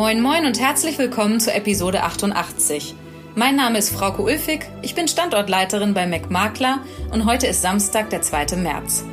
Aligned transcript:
Moin 0.00 0.22
Moin 0.22 0.46
und 0.46 0.58
herzlich 0.58 0.96
willkommen 0.96 1.40
zur 1.40 1.54
Episode 1.54 2.02
88. 2.02 2.94
Mein 3.34 3.54
Name 3.54 3.76
ist 3.76 3.90
Frauke 3.90 4.22
Ulfig, 4.22 4.66
ich 4.80 4.94
bin 4.94 5.08
Standortleiterin 5.08 5.92
bei 5.92 6.06
McMakler 6.06 6.78
und 7.12 7.26
heute 7.26 7.46
ist 7.46 7.60
Samstag, 7.60 8.08
der 8.08 8.22
2. 8.22 8.56
März. 8.56 9.04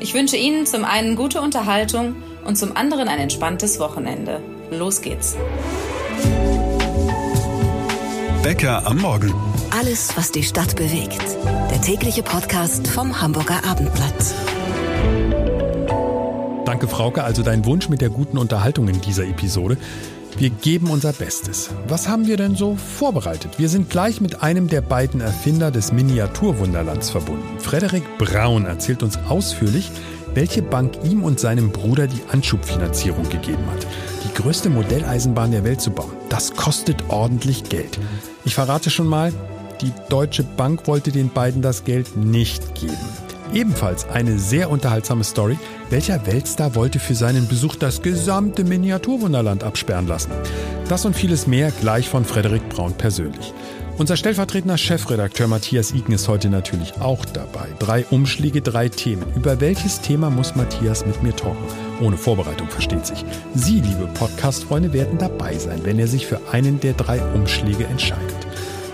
Ich 0.00 0.12
wünsche 0.12 0.36
Ihnen 0.36 0.66
zum 0.66 0.84
einen 0.84 1.16
gute 1.16 1.40
Unterhaltung 1.40 2.16
und 2.44 2.58
zum 2.58 2.76
anderen 2.76 3.08
ein 3.08 3.20
entspanntes 3.20 3.80
Wochenende. 3.80 4.42
Los 4.70 5.00
geht's. 5.00 5.34
Bäcker 8.42 8.86
am 8.86 8.98
Morgen. 8.98 9.32
Alles, 9.70 10.14
was 10.14 10.30
die 10.30 10.42
Stadt 10.42 10.76
bewegt. 10.76 11.24
Der 11.70 11.80
tägliche 11.80 12.22
Podcast 12.22 12.86
vom 12.86 13.18
Hamburger 13.18 13.64
Abendblatt. 13.64 14.34
Danke, 16.66 16.86
Frauke. 16.86 17.24
Also 17.24 17.42
dein 17.42 17.64
Wunsch 17.64 17.88
mit 17.88 18.02
der 18.02 18.10
guten 18.10 18.36
Unterhaltung 18.36 18.88
in 18.88 19.00
dieser 19.00 19.24
Episode. 19.24 19.78
Wir 20.36 20.50
geben 20.50 20.90
unser 20.90 21.12
Bestes. 21.12 21.70
Was 21.86 22.08
haben 22.08 22.26
wir 22.26 22.36
denn 22.36 22.56
so 22.56 22.74
vorbereitet? 22.74 23.58
Wir 23.58 23.68
sind 23.68 23.88
gleich 23.88 24.20
mit 24.20 24.42
einem 24.42 24.66
der 24.66 24.80
beiden 24.80 25.20
Erfinder 25.20 25.70
des 25.70 25.92
Miniaturwunderlands 25.92 27.10
verbunden. 27.10 27.60
Frederik 27.60 28.02
Braun 28.18 28.66
erzählt 28.66 29.04
uns 29.04 29.16
ausführlich, 29.28 29.92
welche 30.34 30.62
Bank 30.62 30.98
ihm 31.04 31.22
und 31.22 31.38
seinem 31.38 31.70
Bruder 31.70 32.08
die 32.08 32.20
Anschubfinanzierung 32.32 33.28
gegeben 33.28 33.64
hat. 33.70 33.86
Die 34.24 34.42
größte 34.42 34.70
Modelleisenbahn 34.70 35.52
der 35.52 35.62
Welt 35.62 35.80
zu 35.80 35.92
bauen, 35.92 36.12
das 36.30 36.54
kostet 36.54 37.08
ordentlich 37.08 37.64
Geld. 37.68 38.00
Ich 38.44 38.56
verrate 38.56 38.90
schon 38.90 39.06
mal, 39.06 39.32
die 39.82 39.92
Deutsche 40.08 40.42
Bank 40.42 40.88
wollte 40.88 41.12
den 41.12 41.28
beiden 41.28 41.62
das 41.62 41.84
Geld 41.84 42.16
nicht 42.16 42.74
geben. 42.74 43.23
Ebenfalls 43.52 44.08
eine 44.08 44.38
sehr 44.38 44.70
unterhaltsame 44.70 45.24
Story. 45.24 45.58
Welcher 45.90 46.26
Weltstar 46.26 46.74
wollte 46.74 46.98
für 46.98 47.14
seinen 47.14 47.46
Besuch 47.46 47.76
das 47.76 48.02
gesamte 48.02 48.64
Miniaturwunderland 48.64 49.62
absperren 49.62 50.06
lassen? 50.06 50.32
Das 50.88 51.04
und 51.04 51.14
vieles 51.14 51.46
mehr 51.46 51.70
gleich 51.70 52.08
von 52.08 52.24
Frederik 52.24 52.68
Braun 52.68 52.94
persönlich. 52.94 53.52
Unser 53.96 54.16
stellvertretender 54.16 54.76
Chefredakteur 54.76 55.46
Matthias 55.46 55.92
Iken 55.92 56.14
ist 56.14 56.26
heute 56.26 56.50
natürlich 56.50 56.94
auch 57.00 57.24
dabei. 57.24 57.68
Drei 57.78 58.04
Umschläge, 58.06 58.60
drei 58.60 58.88
Themen. 58.88 59.24
Über 59.36 59.60
welches 59.60 60.00
Thema 60.00 60.30
muss 60.30 60.56
Matthias 60.56 61.06
mit 61.06 61.22
mir 61.22 61.34
talken? 61.36 61.64
Ohne 62.00 62.16
Vorbereitung 62.16 62.68
versteht 62.68 63.06
sich. 63.06 63.24
Sie, 63.54 63.80
liebe 63.80 64.08
Podcast-Freunde, 64.14 64.92
werden 64.92 65.18
dabei 65.18 65.56
sein, 65.58 65.80
wenn 65.84 66.00
er 66.00 66.08
sich 66.08 66.26
für 66.26 66.40
einen 66.50 66.80
der 66.80 66.94
drei 66.94 67.20
Umschläge 67.34 67.86
entscheidet. 67.86 68.34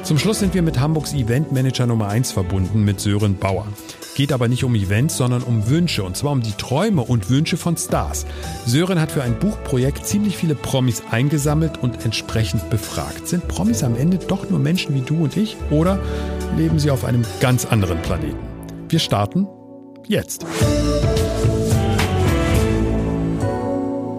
Zum 0.03 0.19
Schluss 0.19 0.41
sind 0.41 0.53
wir 0.53 0.63
mit 0.63 0.79
Hamburgs 0.79 1.15
Eventmanager 1.15 1.87
Nummer 1.87 2.09
1 2.09 2.33
verbunden, 2.33 2.85
mit 2.85 3.01
Sören 3.01 3.37
Bauer. 3.37 3.67
Geht 4.15 4.33
aber 4.33 4.49
nicht 4.49 4.65
um 4.65 4.75
Events, 4.75 5.17
sondern 5.17 5.43
um 5.43 5.69
Wünsche. 5.69 6.03
Und 6.03 6.17
zwar 6.17 6.33
um 6.33 6.43
die 6.43 6.53
Träume 6.53 7.03
und 7.03 7.31
Wünsche 7.31 7.57
von 7.57 7.77
Stars. 7.77 8.27
Sören 8.67 9.01
hat 9.01 9.13
für 9.13 9.23
ein 9.23 9.39
Buchprojekt 9.39 10.07
ziemlich 10.07 10.37
viele 10.37 10.55
Promis 10.55 11.03
eingesammelt 11.11 11.79
und 11.83 12.05
entsprechend 12.05 12.69
befragt. 12.71 13.29
Sind 13.29 13.49
Promis 13.49 13.83
am 13.83 13.97
Ende 13.97 14.19
doch 14.19 14.51
nur 14.51 14.59
Menschen 14.59 14.95
wie 14.95 15.03
du 15.03 15.25
und 15.25 15.37
ich? 15.37 15.57
Oder 15.71 16.01
leben 16.57 16.79
sie 16.79 16.91
auf 16.91 17.05
einem 17.05 17.25
ganz 17.41 17.65
anderen 17.65 18.01
Planeten? 18.03 18.39
Wir 18.89 18.99
starten 18.99 19.47
jetzt. 20.09 20.45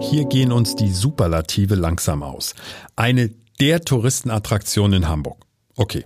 Hier 0.00 0.24
gehen 0.24 0.52
uns 0.52 0.74
die 0.74 0.90
Superlative 0.90 1.74
langsam 1.74 2.22
aus. 2.22 2.54
Eine 2.96 3.30
der 3.60 3.82
Touristenattraktionen 3.82 5.02
in 5.02 5.08
Hamburg. 5.08 5.38
Okay. 5.76 6.04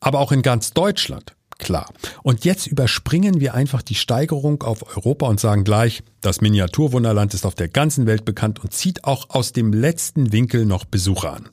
Aber 0.00 0.20
auch 0.20 0.32
in 0.32 0.42
ganz 0.42 0.72
Deutschland. 0.72 1.34
Klar. 1.58 1.90
Und 2.22 2.44
jetzt 2.44 2.68
überspringen 2.68 3.40
wir 3.40 3.52
einfach 3.52 3.82
die 3.82 3.96
Steigerung 3.96 4.62
auf 4.62 4.96
Europa 4.96 5.26
und 5.26 5.40
sagen 5.40 5.64
gleich, 5.64 6.04
das 6.20 6.40
Miniaturwunderland 6.40 7.34
ist 7.34 7.44
auf 7.44 7.56
der 7.56 7.68
ganzen 7.68 8.06
Welt 8.06 8.24
bekannt 8.24 8.60
und 8.62 8.72
zieht 8.72 9.04
auch 9.04 9.30
aus 9.30 9.52
dem 9.52 9.72
letzten 9.72 10.32
Winkel 10.32 10.66
noch 10.66 10.84
Besucher 10.84 11.32
an. 11.32 11.48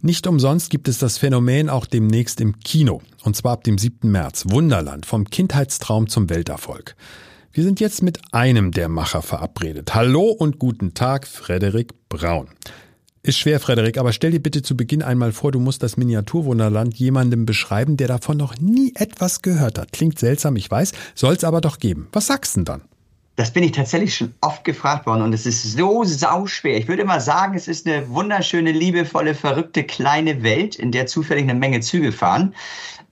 Nicht 0.00 0.28
umsonst 0.28 0.70
gibt 0.70 0.86
es 0.86 0.98
das 0.98 1.18
Phänomen 1.18 1.68
auch 1.68 1.86
demnächst 1.86 2.40
im 2.40 2.60
Kino. 2.60 3.02
Und 3.24 3.34
zwar 3.36 3.52
ab 3.52 3.64
dem 3.64 3.78
7. 3.78 4.10
März. 4.10 4.44
Wunderland. 4.48 5.06
Vom 5.06 5.28
Kindheitstraum 5.28 6.08
zum 6.08 6.30
Welterfolg. 6.30 6.94
Wir 7.50 7.64
sind 7.64 7.80
jetzt 7.80 8.02
mit 8.02 8.20
einem 8.32 8.70
der 8.70 8.88
Macher 8.88 9.22
verabredet. 9.22 9.92
Hallo 9.92 10.30
und 10.30 10.60
guten 10.60 10.94
Tag, 10.94 11.26
Frederik 11.26 11.92
Braun. 12.08 12.48
Ist 13.22 13.38
schwer, 13.38 13.58
Frederik, 13.60 13.98
aber 13.98 14.12
stell 14.12 14.30
dir 14.30 14.40
bitte 14.40 14.62
zu 14.62 14.76
Beginn 14.76 15.02
einmal 15.02 15.32
vor, 15.32 15.50
du 15.52 15.58
musst 15.58 15.82
das 15.82 15.96
Miniaturwunderland 15.96 16.94
jemandem 16.94 17.46
beschreiben, 17.46 17.96
der 17.96 18.08
davon 18.08 18.36
noch 18.36 18.56
nie 18.58 18.92
etwas 18.94 19.42
gehört 19.42 19.78
hat. 19.78 19.92
Klingt 19.92 20.18
seltsam, 20.18 20.56
ich 20.56 20.70
weiß, 20.70 20.92
soll 21.14 21.34
es 21.34 21.44
aber 21.44 21.60
doch 21.60 21.78
geben. 21.78 22.08
Was 22.12 22.28
sagst 22.28 22.54
du 22.54 22.60
denn 22.60 22.64
dann? 22.64 22.82
Das 23.38 23.52
bin 23.52 23.62
ich 23.62 23.72
tatsächlich 23.72 24.16
schon 24.16 24.34
oft 24.40 24.64
gefragt 24.64 25.06
worden 25.06 25.22
und 25.22 25.32
es 25.32 25.46
ist 25.46 25.62
so 25.62 26.02
sauschwer. 26.02 26.76
Ich 26.76 26.88
würde 26.88 27.02
immer 27.02 27.20
sagen, 27.20 27.54
es 27.54 27.68
ist 27.68 27.86
eine 27.86 28.08
wunderschöne, 28.08 28.72
liebevolle, 28.72 29.34
verrückte 29.34 29.84
kleine 29.84 30.42
Welt, 30.42 30.74
in 30.74 30.90
der 30.90 31.06
zufällig 31.06 31.44
eine 31.44 31.54
Menge 31.54 31.80
Züge 31.80 32.10
fahren. 32.10 32.54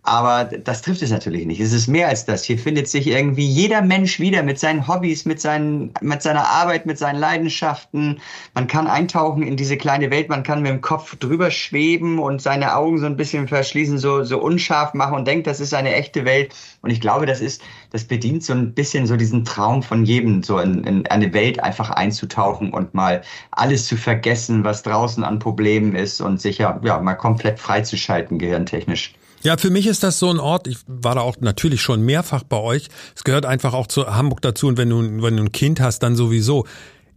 Aber 0.07 0.45
das 0.45 0.83
trifft 0.83 1.03
es 1.03 1.11
natürlich 1.11 1.47
nicht. 1.47 1.59
Es 1.59 1.73
ist 1.73 1.89
mehr 1.89 2.07
als 2.07 2.25
das. 2.25 2.45
Hier 2.45 2.61
findet 2.61 2.87
sich 2.87 3.09
irgendwie 3.09 3.45
jeder 3.45 3.83
Mensch 3.83 4.21
wieder 4.21 4.45
mit 4.45 4.57
seinen 4.57 4.87
Hobbys, 4.87 5.25
mit, 5.25 5.41
seinen, 5.41 5.93
mit 6.01 6.23
seiner 6.23 6.49
Arbeit, 6.49 6.87
mit 6.87 6.97
seinen 6.97 7.19
Leidenschaften. 7.19 8.21
Man 8.55 8.69
kann 8.69 8.87
eintauchen 8.87 9.43
in 9.43 9.57
diese 9.57 9.77
kleine 9.77 10.13
Welt, 10.13 10.29
man 10.29 10.45
kann 10.45 10.63
mit 10.63 10.71
dem 10.71 10.81
Kopf 10.81 11.17
drüber 11.17 11.51
schweben 11.51 12.21
und 12.21 12.41
seine 12.41 12.77
Augen 12.77 12.99
so 12.99 13.07
ein 13.07 13.17
bisschen 13.17 13.49
verschließen, 13.49 13.99
so, 13.99 14.23
so 14.23 14.39
unscharf 14.39 14.95
machen 14.95 15.17
und 15.17 15.27
denkt, 15.27 15.49
das 15.49 15.59
ist 15.59 15.75
eine 15.75 15.93
echte 15.93 16.25
Welt. 16.25 16.55
Und 16.83 16.91
ich 16.91 17.01
glaube, 17.01 17.27
das 17.27 17.41
ist, 17.41 17.61
das 17.91 18.05
bedient 18.05 18.45
so 18.45 18.53
ein 18.53 18.75
bisschen 18.75 19.09
so 19.09 19.17
diesen 19.17 19.45
Traum 19.45 19.83
von 19.83 20.05
jedem, 20.05 20.45
so 20.45 20.61
in, 20.61 20.85
in 20.85 21.07
eine 21.09 21.35
Welt 21.35 21.59
einfach 21.59 21.91
einzutauchen 21.91 22.73
und 22.73 22.95
mal 22.95 23.23
alles 23.51 23.89
zu 23.89 23.97
vergessen, 23.97 24.63
was 24.63 24.85
draußen 24.85 25.25
an 25.25 25.41
Problemen 25.41 25.97
ist 25.97 26.21
und 26.21 26.41
sich 26.41 26.59
ja, 26.59 26.81
ja 26.85 27.01
mal 27.01 27.17
komplett 27.17 27.59
freizuschalten, 27.59 28.39
gehirntechnisch. 28.39 29.13
Ja, 29.47 29.57
für 29.57 29.71
mich 29.71 29.87
ist 29.87 30.03
das 30.03 30.19
so 30.19 30.29
ein 30.29 30.41
Ort, 30.41 30.67
ich 30.67 30.79
war 30.89 31.15
da 31.15 31.21
auch 31.21 31.37
natürlich 31.39 31.81
schon 31.81 32.03
mehrfach 32.03 32.43
bei 32.43 32.57
euch. 32.57 32.89
Es 33.15 33.23
gehört 33.23 33.47
einfach 33.47 33.75
auch 33.75 33.87
zu 33.87 34.13
Hamburg 34.13 34.43
dazu 34.43 34.67
und 34.67 34.77
wenn 34.77 34.91
du, 34.91 35.23
wenn 35.23 35.37
du 35.37 35.45
ein 35.45 35.53
Kind 35.53 35.79
hast, 35.79 36.01
dann 36.01 36.17
sowieso. 36.17 36.67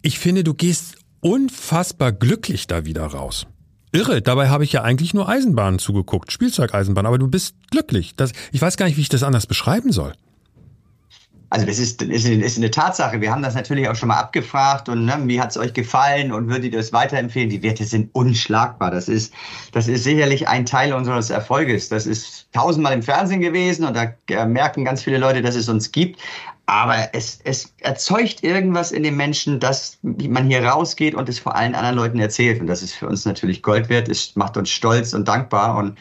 Ich 0.04 0.20
finde, 0.20 0.44
du 0.44 0.54
gehst 0.54 0.98
unfassbar 1.22 2.12
glücklich 2.12 2.68
da 2.68 2.86
wieder 2.86 3.04
raus. 3.04 3.48
Irre, 3.92 4.22
dabei 4.22 4.50
habe 4.50 4.64
ich 4.64 4.72
ja 4.72 4.84
eigentlich 4.84 5.16
nur 5.16 5.28
Eisenbahnen 5.28 5.80
zugeguckt, 5.80 6.32
Spielzeugeisenbahn, 6.32 7.08
aber 7.08 7.18
du 7.18 7.28
bist 7.28 7.56
glücklich. 7.72 8.16
Das, 8.16 8.34
ich 8.52 8.62
weiß 8.62 8.78
gar 8.78 8.86
nicht, 8.86 8.98
wie 8.98 9.02
ich 9.02 9.10
das 9.10 9.24
anders 9.24 9.48
beschreiben 9.48 9.92
soll. 9.92 10.14
Also 11.52 11.66
das 11.66 11.80
ist, 11.80 12.02
ist, 12.02 12.26
ist 12.26 12.58
eine 12.58 12.70
Tatsache. 12.70 13.22
Wir 13.22 13.32
haben 13.32 13.42
das 13.42 13.56
natürlich 13.56 13.88
auch 13.88 13.96
schon 13.96 14.10
mal 14.10 14.20
abgefragt 14.20 14.88
und 14.88 15.06
ne, 15.06 15.18
wie 15.26 15.42
hat 15.42 15.50
es 15.50 15.58
euch 15.58 15.74
gefallen 15.74 16.32
und 16.32 16.48
würdet 16.48 16.74
ihr 16.74 16.80
es 16.80 16.94
weiterempfehlen? 16.94 17.50
Die 17.50 17.64
Werte 17.64 17.86
sind 17.86 18.14
unschlagbar. 18.14 18.92
Das 18.92 19.10
ist, 19.10 19.34
das 19.72 19.88
ist 19.88 20.04
sicherlich 20.04 20.48
ein 20.48 20.66
Teil 20.66 20.94
unseres 20.94 21.32
Erfolges. 21.32 21.90
Das 21.90 22.06
ist 22.06 22.48
tausendmal 22.54 22.94
im 22.94 23.02
Fernsehen 23.02 23.42
gewesen 23.42 23.86
und 23.86 23.96
da 23.96 24.14
äh, 24.30 24.46
merken 24.46 24.86
ganz 24.86 25.04
viele 25.04 25.18
Leute, 25.18 25.42
dass 25.42 25.56
es 25.56 25.70
uns 25.70 25.92
gibt. 25.92 26.20
Aber 26.68 27.10
es, 27.14 27.40
es 27.46 27.74
erzeugt 27.80 28.44
irgendwas 28.44 28.92
in 28.92 29.02
den 29.02 29.18
Menschen, 29.18 29.60
dass 29.60 29.98
man 30.04 30.46
hier 30.46 30.64
rausgeht 30.64 31.16
und 31.16 31.28
es 31.28 31.40
vor 31.40 31.56
allen 31.56 31.74
anderen 31.74 31.96
Leuten 31.96 32.20
erzählt. 32.20 32.62
Und 32.62 32.68
das 32.68 32.84
ist 32.84 32.94
für 32.94 33.08
uns 33.08 33.26
natürlich 33.26 33.64
Gold 33.64 33.90
wert. 33.90 34.08
Es 34.08 34.36
macht 34.36 34.56
uns 34.56 34.70
stolz 34.70 35.14
und 35.14 35.28
dankbar 35.28 35.78
und 35.78 35.98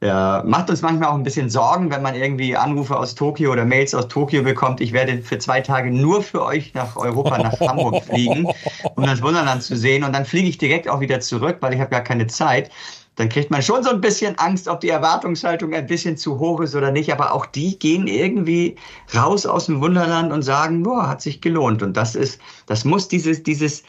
ja, 0.00 0.42
macht 0.46 0.68
uns 0.68 0.82
manchmal 0.82 1.08
auch 1.08 1.14
ein 1.14 1.22
bisschen 1.22 1.48
Sorgen, 1.48 1.90
wenn 1.90 2.02
man 2.02 2.14
irgendwie 2.14 2.56
Anrufe 2.56 2.96
aus 2.96 3.14
Tokio 3.14 3.52
oder 3.52 3.64
Mails 3.64 3.94
aus 3.94 4.08
Tokio 4.08 4.42
bekommt. 4.42 4.80
Ich 4.80 4.92
werde 4.92 5.22
für 5.22 5.38
zwei 5.38 5.60
Tage 5.60 5.90
nur 5.90 6.22
für 6.22 6.44
euch 6.44 6.74
nach 6.74 6.96
Europa, 6.96 7.38
nach 7.38 7.58
Hamburg 7.60 8.04
fliegen, 8.06 8.46
um 8.96 9.06
das 9.06 9.22
Wunderland 9.22 9.62
zu 9.62 9.76
sehen. 9.76 10.04
Und 10.04 10.12
dann 10.12 10.24
fliege 10.26 10.48
ich 10.48 10.58
direkt 10.58 10.88
auch 10.88 11.00
wieder 11.00 11.20
zurück, 11.20 11.58
weil 11.60 11.74
ich 11.74 11.80
habe 11.80 11.90
gar 11.90 12.02
keine 12.02 12.26
Zeit. 12.26 12.70
Dann 13.16 13.28
kriegt 13.28 13.50
man 13.50 13.62
schon 13.62 13.84
so 13.84 13.90
ein 13.90 14.00
bisschen 14.00 14.36
Angst, 14.38 14.66
ob 14.66 14.80
die 14.80 14.88
Erwartungshaltung 14.88 15.72
ein 15.72 15.86
bisschen 15.86 16.16
zu 16.16 16.38
hoch 16.40 16.60
ist 16.60 16.74
oder 16.74 16.90
nicht. 16.90 17.12
Aber 17.12 17.32
auch 17.32 17.46
die 17.46 17.78
gehen 17.78 18.08
irgendwie 18.08 18.76
raus 19.14 19.46
aus 19.46 19.66
dem 19.66 19.80
Wunderland 19.80 20.32
und 20.32 20.42
sagen, 20.42 20.82
boah, 20.82 21.08
hat 21.08 21.22
sich 21.22 21.40
gelohnt. 21.40 21.82
Und 21.82 21.96
das 21.96 22.16
ist, 22.16 22.40
das 22.66 22.84
muss 22.84 23.06
dieses, 23.06 23.42
dieses, 23.44 23.84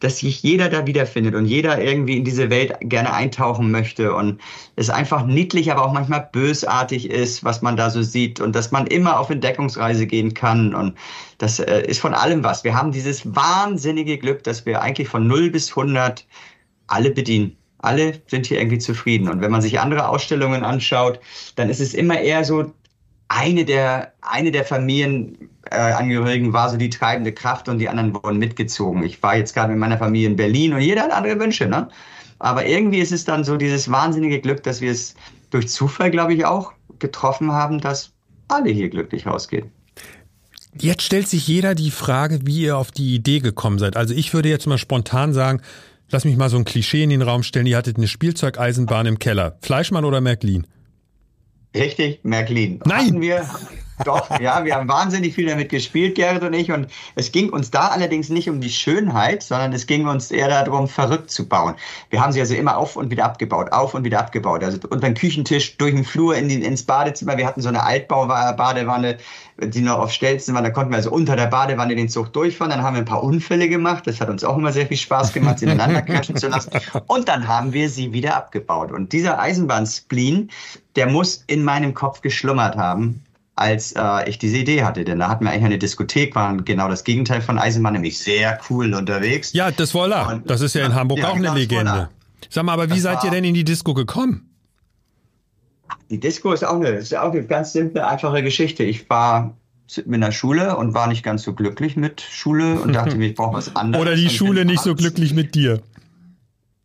dass 0.00 0.18
sich 0.18 0.42
jeder 0.42 0.68
da 0.68 0.86
wiederfindet 0.86 1.34
und 1.34 1.46
jeder 1.46 1.80
irgendwie 1.82 2.16
in 2.16 2.24
diese 2.24 2.50
Welt 2.50 2.74
gerne 2.80 3.12
eintauchen 3.12 3.70
möchte 3.70 4.14
und 4.14 4.40
es 4.76 4.90
einfach 4.90 5.26
niedlich, 5.26 5.72
aber 5.72 5.84
auch 5.84 5.92
manchmal 5.92 6.28
bösartig 6.32 7.10
ist, 7.10 7.44
was 7.44 7.62
man 7.62 7.76
da 7.76 7.90
so 7.90 8.02
sieht 8.02 8.40
und 8.40 8.54
dass 8.54 8.70
man 8.70 8.86
immer 8.86 9.18
auf 9.18 9.30
Entdeckungsreise 9.30 10.06
gehen 10.06 10.34
kann 10.34 10.74
und 10.74 10.94
das 11.38 11.58
äh, 11.58 11.82
ist 11.82 12.00
von 12.00 12.14
allem 12.14 12.44
was. 12.44 12.64
Wir 12.64 12.74
haben 12.74 12.92
dieses 12.92 13.34
wahnsinnige 13.34 14.18
Glück, 14.18 14.44
dass 14.44 14.66
wir 14.66 14.82
eigentlich 14.82 15.08
von 15.08 15.26
0 15.26 15.50
bis 15.50 15.70
100 15.70 16.26
alle 16.86 17.10
bedienen. 17.10 17.56
Alle 17.80 18.20
sind 18.26 18.46
hier 18.46 18.58
irgendwie 18.58 18.78
zufrieden. 18.78 19.28
Und 19.28 19.40
wenn 19.40 19.52
man 19.52 19.62
sich 19.62 19.78
andere 19.78 20.08
Ausstellungen 20.08 20.64
anschaut, 20.64 21.20
dann 21.54 21.70
ist 21.70 21.80
es 21.80 21.94
immer 21.94 22.18
eher 22.20 22.44
so, 22.44 22.72
eine 23.28 23.64
der, 23.64 24.12
eine 24.22 24.50
der 24.50 24.64
Familienangehörigen 24.64 26.52
war 26.52 26.70
so 26.70 26.76
die 26.76 26.90
treibende 26.90 27.32
Kraft 27.32 27.68
und 27.68 27.78
die 27.78 27.88
anderen 27.88 28.14
wurden 28.14 28.38
mitgezogen. 28.38 29.02
Ich 29.02 29.22
war 29.22 29.36
jetzt 29.36 29.54
gerade 29.54 29.70
mit 29.70 29.78
meiner 29.78 29.98
Familie 29.98 30.28
in 30.28 30.36
Berlin 30.36 30.72
und 30.72 30.80
jeder 30.80 31.02
hat 31.02 31.12
andere 31.12 31.38
Wünsche, 31.38 31.66
ne? 31.66 31.88
Aber 32.40 32.66
irgendwie 32.66 33.00
ist 33.00 33.12
es 33.12 33.24
dann 33.24 33.42
so 33.42 33.56
dieses 33.56 33.90
wahnsinnige 33.90 34.40
Glück, 34.40 34.62
dass 34.62 34.80
wir 34.80 34.92
es 34.92 35.14
durch 35.50 35.68
Zufall, 35.68 36.10
glaube 36.10 36.34
ich, 36.34 36.44
auch 36.44 36.72
getroffen 37.00 37.52
haben, 37.52 37.80
dass 37.80 38.12
alle 38.46 38.70
hier 38.70 38.88
glücklich 38.88 39.26
rausgehen. 39.26 39.70
Jetzt 40.80 41.02
stellt 41.02 41.26
sich 41.26 41.48
jeder 41.48 41.74
die 41.74 41.90
Frage, 41.90 42.40
wie 42.44 42.62
ihr 42.62 42.78
auf 42.78 42.92
die 42.92 43.14
Idee 43.14 43.40
gekommen 43.40 43.78
seid. 43.80 43.96
Also 43.96 44.14
ich 44.14 44.32
würde 44.32 44.48
jetzt 44.48 44.66
mal 44.68 44.78
spontan 44.78 45.32
sagen, 45.32 45.62
Lass 46.10 46.24
mich 46.24 46.38
mal 46.38 46.48
so 46.48 46.56
ein 46.56 46.64
Klischee 46.64 47.02
in 47.02 47.10
den 47.10 47.20
Raum 47.20 47.42
stellen. 47.42 47.66
Ihr 47.66 47.76
hattet 47.76 47.98
eine 47.98 48.08
Spielzeugeisenbahn 48.08 49.04
im 49.04 49.18
Keller. 49.18 49.58
Fleischmann 49.60 50.06
oder 50.06 50.22
Märklin? 50.22 50.66
Richtig, 51.74 52.20
Märklin. 52.22 52.80
Nein! 52.84 53.06
Hatten 53.06 53.20
wir, 53.20 53.46
doch, 54.04 54.38
ja, 54.40 54.64
wir 54.64 54.74
haben 54.74 54.88
wahnsinnig 54.88 55.34
viel 55.34 55.46
damit 55.46 55.70
gespielt, 55.70 56.14
Gerrit 56.14 56.42
und 56.42 56.52
ich. 56.52 56.70
Und 56.70 56.88
es 57.14 57.32
ging 57.32 57.50
uns 57.50 57.70
da 57.70 57.88
allerdings 57.88 58.28
nicht 58.28 58.48
um 58.48 58.60
die 58.60 58.70
Schönheit, 58.70 59.42
sondern 59.42 59.72
es 59.72 59.86
ging 59.86 60.06
uns 60.06 60.30
eher 60.30 60.48
darum, 60.48 60.88
verrückt 60.88 61.30
zu 61.30 61.48
bauen. 61.48 61.74
Wir 62.10 62.22
haben 62.22 62.32
sie 62.32 62.40
also 62.40 62.54
immer 62.54 62.76
auf 62.76 62.96
und 62.96 63.10
wieder 63.10 63.24
abgebaut, 63.24 63.72
auf 63.72 63.94
und 63.94 64.04
wieder 64.04 64.20
abgebaut. 64.20 64.62
Also 64.62 64.78
unter 64.88 65.08
den 65.08 65.14
Küchentisch, 65.14 65.76
durch 65.78 65.94
den 65.94 66.04
Flur 66.04 66.36
in 66.36 66.48
die, 66.48 66.62
ins 66.62 66.84
Badezimmer. 66.84 67.36
Wir 67.36 67.46
hatten 67.46 67.60
so 67.60 67.68
eine 67.68 67.82
Altbau-Badewanne, 67.82 69.18
die 69.60 69.80
noch 69.80 69.98
auf 69.98 70.12
Stelzen 70.12 70.54
war. 70.54 70.62
Da 70.62 70.70
konnten 70.70 70.92
wir 70.92 70.96
also 70.96 71.10
unter 71.10 71.34
der 71.34 71.46
Badewanne 71.46 71.96
den 71.96 72.08
Zug 72.08 72.32
durchfahren. 72.32 72.70
Dann 72.70 72.82
haben 72.82 72.94
wir 72.94 73.02
ein 73.02 73.06
paar 73.06 73.24
Unfälle 73.24 73.68
gemacht. 73.68 74.06
Das 74.06 74.20
hat 74.20 74.28
uns 74.28 74.44
auch 74.44 74.56
immer 74.56 74.72
sehr 74.72 74.86
viel 74.86 74.96
Spaß 74.96 75.32
gemacht, 75.32 75.58
sie 75.58 75.64
ineinander 75.64 76.02
crashen 76.02 76.36
zu 76.36 76.48
lassen. 76.48 76.70
Und 77.06 77.28
dann 77.28 77.48
haben 77.48 77.72
wir 77.72 77.90
sie 77.90 78.12
wieder 78.12 78.36
abgebaut. 78.36 78.92
Und 78.92 79.12
dieser 79.12 79.40
Eisenbahnspleen, 79.40 80.50
der 80.98 81.06
muss 81.06 81.44
in 81.46 81.62
meinem 81.62 81.94
Kopf 81.94 82.22
geschlummert 82.22 82.76
haben 82.76 83.22
als 83.54 83.92
äh, 83.92 84.28
ich 84.28 84.38
diese 84.38 84.56
Idee 84.56 84.82
hatte. 84.82 85.04
Denn 85.04 85.20
da 85.20 85.28
hatten 85.28 85.44
wir 85.44 85.52
eigentlich 85.52 85.64
eine 85.64 85.78
Diskothek, 85.78 86.34
waren 86.34 86.64
genau 86.64 86.88
das 86.88 87.04
Gegenteil 87.04 87.40
von 87.40 87.56
Eisenbahn, 87.56 87.92
nämlich 87.92 88.18
sehr 88.18 88.58
cool 88.68 88.92
unterwegs. 88.92 89.52
Ja, 89.52 89.70
das 89.70 89.94
Voila. 89.94 90.32
Und, 90.32 90.50
das 90.50 90.60
ist 90.60 90.74
ja 90.74 90.84
in 90.84 90.94
Hamburg 90.94 91.20
ja, 91.20 91.28
auch 91.28 91.36
eine 91.36 91.54
Legende. 91.54 92.08
Sag 92.50 92.64
mal, 92.64 92.72
aber 92.72 92.86
wie 92.86 92.94
das 92.94 93.02
seid 93.02 93.22
ihr 93.22 93.30
denn 93.30 93.44
in 93.44 93.54
die 93.54 93.62
Disco 93.62 93.94
gekommen? 93.94 94.50
Die 96.10 96.18
Disco 96.18 96.52
ist 96.52 96.64
auch 96.64 96.74
eine, 96.74 96.88
ist 96.88 97.16
auch 97.16 97.30
eine 97.30 97.44
ganz 97.44 97.72
simple, 97.72 98.04
einfache 98.04 98.42
Geschichte. 98.42 98.82
Ich 98.82 99.08
war 99.08 99.56
mit 100.04 100.20
der 100.20 100.32
Schule 100.32 100.76
und 100.76 100.94
war 100.94 101.06
nicht 101.06 101.22
ganz 101.22 101.44
so 101.44 101.52
glücklich 101.52 101.96
mit 101.96 102.20
Schule 102.20 102.80
und 102.80 102.92
dachte 102.92 103.14
mir, 103.16 103.28
ich 103.28 103.36
brauche 103.36 103.56
was 103.56 103.76
anderes. 103.76 104.02
Oder 104.02 104.16
die 104.16 104.30
Schule 104.30 104.64
nicht 104.64 104.82
so 104.82 104.96
glücklich 104.96 105.32
mit 105.32 105.54
dir. 105.54 105.80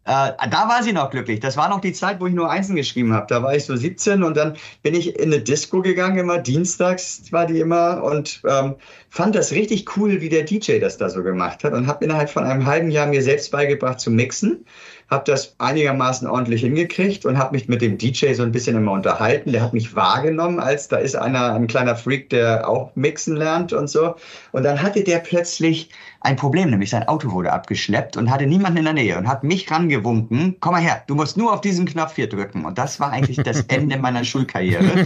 Äh, 0.05 0.31
da 0.49 0.67
war 0.67 0.83
sie 0.83 0.91
noch 0.91 1.11
glücklich. 1.11 1.39
Das 1.39 1.55
war 1.55 1.69
noch 1.69 1.79
die 1.79 1.93
Zeit, 1.93 2.19
wo 2.19 2.27
ich 2.27 2.33
nur 2.33 2.49
Einsen 2.49 2.75
geschrieben 2.75 3.13
habe. 3.13 3.25
Da 3.29 3.41
war 3.41 3.55
ich 3.55 3.63
so 3.63 3.75
17 3.75 4.23
und 4.23 4.35
dann 4.35 4.57
bin 4.81 4.95
ich 4.95 5.17
in 5.17 5.31
eine 5.31 5.41
Disco 5.41 5.81
gegangen, 5.81 6.17
immer 6.17 6.39
dienstags 6.39 7.31
war 7.31 7.45
die 7.45 7.59
immer 7.59 8.03
und 8.03 8.41
ähm, 8.45 8.75
fand 9.09 9.35
das 9.35 9.51
richtig 9.51 9.95
cool, 9.95 10.19
wie 10.19 10.27
der 10.27 10.43
DJ 10.43 10.79
das 10.79 10.97
da 10.97 11.09
so 11.09 11.23
gemacht 11.23 11.63
hat 11.63 11.73
und 11.73 11.87
habe 11.87 12.03
innerhalb 12.03 12.29
von 12.29 12.43
einem 12.43 12.65
halben 12.65 12.91
Jahr 12.91 13.07
mir 13.07 13.21
selbst 13.21 13.51
beigebracht 13.51 14.01
zu 14.01 14.11
mixen 14.11 14.65
habe 15.13 15.23
das 15.25 15.55
einigermaßen 15.59 16.27
ordentlich 16.27 16.61
hingekriegt 16.61 17.25
und 17.25 17.37
habe 17.37 17.53
mich 17.53 17.67
mit 17.67 17.81
dem 17.81 17.97
DJ 17.97 18.33
so 18.33 18.43
ein 18.43 18.51
bisschen 18.51 18.75
immer 18.75 18.91
unterhalten. 18.91 19.51
Der 19.51 19.61
hat 19.61 19.73
mich 19.73 19.95
wahrgenommen, 19.95 20.59
als 20.59 20.87
da 20.89 20.97
ist 20.97 21.15
einer, 21.15 21.53
ein 21.53 21.67
kleiner 21.67 21.95
Freak, 21.95 22.29
der 22.29 22.67
auch 22.67 22.91
mixen 22.95 23.35
lernt 23.35 23.71
und 23.71 23.89
so. 23.89 24.15
Und 24.51 24.63
dann 24.63 24.81
hatte 24.81 25.03
der 25.03 25.19
plötzlich 25.19 25.89
ein 26.23 26.35
Problem, 26.35 26.69
nämlich 26.69 26.89
sein 26.89 27.07
Auto 27.07 27.31
wurde 27.31 27.51
abgeschleppt 27.51 28.17
und 28.17 28.31
hatte 28.31 28.45
niemanden 28.45 28.79
in 28.79 28.85
der 28.85 28.93
Nähe 28.93 29.17
und 29.17 29.27
hat 29.27 29.43
mich 29.43 29.69
rangewunken, 29.69 30.55
komm 30.61 30.73
mal 30.73 30.81
her, 30.81 31.03
du 31.07 31.15
musst 31.15 31.37
nur 31.37 31.53
auf 31.53 31.61
diesen 31.61 31.85
Knopf 31.85 32.15
hier 32.15 32.29
drücken. 32.29 32.65
Und 32.65 32.77
das 32.77 32.99
war 32.99 33.11
eigentlich 33.11 33.37
das 33.37 33.61
Ende 33.67 33.97
meiner 33.97 34.23
Schulkarriere. 34.23 35.05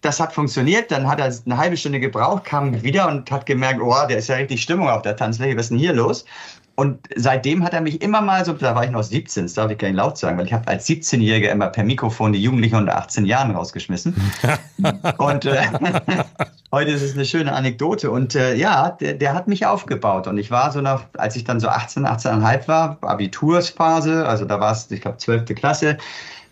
Das 0.00 0.18
hat 0.18 0.32
funktioniert, 0.32 0.90
dann 0.90 1.06
hat 1.06 1.20
er 1.20 1.30
eine 1.44 1.58
halbe 1.58 1.76
Stunde 1.76 2.00
gebraucht, 2.00 2.44
kam 2.44 2.82
wieder 2.82 3.06
und 3.08 3.30
hat 3.30 3.44
gemerkt, 3.44 3.80
oh, 3.82 3.94
der 4.08 4.16
ist 4.16 4.28
ja 4.28 4.36
richtig 4.36 4.62
Stimmung 4.62 4.88
auf 4.88 5.02
der 5.02 5.14
Tanzfläche, 5.14 5.56
was 5.56 5.64
ist 5.64 5.70
denn 5.72 5.78
hier 5.78 5.92
los? 5.92 6.24
Und 6.80 7.08
seitdem 7.14 7.62
hat 7.62 7.74
er 7.74 7.82
mich 7.82 8.00
immer 8.00 8.22
mal 8.22 8.42
so, 8.42 8.54
da 8.54 8.74
war 8.74 8.84
ich 8.84 8.90
noch 8.90 9.02
17, 9.02 9.42
das 9.42 9.52
darf 9.52 9.70
ich 9.70 9.76
gar 9.76 9.88
nicht 9.88 9.98
laut 9.98 10.16
sagen, 10.16 10.38
weil 10.38 10.46
ich 10.46 10.54
habe 10.54 10.66
als 10.66 10.88
17-Jähriger 10.88 11.50
immer 11.50 11.66
per 11.66 11.84
Mikrofon 11.84 12.32
die 12.32 12.42
Jugendlichen 12.42 12.76
unter 12.76 12.96
18 12.96 13.26
Jahren 13.26 13.50
rausgeschmissen. 13.50 14.14
und 15.18 15.44
äh, 15.44 15.60
heute 16.72 16.92
ist 16.92 17.02
es 17.02 17.12
eine 17.12 17.26
schöne 17.26 17.52
Anekdote. 17.52 18.10
Und 18.10 18.34
äh, 18.34 18.54
ja, 18.54 18.92
der, 18.92 19.12
der 19.12 19.34
hat 19.34 19.46
mich 19.46 19.66
aufgebaut. 19.66 20.26
Und 20.26 20.38
ich 20.38 20.50
war 20.50 20.72
so 20.72 20.80
nach, 20.80 21.04
als 21.18 21.36
ich 21.36 21.44
dann 21.44 21.60
so 21.60 21.68
18, 21.68 22.06
18,5 22.06 22.66
war, 22.66 22.96
Abitursphase, 23.02 24.26
also 24.26 24.46
da 24.46 24.58
war 24.58 24.72
es, 24.72 24.90
ich 24.90 25.02
glaube, 25.02 25.18
12. 25.18 25.54
Klasse, 25.54 25.98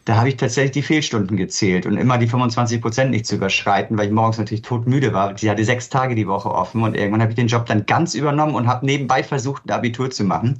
da 0.08 0.16
habe 0.16 0.30
ich 0.30 0.38
tatsächlich 0.38 0.72
die 0.72 0.82
Fehlstunden 0.82 1.36
gezählt 1.36 1.84
und 1.84 1.98
immer 1.98 2.16
die 2.16 2.28
25 2.28 2.80
Prozent 2.80 3.10
nicht 3.10 3.26
zu 3.26 3.34
überschreiten, 3.34 3.98
weil 3.98 4.06
ich 4.06 4.12
morgens 4.12 4.38
natürlich 4.38 4.62
todmüde 4.62 5.12
war. 5.12 5.36
Sie 5.36 5.50
hatte 5.50 5.62
sechs 5.64 5.90
Tage 5.90 6.14
die 6.14 6.26
Woche 6.26 6.50
offen 6.50 6.82
und 6.82 6.96
irgendwann 6.96 7.20
habe 7.20 7.32
ich 7.32 7.36
den 7.36 7.48
Job 7.48 7.66
dann 7.66 7.84
ganz 7.84 8.14
übernommen 8.14 8.54
und 8.54 8.66
habe 8.66 8.86
nebenbei 8.86 9.22
versucht, 9.22 9.66
ein 9.66 9.70
Abitur 9.70 10.10
zu 10.10 10.24
machen. 10.24 10.56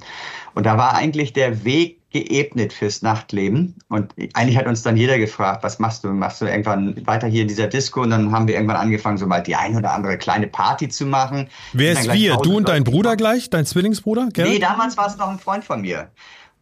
Und 0.53 0.67
da 0.67 0.77
war 0.77 0.93
eigentlich 0.93 1.33
der 1.33 1.65
Weg 1.65 1.97
geebnet 2.11 2.73
fürs 2.73 3.01
Nachtleben. 3.01 3.75
Und 3.87 4.13
eigentlich 4.33 4.57
hat 4.57 4.67
uns 4.67 4.83
dann 4.83 4.97
jeder 4.97 5.17
gefragt, 5.17 5.63
was 5.63 5.79
machst 5.79 6.03
du? 6.03 6.09
Machst 6.09 6.41
du 6.41 6.45
irgendwann 6.45 7.07
weiter 7.07 7.27
hier 7.27 7.43
in 7.43 7.47
dieser 7.47 7.67
Disco? 7.67 8.01
Und 8.01 8.11
dann 8.11 8.31
haben 8.31 8.47
wir 8.47 8.53
irgendwann 8.53 8.77
angefangen, 8.77 9.17
so 9.17 9.25
mal 9.25 9.41
die 9.41 9.55
ein 9.55 9.75
oder 9.75 9.93
andere 9.93 10.17
kleine 10.19 10.45
Party 10.47 10.89
zu 10.89 11.07
machen. 11.07 11.49
Wer 11.73 11.93
ist 11.93 12.11
wir? 12.11 12.37
Du 12.37 12.57
und 12.57 12.69
dein 12.69 12.83
Bruder 12.83 13.15
gleich? 13.15 13.49
Dein 13.49 13.65
Zwillingsbruder? 13.65 14.29
Gerrit? 14.31 14.53
Nee, 14.53 14.59
damals 14.59 14.95
war 14.97 15.07
es 15.07 15.17
noch 15.17 15.29
ein 15.29 15.39
Freund 15.39 15.63
von 15.63 15.81
mir. 15.81 16.09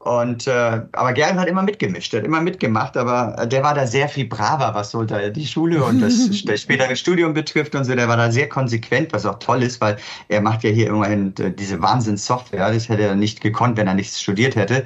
Und 0.08 0.48
äh, 0.48 0.84
aber 0.94 1.12
Gerrit 1.12 1.36
hat 1.36 1.50
immer 1.50 1.64
mitgemischt, 1.64 2.14
hat 2.14 2.24
immer 2.24 2.40
mitgemacht, 2.40 2.96
aber 2.96 3.46
der 3.46 3.62
war 3.62 3.74
da 3.74 3.86
sehr 3.86 4.08
viel 4.08 4.26
braver, 4.26 4.74
was 4.74 4.92
so 4.92 5.04
die 5.04 5.46
Schule 5.46 5.84
und 5.84 6.00
das, 6.00 6.30
das 6.46 6.62
spätere 6.62 6.96
Studium 6.96 7.34
betrifft 7.34 7.76
und 7.76 7.84
so. 7.84 7.94
Der 7.94 8.08
war 8.08 8.16
da 8.16 8.32
sehr 8.32 8.48
konsequent, 8.48 9.12
was 9.12 9.26
auch 9.26 9.38
toll 9.40 9.64
ist, 9.64 9.82
weil 9.82 9.98
er 10.30 10.40
macht 10.40 10.64
ja 10.64 10.70
hier 10.70 10.88
immerhin 10.88 11.34
äh, 11.40 11.52
diese 11.52 11.82
Wahnsinnssoftware. 11.82 12.72
Das 12.72 12.88
hätte 12.88 13.04
er 13.04 13.16
nicht 13.16 13.42
gekonnt, 13.42 13.76
wenn 13.76 13.88
er 13.88 13.96
nichts 13.96 14.22
studiert 14.22 14.56
hätte. 14.56 14.86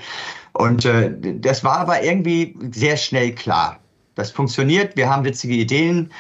Und 0.54 0.86
äh, 0.86 1.12
das 1.36 1.64
war 1.64 1.78
aber 1.78 2.02
irgendwie 2.02 2.56
sehr 2.72 2.98
schnell 2.98 3.36
klar. 3.36 3.78
Das 4.16 4.32
funktioniert, 4.32 4.98
wir 4.98 5.08
haben 5.08 5.24
witzige 5.24 5.54
Ideen 5.54 6.12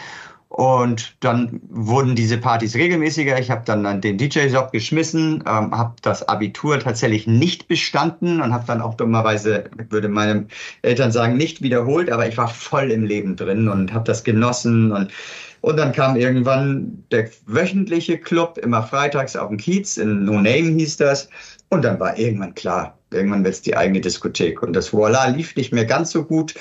und 0.51 1.15
dann 1.21 1.61
wurden 1.69 2.13
diese 2.13 2.37
Partys 2.37 2.75
regelmäßiger. 2.75 3.39
Ich 3.39 3.49
habe 3.49 3.61
dann 3.63 4.01
den 4.01 4.17
DJ-Job 4.17 4.73
geschmissen, 4.73 5.41
ähm, 5.47 5.71
habe 5.71 5.93
das 6.01 6.27
Abitur 6.27 6.77
tatsächlich 6.77 7.25
nicht 7.25 7.69
bestanden 7.69 8.41
und 8.41 8.53
habe 8.53 8.65
dann 8.67 8.81
auch 8.81 8.95
dummerweise, 8.95 9.69
würde 9.89 10.09
meinen 10.09 10.49
Eltern 10.81 11.13
sagen, 11.13 11.37
nicht 11.37 11.61
wiederholt, 11.61 12.11
aber 12.11 12.27
ich 12.27 12.37
war 12.37 12.49
voll 12.49 12.91
im 12.91 13.05
Leben 13.05 13.37
drin 13.37 13.69
und 13.69 13.93
habe 13.93 14.03
das 14.03 14.25
genossen. 14.25 14.91
Und, 14.91 15.13
und 15.61 15.77
dann 15.77 15.93
kam 15.93 16.17
irgendwann 16.17 17.05
der 17.11 17.29
wöchentliche 17.45 18.17
Club, 18.17 18.57
immer 18.57 18.83
freitags 18.83 19.37
auf 19.37 19.47
dem 19.47 19.57
Kiez, 19.57 19.95
in 19.95 20.25
No 20.25 20.33
Name 20.33 20.73
hieß 20.73 20.97
das. 20.97 21.29
Und 21.69 21.85
dann 21.85 21.97
war 22.01 22.17
irgendwann 22.17 22.55
klar, 22.55 22.97
irgendwann 23.11 23.43
wird 23.43 23.53
es 23.55 23.61
die 23.61 23.75
eigene 23.75 24.01
Diskothek. 24.01 24.63
Und 24.63 24.73
das 24.73 24.93
Voila 24.93 25.27
lief 25.27 25.55
nicht 25.55 25.71
mehr 25.71 25.85
ganz 25.85 26.11
so 26.11 26.23
gut. 26.23 26.55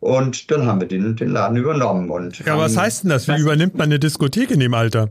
Und 0.00 0.50
dann 0.50 0.66
haben 0.66 0.80
wir 0.80 0.88
den, 0.88 1.16
den 1.16 1.30
Laden 1.30 1.56
übernommen. 1.56 2.10
Und 2.10 2.38
ja, 2.40 2.58
was 2.58 2.76
heißt 2.76 3.04
denn 3.04 3.10
das? 3.10 3.28
Wie 3.28 3.40
übernimmt 3.40 3.74
man 3.74 3.84
eine 3.84 3.98
Diskothek 3.98 4.50
in 4.50 4.60
dem 4.60 4.74
Alter? 4.74 5.08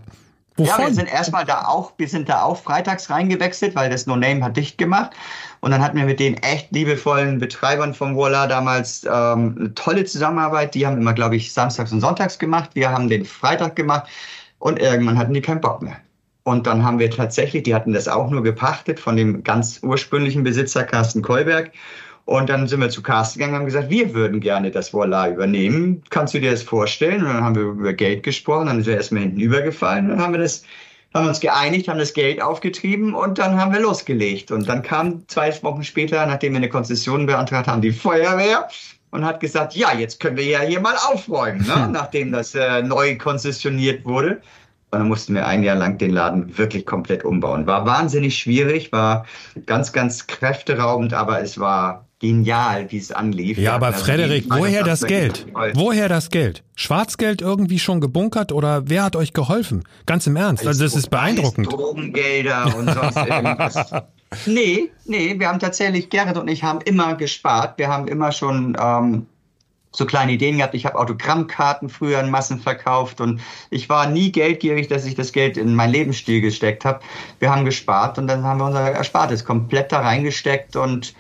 Wovon? 0.58 0.80
Ja, 0.80 0.88
wir 0.88 0.94
sind 0.94 1.12
erstmal 1.12 1.44
da 1.44 1.66
auch, 1.66 1.92
wir 1.98 2.08
sind 2.08 2.30
da 2.30 2.44
auch 2.44 2.58
freitags 2.58 3.10
reingewechselt, 3.10 3.76
weil 3.76 3.90
das 3.90 4.08
No 4.08 4.16
Name 4.16 4.44
hat 4.44 4.56
dicht 4.56 4.78
gemacht. 4.78 5.12
Und 5.60 5.72
dann 5.72 5.82
hatten 5.82 5.98
wir 5.98 6.06
mit 6.06 6.20
den 6.20 6.36
echt 6.36 6.72
liebevollen 6.72 7.40
Betreibern 7.40 7.94
von 7.94 8.16
Voila 8.16 8.48
damals 8.48 9.04
ähm, 9.04 9.56
eine 9.60 9.74
tolle 9.74 10.06
Zusammenarbeit. 10.06 10.74
Die 10.76 10.88
haben 10.88 10.98
immer, 10.98 11.14
glaube 11.14 11.36
ich, 11.36 11.52
samstags 11.52 11.92
und 11.92 12.00
sonntags 12.00 12.40
gemacht. 12.40 12.70
Wir 12.74 12.90
haben 12.90 13.10
den 13.10 13.26
Freitag 13.26 13.76
gemacht 13.76 14.08
und 14.60 14.80
irgendwann 14.80 15.18
hatten 15.18 15.34
die 15.34 15.42
keinen 15.42 15.60
Bock 15.60 15.82
mehr. 15.82 15.98
Und 16.48 16.68
dann 16.68 16.84
haben 16.84 17.00
wir 17.00 17.10
tatsächlich, 17.10 17.64
die 17.64 17.74
hatten 17.74 17.92
das 17.92 18.08
auch 18.08 18.30
nur 18.30 18.44
gepachtet 18.44 19.00
von 19.00 19.18
dem 19.18 19.44
ganz 19.44 19.80
ursprünglichen 19.82 20.44
Besitzer 20.44 20.84
Carsten 20.84 21.24
Kolberg. 21.24 21.72
Und 22.26 22.50
dann 22.50 22.68
sind 22.68 22.82
wir 22.82 22.90
zu 22.90 23.02
Carsten 23.02 23.40
gegangen 23.40 23.56
und 23.56 23.60
haben 23.62 23.66
gesagt, 23.66 23.90
wir 23.90 24.14
würden 24.14 24.40
gerne 24.42 24.70
das 24.70 24.94
Voila 24.94 25.28
übernehmen. 25.30 26.04
Kannst 26.12 26.36
du 26.36 26.40
dir 26.40 26.52
das 26.52 26.62
vorstellen? 26.62 27.22
Und 27.22 27.34
dann 27.34 27.44
haben 27.44 27.56
wir 27.56 27.64
über 27.64 27.94
Geld 27.94 28.22
gesprochen, 28.22 28.68
dann 28.68 28.78
sind 28.78 28.88
wir 28.88 28.98
erstmal 28.98 29.24
hinten 29.24 29.40
übergefallen 29.40 30.06
und 30.06 30.18
dann 30.18 30.22
haben 30.22 30.34
wir 30.34 30.40
das, 30.40 30.64
haben 31.16 31.28
uns 31.28 31.40
geeinigt, 31.40 31.88
haben 31.88 31.98
das 31.98 32.14
Geld 32.14 32.40
aufgetrieben 32.40 33.16
und 33.16 33.40
dann 33.40 33.60
haben 33.60 33.74
wir 33.74 33.80
losgelegt. 33.80 34.52
Und 34.52 34.70
dann 34.70 34.84
kam 34.84 35.28
zwei 35.28 35.52
Wochen 35.64 35.84
später, 35.84 36.24
nachdem 36.28 36.54
wir 36.54 36.58
eine 36.58 36.70
Konzession 36.70 37.26
beantragt 37.26 37.68
haben, 37.68 37.82
die 37.82 37.92
Feuerwehr 37.92 38.68
und 39.10 39.26
hat 39.26 39.40
gesagt, 39.40 39.76
ja, 39.76 39.94
jetzt 39.98 40.20
können 40.20 40.38
wir 40.38 40.46
ja 40.46 40.62
hier 40.62 40.80
mal 40.80 40.96
aufräumen, 40.96 41.66
ne? 41.66 41.90
nachdem 41.92 42.32
das 42.32 42.54
äh, 42.54 42.84
neu 42.84 43.18
konzessioniert 43.18 44.06
wurde. 44.06 44.42
Und 44.92 45.00
dann 45.00 45.08
mussten 45.08 45.34
wir 45.34 45.46
ein 45.46 45.64
Jahr 45.64 45.76
lang 45.76 45.98
den 45.98 46.12
Laden 46.12 46.58
wirklich 46.58 46.86
komplett 46.86 47.26
umbauen. 47.26 47.68
War 47.68 47.86
wahnsinnig 47.86 48.38
schwierig, 48.38 48.92
war 48.92 49.26
ganz, 49.66 49.92
ganz 49.92 50.28
kräfteraubend, 50.28 51.14
aber 51.14 51.42
es 51.42 51.60
war 51.60 52.06
genial, 52.20 52.92
wie 52.92 52.98
es 52.98 53.12
anlief. 53.12 53.58
Ja, 53.58 53.76
aber 53.76 53.88
also 53.88 54.06
Frederik, 54.06 54.46
woher 54.50 54.84
das 54.84 55.06
Geld? 55.06 55.48
Woher 55.74 56.08
das 56.08 56.30
Geld? 56.30 56.64
Schwarzgeld 56.76 57.42
irgendwie 57.42 57.80
schon 57.80 58.00
gebunkert 58.00 58.52
oder 58.52 58.90
wer 58.90 59.04
hat 59.04 59.16
euch 59.16 59.34
geholfen? 59.34 59.84
Ganz 60.06 60.28
im 60.28 60.36
Ernst, 60.36 60.66
also 60.66 60.84
das 60.84 60.96
ist 60.96 61.10
beeindruckend. 61.10 61.72
Drogengelder 61.72 62.76
und 62.78 62.90
sonst 62.94 63.18
irgendwas. 63.18 63.92
nee, 64.46 64.92
nee, 65.06 65.40
wir 65.40 65.48
haben 65.48 65.60
tatsächlich, 65.60 66.10
Gerrit 66.10 66.38
und 66.38 66.48
ich 66.48 66.64
haben 66.64 66.80
immer 66.82 67.16
gespart. 67.16 67.78
Wir 67.78 67.90
haben 67.90 68.08
immer 68.08 68.32
schon 68.32 68.78
ähm, 68.80 69.28
so 69.98 70.06
kleine 70.06 70.34
Ideen 70.34 70.58
gehabt. 70.58 70.74
Ich 70.74 70.86
habe 70.86 70.98
Autogrammkarten 70.98 71.90
früher 71.90 72.20
in 72.20 72.30
Massen 72.30 72.60
verkauft 72.60 73.22
und 73.22 73.42
ich 73.70 73.90
war 73.90 74.08
nie 74.08 74.32
geldgierig, 74.32 74.88
dass 74.88 75.06
ich 75.06 75.16
das 75.16 75.32
Geld 75.32 75.58
in 75.58 75.76
meinen 75.76 75.92
Lebensstil 75.92 76.42
gesteckt 76.42 76.86
habe. 76.86 77.00
Wir 77.40 77.52
haben 77.52 77.66
gespart 77.66 78.18
und 78.18 78.28
dann 78.28 78.44
haben 78.44 78.60
wir 78.60 78.66
unser 78.66 78.92
Erspartes 78.92 79.46
komplett 79.46 79.92
da 79.92 80.02
reingesteckt 80.02 80.76
und 80.76 81.14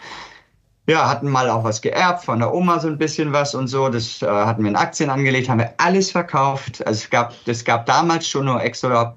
ja, 0.88 1.10
hatten 1.10 1.29
mal 1.29 1.50
auch 1.50 1.63
was 1.63 1.82
geerbt 1.82 2.25
von 2.25 2.39
der 2.39 2.53
Oma 2.53 2.79
so 2.79 2.88
ein 2.88 2.98
bisschen 2.98 3.34
was 3.34 3.55
und 3.55 3.67
so. 3.67 3.89
Das 3.89 4.22
äh, 4.22 4.27
hatten 4.27 4.63
wir 4.63 4.70
in 4.70 4.75
Aktien 4.75 5.10
angelegt, 5.10 5.50
haben 5.50 5.60
wir 5.60 5.74
alles 5.77 6.12
verkauft. 6.12 6.86
Also 6.86 7.03
es 7.03 7.10
gab, 7.10 7.34
es 7.48 7.65
gab 7.65 7.88
damals 7.88 8.27
schon 8.27 8.46
nur 8.46 8.62
extra 8.62 9.15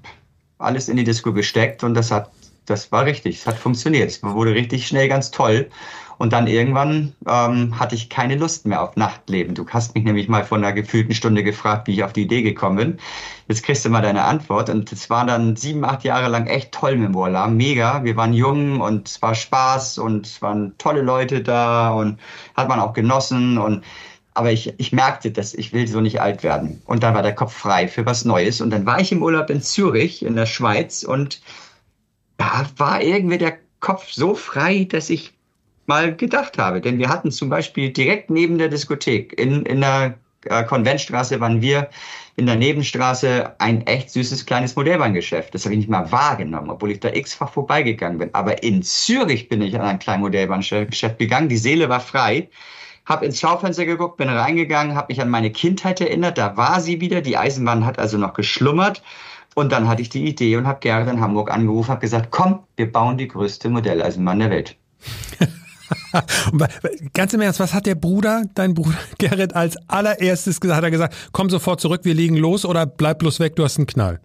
alles 0.58 0.88
in 0.88 0.96
die 0.96 1.04
Disco 1.04 1.32
gesteckt 1.32 1.84
und 1.84 1.94
das 1.94 2.10
hat 2.10 2.30
das 2.68 2.92
war 2.92 3.04
richtig. 3.04 3.38
Es 3.38 3.46
hat 3.46 3.58
funktioniert. 3.58 4.10
Es 4.10 4.22
wurde 4.22 4.54
richtig 4.54 4.86
schnell 4.86 5.08
ganz 5.08 5.30
toll. 5.30 5.70
Und 6.18 6.32
dann 6.32 6.48
irgendwann 6.48 7.14
ähm, 7.26 7.78
hatte 7.78 7.94
ich 7.94 8.10
keine 8.10 8.34
Lust 8.34 8.66
mehr 8.66 8.82
auf 8.82 8.96
Nachtleben. 8.96 9.54
Du 9.54 9.66
hast 9.68 9.94
mich 9.94 10.04
nämlich 10.04 10.28
mal 10.28 10.44
vor 10.44 10.58
einer 10.58 10.72
gefühlten 10.72 11.14
Stunde 11.14 11.44
gefragt, 11.44 11.86
wie 11.86 11.94
ich 11.94 12.04
auf 12.04 12.12
die 12.12 12.22
Idee 12.22 12.42
gekommen 12.42 12.76
bin. 12.76 12.98
Jetzt 13.46 13.62
kriegst 13.62 13.84
du 13.84 13.88
mal 13.88 14.02
deine 14.02 14.24
Antwort. 14.24 14.68
Und 14.68 14.92
es 14.92 15.08
war 15.10 15.24
dann 15.24 15.54
sieben, 15.54 15.84
acht 15.84 16.02
Jahre 16.04 16.28
lang 16.28 16.48
echt 16.48 16.72
toll 16.72 16.96
mit 16.96 17.08
dem 17.08 17.14
Voila. 17.14 17.46
Mega. 17.46 18.02
Wir 18.02 18.16
waren 18.16 18.32
jung 18.32 18.80
und 18.80 19.08
es 19.08 19.22
war 19.22 19.34
Spaß 19.36 19.98
und 19.98 20.26
es 20.26 20.42
waren 20.42 20.76
tolle 20.76 21.02
Leute 21.02 21.40
da 21.40 21.90
und 21.90 22.18
hat 22.56 22.68
man 22.68 22.80
auch 22.80 22.92
genossen. 22.94 23.56
Und 23.56 23.84
aber 24.34 24.52
ich, 24.52 24.74
ich 24.78 24.92
merkte, 24.92 25.30
dass 25.30 25.54
ich 25.54 25.72
will 25.72 25.86
so 25.86 26.00
nicht 26.00 26.20
alt 26.20 26.42
werden. 26.42 26.82
Und 26.84 27.02
dann 27.02 27.14
war 27.14 27.22
der 27.22 27.34
Kopf 27.34 27.54
frei 27.54 27.88
für 27.88 28.06
was 28.06 28.24
Neues. 28.24 28.60
Und 28.60 28.70
dann 28.70 28.86
war 28.86 29.00
ich 29.00 29.12
im 29.12 29.22
Urlaub 29.22 29.50
in 29.50 29.62
Zürich, 29.62 30.24
in 30.24 30.36
der 30.36 30.46
Schweiz, 30.46 31.02
und 31.02 31.40
da 32.38 32.66
war 32.76 33.02
irgendwie 33.02 33.38
der 33.38 33.58
Kopf 33.80 34.10
so 34.10 34.34
frei, 34.34 34.86
dass 34.88 35.10
ich 35.10 35.37
mal 35.88 36.14
gedacht 36.14 36.58
habe. 36.58 36.80
Denn 36.80 36.98
wir 36.98 37.08
hatten 37.08 37.30
zum 37.30 37.48
Beispiel 37.48 37.90
direkt 37.90 38.30
neben 38.30 38.58
der 38.58 38.68
Diskothek 38.68 39.38
in, 39.38 39.64
in 39.64 39.80
der 39.80 40.18
äh, 40.44 40.64
Konventstraße 40.64 41.40
waren 41.40 41.60
wir 41.60 41.88
in 42.36 42.46
der 42.46 42.56
Nebenstraße 42.56 43.54
ein 43.58 43.84
echt 43.86 44.10
süßes 44.10 44.46
kleines 44.46 44.76
Modellbahngeschäft. 44.76 45.52
Das 45.54 45.64
habe 45.64 45.74
ich 45.74 45.80
nicht 45.80 45.90
mal 45.90 46.10
wahrgenommen, 46.12 46.70
obwohl 46.70 46.92
ich 46.92 47.00
da 47.00 47.08
x-fach 47.08 47.52
vorbeigegangen 47.52 48.18
bin. 48.18 48.30
Aber 48.32 48.62
in 48.62 48.82
Zürich 48.82 49.48
bin 49.48 49.60
ich 49.60 49.74
an 49.74 49.82
ein 49.82 49.98
kleines 49.98 50.22
Modellbahngeschäft 50.22 51.18
gegangen. 51.18 51.48
Die 51.48 51.56
Seele 51.56 51.88
war 51.88 52.00
frei. 52.00 52.48
Hab 53.06 53.22
ins 53.22 53.40
Schaufenster 53.40 53.86
geguckt, 53.86 54.18
bin 54.18 54.28
reingegangen, 54.28 54.94
habe 54.94 55.12
mich 55.12 55.20
an 55.20 55.30
meine 55.30 55.50
Kindheit 55.50 56.00
erinnert. 56.00 56.38
Da 56.38 56.56
war 56.56 56.80
sie 56.80 57.00
wieder. 57.00 57.22
Die 57.22 57.36
Eisenbahn 57.36 57.84
hat 57.84 57.98
also 57.98 58.18
noch 58.18 58.34
geschlummert. 58.34 59.02
Und 59.54 59.72
dann 59.72 59.88
hatte 59.88 60.02
ich 60.02 60.10
die 60.10 60.24
Idee 60.24 60.56
und 60.56 60.66
habe 60.66 60.78
Gerrit 60.78 61.08
in 61.08 61.20
Hamburg 61.20 61.50
angerufen, 61.50 61.90
habe 61.90 62.00
gesagt, 62.00 62.30
komm, 62.30 62.60
wir 62.76 62.92
bauen 62.92 63.18
die 63.18 63.26
größte 63.26 63.68
Modelleisenbahn 63.70 64.38
der 64.38 64.50
Welt. 64.50 64.76
Ganz 67.14 67.34
im 67.34 67.40
Ernst, 67.40 67.60
was 67.60 67.74
hat 67.74 67.86
der 67.86 67.94
Bruder, 67.94 68.42
dein 68.54 68.74
Bruder 68.74 68.98
Gerrit, 69.18 69.54
als 69.54 69.76
allererstes 69.88 70.60
gesagt? 70.60 70.78
Hat 70.78 70.84
er 70.84 70.90
gesagt, 70.90 71.14
komm 71.32 71.50
sofort 71.50 71.80
zurück, 71.80 72.00
wir 72.04 72.14
legen 72.14 72.36
los 72.36 72.64
oder 72.64 72.86
bleib 72.86 73.20
bloß 73.20 73.40
weg, 73.40 73.56
du 73.56 73.64
hast 73.64 73.78
einen 73.78 73.86
Knall? 73.86 74.20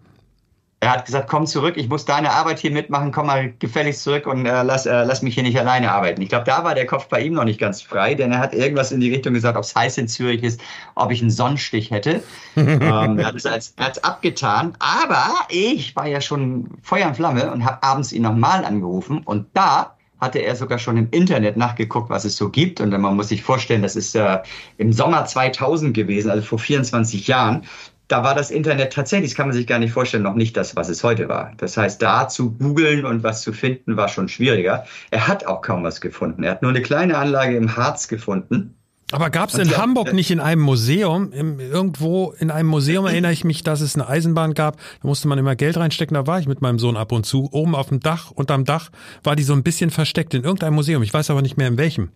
Er 0.84 0.90
hat 0.90 1.06
gesagt, 1.06 1.30
komm 1.30 1.46
zurück, 1.46 1.78
ich 1.78 1.88
muss 1.88 2.04
deine 2.04 2.30
Arbeit 2.30 2.58
hier 2.58 2.70
mitmachen, 2.70 3.10
komm 3.10 3.28
mal 3.28 3.54
gefälligst 3.58 4.02
zurück 4.02 4.26
und 4.26 4.44
äh, 4.44 4.62
lass, 4.62 4.84
äh, 4.84 5.04
lass 5.04 5.22
mich 5.22 5.32
hier 5.32 5.42
nicht 5.42 5.58
alleine 5.58 5.90
arbeiten. 5.90 6.20
Ich 6.20 6.28
glaube, 6.28 6.44
da 6.44 6.62
war 6.62 6.74
der 6.74 6.84
Kopf 6.84 7.08
bei 7.08 7.22
ihm 7.22 7.32
noch 7.32 7.44
nicht 7.44 7.58
ganz 7.58 7.80
frei, 7.80 8.14
denn 8.14 8.32
er 8.32 8.38
hat 8.38 8.52
irgendwas 8.52 8.92
in 8.92 9.00
die 9.00 9.10
Richtung 9.10 9.32
gesagt, 9.32 9.56
ob 9.56 9.64
es 9.64 9.74
heiß 9.74 9.96
in 9.96 10.08
Zürich 10.08 10.42
ist, 10.42 10.60
ob 10.94 11.10
ich 11.10 11.22
einen 11.22 11.30
Sonnenstich 11.30 11.90
hätte. 11.90 12.22
ähm, 12.56 13.18
er 13.18 13.24
hat 13.24 13.34
es 13.34 13.46
als, 13.46 13.72
als 13.78 14.04
abgetan, 14.04 14.76
aber 14.78 15.30
ich 15.48 15.96
war 15.96 16.06
ja 16.06 16.20
schon 16.20 16.68
Feuer 16.82 17.06
und 17.06 17.14
Flamme 17.14 17.50
und 17.50 17.64
habe 17.64 17.82
abends 17.82 18.12
ihn 18.12 18.22
nochmal 18.22 18.66
angerufen 18.66 19.22
und 19.24 19.46
da 19.54 19.96
hatte 20.20 20.38
er 20.38 20.56
sogar 20.56 20.78
schon 20.78 20.96
im 20.96 21.08
Internet 21.10 21.56
nachgeguckt, 21.56 22.10
was 22.10 22.24
es 22.24 22.36
so 22.36 22.48
gibt. 22.48 22.80
Und 22.80 22.90
man 22.90 23.16
muss 23.16 23.28
sich 23.28 23.42
vorstellen, 23.42 23.82
das 23.82 23.96
ist 23.96 24.14
äh, 24.14 24.38
im 24.78 24.92
Sommer 24.92 25.24
2000 25.24 25.94
gewesen, 25.94 26.30
also 26.30 26.42
vor 26.42 26.58
24 26.58 27.26
Jahren. 27.26 27.64
Da 28.08 28.22
war 28.22 28.34
das 28.34 28.50
Internet 28.50 28.92
tatsächlich, 28.92 29.30
das 29.30 29.36
kann 29.36 29.48
man 29.48 29.56
sich 29.56 29.66
gar 29.66 29.78
nicht 29.78 29.92
vorstellen, 29.92 30.22
noch 30.22 30.34
nicht 30.34 30.56
das, 30.56 30.76
was 30.76 30.88
es 30.88 31.02
heute 31.02 31.28
war. 31.28 31.52
Das 31.56 31.76
heißt, 31.76 32.02
da 32.02 32.28
zu 32.28 32.52
googeln 32.52 33.06
und 33.06 33.22
was 33.22 33.40
zu 33.42 33.52
finden, 33.52 33.96
war 33.96 34.08
schon 34.08 34.28
schwieriger. 34.28 34.84
Er 35.10 35.26
hat 35.26 35.46
auch 35.46 35.62
kaum 35.62 35.84
was 35.84 36.00
gefunden. 36.00 36.42
Er 36.42 36.52
hat 36.52 36.62
nur 36.62 36.70
eine 36.70 36.82
kleine 36.82 37.16
Anlage 37.16 37.56
im 37.56 37.76
Harz 37.76 38.08
gefunden 38.08 38.76
aber 39.14 39.30
gab 39.30 39.50
es 39.50 39.54
in 39.56 39.68
ja, 39.68 39.78
Hamburg 39.78 40.12
nicht 40.12 40.30
in 40.30 40.40
einem 40.40 40.62
Museum, 40.62 41.32
im, 41.32 41.60
irgendwo 41.60 42.34
in 42.38 42.50
einem 42.50 42.68
Museum 42.68 43.06
erinnere 43.06 43.32
ich 43.32 43.44
mich, 43.44 43.62
dass 43.62 43.80
es 43.80 43.94
eine 43.94 44.08
Eisenbahn 44.08 44.54
gab, 44.54 44.76
da 44.76 45.08
musste 45.08 45.28
man 45.28 45.38
immer 45.38 45.56
Geld 45.56 45.76
reinstecken, 45.76 46.14
da 46.14 46.26
war 46.26 46.40
ich 46.40 46.46
mit 46.46 46.62
meinem 46.62 46.78
Sohn 46.78 46.96
ab 46.96 47.12
und 47.12 47.24
zu, 47.24 47.48
oben 47.52 47.74
auf 47.74 47.88
dem 47.88 48.00
Dach, 48.00 48.30
unterm 48.30 48.64
Dach. 48.64 48.90
War 49.22 49.36
die 49.36 49.42
so 49.42 49.52
ein 49.52 49.62
bisschen 49.62 49.90
versteckt 49.90 50.34
in 50.34 50.42
irgendeinem 50.42 50.74
Museum, 50.74 51.02
ich 51.02 51.14
weiß 51.14 51.30
aber 51.30 51.42
nicht 51.42 51.56
mehr 51.56 51.68
in 51.68 51.78
welchem. 51.78 52.10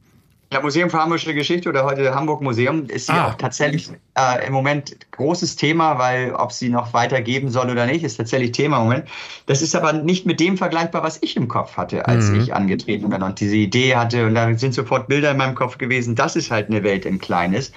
Ja, 0.50 0.62
Museum 0.62 0.88
für 0.88 0.98
Hamburgische 0.98 1.34
Geschichte 1.34 1.68
oder 1.68 1.84
heute 1.84 2.14
Hamburg 2.14 2.40
Museum 2.40 2.86
ist 2.86 3.10
ja 3.10 3.26
ah. 3.26 3.28
auch 3.28 3.34
tatsächlich 3.34 3.90
äh, 4.16 4.46
im 4.46 4.54
Moment 4.54 4.96
großes 5.10 5.56
Thema, 5.56 5.98
weil 5.98 6.32
ob 6.32 6.52
sie 6.52 6.70
noch 6.70 6.94
weitergeben 6.94 7.50
soll 7.50 7.70
oder 7.70 7.84
nicht, 7.84 8.02
ist 8.02 8.16
tatsächlich 8.16 8.52
Thema 8.52 8.78
im 8.78 8.84
Moment. 8.84 9.08
Das 9.44 9.60
ist 9.60 9.76
aber 9.76 9.92
nicht 9.92 10.24
mit 10.24 10.40
dem 10.40 10.56
vergleichbar, 10.56 11.02
was 11.02 11.18
ich 11.20 11.36
im 11.36 11.48
Kopf 11.48 11.76
hatte, 11.76 12.06
als 12.06 12.30
mhm. 12.30 12.40
ich 12.40 12.54
angetreten 12.54 13.10
bin 13.10 13.22
und 13.22 13.40
diese 13.40 13.56
Idee 13.56 13.96
hatte. 13.96 14.24
Und 14.24 14.36
da 14.36 14.54
sind 14.54 14.72
sofort 14.72 15.06
Bilder 15.08 15.32
in 15.32 15.36
meinem 15.36 15.54
Kopf 15.54 15.76
gewesen. 15.76 16.14
Das 16.14 16.34
ist 16.34 16.50
halt 16.50 16.70
eine 16.70 16.82
Welt 16.82 17.04
im 17.04 17.18
Kleines. 17.18 17.70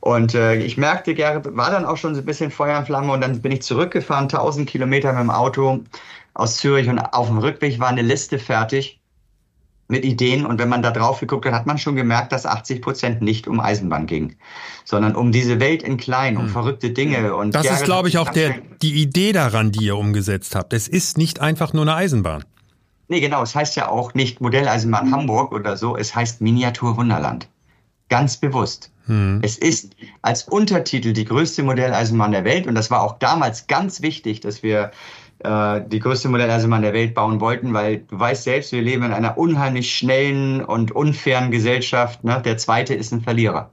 Und 0.00 0.34
äh, 0.34 0.56
ich 0.56 0.76
merkte, 0.76 1.14
Gerrit 1.14 1.56
war 1.56 1.70
dann 1.70 1.84
auch 1.84 1.98
schon 1.98 2.16
so 2.16 2.20
ein 2.22 2.26
bisschen 2.26 2.50
Feuer 2.50 2.78
und 2.78 2.86
Flamme 2.86 3.12
und 3.12 3.20
dann 3.20 3.40
bin 3.40 3.52
ich 3.52 3.62
zurückgefahren, 3.62 4.24
1000 4.24 4.68
Kilometer 4.68 5.12
mit 5.12 5.22
dem 5.22 5.30
Auto 5.30 5.84
aus 6.34 6.56
Zürich 6.56 6.88
und 6.88 6.98
auf 6.98 7.28
dem 7.28 7.38
Rückweg 7.38 7.78
war 7.78 7.88
eine 7.88 8.02
Liste 8.02 8.40
fertig 8.40 8.97
mit 9.88 10.04
Ideen. 10.04 10.46
Und 10.46 10.58
wenn 10.58 10.68
man 10.68 10.82
da 10.82 10.90
drauf 10.90 11.20
geguckt 11.20 11.46
hat, 11.46 11.52
hat 11.52 11.66
man 11.66 11.78
schon 11.78 11.96
gemerkt, 11.96 12.32
dass 12.32 12.46
80 12.46 12.82
Prozent 12.82 13.22
nicht 13.22 13.48
um 13.48 13.58
Eisenbahn 13.58 14.06
ging, 14.06 14.36
sondern 14.84 15.16
um 15.16 15.32
diese 15.32 15.58
Welt 15.58 15.82
in 15.82 15.96
klein, 15.96 16.36
um 16.36 16.44
hm. 16.44 16.50
verrückte 16.50 16.90
Dinge. 16.90 17.34
Und 17.34 17.54
das 17.54 17.70
ist, 17.70 17.84
glaube 17.84 18.08
ich, 18.08 18.18
auch 18.18 18.28
der, 18.28 18.54
die 18.82 19.02
Idee 19.02 19.32
daran, 19.32 19.72
die 19.72 19.86
ihr 19.86 19.96
umgesetzt 19.96 20.54
habt. 20.54 20.72
Es 20.72 20.86
ist 20.86 21.18
nicht 21.18 21.40
einfach 21.40 21.72
nur 21.72 21.82
eine 21.82 21.94
Eisenbahn. 21.94 22.44
Nee, 23.08 23.20
genau. 23.20 23.42
Es 23.42 23.54
heißt 23.54 23.74
ja 23.76 23.88
auch 23.88 24.12
nicht 24.12 24.40
Modelleisenbahn 24.40 25.06
hm. 25.06 25.12
Hamburg 25.12 25.52
oder 25.52 25.76
so. 25.76 25.96
Es 25.96 26.14
heißt 26.14 26.42
Miniatur 26.42 26.96
Wunderland. 26.98 27.48
Ganz 28.10 28.36
bewusst. 28.36 28.90
Hm. 29.06 29.40
Es 29.42 29.56
ist 29.56 29.96
als 30.20 30.42
Untertitel 30.44 31.14
die 31.14 31.24
größte 31.24 31.62
Modelleisenbahn 31.62 32.32
der 32.32 32.44
Welt. 32.44 32.66
Und 32.66 32.74
das 32.74 32.90
war 32.90 33.02
auch 33.02 33.18
damals 33.18 33.66
ganz 33.66 34.02
wichtig, 34.02 34.40
dass 34.40 34.62
wir 34.62 34.90
äh, 35.40 35.80
die 35.86 36.00
größte 36.00 36.28
Modelleisenbahn 36.28 36.82
der 36.82 36.92
Welt 36.92 37.14
bauen 37.14 37.40
wollten, 37.40 37.72
weil 37.72 37.98
du 37.98 38.18
weißt 38.18 38.44
selbst, 38.44 38.72
wir 38.72 38.82
leben 38.82 39.04
in 39.04 39.12
einer 39.12 39.38
unheimlich 39.38 39.94
schnellen 39.94 40.64
und 40.64 40.92
unfairen 40.92 41.50
Gesellschaft. 41.50 42.24
Ne? 42.24 42.42
Der 42.44 42.58
zweite 42.58 42.94
ist 42.94 43.12
ein 43.12 43.20
Verlierer. 43.20 43.70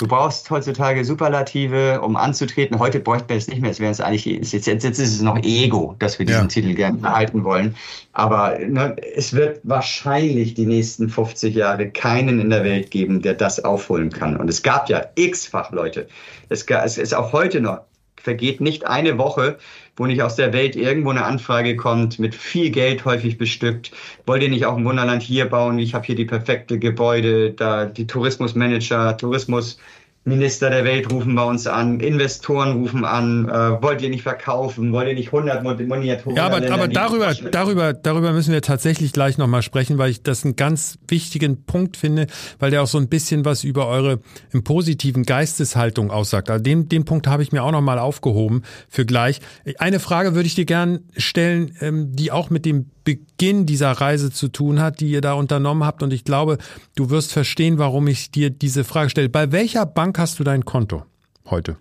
Du 0.00 0.08
brauchst 0.08 0.50
heutzutage 0.50 1.04
Superlative, 1.04 2.00
um 2.00 2.16
anzutreten. 2.16 2.78
Heute 2.78 3.00
bräuchten 3.00 3.28
wir 3.28 3.36
es 3.36 3.48
nicht 3.48 3.60
mehr. 3.60 3.70
Es 3.70 3.80
wäre 3.80 3.92
es 3.92 4.00
eigentlich, 4.00 4.24
jetzt, 4.24 4.66
jetzt, 4.66 4.82
jetzt 4.82 4.98
ist 4.98 5.14
es 5.14 5.20
noch 5.20 5.36
Ego, 5.42 5.94
dass 5.98 6.18
wir 6.18 6.24
diesen 6.24 6.44
ja. 6.44 6.48
Titel 6.48 6.72
gerne 6.72 6.96
behalten 6.96 7.44
wollen. 7.44 7.76
Aber 8.14 8.58
ne, 8.58 8.96
es 9.14 9.34
wird 9.34 9.60
wahrscheinlich 9.62 10.54
die 10.54 10.64
nächsten 10.64 11.10
50 11.10 11.54
Jahre 11.54 11.90
keinen 11.90 12.40
in 12.40 12.48
der 12.48 12.64
Welt 12.64 12.90
geben, 12.90 13.20
der 13.20 13.34
das 13.34 13.62
aufholen 13.62 14.08
kann. 14.08 14.38
Und 14.38 14.48
es 14.48 14.62
gab 14.62 14.88
ja 14.88 15.04
x-fach 15.16 15.70
Leute. 15.70 16.08
Es, 16.48 16.64
es 16.64 16.96
ist 16.96 17.14
auch 17.14 17.34
heute 17.34 17.60
noch 17.60 17.80
vergeht 18.22 18.60
nicht 18.60 18.86
eine 18.86 19.18
Woche, 19.18 19.58
wo 20.00 20.06
nicht 20.06 20.22
aus 20.22 20.34
der 20.34 20.54
Welt 20.54 20.76
irgendwo 20.76 21.10
eine 21.10 21.26
Anfrage 21.26 21.76
kommt, 21.76 22.18
mit 22.18 22.34
viel 22.34 22.70
Geld 22.70 23.04
häufig 23.04 23.36
bestückt. 23.36 23.92
Wollt 24.24 24.42
ihr 24.42 24.48
nicht 24.48 24.64
auch 24.64 24.78
ein 24.78 24.84
Wunderland 24.86 25.22
hier 25.22 25.44
bauen? 25.44 25.78
Ich 25.78 25.92
habe 25.92 26.06
hier 26.06 26.14
die 26.14 26.24
perfekte 26.24 26.78
Gebäude, 26.78 27.50
da 27.52 27.84
die 27.84 28.06
Tourismusmanager, 28.06 29.18
Tourismus 29.18 29.78
Minister 30.24 30.68
der 30.68 30.84
Welt 30.84 31.10
rufen 31.10 31.34
bei 31.34 31.44
uns 31.44 31.66
an, 31.66 31.98
Investoren 31.98 32.72
rufen 32.72 33.06
an, 33.06 33.48
äh, 33.48 33.82
wollt 33.82 34.02
ihr 34.02 34.10
nicht 34.10 34.22
verkaufen, 34.22 34.92
wollt 34.92 35.08
ihr 35.08 35.14
nicht 35.14 35.32
100 35.32 35.62
Moniatoren? 35.62 36.36
Ja, 36.36 36.44
aber, 36.44 36.56
aber 36.70 36.88
darüber, 36.88 37.32
darüber, 37.50 37.94
darüber 37.94 38.32
müssen 38.32 38.52
wir 38.52 38.60
tatsächlich 38.60 39.14
gleich 39.14 39.38
nochmal 39.38 39.62
sprechen, 39.62 39.96
weil 39.96 40.10
ich 40.10 40.22
das 40.22 40.44
einen 40.44 40.56
ganz 40.56 40.98
wichtigen 41.08 41.64
Punkt 41.64 41.96
finde, 41.96 42.26
weil 42.58 42.70
der 42.70 42.82
auch 42.82 42.86
so 42.86 42.98
ein 42.98 43.08
bisschen 43.08 43.46
was 43.46 43.64
über 43.64 43.86
eure 43.86 44.20
im 44.52 44.62
positiven 44.62 45.22
Geisteshaltung 45.22 46.10
aussagt. 46.10 46.50
Also 46.50 46.62
den, 46.62 46.90
den 46.90 47.06
Punkt 47.06 47.26
habe 47.26 47.42
ich 47.42 47.52
mir 47.52 47.62
auch 47.62 47.72
nochmal 47.72 47.98
aufgehoben 47.98 48.62
für 48.90 49.06
gleich. 49.06 49.40
Eine 49.78 50.00
Frage 50.00 50.34
würde 50.34 50.46
ich 50.46 50.54
dir 50.54 50.66
gern 50.66 51.00
stellen, 51.16 51.74
ähm, 51.80 52.14
die 52.14 52.30
auch 52.30 52.50
mit 52.50 52.66
dem 52.66 52.90
Beginn 53.10 53.66
dieser 53.66 53.92
Reise 53.92 54.30
zu 54.30 54.48
tun 54.48 54.80
hat, 54.80 55.00
die 55.00 55.10
ihr 55.10 55.20
da 55.20 55.32
unternommen 55.32 55.84
habt. 55.84 56.02
Und 56.02 56.12
ich 56.12 56.24
glaube, 56.24 56.58
du 56.94 57.10
wirst 57.10 57.32
verstehen, 57.32 57.78
warum 57.78 58.06
ich 58.06 58.30
dir 58.30 58.50
diese 58.50 58.84
Frage 58.84 59.10
stelle. 59.10 59.28
Bei 59.28 59.50
welcher 59.50 59.86
Bank 59.86 60.18
hast 60.18 60.38
du 60.38 60.44
dein 60.44 60.64
Konto 60.64 61.04
heute? 61.48 61.76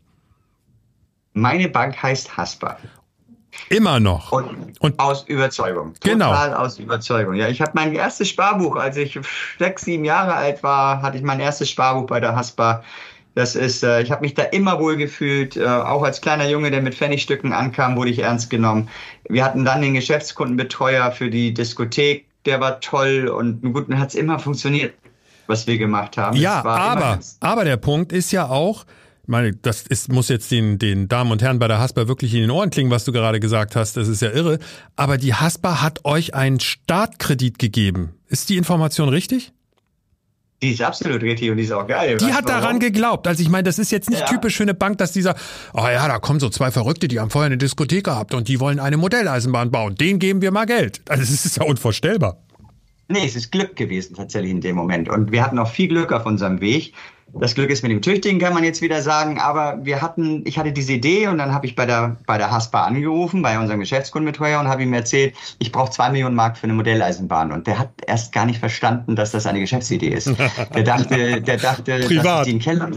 Meine 1.33 1.69
Bank 1.69 2.01
heißt 2.01 2.35
Haspa. 2.35 2.77
Immer 3.69 3.99
noch. 3.99 4.31
Und, 4.31 4.79
und, 4.79 4.99
aus 4.99 5.23
Überzeugung. 5.27 5.93
Genau. 6.01 6.31
Total 6.31 6.53
aus 6.55 6.79
Überzeugung. 6.79 7.35
Ja, 7.35 7.47
ich 7.47 7.61
habe 7.61 7.71
mein 7.75 7.93
erstes 7.93 8.29
Sparbuch, 8.29 8.75
als 8.75 8.97
ich 8.97 9.19
sechs, 9.57 9.83
sieben 9.83 10.05
Jahre 10.05 10.33
alt 10.33 10.63
war, 10.63 11.01
hatte 11.01 11.17
ich 11.17 11.23
mein 11.23 11.39
erstes 11.39 11.69
Sparbuch 11.69 12.07
bei 12.07 12.19
der 12.19 12.35
Haspa 12.35 12.83
das 13.35 13.55
ist, 13.55 13.83
äh, 13.83 14.01
ich 14.01 14.11
habe 14.11 14.21
mich 14.21 14.33
da 14.33 14.43
immer 14.43 14.79
wohl 14.79 14.97
gefühlt. 14.97 15.55
Äh, 15.55 15.65
auch 15.65 16.03
als 16.03 16.21
kleiner 16.21 16.49
Junge, 16.49 16.71
der 16.71 16.81
mit 16.81 16.95
Pfennigstücken 16.95 17.53
ankam, 17.53 17.95
wurde 17.95 18.09
ich 18.09 18.19
ernst 18.19 18.49
genommen. 18.49 18.89
Wir 19.29 19.43
hatten 19.43 19.65
dann 19.65 19.81
den 19.81 19.93
Geschäftskundenbetreuer 19.93 21.11
für 21.11 21.29
die 21.29 21.53
Diskothek, 21.53 22.25
der 22.45 22.59
war 22.59 22.79
toll 22.79 23.27
und 23.27 23.61
gut, 23.73 23.89
dann 23.89 23.99
hat 23.99 24.09
es 24.09 24.15
immer 24.15 24.39
funktioniert, 24.39 24.93
was 25.47 25.67
wir 25.67 25.77
gemacht 25.77 26.17
haben. 26.17 26.37
Ja, 26.37 26.63
aber, 26.63 27.19
aber 27.39 27.65
der 27.65 27.77
Punkt 27.77 28.11
ist 28.11 28.31
ja 28.31 28.47
auch, 28.47 28.85
meine, 29.29 29.53
das 29.53 29.83
ist, 29.83 30.11
muss 30.11 30.27
jetzt 30.27 30.49
den, 30.51 30.79
den 30.79 31.07
Damen 31.07 31.31
und 31.31 31.41
Herren 31.41 31.59
bei 31.59 31.67
der 31.67 31.79
Haspa 31.79 32.07
wirklich 32.07 32.33
in 32.33 32.41
den 32.41 32.51
Ohren 32.51 32.71
klingen, 32.71 32.89
was 32.89 33.05
du 33.05 33.11
gerade 33.11 33.39
gesagt 33.39 33.75
hast. 33.75 33.95
Das 33.95 34.07
ist 34.07 34.21
ja 34.21 34.31
irre. 34.31 34.57
Aber 34.95 35.17
die 35.17 35.35
Haspa 35.35 35.81
hat 35.81 36.03
euch 36.03 36.33
einen 36.33 36.59
Startkredit 36.59 37.59
gegeben. 37.59 38.15
Ist 38.27 38.49
die 38.49 38.57
Information 38.57 39.07
richtig? 39.07 39.53
Die 40.61 40.71
ist 40.71 40.81
absolut 40.81 41.21
richtig 41.21 41.49
und 41.49 41.57
die 41.57 41.63
ist 41.63 41.71
auch 41.71 41.87
geil. 41.87 42.17
Die 42.17 42.33
hat 42.33 42.49
daran 42.49 42.79
geglaubt. 42.79 43.27
Also 43.27 43.41
ich 43.41 43.49
meine, 43.49 43.63
das 43.63 43.79
ist 43.79 43.91
jetzt 43.91 44.09
nicht 44.09 44.21
ja. 44.21 44.25
typisch 44.25 44.57
für 44.57 44.63
eine 44.63 44.73
Bank, 44.73 44.97
dass 44.97 45.13
dieser, 45.13 45.35
oh 45.73 45.87
ja, 45.87 46.05
da 46.07 46.19
kommen 46.19 46.41
so 46.41 46.49
zwei 46.49 46.69
Verrückte, 46.69 47.07
die 47.07 47.19
haben 47.19 47.29
vorher 47.29 47.45
eine 47.45 47.57
Diskothek 47.57 48.03
gehabt 48.03 48.33
und 48.33 48.49
die 48.49 48.59
wollen 48.59 48.79
eine 48.79 48.97
Modelleisenbahn 48.97 49.71
bauen. 49.71 49.95
Denen 49.95 50.19
geben 50.19 50.41
wir 50.41 50.51
mal 50.51 50.65
Geld. 50.65 51.01
Also 51.07 51.23
es 51.23 51.45
ist 51.45 51.57
ja 51.57 51.63
unvorstellbar. 51.63 52.37
Nee, 53.07 53.25
es 53.25 53.35
ist 53.35 53.51
Glück 53.51 53.75
gewesen 53.75 54.15
tatsächlich 54.15 54.51
in 54.51 54.61
dem 54.61 54.75
Moment. 54.75 55.09
Und 55.09 55.31
wir 55.31 55.43
hatten 55.43 55.57
auch 55.59 55.69
viel 55.69 55.87
Glück 55.87 56.11
auf 56.11 56.25
unserem 56.25 56.59
Weg. 56.59 56.93
Das 57.33 57.55
Glück 57.55 57.69
ist 57.69 57.83
mit 57.83 57.91
dem 57.91 58.01
Tüchtigen, 58.01 58.39
kann 58.39 58.53
man 58.53 58.63
jetzt 58.63 58.81
wieder 58.81 59.01
sagen. 59.01 59.39
Aber 59.39 59.79
wir 59.83 60.01
hatten, 60.01 60.43
ich 60.45 60.57
hatte 60.57 60.71
diese 60.71 60.93
Idee 60.93 61.27
und 61.27 61.37
dann 61.37 61.53
habe 61.53 61.65
ich 61.65 61.75
bei 61.75 61.85
der, 61.85 62.17
bei 62.25 62.37
der 62.37 62.51
Haspa 62.51 62.83
angerufen, 62.83 63.41
bei 63.41 63.59
unserem 63.59 63.79
Geschäftskundenbetreuer 63.79 64.59
und 64.59 64.67
habe 64.67 64.83
ihm 64.83 64.93
erzählt, 64.93 65.35
ich 65.59 65.71
brauche 65.71 65.91
zwei 65.91 66.09
Millionen 66.09 66.35
Mark 66.35 66.57
für 66.57 66.65
eine 66.65 66.73
Modelleisenbahn. 66.73 67.51
Und 67.51 67.67
der 67.67 67.79
hat 67.79 67.89
erst 68.07 68.31
gar 68.31 68.45
nicht 68.45 68.59
verstanden, 68.59 69.15
dass 69.15 69.31
das 69.31 69.45
eine 69.45 69.59
Geschäftsidee 69.59 70.09
ist. 70.09 70.31
Der 70.75 70.83
dachte, 70.83 71.41
der 71.41 71.57
dachte, 71.57 71.99
Privat. 71.99 72.25
dass 72.25 72.47
ich 72.47 72.51
die 72.51 72.51
in 72.51 72.59
Keller, 72.59 72.89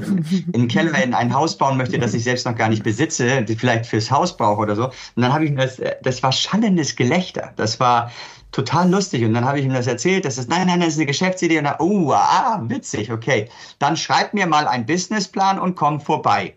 in 0.53 0.69
Keller 0.69 1.03
in 1.03 1.15
ein 1.15 1.35
Haus 1.35 1.57
bauen 1.57 1.77
möchte, 1.77 1.99
das 1.99 2.15
ich 2.15 2.25
selbst 2.25 2.47
noch 2.47 2.57
gar 2.57 2.69
nicht 2.69 2.83
besitze, 2.83 3.43
die 3.43 3.55
vielleicht 3.55 3.87
fürs 3.87 4.11
Haus 4.11 4.37
brauche 4.37 4.61
oder 4.61 4.77
so. 4.77 4.87
Und 4.87 5.23
dann 5.23 5.33
habe 5.33 5.45
ich 5.45 5.55
das, 5.55 5.81
das 6.03 6.23
war 6.23 6.33
schallendes 6.33 6.97
Gelächter. 6.97 7.53
Das 7.57 7.81
war, 7.81 8.11
total 8.53 8.91
lustig. 8.91 9.25
Und 9.25 9.35
dann 9.35 9.45
habe 9.45 9.59
ich 9.59 9.65
ihm 9.65 9.73
das 9.73 9.87
erzählt, 9.87 10.25
das 10.25 10.39
ist, 10.39 10.49
nein, 10.49 10.67
nein, 10.67 10.81
das 10.81 10.91
ist 10.91 10.99
eine 10.99 11.07
Geschäftsidee. 11.07 11.59
Und 11.59 11.65
dann, 11.65 11.77
oh, 11.81 12.13
ah, 12.13 12.63
witzig, 12.65 13.11
okay. 13.11 13.49
Dann 13.79 13.97
schreib 13.97 14.35
mir 14.35 14.47
mal 14.47 14.69
einen 14.69 14.87
Businessplan 14.87 15.59
und 15.59 15.75
komm 15.75 16.01
vorbei. 16.01 16.55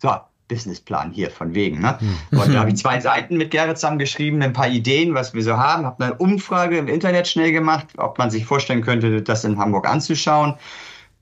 So, 0.00 0.10
Businessplan 0.48 1.10
hier 1.12 1.30
von 1.30 1.54
wegen. 1.54 1.80
Ne? 1.80 1.98
Hm. 1.98 2.38
Und 2.38 2.54
da 2.54 2.60
habe 2.60 2.70
ich 2.70 2.76
zwei 2.82 3.00
Seiten 3.00 3.36
mit 3.36 3.50
Gerrit 3.50 3.78
zusammengeschrieben, 3.78 4.42
ein 4.42 4.52
paar 4.52 4.68
Ideen, 4.68 5.14
was 5.14 5.34
wir 5.34 5.42
so 5.42 5.56
haben, 5.56 5.86
habe 5.86 6.04
eine 6.04 6.14
Umfrage 6.14 6.76
im 6.76 6.88
Internet 6.88 7.26
schnell 7.26 7.52
gemacht, 7.52 7.86
ob 7.96 8.18
man 8.18 8.30
sich 8.30 8.44
vorstellen 8.44 8.82
könnte, 8.82 9.22
das 9.22 9.44
in 9.44 9.58
Hamburg 9.58 9.88
anzuschauen. 9.88 10.54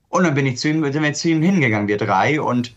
Und 0.09 0.25
dann 0.25 0.33
bin 0.33 0.45
ich 0.45 0.57
zu 0.57 0.67
ihm, 0.67 0.83
sind 0.91 1.01
wir 1.01 1.13
zu 1.13 1.29
ihm 1.29 1.41
hingegangen, 1.41 1.87
wir 1.87 1.97
drei, 1.97 2.41
und 2.41 2.73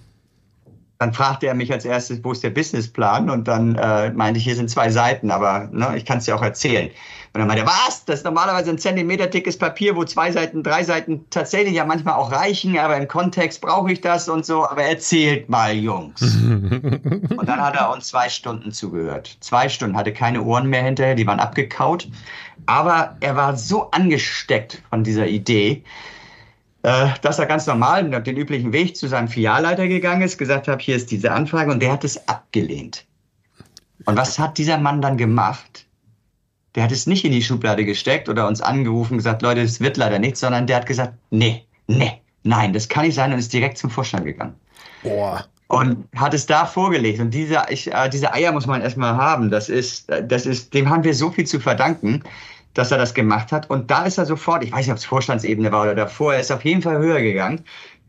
dann 0.99 1.13
fragte 1.13 1.47
er 1.47 1.55
mich 1.55 1.73
als 1.73 1.85
erstes, 1.85 2.23
wo 2.23 2.33
ist 2.33 2.45
der 2.45 2.51
Businessplan? 2.51 3.29
Und 3.29 3.49
dann 3.49 3.75
äh, 3.75 4.11
meinte 4.13 4.39
ich, 4.39 4.45
hier 4.45 4.55
sind 4.55 4.71
zwei 4.71 4.91
Seiten, 4.91 5.31
aber 5.31 5.69
ne, 5.73 5.97
ich 5.97 6.05
kann 6.05 6.19
es 6.19 6.25
dir 6.25 6.37
auch 6.37 6.43
erzählen. 6.43 6.91
Und 7.35 7.41
dann 7.41 7.49
meinte 7.49 7.65
er, 7.65 7.67
was? 7.67 8.05
Das 8.05 8.21
ist 8.21 8.25
normalerweise 8.25 8.71
ein 8.71 8.79
Zentimeter 8.79 9.27
dickes 9.27 9.59
Papier, 9.59 9.97
wo 9.97 10.05
zwei 10.05 10.31
Seiten, 10.31 10.63
drei 10.63 10.85
Seiten 10.85 11.25
tatsächlich 11.31 11.75
ja 11.75 11.85
manchmal 11.85 12.15
auch 12.15 12.31
reichen, 12.31 12.79
aber 12.79 12.97
im 12.97 13.09
Kontext 13.09 13.61
brauche 13.61 13.91
ich 13.91 14.01
das 14.01 14.29
und 14.29 14.47
so. 14.47 14.65
Aber 14.65 14.85
erzählt 14.85 15.49
mal, 15.49 15.75
Jungs. 15.75 16.23
und 16.23 17.49
dann 17.49 17.61
hat 17.61 17.75
er 17.75 17.91
uns 17.91 18.07
zwei 18.07 18.29
Stunden 18.29 18.71
zugehört. 18.71 19.37
Zwei 19.41 19.69
Stunden, 19.69 19.97
hatte 19.97 20.13
keine 20.13 20.43
Ohren 20.43 20.69
mehr 20.69 20.85
hinterher, 20.85 21.17
die 21.17 21.27
waren 21.27 21.41
abgekaut. 21.41 22.09
Aber 22.67 23.17
er 23.19 23.35
war 23.35 23.57
so 23.57 23.91
angesteckt 23.91 24.81
von 24.91 25.03
dieser 25.03 25.27
Idee, 25.27 25.83
äh, 26.85 27.09
dass 27.23 27.41
er 27.41 27.47
ganz 27.47 27.67
normal 27.67 28.09
den 28.23 28.37
üblichen 28.37 28.73
Weg 28.73 28.97
zu 28.97 29.09
seinem 29.09 29.27
Filialleiter 29.27 29.89
gegangen 29.89 30.23
ist, 30.23 30.39
gesagt 30.39 30.69
hat, 30.69 30.81
hier 30.81 30.95
ist 30.95 31.11
diese 31.11 31.33
Anfrage 31.33 31.73
und 31.73 31.83
der 31.83 31.91
hat 31.91 32.05
es 32.05 32.29
abgelehnt. 32.29 33.05
Und 34.05 34.17
was 34.17 34.39
hat 34.39 34.57
dieser 34.57 34.79
Mann 34.79 35.03
dann 35.03 35.17
gemacht? 35.17 35.85
Der 36.75 36.85
hat 36.85 36.93
es 36.93 37.07
nicht 37.07 37.25
in 37.25 37.33
die 37.33 37.43
Schublade 37.43 37.85
gesteckt 37.85 38.29
oder 38.29 38.49
uns 38.49 38.61
angerufen 38.61 39.15
und 39.15 39.19
gesagt, 39.19 39.43
Leute, 39.43 39.61
es 39.61 39.81
wird 39.81 39.97
leider 39.97 40.19
nichts, 40.19 40.41
sondern 40.41 40.67
der 40.67 40.77
hat 40.77 40.87
gesagt, 40.87 41.15
nee, 41.31 41.65
nee, 41.87 42.21
nein, 42.43 42.73
das 42.73 42.89
kann 42.89 43.05
nicht 43.07 43.15
sein 43.15 43.33
und 43.33 43.39
ist 43.39 43.53
direkt 43.53 43.79
zum 43.79 43.91
Vorstand 43.91 44.25
gegangen. 44.25 44.55
Boah. 45.03 45.45
Und 45.69 46.07
hat 46.15 46.35
es 46.35 46.47
da 46.47 46.67
vorgelegt. 46.67 47.21
Und 47.21 47.33
diese, 47.33 47.63
ich, 47.69 47.93
äh, 47.93 48.09
diese 48.09 48.33
Eier 48.33 48.53
muss 48.53 48.67
man 48.67 48.83
erstmal 48.83 49.17
haben. 49.17 49.51
Das 49.51 49.69
ist, 49.69 50.11
das 50.29 50.47
ist, 50.47 50.75
dem 50.75 50.91
haben 50.91 51.05
wir 51.05 51.15
so 51.15 51.31
viel 51.31 51.47
zu 51.47 51.59
verdanken, 51.59 52.23
dass 52.75 52.91
er 52.91 52.99
das 52.99 53.15
gemacht 53.15 53.51
hat. 53.51 53.71
Und 53.71 53.91
da 53.91 54.05
ist 54.05 54.19
er 54.19 54.27
sofort, 54.27 54.63
ich 54.63 54.73
weiß 54.73 54.87
nicht, 54.87 54.93
ob 54.93 54.99
es 54.99 55.05
Vorstandsebene 55.05 55.73
war 55.73 55.83
oder 55.83 55.95
davor, 55.95 56.35
er 56.35 56.41
ist 56.41 56.53
auf 56.53 56.65
jeden 56.65 56.83
Fall 56.83 56.99
höher 56.99 57.21
gegangen. 57.21 57.65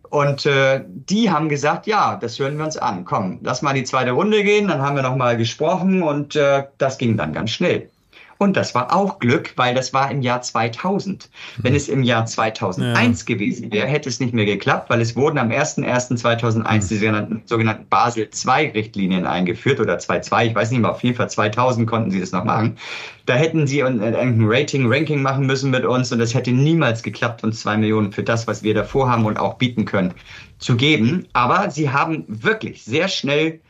Und 0.09 0.45
äh, 0.45 0.83
die 0.87 1.31
haben 1.31 1.49
gesagt, 1.49 1.87
ja, 1.87 2.15
das 2.15 2.37
hören 2.39 2.57
wir 2.57 2.65
uns 2.65 2.77
an. 2.77 3.05
Komm, 3.05 3.39
lass 3.41 3.61
mal 3.61 3.73
die 3.73 3.83
zweite 3.83 4.11
Runde 4.11 4.43
gehen. 4.43 4.67
Dann 4.67 4.81
haben 4.81 4.95
wir 4.95 5.03
noch 5.03 5.15
mal 5.15 5.37
gesprochen 5.37 6.03
und 6.03 6.35
äh, 6.35 6.63
das 6.77 6.97
ging 6.97 7.17
dann 7.17 7.33
ganz 7.33 7.51
schnell. 7.51 7.89
Und 8.37 8.57
das 8.57 8.75
war 8.75 8.93
auch 8.93 9.19
Glück, 9.19 9.53
weil 9.55 9.73
das 9.73 9.93
war 9.93 10.11
im 10.11 10.21
Jahr 10.21 10.41
2000. 10.41 11.29
Wenn 11.57 11.71
hm. 11.71 11.77
es 11.77 11.87
im 11.87 12.03
Jahr 12.03 12.25
2001 12.25 13.21
ja. 13.21 13.25
gewesen 13.25 13.71
wäre, 13.71 13.87
hätte 13.87 14.09
es 14.09 14.19
nicht 14.19 14.33
mehr 14.33 14.45
geklappt, 14.45 14.89
weil 14.89 14.99
es 14.99 15.15
wurden 15.15 15.37
am 15.37 15.49
01.01.2001 15.49 16.69
hm. 16.69 16.87
die 16.87 16.97
sogenannten, 16.97 17.41
sogenannten 17.45 17.87
Basel 17.87 18.29
II-Richtlinien 18.33 19.25
eingeführt 19.25 19.79
oder 19.79 19.97
2.2, 19.97 20.47
ich 20.47 20.55
weiß 20.55 20.71
nicht 20.71 20.81
mehr, 20.81 20.91
auf 20.91 21.03
jeden 21.03 21.15
Fall 21.15 21.29
2000 21.29 21.87
konnten 21.87 22.11
sie 22.11 22.19
das 22.19 22.31
noch 22.31 22.43
machen. 22.43 22.77
Da 23.25 23.35
hätten 23.35 23.65
sie 23.65 23.83
ein 23.83 24.37
Rating, 24.41 24.91
Ranking 24.91 25.21
machen 25.21 25.47
müssen 25.47 25.71
mit 25.71 25.85
uns 25.85 26.11
und 26.11 26.19
das 26.19 26.33
hätte 26.33 26.51
niemals 26.51 27.01
geklappt, 27.01 27.43
uns 27.43 27.61
zwei 27.61 27.77
Millionen 27.77 28.11
für 28.11 28.23
das, 28.23 28.47
was 28.47 28.61
wir 28.61 28.73
davor 28.73 29.09
haben 29.09 29.25
und 29.25 29.39
auch 29.39 29.55
bieten 29.55 29.85
können, 29.85 30.13
zu 30.59 30.75
geben. 30.75 31.25
Aber 31.33 31.71
sie 31.71 31.89
haben 31.89 32.25
wirklich 32.27 32.83
sehr 32.83 33.07
schnell 33.07 33.61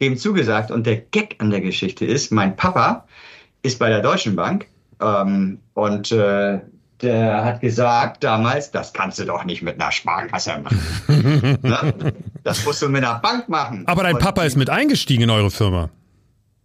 dem 0.00 0.16
zugesagt 0.16 0.70
und 0.70 0.86
der 0.86 0.96
Gag 0.96 1.36
an 1.38 1.50
der 1.50 1.60
Geschichte 1.60 2.04
ist, 2.04 2.30
mein 2.30 2.56
Papa, 2.56 3.06
ist 3.68 3.78
bei 3.78 3.88
der 3.88 4.00
Deutschen 4.00 4.34
Bank 4.34 4.66
ähm, 5.00 5.58
und 5.74 6.10
äh, 6.10 6.60
der 7.02 7.44
hat 7.44 7.60
gesagt 7.60 8.24
damals, 8.24 8.70
das 8.72 8.92
kannst 8.92 9.18
du 9.20 9.24
doch 9.24 9.44
nicht 9.44 9.62
mit 9.62 9.80
einer 9.80 9.92
Sparkasse 9.92 10.58
machen. 10.58 11.58
ne? 11.62 12.12
Das 12.42 12.64
musst 12.64 12.82
du 12.82 12.88
mit 12.88 13.04
einer 13.04 13.20
Bank 13.20 13.48
machen. 13.48 13.84
Aber 13.86 14.02
dein 14.02 14.14
und 14.14 14.22
Papa 14.22 14.42
ist 14.42 14.56
mit 14.56 14.68
eingestiegen 14.68 15.24
in 15.24 15.30
eure 15.30 15.50
Firma. 15.50 15.90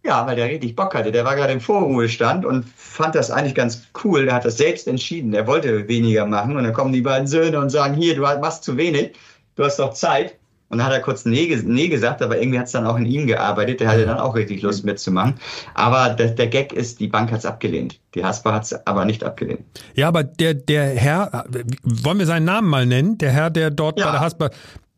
Ja, 0.02 0.26
weil 0.26 0.36
der 0.36 0.46
richtig 0.46 0.74
Bock 0.76 0.94
hatte. 0.94 1.12
Der 1.12 1.24
war 1.24 1.36
gerade 1.36 1.52
im 1.52 1.60
Vorruhestand 1.60 2.44
und 2.44 2.66
fand 2.76 3.14
das 3.14 3.30
eigentlich 3.30 3.54
ganz 3.54 3.86
cool. 4.02 4.24
Der 4.24 4.34
hat 4.34 4.44
das 4.44 4.56
selbst 4.56 4.88
entschieden. 4.88 5.32
Er 5.32 5.46
wollte 5.46 5.88
weniger 5.88 6.26
machen. 6.26 6.56
Und 6.56 6.64
dann 6.64 6.74
kommen 6.74 6.92
die 6.92 7.00
beiden 7.00 7.26
Söhne 7.26 7.58
und 7.58 7.70
sagen, 7.70 7.94
hier, 7.94 8.14
du 8.14 8.22
machst 8.22 8.64
zu 8.64 8.76
wenig. 8.76 9.12
Du 9.56 9.64
hast 9.64 9.78
doch 9.78 9.94
Zeit. 9.94 10.36
Und 10.68 10.78
dann 10.78 10.86
hat 10.86 10.94
er 10.94 11.00
kurz 11.00 11.24
nee, 11.24 11.56
nee 11.64 11.88
gesagt, 11.88 12.22
aber 12.22 12.40
irgendwie 12.40 12.58
hat 12.58 12.66
es 12.66 12.72
dann 12.72 12.86
auch 12.86 12.96
in 12.96 13.06
ihm 13.06 13.26
gearbeitet. 13.26 13.80
Der 13.80 13.88
hatte 13.88 14.06
dann 14.06 14.18
auch 14.18 14.34
richtig 14.34 14.62
Lust 14.62 14.84
mitzumachen. 14.84 15.34
Aber 15.74 16.10
der, 16.10 16.30
der 16.30 16.48
Gag 16.48 16.72
ist, 16.72 17.00
die 17.00 17.06
Bank 17.06 17.30
hat 17.30 17.40
es 17.40 17.46
abgelehnt. 17.46 18.00
Die 18.14 18.24
Haspa 18.24 18.52
hat 18.52 18.64
es 18.64 18.86
aber 18.86 19.04
nicht 19.04 19.22
abgelehnt. 19.22 19.60
Ja, 19.94 20.08
aber 20.08 20.24
der, 20.24 20.54
der 20.54 20.86
Herr, 20.96 21.44
wollen 21.82 22.18
wir 22.18 22.26
seinen 22.26 22.44
Namen 22.44 22.68
mal 22.68 22.86
nennen? 22.86 23.18
Der 23.18 23.30
Herr, 23.30 23.50
der 23.50 23.70
dort 23.70 23.98
ja. 23.98 24.06
bei 24.06 24.12
der 24.12 24.20
Haspa 24.20 24.50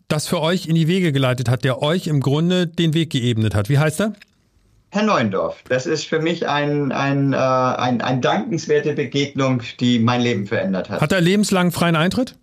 das 0.09 0.29
für 0.29 0.41
euch 0.41 0.67
in 0.67 0.77
die 0.77 0.89
Wege 0.89 1.13
geleitet 1.13 1.49
hat, 1.49 1.65
der 1.65 1.83
euch 1.83 2.07
im 2.07 2.21
Grunde 2.21 2.67
den 2.67 2.95
Weg 2.95 3.11
geebnet 3.11 3.55
hat. 3.55 3.69
Wie 3.69 3.79
heißt 3.79 4.01
er? 4.01 4.13
Herr 4.91 5.03
Neuendorf, 5.03 5.63
das 5.69 5.85
ist 5.85 6.07
für 6.07 6.21
mich 6.21 6.49
ein, 6.49 6.93
ein, 6.93 7.33
äh, 7.33 7.37
ein, 7.37 8.01
ein 8.01 8.21
dankenswerte 8.21 8.95
Begegnung, 8.95 9.63
die 9.81 9.99
mein 9.99 10.23
Leben 10.23 10.47
verändert 10.47 10.89
hat. 10.89 11.01
Hat 11.01 11.13
er 11.13 11.21
lebenslang 11.21 11.73
freien 11.73 11.97
Eintritt? 11.97 12.37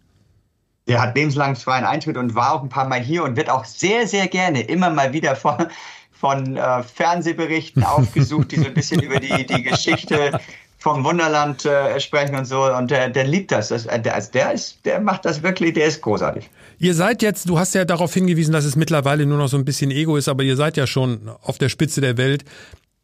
Der 0.88 1.02
hat 1.02 1.16
lebenslang 1.16 1.56
freien 1.56 1.86
Eintritt 1.86 2.18
und 2.18 2.36
war 2.36 2.54
auch 2.54 2.64
ein 2.64 2.70
paar 2.70 2.88
Mal 2.88 3.00
hier 3.00 3.24
und 3.24 3.38
wird 3.38 3.50
auch 3.50 3.66
sehr, 3.66 4.08
sehr 4.08 4.28
gerne 4.28 4.62
immer 4.62 4.90
mal 4.90 5.14
wieder 5.14 5.36
von, 5.36 5.68
von 6.12 6.58
äh, 6.58 6.84
Fernsehberichten 6.84 7.84
aufgesucht, 7.84 8.52
die 8.52 8.58
so 8.58 8.66
ein 8.66 8.74
bisschen 8.74 9.02
über 9.02 9.20
die, 9.20 9.46
die 9.46 9.64
Geschichte 9.64 10.40
vom 10.84 11.06
Wunderland 11.06 11.64
äh, 11.64 11.98
sprechen 12.02 12.36
und 12.36 12.44
so. 12.44 12.66
Und 12.66 12.92
der, 12.92 13.10
der 13.10 13.24
liebt 13.24 13.54
das. 13.54 13.70
das 13.70 13.86
der, 13.86 14.14
also 14.14 14.32
der, 14.34 14.52
ist, 14.52 14.80
der 14.84 15.00
macht 15.00 15.24
das 15.24 15.42
wirklich, 15.42 15.74
der 15.74 15.86
ist 15.86 16.02
großartig. 16.02 16.50
Ihr 16.78 16.94
seid 16.94 17.22
jetzt, 17.22 17.48
du 17.48 17.58
hast 17.58 17.74
ja 17.74 17.86
darauf 17.86 18.14
hingewiesen, 18.14 18.52
dass 18.52 18.66
es 18.66 18.76
mittlerweile 18.76 19.26
nur 19.26 19.38
noch 19.38 19.48
so 19.48 19.56
ein 19.56 19.64
bisschen 19.64 19.92
Ego 19.92 20.18
ist, 20.18 20.28
aber 20.28 20.44
ihr 20.44 20.58
seid 20.58 20.76
ja 20.76 20.86
schon 20.86 21.32
auf 21.42 21.58
der 21.58 21.70
Spitze 21.70 22.02
der 22.02 22.18
Welt 22.18 22.44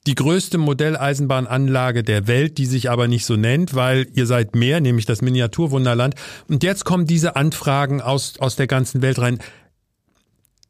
die 0.08 0.16
größte 0.16 0.58
Modelleisenbahnanlage 0.58 2.04
der 2.04 2.28
Welt, 2.28 2.58
die 2.58 2.66
sich 2.66 2.90
aber 2.90 3.08
nicht 3.08 3.26
so 3.26 3.36
nennt, 3.36 3.76
weil 3.76 4.08
ihr 4.14 4.26
seid 4.26 4.56
mehr, 4.56 4.80
nämlich 4.80 5.06
das 5.06 5.22
Miniaturwunderland. 5.22 6.16
Und 6.48 6.64
jetzt 6.64 6.86
kommen 6.86 7.06
diese 7.06 7.36
Anfragen 7.36 8.02
aus, 8.02 8.40
aus 8.40 8.56
der 8.56 8.68
ganzen 8.68 9.02
Welt 9.02 9.20
rein. 9.20 9.40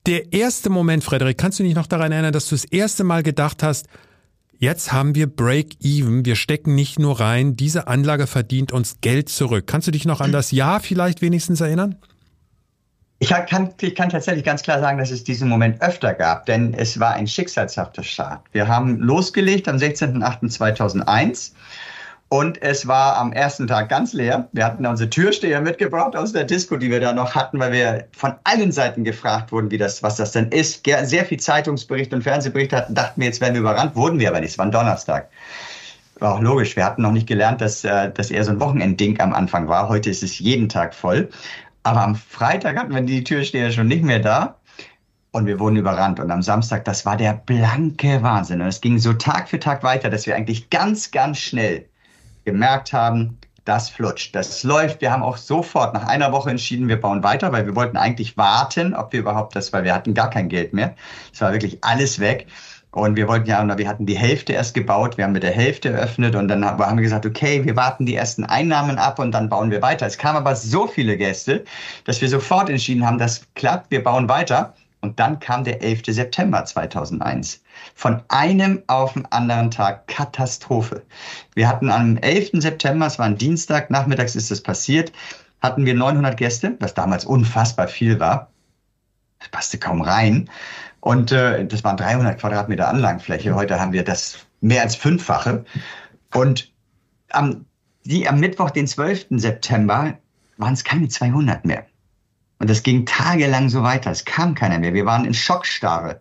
Der 0.05 0.33
erste 0.33 0.69
Moment, 0.69 1.03
Frederik, 1.03 1.37
kannst 1.37 1.59
du 1.59 1.63
dich 1.63 1.75
noch 1.75 1.87
daran 1.87 2.11
erinnern, 2.11 2.33
dass 2.33 2.49
du 2.49 2.55
das 2.55 2.65
erste 2.65 3.03
Mal 3.03 3.21
gedacht 3.21 3.61
hast, 3.61 3.87
jetzt 4.57 4.91
haben 4.91 5.13
wir 5.13 5.27
Break-Even, 5.27 6.25
wir 6.25 6.35
stecken 6.35 6.73
nicht 6.73 6.99
nur 6.99 7.19
rein, 7.19 7.55
diese 7.55 7.87
Anlage 7.87 8.25
verdient 8.25 8.71
uns 8.71 8.97
Geld 9.01 9.29
zurück. 9.29 9.67
Kannst 9.67 9.87
du 9.87 9.91
dich 9.91 10.05
noch 10.05 10.21
an 10.21 10.31
das 10.31 10.51
Jahr 10.51 10.79
vielleicht 10.79 11.21
wenigstens 11.21 11.61
erinnern? 11.61 11.95
Ich 13.21 13.29
kann, 13.29 13.73
ich 13.81 13.95
kann 13.95 14.09
tatsächlich 14.09 14.45
ganz 14.45 14.63
klar 14.63 14.79
sagen, 14.79 14.97
dass 14.97 15.11
es 15.11 15.25
diesen 15.25 15.49
Moment 15.49 15.81
öfter 15.81 16.13
gab, 16.13 16.45
denn 16.45 16.73
es 16.73 17.01
war 17.01 17.13
ein 17.13 17.27
schicksalshafter 17.27 18.01
Start. 18.01 18.41
Wir 18.53 18.69
haben 18.69 18.97
losgelegt 18.99 19.67
am 19.67 19.75
16.08.2001 19.75 21.51
und 22.29 22.61
es 22.61 22.87
war 22.87 23.17
am 23.17 23.33
ersten 23.33 23.67
Tag 23.67 23.89
ganz 23.89 24.13
leer. 24.13 24.47
Wir 24.53 24.63
hatten 24.63 24.85
unsere 24.85 25.09
Türsteher 25.09 25.59
mitgebracht 25.59 26.15
aus 26.15 26.31
der 26.31 26.45
Disco, 26.45 26.77
die 26.77 26.89
wir 26.89 27.01
da 27.01 27.11
noch 27.11 27.35
hatten, 27.35 27.59
weil 27.59 27.73
wir 27.73 28.05
von 28.13 28.35
allen 28.45 28.71
Seiten 28.71 29.03
gefragt 29.03 29.51
wurden, 29.51 29.69
wie 29.69 29.77
das, 29.77 30.01
was 30.01 30.15
das 30.15 30.31
denn 30.31 30.47
ist. 30.49 30.85
Sehr 30.85 31.25
viel 31.25 31.39
Zeitungsbericht 31.41 32.13
und 32.13 32.21
Fernsehbericht 32.21 32.71
hatten, 32.71 32.95
dachten 32.95 33.19
wir, 33.19 33.27
jetzt 33.27 33.41
werden 33.41 33.55
wir 33.55 33.61
überrannt, 33.61 33.97
wurden 33.97 34.19
wir 34.19 34.29
aber 34.29 34.39
nicht. 34.39 34.51
Es 34.51 34.57
war 34.57 34.65
ein 34.65 34.71
Donnerstag. 34.71 35.29
War 36.19 36.35
auch 36.35 36.41
logisch. 36.41 36.75
Wir 36.75 36.85
hatten 36.85 37.01
noch 37.01 37.11
nicht 37.11 37.27
gelernt, 37.27 37.61
dass, 37.61 37.83
äh, 37.83 38.11
dass 38.11 38.31
eher 38.31 38.43
so 38.43 38.51
ein 38.51 38.59
Wochenendding 38.59 39.19
am 39.19 39.33
Anfang 39.33 39.67
war. 39.67 39.89
Heute 39.89 40.09
ist 40.09 40.21
es 40.21 40.39
jeden 40.39 40.69
Tag 40.69 40.93
voll. 40.93 41.29
Aber 41.83 42.01
am 42.03 42.15
Freitag 42.15 42.77
hatten 42.77 42.93
wir 42.93 43.01
die 43.01 43.23
Türsteher 43.23 43.71
schon 43.71 43.87
nicht 43.87 44.03
mehr 44.03 44.19
da. 44.19 44.55
Und 45.31 45.45
wir 45.45 45.59
wurden 45.59 45.75
überrannt. 45.75 46.19
Und 46.19 46.31
am 46.31 46.41
Samstag, 46.41 46.85
das 46.85 47.05
war 47.05 47.15
der 47.15 47.33
blanke 47.33 48.23
Wahnsinn. 48.23 48.61
Und 48.61 48.67
es 48.67 48.81
ging 48.81 48.97
so 48.97 49.13
Tag 49.13 49.47
für 49.47 49.59
Tag 49.59 49.83
weiter, 49.83 50.09
dass 50.09 50.25
wir 50.25 50.35
eigentlich 50.35 50.71
ganz, 50.71 51.11
ganz 51.11 51.37
schnell 51.37 51.85
gemerkt 52.45 52.93
haben, 52.93 53.37
das 53.69 53.89
flutscht, 53.89 54.35
das 54.35 54.63
läuft. 54.63 55.01
Wir 55.01 55.11
haben 55.11 55.21
auch 55.21 55.37
sofort 55.37 55.93
nach 55.93 56.07
einer 56.07 56.31
Woche 56.31 56.49
entschieden, 56.49 56.87
wir 56.87 56.99
bauen 56.99 57.23
weiter, 57.23 57.51
weil 57.51 57.67
wir 57.67 57.75
wollten 57.75 57.97
eigentlich 57.97 58.35
warten, 58.35 58.95
ob 58.95 59.13
wir 59.13 59.19
überhaupt 59.19 59.55
das, 59.55 59.71
weil 59.71 59.83
wir 59.83 59.93
hatten 59.93 60.15
gar 60.15 60.31
kein 60.31 60.49
Geld 60.49 60.73
mehr. 60.73 60.95
Es 61.31 61.39
war 61.41 61.51
wirklich 61.51 61.83
alles 61.83 62.19
weg. 62.19 62.47
Und 62.91 63.15
wir 63.15 63.27
wollten 63.27 63.47
ja, 63.47 63.77
wir 63.77 63.87
hatten 63.87 64.07
die 64.07 64.17
Hälfte 64.17 64.53
erst 64.53 64.73
gebaut, 64.73 65.17
wir 65.17 65.25
haben 65.25 65.33
mit 65.33 65.43
der 65.43 65.51
Hälfte 65.51 65.89
eröffnet 65.89 66.35
und 66.35 66.47
dann 66.47 66.65
haben 66.65 66.97
wir 66.97 67.03
gesagt, 67.03 67.25
okay, 67.25 67.63
wir 67.63 67.75
warten 67.75 68.07
die 68.07 68.15
ersten 68.15 68.43
Einnahmen 68.43 68.97
ab 68.97 69.19
und 69.19 69.31
dann 69.31 69.47
bauen 69.47 69.69
wir 69.69 69.83
weiter. 69.83 70.07
Es 70.07 70.17
kamen 70.17 70.37
aber 70.37 70.55
so 70.55 70.87
viele 70.87 71.15
Gäste, 71.15 71.65
dass 72.05 72.19
wir 72.19 72.29
sofort 72.29 72.69
entschieden 72.69 73.05
haben, 73.05 73.19
das 73.19 73.43
klappt, 73.53 73.91
wir 73.91 74.03
bauen 74.03 74.27
weiter. 74.27 74.73
Und 75.01 75.19
dann 75.19 75.39
kam 75.39 75.63
der 75.63 75.81
11. 75.81 76.07
September 76.07 76.65
2001. 76.65 77.63
Von 77.95 78.21
einem 78.27 78.83
auf 78.87 79.13
den 79.13 79.25
anderen 79.27 79.71
Tag 79.71 80.07
Katastrophe. 80.07 81.03
Wir 81.55 81.69
hatten 81.69 81.89
am 81.89 82.17
11. 82.17 82.49
September, 82.55 83.05
es 83.05 83.17
war 83.17 83.25
ein 83.25 83.37
Dienstag, 83.37 83.89
nachmittags 83.91 84.35
ist 84.35 84.51
das 84.51 84.61
passiert, 84.61 85.13
hatten 85.61 85.85
wir 85.85 85.93
900 85.93 86.35
Gäste, 86.35 86.75
was 86.79 86.95
damals 86.95 87.23
unfassbar 87.23 87.87
viel 87.87 88.19
war. 88.19 88.49
Das 89.39 89.47
passte 89.49 89.77
kaum 89.77 90.01
rein. 90.01 90.49
Und 91.01 91.31
äh, 91.31 91.65
das 91.65 91.83
waren 91.83 91.97
300 91.97 92.39
Quadratmeter 92.39 92.87
Anlagenfläche. 92.87 93.55
Heute 93.55 93.79
haben 93.79 93.93
wir 93.93 94.03
das 94.03 94.39
mehr 94.61 94.81
als 94.81 94.95
fünffache. 94.95 95.63
Und 96.33 96.71
am, 97.29 97.65
die, 98.03 98.27
am 98.27 98.39
Mittwoch, 98.39 98.71
den 98.71 98.87
12. 98.87 99.27
September, 99.31 100.17
waren 100.57 100.73
es 100.73 100.83
keine 100.83 101.07
200 101.07 101.65
mehr. 101.65 101.85
Und 102.59 102.69
das 102.69 102.83
ging 102.83 103.05
tagelang 103.05 103.69
so 103.69 103.83
weiter. 103.83 104.11
Es 104.11 104.25
kam 104.25 104.53
keiner 104.53 104.79
mehr. 104.79 104.93
Wir 104.93 105.05
waren 105.05 105.25
in 105.25 105.33
Schockstarre. 105.33 106.19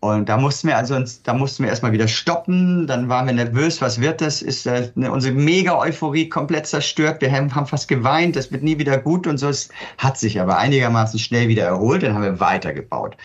Und 0.00 0.28
da 0.28 0.36
mussten 0.36 0.68
wir 0.68 0.76
also 0.76 0.94
uns, 0.94 1.22
da 1.24 1.34
mussten 1.34 1.64
wir 1.64 1.70
erstmal 1.70 1.92
wieder 1.92 2.08
stoppen. 2.08 2.86
Dann 2.86 3.08
waren 3.08 3.26
wir 3.26 3.34
nervös. 3.34 3.82
Was 3.82 4.00
wird 4.00 4.20
das? 4.20 4.42
Ist 4.42 4.66
äh, 4.66 4.90
unsere 4.96 5.34
mega 5.34 5.76
Euphorie 5.76 6.28
komplett 6.28 6.66
zerstört. 6.66 7.20
Wir 7.20 7.32
haben, 7.32 7.54
haben 7.54 7.66
fast 7.66 7.88
geweint. 7.88 8.36
Das 8.36 8.50
wird 8.50 8.62
nie 8.62 8.78
wieder 8.78 8.96
gut 8.96 9.26
und 9.26 9.38
so. 9.38 9.48
Es 9.48 9.68
hat 9.98 10.16
sich 10.16 10.40
aber 10.40 10.56
einigermaßen 10.56 11.18
schnell 11.18 11.48
wieder 11.48 11.64
erholt. 11.64 12.02
Dann 12.02 12.14
haben 12.14 12.22
wir 12.22 12.40
weitergebaut. 12.40 13.16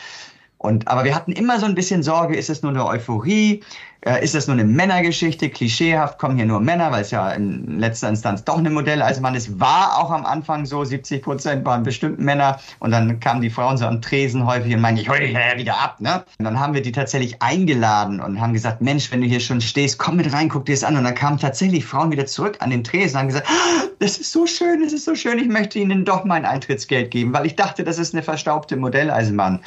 Und, 0.63 0.88
aber 0.88 1.04
wir 1.04 1.13
hatten 1.13 1.34
immer 1.34 1.60
so 1.60 1.65
ein 1.65 1.76
bisschen 1.76 2.04
Sorge, 2.04 2.38
ist 2.38 2.49
es 2.49 2.62
nur 2.62 2.71
eine 2.71 2.86
Euphorie? 2.86 3.62
Äh, 4.06 4.23
ist 4.23 4.34
es 4.34 4.47
nur 4.47 4.56
eine 4.56 4.63
Männergeschichte? 4.63 5.49
Klischeehaft 5.49 6.17
kommen 6.17 6.38
hier 6.38 6.45
nur 6.45 6.62
Männer, 6.62 6.89
weil 6.89 7.02
es 7.02 7.12
ja 7.12 7.32
in 7.32 7.80
letzter 7.80 8.08
Instanz 8.08 8.45
doch 8.45 8.58
eine 8.58 8.69
Modelleisenbahn 8.69 9.36
ist. 9.36 9.60
War 9.60 9.97
auch 9.97 10.10
am 10.10 10.26
Anfang 10.26 10.65
so, 10.65 10.86
70 10.86 11.21
Prozent 11.21 11.65
waren 11.65 11.84
bestimmt 11.84 12.19
Männer. 12.19 12.62
Und 12.80 12.91
dann 12.91 13.19
kamen 13.19 13.41
die 13.41 13.49
Frauen 13.49 13.78
so 13.78 13.86
am 13.86 14.02
Tresen 14.02 14.45
häufig 14.45 14.73
und 14.73 14.80
meinten, 14.80 15.02
ich 15.02 15.10
hol 15.10 15.19
dich 15.19 15.36
wieder 15.36 15.82
ab. 15.82 15.99
Ne? 15.99 16.23
Und 16.39 16.45
dann 16.45 16.58
haben 16.58 16.73
wir 16.73 16.82
die 16.82 16.93
tatsächlich 16.93 17.41
eingeladen 17.41 18.21
und 18.21 18.39
haben 18.39 18.54
gesagt, 18.54 18.82
Mensch, 18.82 19.12
wenn 19.12 19.19
du 19.19 19.28
hier 19.28 19.41
schon 19.41 19.60
stehst, 19.60 19.99
komm 19.99 20.15
mit 20.15 20.32
rein, 20.32 20.47
guck 20.47 20.65
dir 20.65 20.76
das 20.76 20.86
an. 20.86 20.95
Und 20.95 21.04
dann 21.04 21.15
kamen 21.15 21.39
tatsächlich 21.39 21.84
Frauen 21.84 22.10
wieder 22.10 22.26
zurück 22.26 22.56
an 22.60 22.69
den 22.69 22.86
Tresen 22.86 23.15
und 23.15 23.19
haben 23.19 23.28
gesagt, 23.28 23.47
ah, 23.49 23.84
das 23.99 24.17
ist 24.17 24.32
so 24.32 24.45
schön, 24.45 24.82
das 24.82 24.93
ist 24.93 25.04
so 25.04 25.13
schön, 25.13 25.39
ich 25.39 25.47
möchte 25.49 25.80
ihnen 25.80 26.06
doch 26.06 26.23
mein 26.23 26.45
Eintrittsgeld 26.45 27.12
geben, 27.12 27.34
weil 27.34 27.45
ich 27.45 27.58
dachte, 27.58 27.84
das 27.84 27.99
ist 27.99 28.13
eine 28.13 28.23
verstaubte 28.23 28.78
Modelleisenbahn. 28.78 29.60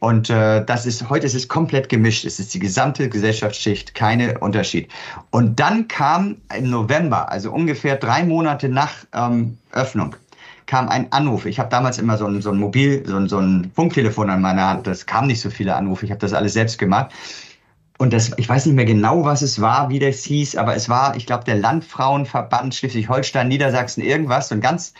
Und 0.00 0.30
äh, 0.30 0.64
das 0.64 0.86
ist 0.86 1.08
heute 1.10 1.26
ist 1.26 1.34
es 1.34 1.46
komplett 1.46 1.90
gemischt. 1.90 2.24
Es 2.24 2.40
ist 2.40 2.54
die 2.54 2.58
gesamte 2.58 3.08
Gesellschaftsschicht, 3.08 3.94
keine 3.94 4.38
Unterschied. 4.38 4.90
Und 5.30 5.60
dann 5.60 5.88
kam 5.88 6.36
im 6.56 6.70
November, 6.70 7.30
also 7.30 7.52
ungefähr 7.52 7.96
drei 7.96 8.24
Monate 8.24 8.70
nach 8.70 8.92
ähm, 9.12 9.58
Öffnung, 9.72 10.16
kam 10.64 10.88
ein 10.88 11.12
Anruf. 11.12 11.44
Ich 11.44 11.58
habe 11.58 11.68
damals 11.68 11.98
immer 11.98 12.16
so 12.16 12.26
ein, 12.26 12.40
so 12.40 12.50
ein 12.50 12.56
Mobil, 12.56 13.04
so 13.06 13.16
ein, 13.16 13.28
so 13.28 13.38
ein 13.38 13.70
Funktelefon 13.74 14.30
an 14.30 14.40
meiner 14.40 14.68
Hand. 14.68 14.86
Das 14.86 15.04
kam 15.04 15.26
nicht 15.26 15.40
so 15.42 15.50
viele 15.50 15.76
Anrufe. 15.76 16.06
Ich 16.06 16.10
habe 16.10 16.20
das 16.20 16.32
alles 16.32 16.54
selbst 16.54 16.78
gemacht. 16.78 17.12
Und 17.98 18.14
das, 18.14 18.30
ich 18.38 18.48
weiß 18.48 18.64
nicht 18.64 18.76
mehr 18.76 18.86
genau, 18.86 19.26
was 19.26 19.42
es 19.42 19.60
war, 19.60 19.90
wie 19.90 19.98
das 19.98 20.24
hieß, 20.24 20.56
aber 20.56 20.74
es 20.74 20.88
war, 20.88 21.14
ich 21.16 21.26
glaube, 21.26 21.44
der 21.44 21.56
Landfrauenverband 21.56 22.74
Schleswig-Holstein, 22.74 23.48
Niedersachsen, 23.48 24.02
irgendwas. 24.02 24.50
Und 24.50 24.62
ganz, 24.62 24.94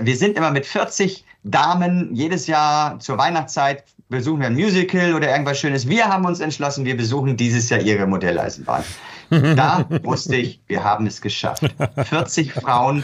wir 0.00 0.16
sind 0.16 0.36
immer 0.36 0.52
mit 0.52 0.64
40 0.64 1.24
Damen 1.42 2.14
jedes 2.14 2.46
Jahr 2.46 3.00
zur 3.00 3.18
Weihnachtszeit 3.18 3.82
besuchen 4.14 4.40
wir 4.40 4.46
ein 4.46 4.54
Musical 4.54 5.14
oder 5.14 5.30
irgendwas 5.30 5.58
Schönes. 5.60 5.88
Wir 5.88 6.08
haben 6.08 6.24
uns 6.24 6.40
entschlossen, 6.40 6.84
wir 6.84 6.96
besuchen 6.96 7.36
dieses 7.36 7.68
Jahr 7.70 7.80
ihre 7.80 8.06
Modelleisenbahn. 8.06 8.84
Da 9.30 9.86
wusste 10.02 10.36
ich, 10.36 10.60
wir 10.66 10.84
haben 10.84 11.06
es 11.06 11.20
geschafft. 11.20 11.64
40 11.96 12.52
Frauen 12.52 13.02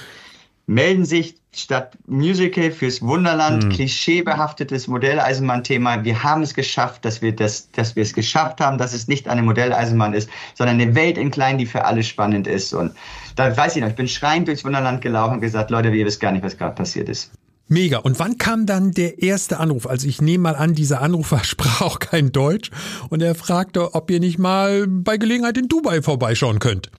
melden 0.66 1.04
sich 1.04 1.34
statt 1.52 1.98
Musical 2.06 2.70
fürs 2.70 3.02
Wunderland, 3.02 3.64
mhm. 3.64 3.68
klischeebehaftetes 3.70 4.86
Modelleisenbahn-Thema. 4.86 6.04
Wir 6.04 6.22
haben 6.22 6.42
es 6.42 6.54
geschafft, 6.54 7.04
dass 7.04 7.22
wir 7.22 7.34
das, 7.34 7.70
dass 7.72 7.96
wir 7.96 8.04
es 8.04 8.12
geschafft 8.12 8.60
haben, 8.60 8.78
dass 8.78 8.92
es 8.92 9.08
nicht 9.08 9.26
eine 9.26 9.42
Modelleisenbahn 9.42 10.14
ist, 10.14 10.30
sondern 10.54 10.80
eine 10.80 10.94
Welt 10.94 11.18
in 11.18 11.32
klein, 11.32 11.58
die 11.58 11.66
für 11.66 11.84
alle 11.84 12.04
spannend 12.04 12.46
ist. 12.46 12.72
Und 12.72 12.94
da 13.34 13.56
weiß 13.56 13.74
ich 13.74 13.82
noch, 13.82 13.88
ich 13.88 13.96
bin 13.96 14.06
schreiend 14.06 14.46
durchs 14.46 14.64
Wunderland 14.64 15.00
gelaufen 15.00 15.34
und 15.34 15.40
gesagt, 15.40 15.70
Leute, 15.70 15.88
ihr 15.88 16.06
wisst 16.06 16.20
gar 16.20 16.30
nicht, 16.30 16.44
was 16.44 16.56
gerade 16.56 16.76
passiert 16.76 17.08
ist. 17.08 17.32
Mega. 17.72 17.98
Und 17.98 18.18
wann 18.18 18.36
kam 18.36 18.66
dann 18.66 18.90
der 18.90 19.22
erste 19.22 19.60
Anruf? 19.60 19.86
Also 19.86 20.08
ich 20.08 20.20
nehme 20.20 20.42
mal 20.42 20.56
an, 20.56 20.74
dieser 20.74 21.00
Anrufer 21.02 21.38
sprach 21.44 21.80
auch 21.82 21.98
kein 22.00 22.32
Deutsch 22.32 22.70
und 23.10 23.22
er 23.22 23.36
fragte, 23.36 23.94
ob 23.94 24.10
ihr 24.10 24.18
nicht 24.18 24.38
mal 24.38 24.88
bei 24.88 25.16
Gelegenheit 25.16 25.56
in 25.56 25.68
Dubai 25.68 26.02
vorbeischauen 26.02 26.58
könnt. 26.58 26.90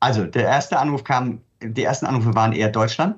Also 0.00 0.24
der 0.24 0.44
erste 0.44 0.78
Anruf 0.78 1.04
kam, 1.04 1.42
die 1.62 1.84
ersten 1.84 2.06
Anrufe 2.06 2.34
waren 2.34 2.54
eher 2.54 2.70
Deutschland. 2.70 3.16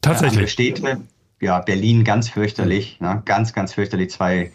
Tatsächlich. 0.00 0.50
Städte, 0.50 1.02
ja, 1.40 1.60
Berlin 1.60 2.04
ganz 2.04 2.30
fürchterlich, 2.30 2.98
ne? 3.00 3.20
ganz, 3.26 3.52
ganz 3.52 3.74
fürchterlich. 3.74 4.10
Zwei, 4.10 4.50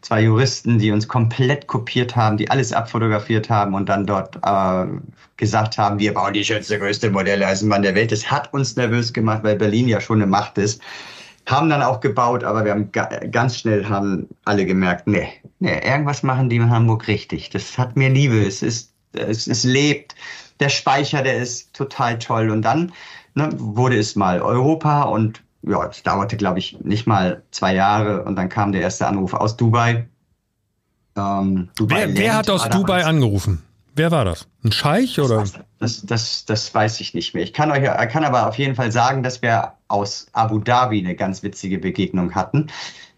zwei 0.00 0.22
Juristen, 0.22 0.78
die 0.78 0.90
uns 0.90 1.06
komplett 1.06 1.66
kopiert 1.66 2.16
haben, 2.16 2.38
die 2.38 2.50
alles 2.50 2.72
abfotografiert 2.72 3.50
haben 3.50 3.74
und 3.74 3.90
dann 3.90 4.06
dort 4.06 4.36
äh, 4.36 4.86
gesagt 5.36 5.76
haben, 5.76 5.98
wir 5.98 6.14
bauen 6.14 6.32
die 6.32 6.44
schönste, 6.44 6.78
größte 6.78 7.10
Modelleisenbahn 7.10 7.82
der 7.82 7.94
Welt. 7.94 8.10
Das 8.10 8.30
hat 8.30 8.54
uns 8.54 8.76
nervös 8.76 9.12
gemacht, 9.12 9.44
weil 9.44 9.56
Berlin 9.56 9.86
ja 9.88 10.00
schon 10.00 10.22
eine 10.22 10.26
Macht 10.26 10.56
ist 10.56 10.80
haben 11.46 11.68
dann 11.68 11.82
auch 11.82 12.00
gebaut, 12.00 12.44
aber 12.44 12.64
wir 12.64 12.72
haben 12.72 12.90
ganz 13.30 13.58
schnell 13.58 13.88
haben 13.88 14.28
alle 14.44 14.64
gemerkt, 14.64 15.06
nee, 15.06 15.28
nee, 15.58 15.80
irgendwas 15.84 16.22
machen 16.22 16.48
die 16.48 16.56
in 16.56 16.70
Hamburg 16.70 17.08
richtig. 17.08 17.50
Das 17.50 17.76
hat 17.78 17.96
mir 17.96 18.10
Liebe. 18.10 18.40
Es 18.40 18.62
ist, 18.62 18.92
es, 19.12 19.46
es 19.46 19.64
lebt. 19.64 20.14
Der 20.60 20.68
Speicher, 20.68 21.22
der 21.22 21.38
ist 21.38 21.74
total 21.74 22.18
toll. 22.18 22.50
Und 22.50 22.62
dann 22.62 22.92
ne, 23.34 23.48
wurde 23.56 23.98
es 23.98 24.14
mal 24.14 24.40
Europa 24.40 25.02
und 25.02 25.42
ja, 25.62 25.84
es 25.86 26.02
dauerte, 26.02 26.36
glaube 26.36 26.58
ich, 26.58 26.78
nicht 26.80 27.06
mal 27.06 27.42
zwei 27.50 27.74
Jahre 27.74 28.24
und 28.24 28.36
dann 28.36 28.48
kam 28.48 28.72
der 28.72 28.80
erste 28.80 29.06
Anruf 29.06 29.34
aus 29.34 29.56
Dubai. 29.56 30.08
Ähm, 31.16 31.68
Dubai 31.76 32.08
wer, 32.08 32.16
wer 32.16 32.36
hat 32.36 32.50
aus 32.50 32.68
Dubai 32.68 33.04
angerufen? 33.04 33.62
Wer 33.94 34.10
war 34.10 34.24
das? 34.24 34.46
Ein 34.64 34.72
Scheich 34.72 35.18
oder? 35.18 35.44
Das, 35.78 36.02
das, 36.02 36.44
das 36.46 36.74
weiß 36.74 37.00
ich 37.00 37.14
nicht 37.14 37.34
mehr. 37.34 37.42
Ich 37.42 37.52
kann 37.52 37.70
euch, 37.70 37.84
kann 38.08 38.24
aber 38.24 38.48
auf 38.48 38.56
jeden 38.56 38.74
Fall 38.74 38.90
sagen, 38.90 39.22
dass 39.22 39.42
wir 39.42 39.72
aus 39.88 40.26
Abu 40.32 40.58
Dhabi 40.58 41.00
eine 41.00 41.14
ganz 41.14 41.42
witzige 41.42 41.78
Begegnung 41.78 42.34
hatten. 42.34 42.68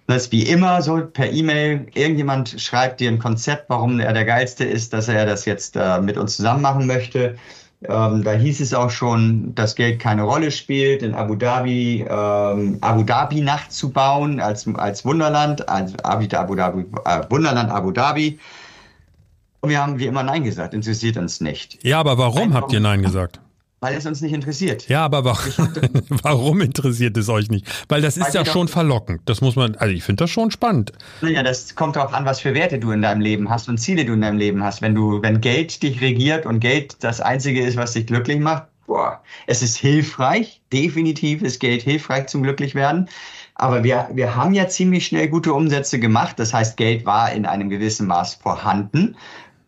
Das 0.06 0.24
ist 0.24 0.32
wie 0.32 0.42
immer 0.42 0.82
so 0.82 1.00
per 1.06 1.30
E-Mail. 1.30 1.86
Irgendjemand 1.94 2.60
schreibt 2.60 3.00
dir 3.00 3.10
ein 3.10 3.18
Konzept, 3.18 3.70
warum 3.70 4.00
er 4.00 4.12
der 4.12 4.24
Geilste 4.24 4.64
ist, 4.64 4.92
dass 4.92 5.08
er 5.08 5.24
das 5.24 5.44
jetzt 5.44 5.76
äh, 5.76 6.00
mit 6.00 6.18
uns 6.18 6.36
zusammen 6.36 6.60
machen 6.60 6.86
möchte. 6.86 7.36
Ähm, 7.88 8.22
da 8.22 8.32
hieß 8.32 8.60
es 8.60 8.74
auch 8.74 8.90
schon, 8.90 9.54
dass 9.54 9.74
Geld 9.74 10.00
keine 10.00 10.22
Rolle 10.22 10.50
spielt, 10.50 11.02
in 11.02 11.14
Abu 11.14 11.34
Dhabi 11.36 12.04
ähm, 12.08 12.78
Abu 12.80 13.02
Dhabi 13.02 13.40
Nacht 13.40 13.72
zu 13.72 13.90
bauen 13.90 14.40
als, 14.40 14.66
als 14.74 15.04
Wunderland, 15.04 15.68
als 15.68 15.92
Abu 16.04 16.26
Dhabi, 16.26 16.84
äh, 17.04 17.22
Wunderland 17.30 17.70
Abu 17.70 17.90
Dhabi. 17.90 18.38
Und 19.64 19.70
wir 19.70 19.80
haben 19.80 19.98
wie 19.98 20.04
immer 20.04 20.22
Nein 20.22 20.44
gesagt, 20.44 20.74
interessiert 20.74 21.16
uns 21.16 21.40
nicht. 21.40 21.82
Ja, 21.82 21.98
aber 21.98 22.18
warum 22.18 22.50
Nein, 22.50 22.54
habt 22.54 22.70
ihr 22.74 22.80
Nein 22.80 23.00
gesagt? 23.00 23.40
Weil 23.80 23.96
es 23.96 24.04
uns 24.04 24.20
nicht 24.20 24.34
interessiert. 24.34 24.90
Ja, 24.90 25.06
aber 25.06 25.24
warum, 25.24 25.68
warum 26.22 26.60
interessiert 26.60 27.16
es 27.16 27.30
euch 27.30 27.48
nicht? 27.50 27.66
Weil 27.88 28.02
das 28.02 28.18
ist 28.18 28.34
Weil 28.34 28.44
ja 28.44 28.44
schon 28.44 28.68
verlockend. 28.68 29.22
Das 29.24 29.40
muss 29.40 29.56
man, 29.56 29.74
also 29.76 29.94
ich 29.94 30.04
finde 30.04 30.24
das 30.24 30.30
schon 30.30 30.50
spannend. 30.50 30.92
Naja, 31.22 31.42
das 31.42 31.74
kommt 31.76 31.96
darauf 31.96 32.12
an, 32.12 32.26
was 32.26 32.40
für 32.40 32.52
Werte 32.52 32.78
du 32.78 32.90
in 32.90 33.00
deinem 33.00 33.22
Leben 33.22 33.48
hast 33.48 33.70
und 33.70 33.78
Ziele 33.78 34.04
du 34.04 34.12
in 34.12 34.20
deinem 34.20 34.36
Leben 34.36 34.62
hast. 34.62 34.82
Wenn 34.82 34.94
du, 34.94 35.22
wenn 35.22 35.40
Geld 35.40 35.82
dich 35.82 36.02
regiert 36.02 36.44
und 36.44 36.60
Geld 36.60 37.02
das 37.02 37.22
Einzige 37.22 37.64
ist, 37.64 37.78
was 37.78 37.94
dich 37.94 38.06
glücklich 38.06 38.40
macht, 38.40 38.64
boah, 38.86 39.22
es 39.46 39.62
ist 39.62 39.78
hilfreich. 39.78 40.60
Definitiv 40.74 41.40
ist 41.40 41.58
Geld 41.58 41.80
hilfreich 41.80 42.26
zum 42.26 42.42
Glücklichwerden. 42.42 43.08
Aber 43.54 43.84
wir, 43.84 44.08
wir 44.12 44.34
haben 44.34 44.52
ja 44.52 44.68
ziemlich 44.68 45.06
schnell 45.06 45.28
gute 45.28 45.54
Umsätze 45.54 46.00
gemacht. 46.00 46.38
Das 46.38 46.52
heißt, 46.52 46.76
Geld 46.76 47.06
war 47.06 47.32
in 47.32 47.46
einem 47.46 47.70
gewissen 47.70 48.06
Maß 48.08 48.34
vorhanden. 48.34 49.16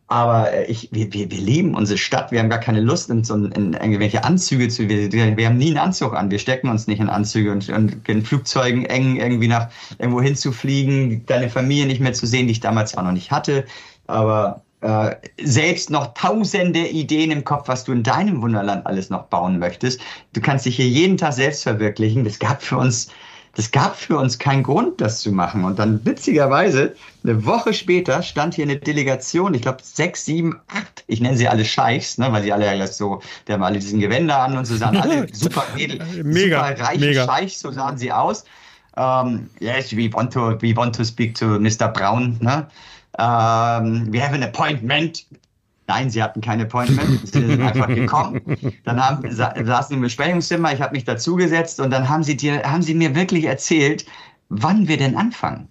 Aber 0.08 0.52
äh, 0.52 0.66
ich, 0.66 0.88
wir, 0.92 1.12
wir, 1.12 1.30
wir 1.30 1.40
lieben 1.40 1.74
unsere 1.74 1.98
Stadt. 1.98 2.30
Wir 2.30 2.38
haben 2.38 2.48
gar 2.48 2.60
keine 2.60 2.80
Lust, 2.80 3.10
in, 3.10 3.24
so, 3.24 3.34
in 3.34 3.72
irgendwelche 3.72 4.22
Anzüge 4.22 4.68
zu. 4.68 4.88
Wir, 4.88 5.10
wir 5.10 5.46
haben 5.46 5.56
nie 5.56 5.68
einen 5.68 5.78
Anzug 5.78 6.14
an. 6.14 6.30
Wir 6.30 6.38
stecken 6.38 6.68
uns 6.68 6.86
nicht 6.86 7.00
in 7.00 7.08
Anzüge 7.08 7.50
und, 7.50 7.68
und 7.68 8.08
in 8.08 8.24
Flugzeugen 8.24 8.84
eng 8.84 9.16
irgendwie 9.16 9.48
nach 9.48 9.68
irgendwo 9.98 10.20
hinzufliegen, 10.20 11.26
deine 11.26 11.50
Familie 11.50 11.86
nicht 11.86 12.00
mehr 12.00 12.12
zu 12.12 12.26
sehen, 12.26 12.46
die 12.46 12.52
ich 12.52 12.60
damals 12.60 12.96
auch 12.96 13.02
noch 13.02 13.12
nicht 13.12 13.32
hatte. 13.32 13.64
Aber 14.06 14.62
äh, 14.80 15.16
selbst 15.42 15.90
noch 15.90 16.14
tausende 16.14 16.86
Ideen 16.86 17.32
im 17.32 17.42
Kopf, 17.42 17.66
was 17.66 17.82
du 17.82 17.92
in 17.92 18.04
deinem 18.04 18.42
Wunderland 18.42 18.86
alles 18.86 19.10
noch 19.10 19.24
bauen 19.24 19.58
möchtest. 19.58 20.00
Du 20.34 20.40
kannst 20.40 20.66
dich 20.66 20.76
hier 20.76 20.88
jeden 20.88 21.16
Tag 21.16 21.32
selbst 21.32 21.64
verwirklichen. 21.64 22.22
Das 22.22 22.38
gab 22.38 22.62
für 22.62 22.76
uns 22.76 23.08
Das 23.54 23.70
gab 23.70 23.96
für 23.96 24.18
uns 24.18 24.38
keinen 24.38 24.62
Grund, 24.62 25.00
das 25.00 25.20
zu 25.20 25.32
machen. 25.32 25.64
Und 25.64 25.78
dann 25.78 26.04
witzigerweise, 26.04 26.94
eine 27.28 27.44
Woche 27.44 27.74
später 27.74 28.22
stand 28.22 28.54
hier 28.54 28.64
eine 28.64 28.76
Delegation, 28.76 29.54
ich 29.54 29.62
glaube 29.62 29.78
sechs, 29.82 30.24
sieben, 30.24 30.60
acht, 30.68 31.04
ich 31.06 31.20
nenne 31.20 31.36
sie 31.36 31.48
alle 31.48 31.64
Scheichs, 31.64 32.18
ne, 32.18 32.32
weil 32.32 32.42
die 32.42 32.52
alle 32.52 32.74
ja 32.74 32.86
so, 32.86 33.20
die 33.46 33.52
haben 33.52 33.62
alle 33.62 33.78
diesen 33.78 34.00
Gewänder 34.00 34.38
an 34.38 34.56
und 34.56 34.64
so 34.64 34.76
sahen 34.76 34.96
alle 34.96 35.26
super, 35.32 35.64
edel, 35.76 35.98
mega, 36.24 36.68
super 36.68 36.80
reiche 36.84 37.00
mega. 37.00 37.24
Scheichs, 37.24 37.60
so 37.60 37.70
sahen 37.70 37.98
sie 37.98 38.12
aus. 38.12 38.44
Um, 38.96 39.02
ähm, 39.02 39.50
yes, 39.60 39.94
we 39.94 40.10
want 40.12 40.32
to, 40.32 40.56
we 40.62 40.74
want 40.74 40.94
to 40.96 41.04
speak 41.04 41.34
to 41.34 41.58
Mr. 41.58 41.88
Brown. 41.92 42.38
Ne? 42.40 42.66
Um, 43.18 44.10
we 44.10 44.18
have 44.18 44.34
an 44.34 44.42
appointment. 44.42 45.26
Nein, 45.86 46.08
sie 46.08 46.22
hatten 46.22 46.40
kein 46.40 46.62
Appointment, 46.62 47.28
sie 47.28 47.46
sind 47.46 47.60
einfach 47.60 47.88
gekommen. 47.88 48.40
Dann 48.84 49.00
haben, 49.00 49.30
saßen 49.30 49.94
im 49.94 50.02
Besprechungszimmer, 50.02 50.72
ich 50.72 50.80
habe 50.80 50.94
mich 50.94 51.04
dazugesetzt 51.04 51.78
und 51.78 51.90
dann 51.90 52.08
haben 52.08 52.22
sie, 52.24 52.36
dir, 52.36 52.62
haben 52.62 52.82
sie 52.82 52.94
mir 52.94 53.14
wirklich 53.14 53.44
erzählt, 53.44 54.06
wann 54.48 54.88
wir 54.88 54.96
denn 54.96 55.14
anfangen. 55.14 55.68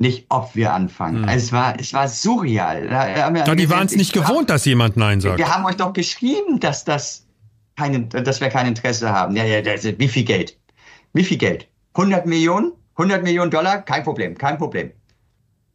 Nicht, 0.00 0.26
ob 0.28 0.54
wir 0.54 0.72
anfangen. 0.72 1.22
Mhm. 1.22 1.28
es, 1.28 1.52
war, 1.52 1.78
es 1.78 1.92
war 1.92 2.06
surreal. 2.06 2.88
Da, 2.88 3.30
da 3.30 3.54
die 3.56 3.68
waren 3.68 3.86
es 3.86 3.96
nicht 3.96 4.12
gewohnt, 4.12 4.48
dass 4.48 4.64
jemand 4.64 4.96
Nein 4.96 5.20
sagt. 5.20 5.38
Wir 5.38 5.52
haben 5.52 5.64
euch 5.64 5.76
doch 5.76 5.92
geschrieben, 5.92 6.60
dass, 6.60 6.84
das 6.84 7.26
keine, 7.76 8.02
dass 8.02 8.40
wir 8.40 8.48
kein 8.48 8.66
Interesse 8.66 9.10
haben. 9.10 9.34
Ja, 9.34 9.44
ja, 9.44 9.60
das, 9.60 9.84
wie 9.84 10.08
viel 10.08 10.24
Geld? 10.24 10.56
Wie 11.14 11.24
viel 11.24 11.36
Geld? 11.36 11.66
100 11.94 12.26
Millionen? 12.26 12.72
100 12.94 13.24
Millionen 13.24 13.50
Dollar? 13.50 13.82
Kein 13.82 14.04
Problem, 14.04 14.38
kein 14.38 14.56
Problem. 14.56 14.92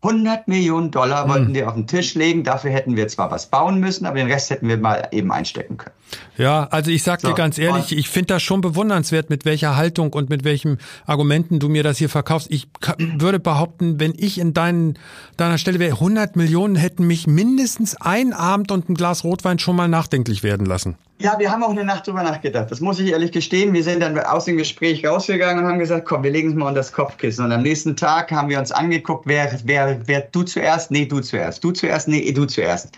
100 0.04 0.48
Millionen 0.48 0.92
Dollar 0.92 1.28
wollten 1.30 1.48
hm. 1.48 1.54
die 1.54 1.64
auf 1.64 1.74
den 1.74 1.88
Tisch 1.88 2.16
legen. 2.16 2.44
Dafür 2.44 2.72
hätten 2.72 2.96
wir 2.96 3.08
zwar 3.08 3.32
was 3.32 3.50
bauen 3.50 3.80
müssen, 3.80 4.06
aber 4.06 4.18
den 4.18 4.28
Rest 4.28 4.50
hätten 4.50 4.68
wir 4.68 4.78
mal 4.78 5.08
eben 5.12 5.32
einstecken 5.32 5.78
können. 5.78 5.96
Ja, 6.38 6.68
also 6.72 6.90
ich 6.90 7.04
sag 7.04 7.22
so, 7.22 7.30
dir 7.30 7.34
ganz 7.34 7.58
ehrlich, 7.58 7.96
ich 7.96 8.10
finde 8.10 8.28
das 8.28 8.44
schon 8.44 8.62
bewundernswert, 8.62 9.30
mit 9.30 9.46
welcher 9.46 9.76
Haltung 9.76 10.14
und 10.14 10.30
mit 10.30 10.44
welchen 10.44 10.80
Argumenten 11.06 11.60
du 11.60 11.70
mir 11.70 11.84
das 11.84 11.98
hier 11.98 12.10
verkaufst. 12.10 12.48
Ich 12.50 12.68
würde 12.98 13.40
behaupten, 13.40 14.00
wenn 14.00 14.14
ich 14.18 14.40
in 14.40 14.54
deinen, 14.54 14.98
deiner 15.38 15.58
Stelle 15.58 15.80
wäre, 15.80 15.94
100 15.94 16.36
Millionen 16.36 16.76
hätten 16.76 17.06
mich 17.06 17.28
mindestens 17.28 17.96
ein 18.00 18.34
Abend 18.34 18.72
und 18.72 18.90
ein 18.90 18.96
Glas 18.96 19.24
Rotwein 19.24 19.60
schon 19.60 19.76
mal 19.76 19.88
nachdenklich 19.88 20.44
werden 20.44 20.66
lassen. 20.66 20.98
Ja, 21.20 21.38
wir 21.40 21.52
haben 21.52 21.64
auch 21.64 21.70
eine 21.70 21.86
Nacht 21.86 22.08
drüber 22.08 22.24
nachgedacht. 22.24 22.70
Das 22.72 22.82
muss 22.82 23.00
ich 23.00 23.12
ehrlich 23.12 23.32
gestehen. 23.32 23.74
Wir 23.74 23.84
sind 23.84 24.02
dann 24.02 24.20
aus 24.20 24.46
dem 24.46 24.58
Gespräch 24.58 25.06
rausgegangen 25.06 25.64
und 25.64 25.72
haben 25.72 25.80
gesagt, 25.80 26.06
komm, 26.06 26.24
wir 26.24 26.32
legen 26.32 26.50
es 26.50 26.56
mal 26.56 26.68
unter 26.68 26.80
das 26.80 26.92
Kopfkissen. 26.92 27.46
Und 27.46 27.52
am 27.52 27.62
nächsten 27.62 27.96
Tag 27.96 28.32
haben 28.32 28.50
wir 28.50 28.60
uns 28.60 28.72
angeguckt, 28.72 29.26
wer, 29.28 29.58
wer, 29.64 30.02
wer 30.06 30.22
du 30.22 30.44
zuerst? 30.44 30.92
Nee, 30.92 31.06
du 31.06 31.22
zuerst. 31.22 31.64
Du 31.64 31.72
zuerst? 31.72 32.08
Nee, 32.08 32.30
du 32.32 32.46
zuerst. 32.46 32.90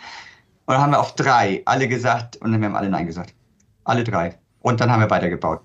Und 0.66 0.74
dann 0.74 0.82
haben 0.82 0.92
wir 0.92 1.00
auf 1.00 1.16
drei 1.16 1.62
alle 1.66 1.88
gesagt 1.88 2.38
und 2.38 2.52
dann 2.52 2.64
haben 2.64 2.76
alle 2.76 2.90
Nein 2.90 3.06
gesagt. 3.06 3.34
Alle 3.84 4.04
drei. 4.04 4.38
Und 4.62 4.82
dann 4.82 4.92
haben 4.92 5.02
wir 5.02 5.10
weitergebaut 5.10 5.62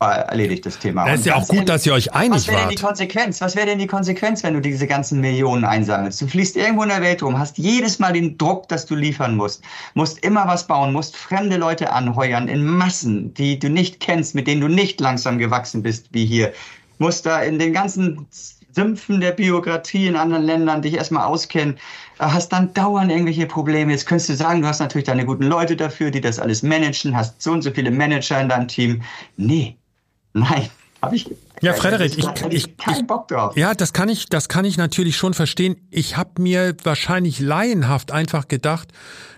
erledigt, 0.00 0.64
das 0.64 0.78
Thema. 0.78 1.06
Es 1.08 1.20
ist 1.20 1.26
ja 1.26 1.36
auch 1.36 1.46
gut, 1.46 1.68
dass 1.68 1.84
ihr 1.84 1.92
euch 1.92 2.14
einig 2.14 2.30
wart. 2.30 2.40
Was 2.40 2.48
wäre 2.48 2.60
denn 2.60 2.68
die 2.70 2.82
Konsequenz? 2.82 3.40
Was 3.42 3.54
wäre 3.54 3.66
denn 3.66 3.78
die 3.78 3.86
Konsequenz, 3.86 4.42
wenn 4.42 4.54
du 4.54 4.60
diese 4.60 4.86
ganzen 4.86 5.20
Millionen 5.20 5.64
einsammelst? 5.64 6.22
Du 6.22 6.26
fließt 6.26 6.56
irgendwo 6.56 6.84
in 6.84 6.88
der 6.88 7.02
Welt 7.02 7.22
rum, 7.22 7.38
hast 7.38 7.58
jedes 7.58 7.98
Mal 7.98 8.14
den 8.14 8.38
Druck, 8.38 8.66
dass 8.68 8.86
du 8.86 8.94
liefern 8.94 9.36
musst, 9.36 9.62
musst 9.92 10.24
immer 10.24 10.46
was 10.46 10.66
bauen, 10.66 10.94
musst 10.94 11.16
fremde 11.16 11.58
Leute 11.58 11.92
anheuern 11.92 12.48
in 12.48 12.64
Massen, 12.64 13.34
die 13.34 13.58
du 13.58 13.68
nicht 13.68 14.00
kennst, 14.00 14.34
mit 14.34 14.46
denen 14.46 14.62
du 14.62 14.68
nicht 14.68 15.00
langsam 15.00 15.38
gewachsen 15.38 15.82
bist 15.82 16.08
wie 16.12 16.24
hier, 16.24 16.54
musst 16.98 17.26
da 17.26 17.42
in 17.42 17.58
den 17.58 17.74
ganzen 17.74 18.26
Sümpfen 18.72 19.20
der 19.20 19.32
Bürokratie 19.32 20.06
in 20.06 20.16
anderen 20.16 20.44
Ländern 20.44 20.80
dich 20.80 20.94
erstmal 20.94 21.26
auskennen, 21.26 21.78
hast 22.20 22.50
dann 22.50 22.72
dauernd 22.74 23.10
irgendwelche 23.10 23.46
Probleme. 23.46 23.92
Jetzt 23.92 24.06
könntest 24.06 24.28
du 24.28 24.34
sagen, 24.34 24.62
du 24.62 24.68
hast 24.68 24.80
natürlich 24.80 25.06
deine 25.06 25.24
guten 25.24 25.44
Leute 25.44 25.76
dafür, 25.76 26.10
die 26.10 26.20
das 26.20 26.38
alles 26.38 26.62
managen, 26.62 27.16
hast 27.16 27.40
so 27.40 27.52
und 27.52 27.62
so 27.62 27.70
viele 27.70 27.90
Manager 27.90 28.40
in 28.40 28.48
deinem 28.48 28.68
Team. 28.68 29.02
Nee, 29.36 29.76
Nein, 30.32 30.68
habe 31.02 31.16
ich. 31.16 31.28
Ja, 31.60 31.74
Frederik, 31.74 32.16
ich, 32.16 32.26
ich, 32.26 32.52
ich, 32.52 32.76
keinen 32.76 33.06
Bock 33.06 33.28
drauf. 33.28 33.56
Ja, 33.56 33.74
das 33.74 33.92
kann 33.92 34.08
ich, 34.08 34.26
das 34.28 34.48
kann 34.48 34.64
ich 34.64 34.76
natürlich 34.76 35.16
schon 35.16 35.34
verstehen. 35.34 35.76
Ich 35.90 36.16
habe 36.16 36.40
mir 36.40 36.74
wahrscheinlich 36.84 37.40
laienhaft 37.40 38.12
einfach 38.12 38.48
gedacht, 38.48 38.88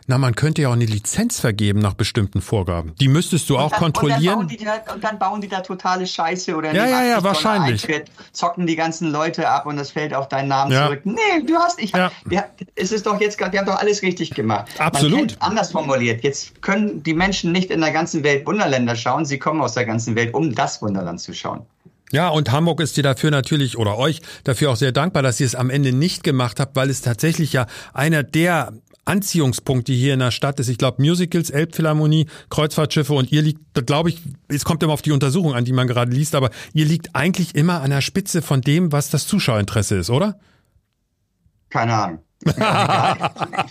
na, 0.08 0.18
man 0.18 0.34
könnte 0.34 0.62
ja 0.62 0.68
auch 0.68 0.72
eine 0.72 0.84
Lizenz 0.84 1.38
vergeben 1.38 1.78
nach 1.78 1.94
bestimmten 1.94 2.40
Vorgaben. 2.40 2.92
Die 3.00 3.08
müsstest 3.08 3.48
du 3.48 3.56
und 3.56 3.62
auch 3.62 3.70
dann, 3.70 3.80
kontrollieren. 3.80 4.40
Und 4.40 4.60
dann, 4.60 4.66
da, 4.84 4.94
und 4.94 5.04
dann, 5.04 5.18
bauen 5.18 5.40
die 5.40 5.48
da 5.48 5.60
totale 5.60 6.06
Scheiße 6.06 6.56
oder 6.56 6.74
ja, 6.74 6.86
ja, 6.86 7.04
ja, 7.04 7.22
wahrscheinlich. 7.22 7.84
Eintritt, 7.88 8.10
zocken 8.32 8.66
die 8.66 8.74
ganzen 8.74 9.12
Leute 9.12 9.48
ab 9.48 9.64
und 9.64 9.76
das 9.76 9.92
fällt 9.92 10.12
auf 10.12 10.28
deinen 10.28 10.48
Namen 10.48 10.72
ja. 10.72 10.86
zurück. 10.86 11.02
Nee, 11.04 11.42
du 11.46 11.54
hast, 11.54 11.80
ich, 11.80 11.92
ja. 11.92 12.10
ja, 12.28 12.44
es 12.74 12.90
ist 12.90 13.06
doch 13.06 13.20
jetzt 13.20 13.38
gerade, 13.38 13.52
wir 13.52 13.60
haben 13.60 13.66
doch 13.66 13.78
alles 13.78 14.02
richtig 14.02 14.30
gemacht. 14.34 14.68
Absolut. 14.78 15.36
anders 15.38 15.70
formuliert. 15.70 16.24
Jetzt 16.24 16.60
können 16.62 17.02
die 17.02 17.14
Menschen 17.14 17.52
nicht 17.52 17.70
in 17.70 17.80
der 17.80 17.92
ganzen 17.92 18.24
Welt 18.24 18.46
Wunderländer 18.46 18.96
schauen. 18.96 19.24
Sie 19.24 19.38
kommen 19.38 19.60
aus 19.60 19.74
der 19.74 19.84
ganzen 19.84 20.16
Welt, 20.16 20.34
um 20.34 20.52
das 20.54 20.82
Wunderland 20.82 21.20
zu 21.20 21.32
schauen. 21.32 21.64
Ja, 22.12 22.28
und 22.28 22.52
Hamburg 22.52 22.80
ist 22.80 22.96
dir 22.96 23.02
dafür 23.02 23.30
natürlich 23.30 23.78
oder 23.78 23.96
euch 23.96 24.20
dafür 24.44 24.70
auch 24.70 24.76
sehr 24.76 24.92
dankbar, 24.92 25.22
dass 25.22 25.40
ihr 25.40 25.46
es 25.46 25.54
am 25.54 25.70
Ende 25.70 25.92
nicht 25.92 26.22
gemacht 26.22 26.60
habt, 26.60 26.76
weil 26.76 26.90
es 26.90 27.00
tatsächlich 27.00 27.54
ja 27.54 27.66
einer 27.94 28.22
der 28.22 28.74
Anziehungspunkte 29.04 29.92
hier 29.92 30.14
in 30.14 30.20
der 30.20 30.30
Stadt 30.30 30.60
ist. 30.60 30.68
Ich 30.68 30.78
glaube, 30.78 31.02
Musicals, 31.02 31.50
Elbphilharmonie, 31.50 32.26
Kreuzfahrtschiffe 32.50 33.14
und 33.14 33.32
ihr 33.32 33.42
liegt, 33.42 33.60
glaube 33.86 34.10
ich, 34.10 34.22
es 34.48 34.64
kommt 34.64 34.82
immer 34.82 34.92
auf 34.92 35.02
die 35.02 35.10
Untersuchung 35.10 35.54
an, 35.54 35.64
die 35.64 35.72
man 35.72 35.88
gerade 35.88 36.12
liest, 36.12 36.34
aber 36.34 36.50
ihr 36.72 36.84
liegt 36.84 37.16
eigentlich 37.16 37.54
immer 37.54 37.80
an 37.80 37.90
der 37.90 38.02
Spitze 38.02 38.42
von 38.42 38.60
dem, 38.60 38.92
was 38.92 39.10
das 39.10 39.26
Zuschauerinteresse 39.26 39.96
ist, 39.96 40.10
oder? 40.10 40.38
Keine 41.70 41.94
Ahnung. 41.94 42.18
ich 42.44 42.52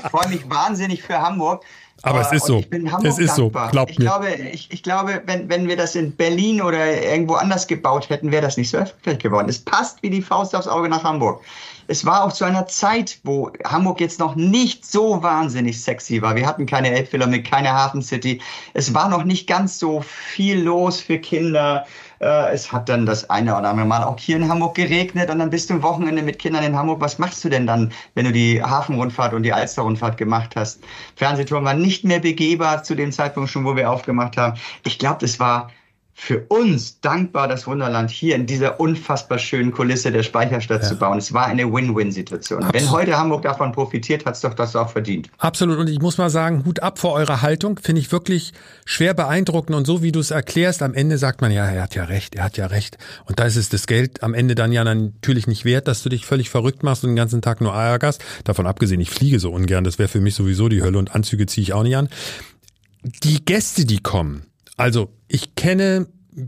freue 0.10 0.30
mich 0.30 0.50
wahnsinnig 0.50 1.04
für 1.04 1.22
Hamburg. 1.22 1.64
Aber 2.04 2.22
es 2.22 2.32
ist 2.32 2.46
so. 2.46 2.64
es 3.04 3.20
ist 3.20 3.38
dankbar. 3.38 3.68
so. 3.68 3.72
Glaubt 3.72 3.92
ich 3.92 4.00
mir. 4.00 4.06
glaube, 4.06 4.30
ich, 4.32 4.72
ich 4.72 4.84
glaube, 4.84 5.22
wenn, 5.26 5.50
wenn 5.50 5.68
wir 5.68 5.78
das 5.78 5.96
in 5.96 6.16
Berlin 6.16 6.62
oder 6.62 7.02
irgendwo 7.04 7.36
anders 7.36 7.68
gebaut 7.68 8.10
hätten, 8.10 8.32
wäre 8.32 8.42
das 8.42 8.58
nicht 8.58 8.70
so 8.70 8.78
erfolgreich 8.78 9.20
geworden. 9.20 9.50
Es 9.50 9.60
passt 9.60 10.02
wie 10.02 10.10
die 10.10 10.22
Faust 10.22 10.56
aufs 10.56 10.68
Auge 10.68 10.90
nach 10.90 11.04
Hamburg 11.04 11.42
es 11.92 12.06
war 12.06 12.24
auch 12.24 12.32
zu 12.32 12.46
einer 12.46 12.68
Zeit, 12.68 13.20
wo 13.24 13.52
Hamburg 13.66 14.00
jetzt 14.00 14.20
noch 14.20 14.36
nicht 14.36 14.86
so 14.86 15.22
wahnsinnig 15.24 15.82
sexy 15.82 16.22
war. 16.22 16.36
Wir 16.36 16.48
hatten 16.48 16.66
keine 16.66 16.90
Elbphilharmonie, 16.92 17.44
keine 17.44 17.74
Hafen 17.74 18.02
City. 18.02 18.42
Es 18.74 18.94
war 18.94 19.10
noch 19.10 19.26
nicht 19.26 19.46
ganz 19.46 19.78
so 19.78 20.02
viel 20.02 20.62
los 20.62 21.02
für 21.02 21.20
Kinder. 21.20 21.86
Äh, 22.22 22.54
es 22.54 22.72
hat 22.72 22.88
dann 22.88 23.06
das 23.06 23.30
eine 23.30 23.58
oder 23.58 23.70
andere 23.70 23.88
Mal 23.88 24.04
auch 24.04 24.20
hier 24.20 24.36
in 24.36 24.48
Hamburg 24.48 24.76
geregnet 24.76 25.30
und 25.32 25.40
dann 25.40 25.50
bist 25.50 25.70
du 25.70 25.74
ein 25.74 25.84
Wochenende 25.84 26.22
mit 26.22 26.38
Kindern 26.38 26.64
in 26.64 26.76
Hamburg. 26.78 27.02
Was 27.02 27.18
machst 27.18 27.44
du 27.44 27.50
denn 27.50 27.66
dann, 27.66 27.92
wenn 28.14 28.26
du 28.26 28.32
die 28.32 28.62
Hafenrundfahrt 28.62 29.34
und 29.34 29.44
die 29.44 29.54
Alsterrundfahrt 29.54 30.18
gemacht 30.18 30.56
hast? 30.56 30.84
Fernsehturm 31.16 31.66
war 31.66 31.74
nicht 31.74 32.04
mehr 32.04 32.20
begehbar 32.20 32.84
zu 32.84 32.96
dem 32.96 33.12
Zeitpunkt 33.12 33.50
schon, 33.50 33.66
wo 33.66 33.76
wir 33.76 33.90
aufgemacht 33.90 34.38
haben. 34.38 34.60
Ich 34.86 35.00
glaube, 35.00 35.18
das 35.22 35.40
war 35.40 35.72
für 36.14 36.46
uns 36.50 37.00
dankbar, 37.02 37.48
das 37.48 37.66
Wunderland 37.68 38.12
hier 38.12 38.36
in 38.36 38.46
dieser 38.46 38.80
unfassbar 38.80 39.40
schönen 39.40 39.72
Kulisse 39.72 40.12
der 40.12 40.24
Speicherstadt 40.24 40.84
ja. 40.84 40.88
zu 40.88 40.96
bauen. 40.96 41.18
Es 41.18 41.34
war 41.34 41.48
eine 41.48 41.72
Win-Win-Situation. 41.72 42.68
Wenn 42.72 42.92
heute 42.92 43.18
Hamburg 43.18 43.44
davon 43.44 43.72
profitiert, 43.72 44.26
hat 44.26 44.36
es 44.36 44.42
doch 44.42 44.54
das 44.54 44.76
auch 44.76 44.90
verdient. 44.90 45.30
Absolut. 45.38 45.80
Und 45.80 45.90
ich 45.90 46.00
muss 46.00 46.18
mal 46.18 46.30
sagen, 46.30 46.64
Hut 46.66 46.82
ab 46.82 47.00
vor 47.00 47.14
eurer 47.14 47.42
Haltung. 47.42 47.80
Finde 47.82 48.02
ich 48.02 48.12
wirklich 48.12 48.54
schwer 48.86 49.14
beeindruckend. 49.14 49.76
Und 49.76 49.86
so 49.86 50.04
wie 50.04 50.12
du 50.12 50.20
es 50.20 50.32
erklärst, 50.32 50.84
am 50.84 50.94
Ende 50.94 51.18
sagt 51.18 51.42
man 51.42 51.52
ja, 51.52 51.66
er 51.66 51.84
hat 51.84 51.96
ja 51.96 52.04
recht, 52.04 52.36
er 52.36 52.44
hat 52.44 52.58
ja 52.58 52.68
recht. 52.68 52.98
Und 53.26 53.40
da 53.40 53.46
ist 53.46 53.56
es 53.56 53.70
das 53.70 53.88
Geld 53.88 54.22
am 54.22 54.34
Ende 54.34 54.54
dann 54.54 54.72
ja 54.72 54.84
natürlich 54.84 55.48
nicht 55.48 55.66
wert, 55.66 55.88
dass 55.88 56.04
du 56.04 56.10
dich 56.10 56.26
völlig 56.26 56.50
verrückt 56.50 56.84
machst 56.84 57.04
und 57.04 57.12
den 57.12 57.16
ganzen 57.16 57.42
Tag 57.42 57.62
nur 57.62 57.74
ärgerst. 57.74 58.24
Davon 58.44 58.68
abgesehen, 58.68 59.02
ich 59.02 59.10
fliege 59.10 59.40
so 59.40 59.52
ungern. 59.52 59.84
Das 59.84 59.98
wäre 59.98 60.10
für 60.10 60.22
mich 60.22 60.36
sowieso 60.36 60.70
die 60.70 60.84
Hölle 60.84 60.98
und 60.98 61.16
Anzüge 61.16 61.46
ziehe 61.46 61.64
ich 61.64 61.74
auch 61.74 61.84
nicht 61.84 61.96
an. 61.96 62.10
Die 63.24 63.44
Gäste, 63.44 63.86
die 63.86 63.98
kommen, 63.98 64.46
also 64.78 65.10
ich 65.34 65.56
kenne, 65.56 66.08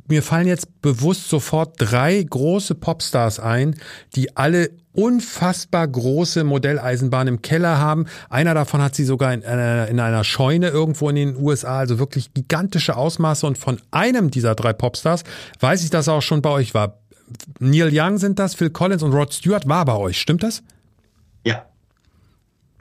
mir 0.10 0.22
fallen 0.22 0.48
jetzt 0.48 0.82
bewusst 0.82 1.30
sofort 1.30 1.76
drei 1.78 2.22
große 2.22 2.76
Popstars 2.76 3.39
ein, 3.39 3.76
die 4.15 4.36
alle 4.36 4.72
unfassbar 4.91 5.88
große 5.88 6.43
Modelleisenbahnen 6.43 7.36
im 7.36 7.41
Keller 7.41 7.80
haben. 7.80 8.06
Einer 8.30 8.54
davon 8.54 8.82
hat 8.82 8.93
sie 8.93 9.06
sogar 9.06 9.34
in 9.34 9.43
einer, 9.43 9.88
in 9.88 10.00
einer 10.00 10.24
Scheune 10.24 10.67
irgendwo 10.67 11.10
in 11.10 11.15
den 11.15 11.36
USA, 11.38 11.80
also 11.80 11.98
wirklich 11.98 12.34
gigantische 12.34 12.98
Ausmaße. 12.98 13.48
Und 13.48 13.58
von 13.58 13.82
einem 13.91 14.32
dieser 14.32 14.54
drei 14.54 14.74
Popstars 14.74 15.24
weiß 15.62 15.84
ich, 15.84 15.89
dass 15.89 16.08
er 16.08 16.15
auch 16.15 16.22
schon 16.22 16.41
bei 16.41 16.50
euch 16.50 16.74
war. 16.74 17.00
Neil 17.60 17.89
Young 17.91 18.17
sind 18.17 18.38
das, 18.38 18.54
Phil 18.54 18.69
Collins 18.69 19.02
und 19.02 19.13
Rod 19.13 19.34
Stewart 19.34 19.67
war 19.67 19.86
bei 19.86 19.96
euch. 19.96 20.19
Stimmt 20.19 20.43
das? 20.43 20.62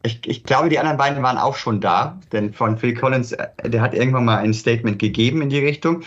Ich, 0.05 0.21
ich 0.27 0.45
glaube, 0.45 0.69
die 0.69 0.79
anderen 0.79 0.99
beiden 0.99 1.23
waren 1.23 1.39
auch 1.39 1.57
schon 1.57 1.81
da, 1.81 2.19
denn 2.33 2.53
von 2.53 2.77
Phil 2.77 2.95
Collins, 2.95 3.33
äh, 3.33 3.49
der 3.65 3.81
hat 3.81 3.95
irgendwann 3.95 4.25
mal 4.25 4.39
ein 4.39 4.55
Statement 4.55 4.99
gegeben 4.99 5.43
in 5.43 5.49
die 5.49 5.59
Richtung. 5.59 6.03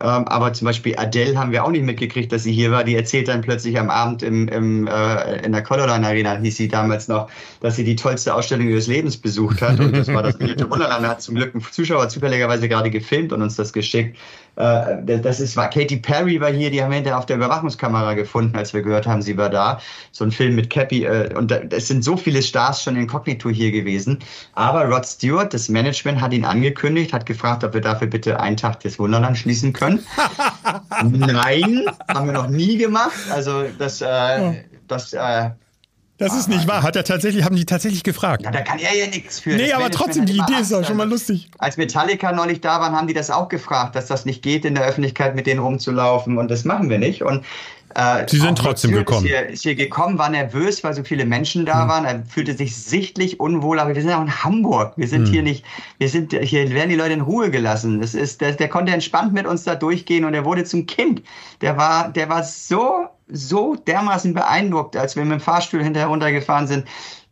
Ähm, 0.00 0.28
aber 0.28 0.52
zum 0.52 0.66
Beispiel 0.66 0.96
Adele 0.96 1.36
haben 1.36 1.50
wir 1.50 1.64
auch 1.64 1.70
nicht 1.70 1.82
mitgekriegt, 1.82 2.30
dass 2.30 2.44
sie 2.44 2.52
hier 2.52 2.70
war. 2.70 2.84
Die 2.84 2.94
erzählt 2.94 3.26
dann 3.26 3.40
plötzlich 3.40 3.78
am 3.78 3.90
Abend 3.90 4.22
im, 4.22 4.46
im, 4.46 4.86
äh, 4.86 5.44
in 5.44 5.50
der 5.50 5.62
Colorado 5.64 6.06
Arena, 6.06 6.36
hieß 6.36 6.56
sie 6.56 6.68
damals 6.68 7.08
noch, 7.08 7.28
dass 7.60 7.76
sie 7.76 7.84
die 7.84 7.96
tollste 7.96 8.32
Ausstellung 8.34 8.68
ihres 8.68 8.86
Lebens 8.86 9.16
besucht 9.16 9.60
hat. 9.60 9.80
Und 9.80 9.96
das 9.96 10.06
war 10.08 10.22
das 10.22 10.38
Wunderland. 10.38 11.04
Er 11.04 11.10
hat 11.10 11.22
zum 11.22 11.34
Glück 11.34 11.54
ein 11.54 11.62
Zuschauer 11.62 12.08
zufälligerweise 12.08 12.68
gerade 12.68 12.90
gefilmt 12.90 13.32
und 13.32 13.42
uns 13.42 13.56
das 13.56 13.72
geschickt. 13.72 14.16
Äh, 14.58 15.20
das 15.20 15.38
ist, 15.38 15.56
war 15.56 15.70
Katy 15.70 15.98
Perry 15.98 16.40
war 16.40 16.50
hier, 16.50 16.70
die 16.70 16.82
haben 16.82 16.90
wir 16.90 16.96
hinterher 16.96 17.18
auf 17.18 17.26
der 17.26 17.36
Überwachungskamera 17.36 18.14
gefunden, 18.14 18.56
als 18.56 18.74
wir 18.74 18.82
gehört 18.82 19.06
haben, 19.06 19.22
sie 19.22 19.36
war 19.36 19.50
da. 19.50 19.80
So 20.10 20.24
ein 20.24 20.32
Film 20.32 20.56
mit 20.56 20.68
Cappy. 20.68 21.04
Äh, 21.04 21.32
und 21.34 21.52
es 21.52 21.86
sind 21.86 22.02
so 22.02 22.16
viele 22.16 22.42
Stars 22.42 22.82
schon 22.82 22.96
inkognito 22.96 23.48
hier 23.50 23.70
gewesen. 23.70 24.18
Aber 24.54 24.84
Rod 24.84 25.06
Stewart, 25.06 25.54
das 25.54 25.68
Management, 25.68 26.20
hat 26.20 26.32
ihn 26.32 26.44
angekündigt, 26.44 27.12
hat 27.12 27.24
gefragt, 27.24 27.62
ob 27.62 27.74
wir 27.74 27.80
dafür 27.80 28.08
bitte 28.08 28.40
einen 28.40 28.56
Tag 28.56 28.80
des 28.80 28.98
Wunderland 28.98 29.38
schließen 29.38 29.72
können. 29.72 30.04
Nein, 31.02 31.84
haben 32.08 32.26
wir 32.26 32.32
noch 32.32 32.48
nie 32.48 32.76
gemacht. 32.78 33.12
Also 33.30 33.64
das, 33.78 34.00
äh, 34.00 34.64
das 34.88 35.12
äh, 35.12 35.50
das 36.18 36.36
ist 36.36 36.48
nicht 36.48 36.66
wahr. 36.66 36.82
Hat 36.82 36.96
er 36.96 37.04
tatsächlich, 37.04 37.44
haben 37.44 37.56
die 37.56 37.64
tatsächlich 37.64 38.02
gefragt? 38.02 38.42
Ja, 38.42 38.50
da 38.50 38.60
kann 38.60 38.78
er 38.78 38.94
ja 38.94 39.06
nichts 39.06 39.40
für. 39.40 39.50
Nee, 39.50 39.72
aber 39.72 39.90
trotzdem, 39.90 40.26
die 40.26 40.36
Idee 40.36 40.60
ist 40.60 40.72
doch 40.72 40.84
schon 40.84 40.96
mal 40.96 41.08
lustig. 41.08 41.48
Als 41.58 41.76
Metallica 41.76 42.32
neulich 42.32 42.60
da 42.60 42.80
waren, 42.80 42.94
haben 42.94 43.06
die 43.06 43.14
das 43.14 43.30
auch 43.30 43.48
gefragt, 43.48 43.94
dass 43.96 44.06
das 44.06 44.24
nicht 44.24 44.42
geht, 44.42 44.64
in 44.64 44.74
der 44.74 44.84
Öffentlichkeit 44.84 45.34
mit 45.34 45.46
denen 45.46 45.60
rumzulaufen. 45.60 46.36
Und 46.36 46.50
das 46.50 46.64
machen 46.64 46.90
wir 46.90 46.98
nicht. 46.98 47.22
Und 47.22 47.44
äh, 47.98 48.26
Sie 48.28 48.38
sind 48.38 48.56
trotzdem 48.56 48.92
gekommen. 48.92 49.26
Ist 49.26 49.32
hier, 49.32 49.48
ist 49.48 49.62
hier 49.62 49.74
gekommen, 49.74 50.18
war 50.18 50.28
nervös, 50.28 50.84
weil 50.84 50.94
so 50.94 51.02
viele 51.02 51.24
Menschen 51.24 51.66
da 51.66 51.82
hm. 51.82 51.88
waren. 51.88 52.04
Er 52.04 52.24
fühlte 52.24 52.54
sich 52.54 52.76
sichtlich 52.76 53.40
unwohl. 53.40 53.80
Aber 53.80 53.94
wir 53.94 54.00
sind 54.00 54.12
auch 54.12 54.22
in 54.22 54.44
Hamburg. 54.44 54.92
Wir 54.96 55.08
sind 55.08 55.26
hm. 55.26 55.32
hier 55.32 55.42
nicht, 55.42 55.64
wir 55.98 56.08
sind, 56.08 56.32
hier 56.32 56.70
werden 56.70 56.90
die 56.90 56.96
Leute 56.96 57.14
in 57.14 57.22
Ruhe 57.22 57.50
gelassen. 57.50 58.00
Das 58.00 58.14
ist, 58.14 58.40
der, 58.40 58.52
der 58.52 58.68
konnte 58.68 58.92
entspannt 58.92 59.32
mit 59.32 59.46
uns 59.46 59.64
da 59.64 59.74
durchgehen 59.74 60.24
und 60.24 60.34
er 60.34 60.44
wurde 60.44 60.64
zum 60.64 60.86
Kind. 60.86 61.22
Der 61.60 61.76
war, 61.76 62.10
der 62.10 62.28
war 62.28 62.44
so 62.44 63.08
so 63.30 63.74
dermaßen 63.74 64.32
beeindruckt, 64.32 64.96
als 64.96 65.14
wir 65.14 65.24
mit 65.24 65.32
dem 65.32 65.40
Fahrstuhl 65.40 65.82
hinterher 65.82 66.08
runtergefahren 66.08 66.66
sind, 66.66 66.86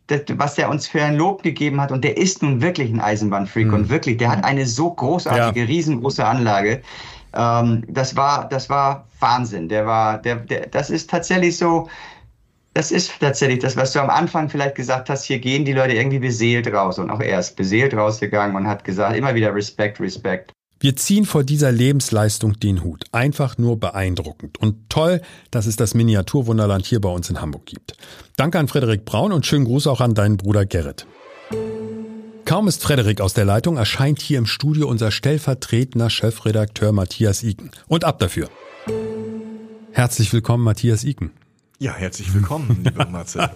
das, 0.07 0.21
was 0.35 0.55
der 0.55 0.69
uns 0.69 0.87
für 0.87 1.03
ein 1.03 1.15
Lob 1.15 1.43
gegeben 1.43 1.81
hat. 1.81 1.91
Und 1.91 2.03
der 2.03 2.17
ist 2.17 2.41
nun 2.41 2.61
wirklich 2.61 2.91
ein 2.91 3.01
Eisenbahnfreak. 3.01 3.67
Mhm. 3.67 3.73
Und 3.73 3.89
wirklich, 3.89 4.17
der 4.17 4.29
hat 4.29 4.43
eine 4.43 4.65
so 4.65 4.93
großartige, 4.93 5.61
ja. 5.61 5.65
riesengroße 5.65 6.25
Anlage. 6.25 6.81
Ähm, 7.33 7.83
das 7.87 8.15
war, 8.15 8.47
das 8.49 8.69
war 8.69 9.07
Wahnsinn. 9.19 9.69
Der 9.69 9.85
war, 9.85 10.21
der, 10.21 10.37
der, 10.37 10.67
das 10.67 10.89
ist 10.89 11.09
tatsächlich 11.09 11.57
so, 11.57 11.87
das 12.73 12.91
ist 12.91 13.11
tatsächlich 13.19 13.59
das, 13.59 13.75
was 13.75 13.93
du 13.93 13.99
am 13.99 14.09
Anfang 14.09 14.49
vielleicht 14.49 14.75
gesagt 14.75 15.09
hast, 15.09 15.23
hier 15.23 15.39
gehen 15.39 15.65
die 15.65 15.73
Leute 15.73 15.93
irgendwie 15.93 16.19
beseelt 16.19 16.67
raus. 16.67 16.99
Und 16.99 17.09
auch 17.09 17.21
er 17.21 17.39
ist 17.39 17.55
beseelt 17.55 17.93
rausgegangen 17.93 18.55
und 18.55 18.67
hat 18.67 18.83
gesagt, 18.83 19.17
immer 19.17 19.33
wieder 19.35 19.53
Respekt, 19.53 19.99
Respekt. 19.99 20.51
Wir 20.79 20.95
ziehen 20.95 21.25
vor 21.25 21.43
dieser 21.43 21.71
Lebensleistung 21.71 22.59
den 22.59 22.83
Hut. 22.83 23.05
Einfach 23.11 23.57
nur 23.57 23.79
beeindruckend. 23.79 24.59
Und 24.59 24.89
toll, 24.89 25.21
dass 25.49 25.65
es 25.65 25.75
das 25.75 25.95
Miniaturwunderland 25.95 26.85
hier 26.85 27.01
bei 27.01 27.09
uns 27.09 27.31
in 27.31 27.41
Hamburg 27.41 27.65
gibt. 27.65 27.93
Danke 28.35 28.59
an 28.59 28.67
Frederik 28.67 29.03
Braun 29.03 29.31
und 29.31 29.47
schönen 29.47 29.65
Gruß 29.65 29.87
auch 29.87 30.01
an 30.01 30.13
deinen 30.13 30.37
Bruder 30.37 30.67
Gerrit. 30.67 31.07
Kaum 32.47 32.69
ist 32.69 32.81
Frederik 32.81 33.19
aus 33.19 33.33
der 33.33 33.43
Leitung, 33.43 33.75
erscheint 33.75 34.21
hier 34.21 34.37
im 34.37 34.45
Studio 34.45 34.87
unser 34.87 35.11
stellvertretender 35.11 36.09
Chefredakteur 36.09 36.93
Matthias 36.93 37.43
Iken. 37.43 37.71
Und 37.89 38.05
ab 38.05 38.19
dafür. 38.19 38.47
Herzlich 39.91 40.31
willkommen, 40.31 40.63
Matthias 40.63 41.03
Iken. 41.03 41.31
Ja, 41.77 41.93
herzlich 41.93 42.33
willkommen, 42.33 42.85
lieber 42.85 43.05
Marcel. 43.11 43.49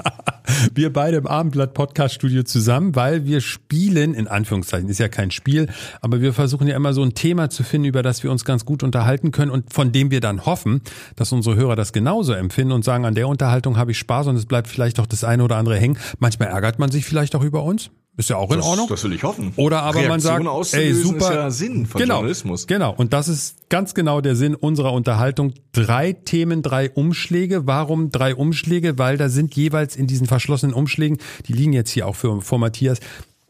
wir 0.74 0.92
beide 0.92 1.16
im 1.16 1.26
Abendblatt 1.26 1.74
Podcast 1.74 2.16
Studio 2.16 2.44
zusammen, 2.44 2.94
weil 2.94 3.26
wir 3.26 3.40
spielen, 3.40 4.14
in 4.14 4.28
Anführungszeichen, 4.28 4.90
ist 4.90 5.00
ja 5.00 5.08
kein 5.08 5.32
Spiel, 5.32 5.70
aber 6.02 6.20
wir 6.20 6.34
versuchen 6.34 6.68
ja 6.68 6.76
immer 6.76 6.94
so 6.94 7.02
ein 7.02 7.14
Thema 7.14 7.50
zu 7.50 7.64
finden, 7.64 7.88
über 7.88 8.04
das 8.04 8.24
wir 8.24 8.30
uns 8.30 8.44
ganz 8.44 8.66
gut 8.66 8.84
unterhalten 8.84 9.32
können 9.32 9.52
und 9.52 9.74
von 9.74 9.94
dem 9.94 10.12
wir 10.12 10.20
dann 10.20 10.46
hoffen, 10.46 10.82
dass 11.16 11.32
unsere 11.32 11.56
Hörer 11.56 11.78
das 11.78 11.94
genauso 11.94 12.34
empfinden 12.34 12.74
und 12.74 12.84
sagen, 12.84 13.06
an 13.06 13.16
der 13.16 13.30
Unterhaltung 13.30 13.78
habe 13.78 13.92
ich 13.92 14.00
Spaß 14.00 14.28
und 14.28 14.36
es 14.36 14.46
bleibt 14.46 14.68
vielleicht 14.68 15.00
auch 15.00 15.08
das 15.08 15.24
eine 15.24 15.46
oder 15.46 15.56
andere 15.56 15.78
hängen. 15.78 15.98
Manchmal 16.20 16.50
ärgert 16.50 16.78
man 16.78 16.92
sich 16.92 17.06
vielleicht 17.06 17.36
auch 17.36 17.44
über 17.44 17.64
uns. 17.64 17.90
Ist 18.18 18.30
ja 18.30 18.36
auch 18.36 18.52
in 18.52 18.58
das, 18.58 18.66
Ordnung. 18.66 18.88
Das 18.90 19.04
will 19.04 19.14
ich 19.14 19.24
hoffen. 19.24 19.54
Oder 19.56 19.84
aber 19.84 20.00
Reaktion 20.00 20.44
man 20.44 20.64
sagt, 20.64 20.74
ey, 20.74 20.94
super. 20.94 21.30
Ist 21.30 21.34
ja 21.34 21.52
Sinn 21.52 21.86
von 21.86 22.02
genau, 22.02 22.16
Journalismus. 22.16 22.68
Genau. 22.68 22.94
Und 22.94 23.14
das 23.14 23.30
ist 23.30 23.70
ganz 23.70 23.94
genau 23.94 24.20
der 24.20 24.36
Sinn 24.36 24.54
unserer 24.54 24.92
Unterhaltung. 24.92 25.54
Drei 25.72 26.12
Themen, 26.14 26.62
drei 26.62 26.92
Umschläge. 26.92 27.68
Warum 27.68 28.12
drei 28.12 28.36
Umschläge? 28.36 28.98
Weil 28.98 29.18
da 29.18 29.30
sind 29.30 29.56
jeweils 29.56 29.96
in 29.96 30.08
diesen 30.08 30.28
verschlossenen 30.28 30.76
Umschlägen, 30.76 31.20
die 31.48 31.54
liegen 31.54 31.74
jetzt 31.74 31.92
hier 31.92 32.06
auch 32.06 32.16
für, 32.16 32.42
vor 32.42 32.60
Matthias, 32.60 33.00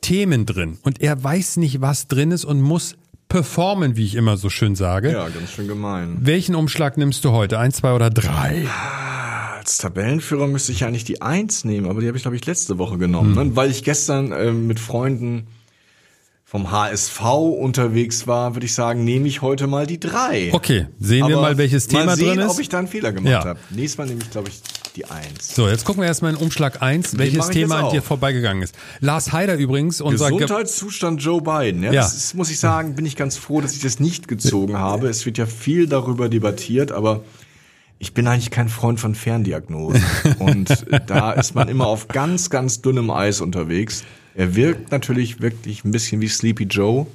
Themen 0.02 0.46
drin. 0.46 0.78
Und 0.84 1.02
er 1.02 1.24
weiß 1.24 1.58
nicht, 1.58 1.82
was 1.82 2.08
drin 2.08 2.32
ist 2.32 2.46
und 2.46 2.62
muss 2.62 2.96
performen, 3.30 3.96
wie 3.96 4.06
ich 4.06 4.16
immer 4.16 4.38
so 4.38 4.50
schön 4.50 4.76
sage. 4.76 5.12
Ja, 5.12 5.30
ganz 5.30 5.52
schön 5.52 5.68
gemein. 5.68 6.18
Welchen 6.20 6.54
Umschlag 6.54 6.98
nimmst 6.98 7.26
du 7.26 7.32
heute? 7.32 7.58
Eins, 7.58 7.78
zwei 7.78 7.94
oder 7.94 8.10
drei? 8.10 8.68
Als 9.62 9.78
Tabellenführer 9.78 10.48
müsste 10.48 10.72
ich 10.72 10.80
ja 10.80 10.88
eigentlich 10.88 11.04
die 11.04 11.22
Eins 11.22 11.66
nehmen, 11.66 11.88
aber 11.88 12.02
die 12.02 12.08
habe 12.08 12.18
ich, 12.18 12.24
glaube 12.24 12.36
ich, 12.36 12.44
letzte 12.48 12.80
Woche 12.80 12.98
genommen, 12.98 13.36
hm. 13.36 13.50
ne? 13.50 13.56
weil 13.56 13.70
ich 13.70 13.84
gestern 13.84 14.32
äh, 14.32 14.52
mit 14.52 14.80
Freunden 14.80 15.46
vom 16.44 16.72
HSV 16.72 17.22
unterwegs 17.22 18.26
war, 18.26 18.56
würde 18.56 18.66
ich 18.66 18.74
sagen, 18.74 19.04
nehme 19.04 19.28
ich 19.28 19.44
heute 19.44 19.68
mal 19.68 19.86
die 19.86 20.00
drei. 20.00 20.50
Okay, 20.52 20.88
sehen 21.00 21.24
Aber 21.24 21.32
wir 21.32 21.42
mal, 21.42 21.58
welches 21.60 21.88
Thema 21.88 22.06
mal 22.08 22.18
sehen, 22.18 22.38
drin 22.38 22.40
ist. 22.40 22.52
ob 22.52 22.60
ich 22.60 22.70
da 22.70 22.80
einen 22.80 22.88
Fehler 22.88 23.14
gemacht 23.14 23.32
ja. 23.32 23.46
habe. 23.46 23.60
Nächstes 23.70 24.00
Mal 24.00 24.08
nehme 24.08 24.22
ich, 24.24 24.32
glaube 24.32 24.50
ich, 24.50 24.62
die 24.96 25.06
eins. 25.06 25.56
So, 25.56 25.70
jetzt 25.70 25.86
gucken 25.86 26.02
wir 26.02 26.08
erstmal 26.08 26.34
in 26.34 26.38
Umschlag 26.38 26.82
eins, 26.82 27.18
welches 27.20 27.50
Thema 27.50 27.86
an 27.86 27.92
dir 27.92 28.02
vorbeigegangen 28.02 28.64
ist. 28.64 28.76
Lars 29.00 29.32
Heider 29.32 29.56
übrigens, 29.58 30.02
unser 30.02 30.32
Gesundheitszustand 30.32 31.22
Joe 31.22 31.40
Biden. 31.40 31.84
Ja, 31.84 31.94
ja. 31.94 32.02
Das 32.02 32.16
ist, 32.16 32.34
muss 32.34 32.50
ich 32.50 32.60
sagen, 32.60 32.96
bin 32.96 33.06
ich 33.06 33.16
ganz 33.16 33.38
froh, 33.38 33.62
dass 33.62 33.74
ich 33.74 33.82
das 33.82 34.00
nicht 34.00 34.28
gezogen 34.28 34.80
habe. 34.80 35.08
Es 35.08 35.26
wird 35.28 35.38
ja 35.38 35.46
viel 35.46 35.88
darüber 35.88 36.30
debattiert, 36.30 36.92
aber 36.92 37.24
ich 38.02 38.16
bin 38.16 38.26
eigentlich 38.26 38.50
kein 38.50 38.68
Freund 38.68 39.00
von 39.00 39.14
Ferndiagnosen. 39.14 40.04
Und 40.40 40.88
da 41.06 41.34
ist 41.34 41.54
man 41.54 41.70
immer 41.70 41.86
auf 41.86 42.08
ganz, 42.08 42.50
ganz 42.50 42.82
dünnem 42.82 43.12
Eis 43.12 43.42
unterwegs. 43.42 44.04
Er 44.34 44.56
wirkt 44.56 44.92
natürlich 44.92 45.40
wirklich 45.40 45.86
ein 45.86 45.92
bisschen 45.92 46.20
wie 46.20 46.28
Sleepy 46.28 46.64
Joe. 46.64 47.06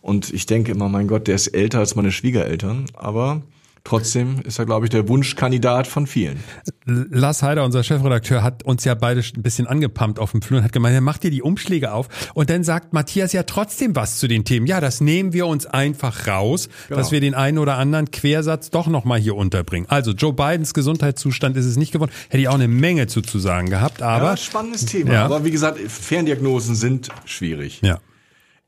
Und 0.00 0.32
ich 0.32 0.46
denke 0.46 0.70
immer, 0.70 0.88
mein 0.88 1.08
Gott, 1.08 1.26
der 1.26 1.34
ist 1.34 1.48
älter 1.48 1.80
als 1.80 1.96
meine 1.96 2.12
Schwiegereltern. 2.12 2.84
Aber 2.94 3.42
Trotzdem 3.88 4.42
ist 4.44 4.58
er, 4.58 4.66
glaube 4.66 4.84
ich, 4.84 4.90
der 4.90 5.08
Wunschkandidat 5.08 5.86
von 5.86 6.06
vielen. 6.06 6.38
Lars 6.84 7.42
Heider, 7.42 7.64
unser 7.64 7.82
Chefredakteur, 7.82 8.42
hat 8.42 8.62
uns 8.62 8.84
ja 8.84 8.94
beide 8.94 9.22
ein 9.22 9.42
bisschen 9.42 9.66
angepumpt 9.66 10.18
auf 10.18 10.32
dem 10.32 10.42
Flur 10.42 10.58
und 10.58 10.64
hat 10.64 10.72
gemeint, 10.72 10.94
er 10.94 11.00
macht 11.00 11.22
dir 11.22 11.30
die 11.30 11.40
Umschläge 11.40 11.90
auf. 11.92 12.08
Und 12.34 12.50
dann 12.50 12.64
sagt 12.64 12.92
Matthias 12.92 13.32
ja 13.32 13.44
trotzdem 13.44 13.96
was 13.96 14.18
zu 14.18 14.28
den 14.28 14.44
Themen. 14.44 14.66
Ja, 14.66 14.82
das 14.82 15.00
nehmen 15.00 15.32
wir 15.32 15.46
uns 15.46 15.64
einfach 15.64 16.26
raus, 16.26 16.68
genau. 16.88 17.00
dass 17.00 17.12
wir 17.12 17.22
den 17.22 17.34
einen 17.34 17.56
oder 17.56 17.78
anderen 17.78 18.10
Quersatz 18.10 18.68
doch 18.68 18.88
nochmal 18.88 19.20
hier 19.20 19.36
unterbringen. 19.36 19.86
Also 19.88 20.10
Joe 20.10 20.34
Bidens 20.34 20.74
Gesundheitszustand 20.74 21.56
ist 21.56 21.64
es 21.64 21.78
nicht 21.78 21.92
geworden. 21.92 22.12
Hätte 22.28 22.42
ich 22.42 22.48
auch 22.48 22.56
eine 22.56 22.68
Menge 22.68 23.06
zu, 23.06 23.22
zu 23.22 23.38
sagen 23.38 23.70
gehabt, 23.70 24.02
aber. 24.02 24.26
Ja, 24.26 24.36
spannendes 24.36 24.84
Thema. 24.84 25.14
Ja. 25.14 25.24
Aber 25.24 25.46
wie 25.46 25.50
gesagt, 25.50 25.78
Ferndiagnosen 25.78 26.74
sind 26.74 27.08
schwierig. 27.24 27.80
Ja. 27.80 28.00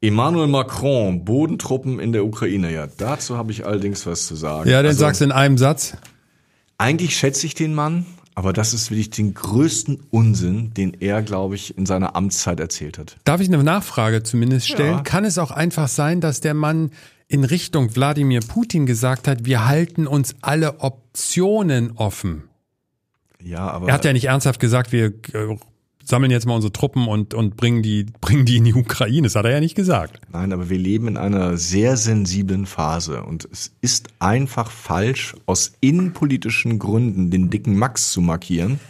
Emmanuel 0.03 0.49
Macron, 0.49 1.25
Bodentruppen 1.25 2.01
in 2.01 2.13
der 2.13 2.25
Ukraine. 2.25 2.73
Ja, 2.73 2.87
dazu 2.87 3.37
habe 3.37 3.53
ich 3.53 3.67
allerdings 3.67 4.07
was 4.07 4.27
zu 4.27 4.35
sagen. 4.35 4.69
Ja, 4.71 4.81
den 4.81 4.89
also, 4.89 5.01
sagst 5.01 5.21
du 5.21 5.27
in 5.27 5.33
einem 5.33 5.59
Satz. 5.59 5.97
Eigentlich 6.79 7.15
schätze 7.15 7.47
ich 7.47 7.55
den 7.55 7.75
Mann, 7.75 8.07
aber 8.35 8.55
das 8.55 8.73
ist 8.73 8.91
wirklich 8.91 9.11
den 9.11 9.35
größten 9.35 10.01
Unsinn, 10.11 10.73
den 10.73 10.97
er, 11.01 11.21
glaube 11.21 11.55
ich, 11.55 11.77
in 11.77 11.85
seiner 11.85 12.17
Amtszeit 12.17 12.61
erzählt 12.61 12.97
hat. 12.97 13.19
Darf 13.25 13.43
ich 13.43 13.49
eine 13.49 13.63
Nachfrage 13.63 14.23
zumindest 14.23 14.69
stellen? 14.69 14.97
Ja. 14.97 15.03
Kann 15.03 15.27
es 15.27 15.37
auch 15.37 15.51
einfach 15.51 15.89
sein, 15.89 16.23
dass 16.23 16.41
der 16.41 16.55
Mann 16.55 16.93
in 17.29 17.45
Richtung 17.45 17.95
Wladimir 17.95 18.41
Putin 18.41 18.87
gesagt 18.87 19.29
hat, 19.29 19.45
wir 19.45 19.67
halten 19.67 20.07
uns 20.07 20.35
alle 20.41 20.81
Optionen 20.81 21.93
offen? 21.97 22.45
Ja, 23.43 23.71
aber. 23.71 23.89
Er 23.89 23.95
hat 23.95 24.07
ja 24.07 24.15
nicht 24.15 24.27
ernsthaft 24.27 24.61
gesagt, 24.61 24.93
wir 24.93 25.13
äh, 25.35 25.57
sammeln 26.11 26.31
jetzt 26.31 26.47
mal 26.47 26.55
unsere 26.55 26.73
Truppen 26.73 27.09
und, 27.09 27.35
und 27.35 27.57
bringen, 27.57 27.83
die, 27.83 28.07
bringen 28.21 28.45
die 28.45 28.57
in 28.57 28.65
die 28.65 28.75
Ukraine. 28.75 29.23
Das 29.23 29.35
hat 29.35 29.45
er 29.45 29.53
ja 29.53 29.61
nicht 29.61 29.75
gesagt. 29.75 30.21
Nein, 30.33 30.53
aber 30.53 30.69
wir 30.69 30.79
leben 30.79 31.09
in 31.09 31.17
einer 31.17 31.57
sehr 31.57 31.97
sensiblen 31.97 32.67
Phase 32.67 33.23
und 33.23 33.49
es 33.51 33.73
ist 33.81 34.09
einfach 34.19 34.71
falsch, 34.71 35.35
aus 35.47 35.73
innenpolitischen 35.81 36.79
Gründen 36.79 37.31
den 37.31 37.51
dicken 37.51 37.77
Max 37.77 38.13
zu 38.13 38.21
markieren 38.21 38.81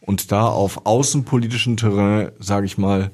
und 0.00 0.30
da 0.32 0.46
auf 0.46 0.86
außenpolitischen 0.86 1.76
Terrain, 1.76 2.30
sage 2.38 2.66
ich 2.66 2.78
mal, 2.78 3.10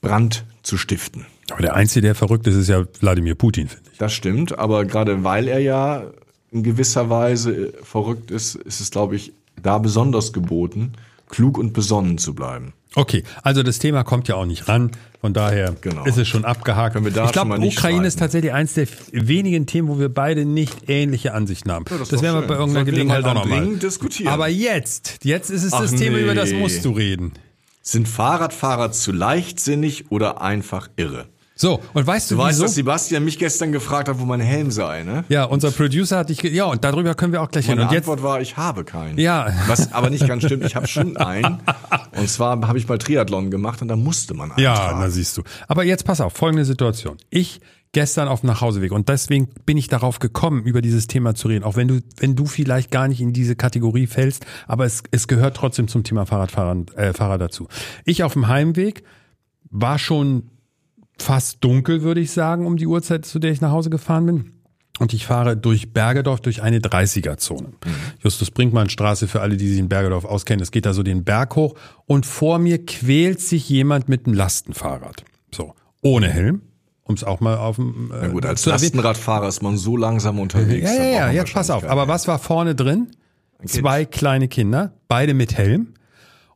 Brand 0.00 0.44
zu 0.62 0.78
stiften. 0.78 1.26
Aber 1.50 1.62
der 1.62 1.74
Einzige, 1.74 2.02
der 2.02 2.14
verrückt 2.14 2.46
ist, 2.46 2.56
ist 2.56 2.68
ja 2.68 2.84
Wladimir 3.00 3.34
Putin, 3.34 3.68
finde 3.68 3.90
ich. 3.92 3.98
Das 3.98 4.12
stimmt, 4.12 4.58
aber 4.58 4.84
gerade 4.84 5.22
weil 5.24 5.48
er 5.48 5.58
ja 5.58 6.04
in 6.50 6.62
gewisser 6.62 7.10
Weise 7.10 7.72
verrückt 7.82 8.30
ist, 8.30 8.54
ist 8.54 8.80
es, 8.80 8.90
glaube 8.90 9.16
ich, 9.16 9.32
da 9.60 9.78
besonders 9.78 10.32
geboten, 10.32 10.92
klug 11.28 11.58
und 11.58 11.72
besonnen 11.72 12.18
zu 12.18 12.34
bleiben. 12.34 12.72
Okay, 12.94 13.24
also 13.42 13.62
das 13.62 13.78
Thema 13.78 14.04
kommt 14.04 14.28
ja 14.28 14.34
auch 14.34 14.44
nicht 14.44 14.68
ran. 14.68 14.90
Von 15.20 15.32
daher 15.32 15.76
genau. 15.80 16.04
ist 16.04 16.18
es 16.18 16.26
schon 16.26 16.44
abgehakt. 16.44 16.96
Ich 16.96 17.12
glaube, 17.32 17.52
Ukraine 17.54 17.70
streiten. 17.70 18.04
ist 18.04 18.18
tatsächlich 18.18 18.52
eins 18.52 18.74
der 18.74 18.88
wenigen 19.12 19.66
Themen, 19.66 19.86
wo 19.86 20.00
wir 20.00 20.08
beide 20.08 20.44
nicht 20.44 20.88
ähnliche 20.88 21.32
Ansichten 21.32 21.70
haben. 21.70 21.84
Ja, 21.88 21.98
das, 21.98 22.08
das 22.08 22.22
werden 22.22 22.40
wir 22.40 22.46
bei 22.48 22.54
irgendeiner 22.54 22.84
Gelegenheit 22.84 23.24
auch 23.24 23.34
nochmal 23.34 23.76
diskutieren. 23.76 24.32
Aber 24.32 24.48
jetzt, 24.48 25.20
jetzt 25.22 25.50
ist 25.50 25.62
es 25.62 25.72
Ach 25.72 25.82
das 25.82 25.92
nee. 25.92 25.98
Thema, 25.98 26.18
über 26.18 26.34
das 26.34 26.52
musst 26.52 26.84
du 26.84 26.90
reden. 26.90 27.34
Sind 27.82 28.08
Fahrradfahrer 28.08 28.90
zu 28.90 29.12
leichtsinnig 29.12 30.10
oder 30.10 30.42
einfach 30.42 30.90
irre? 30.96 31.28
So, 31.54 31.80
und 31.92 32.06
weißt 32.06 32.30
du, 32.30 32.36
du 32.36 32.40
weißt, 32.40 32.62
dass 32.62 32.74
Sebastian 32.74 33.24
mich 33.24 33.38
gestern 33.38 33.72
gefragt 33.72 34.08
hat, 34.08 34.18
wo 34.18 34.24
mein 34.24 34.40
Helm 34.40 34.70
sei, 34.70 35.02
ne? 35.02 35.24
Ja, 35.28 35.44
unser 35.44 35.70
Producer 35.70 36.18
hat 36.18 36.30
dich, 36.30 36.42
ja, 36.42 36.64
und 36.64 36.82
darüber 36.82 37.14
können 37.14 37.32
wir 37.32 37.42
auch 37.42 37.50
gleich 37.50 37.68
Meine 37.68 37.82
hin. 37.82 37.88
Und 37.90 37.96
Antwort 37.96 38.18
jetzt, 38.18 38.24
war, 38.24 38.40
ich 38.40 38.56
habe 38.56 38.84
keinen. 38.84 39.18
Ja. 39.18 39.52
Was 39.66 39.92
aber 39.92 40.10
nicht 40.10 40.26
ganz 40.26 40.44
stimmt, 40.44 40.64
ich 40.64 40.76
habe 40.76 40.86
schon 40.86 41.16
einen. 41.16 41.58
Und 42.16 42.28
zwar 42.28 42.60
habe 42.68 42.78
ich 42.78 42.86
mal 42.88 42.98
Triathlon 42.98 43.50
gemacht 43.50 43.80
und 43.80 43.88
da 43.88 43.96
musste 43.96 44.34
man 44.34 44.52
einen 44.52 44.62
Ja, 44.62 44.74
tragen. 44.74 45.00
na 45.00 45.08
siehst 45.08 45.36
du. 45.38 45.42
Aber 45.66 45.82
jetzt 45.84 46.04
pass 46.04 46.20
auf, 46.20 46.34
folgende 46.34 46.66
Situation. 46.66 47.16
Ich 47.30 47.60
gestern 47.92 48.28
auf 48.28 48.40
dem 48.40 48.48
Nachhauseweg 48.48 48.92
und 48.92 49.08
deswegen 49.08 49.48
bin 49.66 49.76
ich 49.76 49.88
darauf 49.88 50.18
gekommen, 50.18 50.62
über 50.62 50.82
dieses 50.82 51.06
Thema 51.06 51.34
zu 51.34 51.48
reden, 51.48 51.64
auch 51.64 51.76
wenn 51.76 51.88
du, 51.88 52.00
wenn 52.18 52.34
du 52.36 52.46
vielleicht 52.46 52.90
gar 52.90 53.08
nicht 53.08 53.20
in 53.20 53.32
diese 53.32 53.54
Kategorie 53.56 54.06
fällst, 54.06 54.44
aber 54.66 54.84
es, 54.86 55.02
es 55.10 55.28
gehört 55.28 55.56
trotzdem 55.56 55.88
zum 55.88 56.02
Thema 56.02 56.26
Fahrradfahrer 56.26 56.76
äh, 56.96 57.12
Fahrer 57.12 57.38
dazu. 57.38 57.68
Ich 58.04 58.22
auf 58.24 58.32
dem 58.32 58.48
Heimweg 58.48 59.04
war 59.70 59.98
schon 59.98 60.50
fast 61.18 61.62
dunkel, 61.62 62.02
würde 62.02 62.20
ich 62.20 62.30
sagen, 62.30 62.66
um 62.66 62.76
die 62.76 62.86
Uhrzeit, 62.86 63.24
zu 63.24 63.38
der 63.38 63.52
ich 63.52 63.60
nach 63.60 63.70
Hause 63.70 63.90
gefahren 63.90 64.26
bin. 64.26 64.52
Und 64.98 65.12
ich 65.12 65.26
fahre 65.26 65.56
durch 65.56 65.92
Bergedorf 65.92 66.40
durch 66.40 66.62
eine 66.62 66.78
30er-Zone. 66.78 67.68
Mhm. 67.68 67.94
Justus 68.20 68.50
Brinkmann 68.50 68.88
Straße 68.88 69.26
für 69.26 69.40
alle, 69.40 69.56
die 69.56 69.68
sich 69.68 69.78
in 69.78 69.88
Bergedorf 69.88 70.24
auskennen. 70.24 70.62
Es 70.62 70.70
geht 70.70 70.86
da 70.86 70.92
so 70.92 71.02
den 71.02 71.24
Berg 71.24 71.56
hoch 71.56 71.74
und 72.06 72.26
vor 72.26 72.58
mir 72.58 72.84
quält 72.84 73.40
sich 73.40 73.68
jemand 73.68 74.08
mit 74.08 74.26
einem 74.26 74.34
Lastenfahrrad. 74.34 75.24
So, 75.52 75.74
ohne 76.02 76.28
Helm 76.28 76.62
um 77.04 77.14
es 77.14 77.24
auch 77.24 77.40
mal 77.40 77.56
auf 77.56 77.76
dem. 77.76 78.10
Äh, 78.12 78.22
ja 78.22 78.28
gut, 78.28 78.46
als 78.46 78.64
Lastenradfahrer 78.66 79.48
ist 79.48 79.62
man 79.62 79.76
so 79.76 79.96
langsam 79.96 80.38
unterwegs. 80.38 80.90
Ja, 80.90 81.02
ja, 81.02 81.10
ja, 81.10 81.30
jetzt 81.30 81.52
pass 81.52 81.70
auf. 81.70 81.84
Aber 81.84 82.08
was 82.08 82.28
war 82.28 82.38
vorne 82.38 82.74
drin? 82.74 83.10
Zwei 83.64 84.04
kleine 84.04 84.48
Kinder, 84.48 84.92
beide 85.08 85.34
mit 85.34 85.56
Helm. 85.56 85.94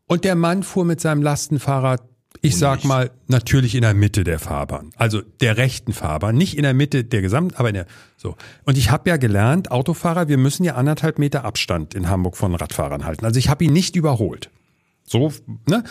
Und 0.06 0.24
der 0.24 0.34
Mann 0.34 0.62
fuhr 0.62 0.84
mit 0.84 1.00
seinem 1.00 1.22
Lastenfahrrad, 1.22 2.02
ich 2.42 2.56
sag 2.56 2.84
mal, 2.84 3.10
natürlich 3.28 3.74
in 3.74 3.82
der 3.82 3.94
Mitte 3.94 4.24
der 4.24 4.38
Fahrbahn. 4.38 4.90
Also 4.96 5.22
der 5.40 5.56
rechten 5.56 5.92
Fahrbahn. 5.92 6.36
Nicht 6.36 6.56
in 6.56 6.62
der 6.62 6.74
Mitte 6.74 7.04
der 7.04 7.22
gesamten, 7.22 7.56
aber 7.56 7.68
in 7.68 7.74
der, 7.74 7.86
so. 8.16 8.36
Und 8.64 8.78
ich 8.78 8.90
habe 8.90 9.08
ja 9.10 9.16
gelernt, 9.16 9.70
Autofahrer, 9.70 10.28
wir 10.28 10.38
müssen 10.38 10.64
ja 10.64 10.74
anderthalb 10.74 11.18
Meter 11.18 11.44
Abstand 11.44 11.94
in 11.94 12.08
Hamburg 12.08 12.36
von 12.36 12.54
Radfahrern 12.54 13.04
halten. 13.04 13.24
Also 13.24 13.38
ich 13.38 13.48
habe 13.48 13.64
ihn 13.64 13.72
nicht 13.72 13.96
überholt. 13.96 14.50
So, 15.04 15.32
ne? 15.68 15.84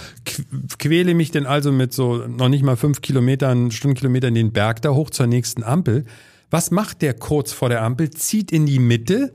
Quäle 0.78 1.14
mich 1.14 1.32
denn 1.32 1.46
also 1.46 1.72
mit 1.72 1.94
so 1.94 2.28
noch 2.28 2.50
nicht 2.50 2.64
mal 2.64 2.76
fünf 2.76 3.02
Kilometern, 3.02 3.72
Stundenkilometern 3.72 4.34
den 4.34 4.52
Berg 4.52 4.82
da 4.82 4.90
hoch 4.90 5.10
zur 5.10 5.28
nächsten 5.28 5.64
Ampel. 5.64 6.06
Was 6.50 6.70
macht 6.70 7.02
der 7.02 7.14
kurz 7.14 7.54
vor 7.54 7.70
der 7.70 7.82
Ampel? 7.82 8.10
Zieht 8.10 8.52
in 8.52 8.66
die 8.66 8.80
Mitte. 8.80 9.34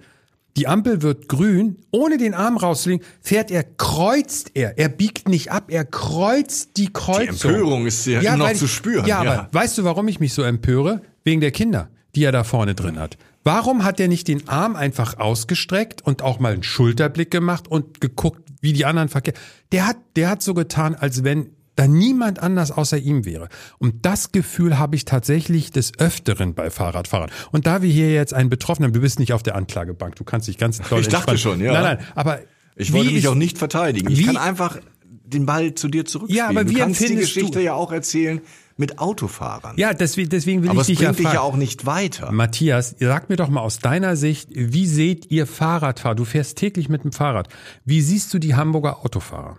Die 0.57 0.67
Ampel 0.67 1.03
wird 1.03 1.29
grün. 1.29 1.79
Ohne 1.91 2.19
den 2.19 2.35
Arm 2.35 2.57
rauszulegen, 2.57 3.05
fährt 3.21 3.51
er, 3.51 3.65
kreuzt 3.65 4.53
er. 4.55 4.79
Er 4.79 4.89
biegt 4.89 5.29
nicht 5.29 5.53
ab, 5.53 5.65
er 5.69 5.85
kreuzt 5.85 6.77
die 6.77 6.93
Kreuzung. 6.93 7.37
Die 7.37 7.49
Empörung 7.49 7.87
ist 7.87 8.07
ja, 8.07 8.21
ja 8.21 8.37
noch 8.37 8.53
zu 8.53 8.67
spüren. 8.67 9.07
Ja, 9.07 9.23
ja, 9.25 9.33
aber 9.33 9.49
weißt 9.53 9.79
du, 9.79 9.85
warum 9.85 10.09
ich 10.09 10.21
mich 10.21 10.35
so 10.35 10.43
empöre? 10.43 11.03
Wegen 11.25 11.41
der 11.41 11.51
Kinder, 11.51 11.91
die 12.15 12.25
er 12.25 12.33
da 12.33 12.45
vorne 12.45 12.75
drin 12.75 12.99
hat. 12.99 13.17
Warum 13.43 13.85
hat 13.85 14.01
er 14.01 14.09
nicht 14.09 14.29
den 14.29 14.49
Arm 14.49 14.77
einfach 14.77 15.19
ausgestreckt 15.19 16.03
und 16.03 16.23
auch 16.23 16.41
mal 16.41 16.53
einen 16.53 16.63
Schulterblick 16.63 17.31
gemacht 17.31 17.69
und 17.69 18.01
geguckt, 18.01 18.43
wie 18.61 18.73
die 18.73 18.85
anderen 18.85 19.09
verkehren? 19.09 19.39
Der 19.73 19.87
hat, 19.87 19.97
der 20.17 20.29
hat 20.29 20.43
so 20.43 20.53
getan, 20.53 20.95
als 20.95 21.25
wenn 21.25 21.51
da 21.81 21.89
niemand 21.89 22.43
anders 22.43 22.71
außer 22.71 22.99
ihm 22.99 23.25
wäre. 23.25 23.49
Und 23.79 24.05
das 24.05 24.33
Gefühl 24.33 24.79
habe 24.79 24.97
ich 24.97 25.07
tatsächlich 25.07 25.71
des 25.71 25.99
Öfteren 25.99 26.53
bei 26.55 26.71
Fahrradfahrern. 26.71 27.31
Und 27.53 27.67
da 27.67 27.81
wir 27.81 27.91
hier 27.91 28.13
jetzt 28.13 28.35
einen 28.35 28.51
Betroffenen, 28.51 28.93
du 28.93 29.01
bist 29.01 29.19
nicht 29.19 29.33
auf 29.33 29.43
der 29.43 29.55
Anklagebank, 29.57 30.15
du 30.17 30.25
kannst 30.25 30.47
dich 30.47 30.59
ganz 30.59 30.79
toll 30.79 31.01
Ich 31.01 31.09
dachte 31.09 31.39
schon, 31.39 31.59
ja. 31.61 31.73
Nein, 31.73 31.83
nein, 31.83 32.07
aber 32.15 32.41
ich 32.77 32.93
wollte 32.93 33.13
mich 33.13 33.27
auch 33.29 33.35
nicht 33.35 33.57
verteidigen. 33.57 34.11
Ich 34.11 34.27
kann 34.27 34.37
einfach 34.37 34.79
den 35.03 35.47
Ball 35.47 35.75
zu 35.75 35.89
dir 35.89 36.05
zurückspielen. 36.05 36.37
Ja, 36.37 36.49
aber 36.51 36.69
wie 36.69 36.75
du 36.75 36.81
kannst 36.81 37.01
die 37.01 37.17
Geschichte 37.17 37.61
du? 37.61 37.65
ja 37.65 37.73
auch 37.73 37.93
erzählen 37.93 38.43
mit 38.77 38.99
Autofahrern. 38.99 39.77
Ja, 39.79 39.95
deswegen, 39.95 40.29
deswegen 40.29 40.63
will 40.63 40.71
aber 40.71 40.83
ich 40.83 40.89
dich 40.89 41.01
ja 41.01 41.13
dich 41.13 41.33
ja 41.33 41.41
auch 41.41 41.57
nicht 41.57 41.87
weiter. 41.87 42.31
Matthias, 42.31 42.95
sag 42.99 43.31
mir 43.31 43.37
doch 43.37 43.49
mal 43.49 43.61
aus 43.61 43.79
deiner 43.79 44.17
Sicht, 44.17 44.51
wie 44.53 44.87
seht 44.87 45.31
ihr 45.31 45.47
Fahrradfahrer? 45.47 46.15
Du 46.15 46.27
fährst 46.27 46.59
täglich 46.59 46.91
mit 46.91 47.05
dem 47.05 47.13
Fahrrad. 47.13 47.49
Wie 47.87 48.03
siehst 48.03 48.35
du 48.35 48.39
die 48.39 48.55
Hamburger 48.55 49.05
Autofahrer? 49.05 49.59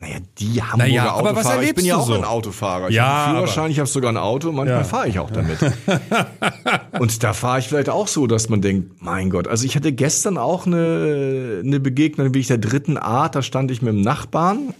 Naja, 0.00 0.18
die 0.38 0.62
Hamburger 0.62 0.76
naja, 0.76 1.12
aber 1.12 1.30
Autofahrer. 1.30 1.58
Was 1.58 1.64
ich 1.64 1.74
bin 1.74 1.84
ja 1.84 1.96
auch 1.96 2.06
so? 2.06 2.14
ein 2.14 2.22
Autofahrer. 2.22 2.88
Ich 2.88 2.94
ja, 2.94 3.04
habe 3.04 3.34
Führerschein, 3.34 3.70
ich 3.72 3.78
habe 3.80 3.88
sogar 3.88 4.12
ein 4.12 4.16
Auto, 4.16 4.52
manchmal 4.52 4.78
ja. 4.78 4.84
fahre 4.84 5.08
ich 5.08 5.18
auch 5.18 5.30
damit. 5.30 5.58
und 7.00 7.22
da 7.24 7.32
fahre 7.32 7.58
ich 7.58 7.66
vielleicht 7.66 7.88
auch 7.88 8.06
so, 8.06 8.28
dass 8.28 8.48
man 8.48 8.60
denkt, 8.60 9.02
mein 9.02 9.28
Gott, 9.28 9.48
also 9.48 9.64
ich 9.64 9.74
hatte 9.74 9.90
gestern 9.92 10.38
auch 10.38 10.66
eine, 10.66 11.62
eine 11.64 11.80
Begegnung, 11.80 12.32
wie 12.32 12.38
ich 12.38 12.46
der 12.46 12.58
dritten 12.58 12.96
Art, 12.96 13.34
da 13.34 13.42
stand 13.42 13.72
ich 13.72 13.82
mit 13.82 13.92
dem 13.92 14.02
Nachbarn 14.02 14.72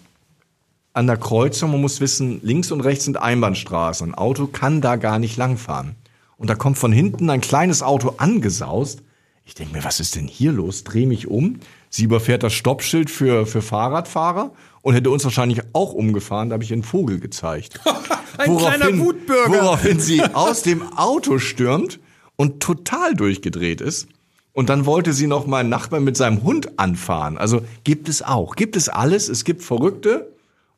an 0.92 1.08
der 1.08 1.16
Kreuzung. 1.16 1.72
Man 1.72 1.80
muss 1.80 2.00
wissen, 2.00 2.40
links 2.44 2.70
und 2.70 2.80
rechts 2.82 3.06
sind 3.06 3.16
Einbahnstraßen. 3.16 4.10
Ein 4.10 4.14
Auto 4.14 4.46
kann 4.46 4.80
da 4.80 4.94
gar 4.94 5.18
nicht 5.18 5.36
langfahren. 5.36 5.96
Und 6.36 6.48
da 6.48 6.54
kommt 6.54 6.78
von 6.78 6.92
hinten 6.92 7.28
ein 7.28 7.40
kleines 7.40 7.82
Auto 7.82 8.14
angesaust. 8.18 9.02
Ich 9.44 9.54
denke 9.54 9.72
mir, 9.74 9.84
was 9.84 9.98
ist 9.98 10.14
denn 10.14 10.28
hier 10.28 10.52
los? 10.52 10.84
Dreh 10.84 11.06
mich 11.06 11.26
um. 11.26 11.58
Sie 11.90 12.04
überfährt 12.04 12.42
das 12.42 12.52
Stoppschild 12.52 13.10
für, 13.10 13.46
für 13.46 13.62
Fahrradfahrer 13.62 14.52
und 14.82 14.94
hätte 14.94 15.10
uns 15.10 15.24
wahrscheinlich 15.24 15.60
auch 15.72 15.92
umgefahren. 15.92 16.50
Da 16.50 16.54
habe 16.54 16.64
ich 16.64 16.72
einen 16.72 16.82
Vogel 16.82 17.20
gezeigt. 17.20 17.80
Ein 18.38 18.52
woraufhin, 18.52 18.80
kleiner 18.80 18.98
Wutbürger. 18.98 19.62
Woraufhin 19.62 20.00
sie 20.00 20.22
aus 20.22 20.62
dem 20.62 20.96
Auto 20.96 21.38
stürmt 21.38 21.98
und 22.36 22.60
total 22.60 23.14
durchgedreht 23.14 23.80
ist. 23.80 24.08
Und 24.52 24.70
dann 24.70 24.86
wollte 24.86 25.12
sie 25.12 25.26
noch 25.26 25.46
meinen 25.46 25.68
Nachbarn 25.68 26.04
mit 26.04 26.16
seinem 26.16 26.42
Hund 26.42 26.78
anfahren. 26.78 27.38
Also 27.38 27.62
gibt 27.84 28.08
es 28.08 28.22
auch. 28.22 28.56
Gibt 28.56 28.76
es 28.76 28.88
alles. 28.88 29.28
Es 29.28 29.44
gibt 29.44 29.62
Verrückte 29.62 30.32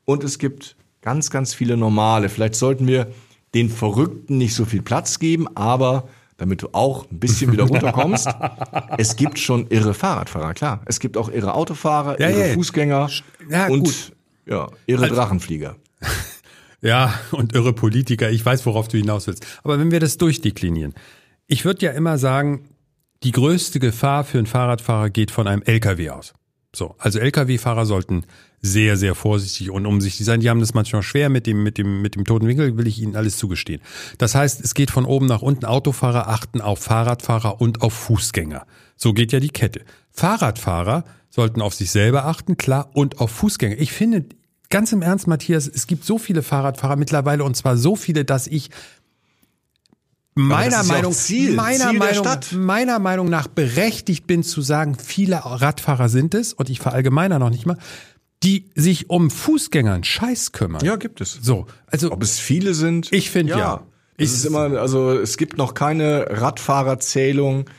und 0.04 0.24
es 0.24 0.38
gibt 0.38 0.76
ganz, 1.02 1.30
ganz 1.30 1.54
viele 1.54 1.76
Normale. 1.76 2.28
Vielleicht 2.28 2.56
sollten 2.56 2.86
wir 2.86 3.12
den 3.54 3.68
Verrückten 3.68 4.38
nicht 4.38 4.54
so 4.54 4.64
viel 4.64 4.82
Platz 4.82 5.18
geben, 5.18 5.48
aber 5.56 6.08
damit 6.40 6.62
du 6.62 6.68
auch 6.72 7.08
ein 7.10 7.20
bisschen 7.20 7.52
wieder 7.52 7.64
runterkommst. 7.64 8.26
es 8.98 9.16
gibt 9.16 9.38
schon 9.38 9.66
irre 9.68 9.92
Fahrradfahrer, 9.92 10.54
klar. 10.54 10.80
Es 10.86 10.98
gibt 10.98 11.18
auch 11.18 11.28
irre 11.28 11.52
Autofahrer, 11.52 12.18
ja, 12.18 12.30
irre 12.30 12.48
ja. 12.48 12.54
Fußgänger 12.54 13.10
ja, 13.50 13.66
und 13.66 13.84
gut. 13.84 14.12
ja, 14.46 14.68
irre 14.86 15.02
also, 15.02 15.14
Drachenflieger. 15.14 15.76
Ja, 16.82 17.12
und 17.32 17.54
irre 17.54 17.74
Politiker. 17.74 18.30
Ich 18.30 18.42
weiß, 18.42 18.64
worauf 18.64 18.88
du 18.88 18.96
hinaus 18.96 19.26
willst. 19.26 19.46
Aber 19.62 19.78
wenn 19.78 19.90
wir 19.90 20.00
das 20.00 20.16
durchdeklinieren. 20.16 20.94
Ich 21.46 21.66
würde 21.66 21.84
ja 21.84 21.92
immer 21.92 22.16
sagen, 22.16 22.70
die 23.22 23.32
größte 23.32 23.80
Gefahr 23.80 24.24
für 24.24 24.38
einen 24.38 24.46
Fahrradfahrer 24.46 25.10
geht 25.10 25.30
von 25.30 25.46
einem 25.46 25.60
LKW 25.60 26.08
aus. 26.08 26.32
So, 26.74 26.94
also 26.96 27.18
Lkw-Fahrer 27.18 27.84
sollten 27.84 28.24
sehr, 28.62 28.96
sehr 28.96 29.14
vorsichtig 29.14 29.70
und 29.70 29.86
umsichtig 29.86 30.26
sein. 30.26 30.40
Die 30.40 30.50
haben 30.50 30.60
das 30.60 30.74
manchmal 30.74 31.02
schwer 31.02 31.30
mit 31.30 31.46
dem, 31.46 31.62
mit 31.62 31.78
dem, 31.78 32.02
mit 32.02 32.14
dem 32.14 32.24
toten 32.24 32.46
Winkel, 32.46 32.76
will 32.76 32.86
ich 32.86 33.00
ihnen 33.00 33.16
alles 33.16 33.38
zugestehen. 33.38 33.80
Das 34.18 34.34
heißt, 34.34 34.60
es 34.62 34.74
geht 34.74 34.90
von 34.90 35.04
oben 35.04 35.26
nach 35.26 35.42
unten. 35.42 35.64
Autofahrer 35.64 36.28
achten 36.28 36.60
auf 36.60 36.80
Fahrradfahrer 36.80 37.60
und 37.60 37.82
auf 37.82 37.94
Fußgänger. 37.94 38.66
So 38.96 39.14
geht 39.14 39.32
ja 39.32 39.40
die 39.40 39.48
Kette. 39.48 39.82
Fahrradfahrer 40.10 41.04
sollten 41.30 41.62
auf 41.62 41.74
sich 41.74 41.90
selber 41.90 42.26
achten, 42.26 42.56
klar, 42.56 42.90
und 42.92 43.20
auf 43.20 43.30
Fußgänger. 43.30 43.78
Ich 43.78 43.92
finde, 43.92 44.26
ganz 44.68 44.92
im 44.92 45.00
Ernst, 45.00 45.26
Matthias, 45.26 45.66
es 45.66 45.86
gibt 45.86 46.04
so 46.04 46.18
viele 46.18 46.42
Fahrradfahrer 46.42 46.96
mittlerweile 46.96 47.44
und 47.44 47.56
zwar 47.56 47.76
so 47.76 47.96
viele, 47.96 48.24
dass 48.24 48.46
ich 48.46 48.70
meiner 50.34 50.82
Meinung, 50.84 51.12
Ziel, 51.12 51.54
meiner 51.54 51.90
Ziel 51.90 51.98
Meinung, 51.98 52.26
meiner 52.52 52.98
Meinung 52.98 53.28
nach 53.28 53.48
berechtigt 53.48 54.26
bin 54.26 54.42
zu 54.42 54.62
sagen, 54.62 54.96
viele 54.96 55.36
Radfahrer 55.44 56.08
sind 56.08 56.34
es 56.34 56.52
und 56.52 56.70
ich 56.70 56.80
verallgemeiner 56.80 57.38
noch 57.38 57.50
nicht 57.50 57.66
mal, 57.66 57.78
die 58.42 58.70
sich 58.74 59.10
um 59.10 59.30
Fußgängern 59.30 60.04
Scheiß 60.04 60.52
kümmern. 60.52 60.84
Ja, 60.84 60.96
gibt 60.96 61.20
es. 61.20 61.38
So, 61.42 61.66
also 61.86 62.10
ob 62.12 62.22
es 62.22 62.38
viele 62.38 62.74
sind? 62.74 63.12
Ich 63.12 63.30
finde 63.30 63.52
ja. 63.52 63.58
ja. 63.58 63.86
Es 64.16 64.34
ist 64.34 64.44
immer, 64.44 64.78
also 64.78 65.12
es 65.12 65.38
gibt 65.38 65.56
noch 65.56 65.72
keine 65.72 66.26
Radfahrerzählung 66.28 67.70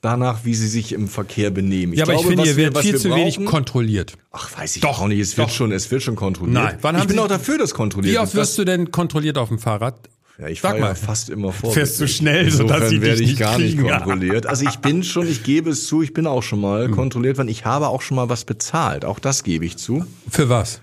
danach, 0.00 0.44
wie 0.44 0.54
sie 0.54 0.66
sich 0.66 0.92
im 0.92 1.08
Verkehr 1.08 1.50
benehmen. 1.50 1.92
Ich 1.92 2.00
ja, 2.00 2.04
aber 2.04 2.14
glaube, 2.14 2.24
ich 2.24 2.36
finde, 2.36 2.44
hier 2.44 2.56
wird 2.56 2.78
viel 2.78 2.96
zu 2.96 3.08
brauchen, 3.08 3.20
wenig 3.20 3.44
kontrolliert. 3.44 4.14
Ach, 4.32 4.58
weiß 4.58 4.76
ich 4.76 4.82
doch, 4.82 5.00
auch 5.00 5.06
nicht. 5.08 5.20
Es 5.20 5.36
wird 5.36 5.48
doch. 5.48 5.54
schon, 5.54 5.72
es 5.72 5.90
wird 5.90 6.02
schon 6.02 6.16
kontrolliert. 6.16 6.54
Nein, 6.54 6.78
wann 6.82 6.98
ich 6.98 7.06
bin 7.06 7.18
auch 7.18 7.28
dafür, 7.28 7.58
dass 7.58 7.74
kontrolliert 7.74 8.14
Wie 8.14 8.18
oft 8.18 8.34
wirst 8.34 8.58
du 8.58 8.64
denn 8.64 8.90
kontrolliert 8.90 9.38
auf 9.38 9.48
dem 9.48 9.58
Fahrrad? 9.58 10.08
Ja, 10.38 10.48
ich 10.48 10.60
fahre 10.60 10.78
ja 10.80 10.94
fast 10.94 11.30
immer 11.30 11.52
vor. 11.52 11.72
Fährst 11.72 12.00
du 12.00 12.08
schnell, 12.08 12.50
sodass 12.50 12.88
sie 12.88 13.00
werde 13.00 13.18
dich 13.18 13.32
ich 13.32 13.38
gar 13.38 13.56
kriegen. 13.56 13.82
nicht 13.82 13.92
kontrolliert. 13.92 14.46
Also 14.46 14.66
ich 14.66 14.78
bin 14.78 15.04
schon, 15.04 15.28
ich 15.28 15.44
gebe 15.44 15.70
es 15.70 15.86
zu, 15.86 16.02
ich 16.02 16.12
bin 16.12 16.26
auch 16.26 16.42
schon 16.42 16.60
mal 16.60 16.86
hm. 16.86 16.94
kontrolliert 16.94 17.38
worden. 17.38 17.48
Ich 17.48 17.64
habe 17.64 17.88
auch 17.88 18.02
schon 18.02 18.16
mal 18.16 18.28
was 18.28 18.44
bezahlt. 18.44 19.04
Auch 19.04 19.20
das 19.20 19.44
gebe 19.44 19.64
ich 19.64 19.76
zu. 19.76 20.04
Für 20.28 20.48
was? 20.48 20.80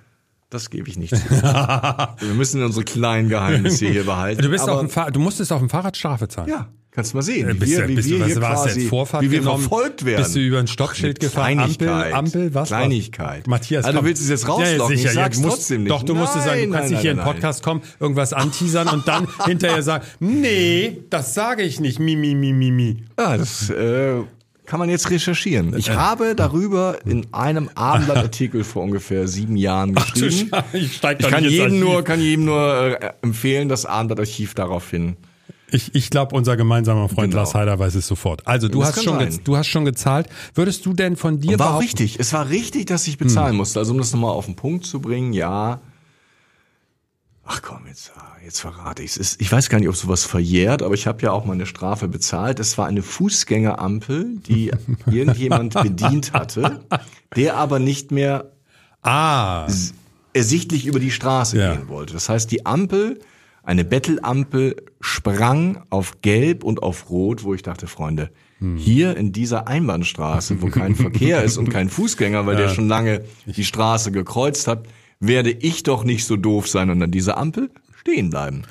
Das 0.49 0.69
gebe 0.69 0.89
ich 0.89 0.97
nicht 0.97 1.15
zu. 1.15 1.29
Wir 1.31 2.33
müssen 2.33 2.63
unsere 2.63 2.85
kleinen 2.85 3.29
Geheimnisse 3.29 3.87
hier 3.87 4.05
behalten. 4.05 4.41
Du, 4.41 4.49
bist 4.49 4.69
auf 4.69 4.79
dem 4.79 4.89
Fahr 4.89 5.11
du 5.11 5.19
musstest 5.19 5.51
auf 5.51 5.59
dem 5.59 5.69
Fahrrad 5.69 5.97
Strafe 5.97 6.27
zahlen. 6.29 6.49
Ja. 6.49 6.69
Kannst 6.93 7.13
du 7.13 7.17
mal 7.17 7.21
sehen, 7.21 7.47
wie 7.47 7.53
bist 7.53 7.71
wir, 7.71 7.87
wie 7.87 7.95
bist 7.95 8.09
wir 8.09 8.19
du, 8.19 8.25
hier 8.25 8.35
quasi, 8.35 8.81
Vorfahrt 8.81 9.23
wie 9.23 9.31
wir 9.31 9.39
genommen, 9.39 9.61
verfolgt 9.61 10.03
werden. 10.03 10.23
Bist 10.23 10.35
du 10.35 10.41
über 10.41 10.59
ein 10.59 10.67
Stoppschild 10.67 11.21
gefahren? 11.21 11.59
Ampel, 11.59 11.87
Ampel, 11.87 12.53
was? 12.53 12.67
Kleinigkeit. 12.67 13.47
Matthias, 13.47 13.85
also 13.85 13.95
komm. 13.95 14.03
du 14.03 14.09
willst 14.09 14.21
es 14.21 14.29
jetzt 14.29 14.45
rauslocken, 14.45 14.77
ja, 14.77 14.87
sicher, 14.87 15.09
ich 15.09 15.15
sag's 15.15 15.39
musst, 15.39 15.55
trotzdem 15.55 15.83
nicht. 15.83 15.91
Doch, 15.91 16.03
du 16.03 16.15
musst 16.15 16.35
es 16.35 16.43
sagen, 16.43 16.63
du 16.63 16.71
kannst 16.71 16.83
nein, 16.83 16.91
nicht 16.91 17.01
hier 17.01 17.15
nein, 17.15 17.25
in 17.25 17.25
den 17.25 17.33
Podcast 17.33 17.63
kommen, 17.63 17.81
irgendwas 18.01 18.33
anteasern 18.33 18.89
und 18.89 19.07
dann 19.07 19.25
hinterher 19.45 19.81
sagen, 19.83 20.05
nee, 20.19 20.97
das 21.09 21.33
sage 21.33 21.63
ich 21.63 21.79
nicht, 21.79 22.01
mi, 22.01 22.17
mi, 22.17 22.35
mi, 22.35 22.51
mi, 22.51 22.71
mi. 22.71 23.03
Ja, 23.17 23.37
das 23.37 23.69
äh, 23.69 24.15
kann 24.65 24.79
man 24.79 24.89
jetzt 24.89 25.09
recherchieren. 25.09 25.73
Ich 25.77 25.91
habe 25.91 26.35
darüber 26.35 26.97
in 27.05 27.25
einem 27.31 27.69
Abendblattartikel 27.73 28.65
vor 28.65 28.83
ungefähr 28.83 29.29
sieben 29.29 29.55
Jahren 29.55 29.95
geschrieben. 29.95 30.49
Ach, 30.51 30.65
ich 30.73 30.97
steig 30.97 31.21
ich 31.21 31.27
kann 31.29 31.45
jedem, 31.45 31.79
nur, 31.79 32.03
kann 32.03 32.19
jedem 32.19 32.43
nur 32.43 33.01
äh, 33.01 33.13
empfehlen, 33.21 33.69
das 33.69 33.85
Abendblattarchiv 33.85 34.55
daraufhin 34.55 35.15
ich, 35.71 35.95
ich 35.95 36.09
glaube, 36.09 36.35
unser 36.35 36.57
gemeinsamer 36.57 37.09
Freund 37.09 37.31
genau. 37.31 37.43
Lars 37.43 37.55
Heider 37.55 37.79
weiß 37.79 37.95
es 37.95 38.07
sofort. 38.07 38.45
Also 38.47 38.67
du 38.67 38.83
hast 38.83 39.03
schon 39.03 39.39
du 39.43 39.57
hast 39.57 39.67
schon 39.67 39.85
gezahlt. 39.85 40.27
Würdest 40.53 40.85
du 40.85 40.93
denn 40.93 41.15
von 41.15 41.39
dir 41.39 41.53
Und 41.53 41.59
war 41.59 41.79
richtig. 41.79 42.19
Es 42.19 42.33
war 42.33 42.49
richtig, 42.49 42.85
dass 42.85 43.07
ich 43.07 43.17
bezahlen 43.17 43.51
hm. 43.51 43.57
musste. 43.57 43.79
Also 43.79 43.93
um 43.93 43.97
das 43.97 44.11
nochmal 44.11 44.31
auf 44.31 44.45
den 44.45 44.55
Punkt 44.55 44.85
zu 44.85 44.99
bringen, 44.99 45.33
ja. 45.33 45.79
Ach 47.43 47.61
komm, 47.61 47.87
jetzt, 47.87 48.11
ah, 48.15 48.35
jetzt 48.43 48.59
verrate 48.59 49.01
ich 49.01 49.17
es. 49.17 49.39
Ich 49.39 49.51
weiß 49.51 49.69
gar 49.69 49.79
nicht, 49.79 49.89
ob 49.89 49.95
sowas 49.95 50.25
verjährt, 50.25 50.83
aber 50.83 50.93
ich 50.93 51.07
habe 51.07 51.21
ja 51.21 51.31
auch 51.31 51.45
mal 51.45 51.53
eine 51.53 51.65
Strafe 51.65 52.07
bezahlt. 52.07 52.59
Es 52.59 52.77
war 52.77 52.85
eine 52.85 53.01
Fußgängerampel, 53.01 54.37
die 54.47 54.71
irgendjemand 55.11 55.73
bedient 55.73 56.33
hatte, 56.33 56.81
der 57.35 57.57
aber 57.57 57.79
nicht 57.79 58.11
mehr 58.11 58.51
ah. 59.01 59.67
ersichtlich 60.33 60.85
über 60.85 60.99
die 60.99 61.11
Straße 61.11 61.57
ja. 61.57 61.73
gehen 61.75 61.87
wollte. 61.87 62.13
Das 62.13 62.29
heißt, 62.29 62.51
die 62.51 62.65
Ampel, 62.65 63.19
eine 63.63 63.85
Bettelampel, 63.85 64.75
sprang 64.99 65.83
auf 65.89 66.21
Gelb 66.21 66.63
und 66.63 66.83
auf 66.83 67.09
Rot, 67.09 67.43
wo 67.43 67.53
ich 67.53 67.61
dachte, 67.61 67.87
Freunde, 67.87 68.31
hm. 68.59 68.75
hier 68.77 69.15
in 69.17 69.31
dieser 69.31 69.67
Einbahnstraße, 69.67 70.61
wo 70.61 70.67
kein 70.67 70.95
Verkehr 70.95 71.43
ist 71.43 71.57
und 71.57 71.69
kein 71.69 71.89
Fußgänger, 71.91 72.45
weil 72.45 72.55
ja. 72.55 72.61
der 72.61 72.69
schon 72.69 72.87
lange 72.87 73.23
die 73.45 73.63
Straße 73.63 74.11
gekreuzt 74.11 74.67
hat, 74.67 74.87
werde 75.19 75.51
ich 75.51 75.83
doch 75.83 76.03
nicht 76.03 76.25
so 76.25 76.37
doof 76.37 76.67
sein 76.67 76.89
und 76.89 77.01
an 77.01 77.11
dieser 77.11 77.37
Ampel 77.37 77.69
stehen 77.99 78.31
bleiben. 78.31 78.63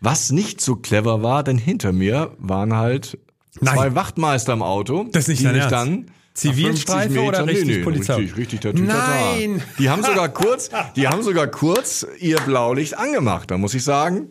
Was 0.00 0.30
nicht 0.30 0.60
so 0.60 0.76
clever 0.76 1.22
war, 1.22 1.42
denn 1.42 1.58
hinter 1.58 1.92
mir 1.92 2.32
waren 2.38 2.74
halt 2.74 3.18
Nein. 3.60 3.74
zwei 3.74 3.94
Wachtmeister 3.94 4.52
im 4.52 4.62
Auto, 4.62 5.08
das 5.10 5.28
nicht 5.28 5.42
die 5.42 5.46
mich 5.46 5.66
dann 5.66 6.06
Zivilstreife 6.38 7.20
oder 7.20 7.46
richtig 7.46 7.66
nee, 7.68 7.76
nee, 7.78 7.82
Polizei? 7.84 8.14
Richtig, 8.14 8.36
richtig 8.36 8.60
der 8.60 8.74
Nein! 8.74 9.62
Die 9.78 9.90
haben 9.90 10.02
sogar 10.02 10.28
kurz, 10.28 10.70
die 10.96 11.08
haben 11.08 11.22
sogar 11.22 11.46
kurz 11.48 12.06
ihr 12.18 12.38
Blaulicht 12.40 12.96
angemacht. 12.96 13.50
Da 13.50 13.58
muss 13.58 13.74
ich 13.74 13.84
sagen, 13.84 14.28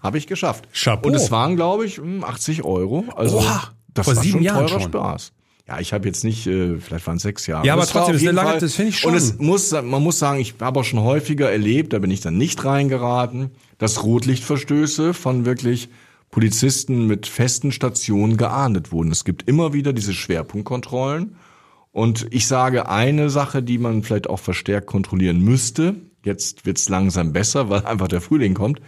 habe 0.00 0.18
ich 0.18 0.26
geschafft. 0.26 0.68
Chapeau. 0.74 1.08
Und 1.08 1.14
es 1.14 1.30
waren, 1.30 1.56
glaube 1.56 1.86
ich, 1.86 2.00
80 2.00 2.64
Euro. 2.64 3.04
Also 3.16 3.38
Oha, 3.38 3.70
das 3.92 4.06
vor 4.06 4.16
war 4.16 4.22
sieben 4.22 4.38
schon 4.38 4.42
Jahren 4.44 4.66
teurer 4.66 4.80
schon. 4.80 4.90
Spaß. 4.92 5.32
Ja, 5.66 5.80
ich 5.80 5.94
habe 5.94 6.06
jetzt 6.06 6.24
nicht, 6.24 6.46
äh, 6.46 6.76
vielleicht 6.78 7.06
waren 7.06 7.16
es 7.16 7.22
sechs 7.22 7.46
Jahre. 7.46 7.66
Ja, 7.66 7.72
aber 7.72 7.82
Das 7.82 7.90
trotzdem, 7.92 8.12
das 8.12 8.22
ist 8.22 8.28
eine 8.28 8.36
lange- 8.36 8.50
Fall- 8.50 8.60
das 8.60 8.74
finde 8.74 8.90
ich 8.90 8.98
schon. 8.98 9.12
Und 9.12 9.16
es 9.16 9.38
muss, 9.38 9.72
man 9.72 10.02
muss 10.02 10.18
sagen, 10.18 10.38
ich 10.40 10.54
habe 10.60 10.80
auch 10.80 10.84
schon 10.84 11.00
häufiger 11.00 11.50
erlebt, 11.50 11.94
da 11.94 11.98
bin 12.00 12.10
ich 12.10 12.20
dann 12.20 12.36
nicht 12.36 12.62
reingeraten, 12.66 13.50
dass 13.78 14.02
Rotlichtverstöße 14.04 15.14
von 15.14 15.46
wirklich 15.46 15.88
Polizisten 16.34 17.06
mit 17.06 17.28
festen 17.28 17.70
Stationen 17.70 18.36
geahndet 18.36 18.90
wurden. 18.90 19.12
Es 19.12 19.22
gibt 19.22 19.46
immer 19.48 19.72
wieder 19.72 19.92
diese 19.92 20.12
Schwerpunktkontrollen. 20.12 21.36
Und 21.92 22.26
ich 22.32 22.48
sage 22.48 22.88
eine 22.88 23.30
Sache, 23.30 23.62
die 23.62 23.78
man 23.78 24.02
vielleicht 24.02 24.28
auch 24.28 24.40
verstärkt 24.40 24.88
kontrollieren 24.88 25.38
müsste. 25.38 25.94
Jetzt 26.24 26.66
wird's 26.66 26.88
langsam 26.88 27.32
besser, 27.32 27.70
weil 27.70 27.84
einfach 27.86 28.08
der 28.08 28.20
Frühling 28.20 28.54
kommt. 28.54 28.80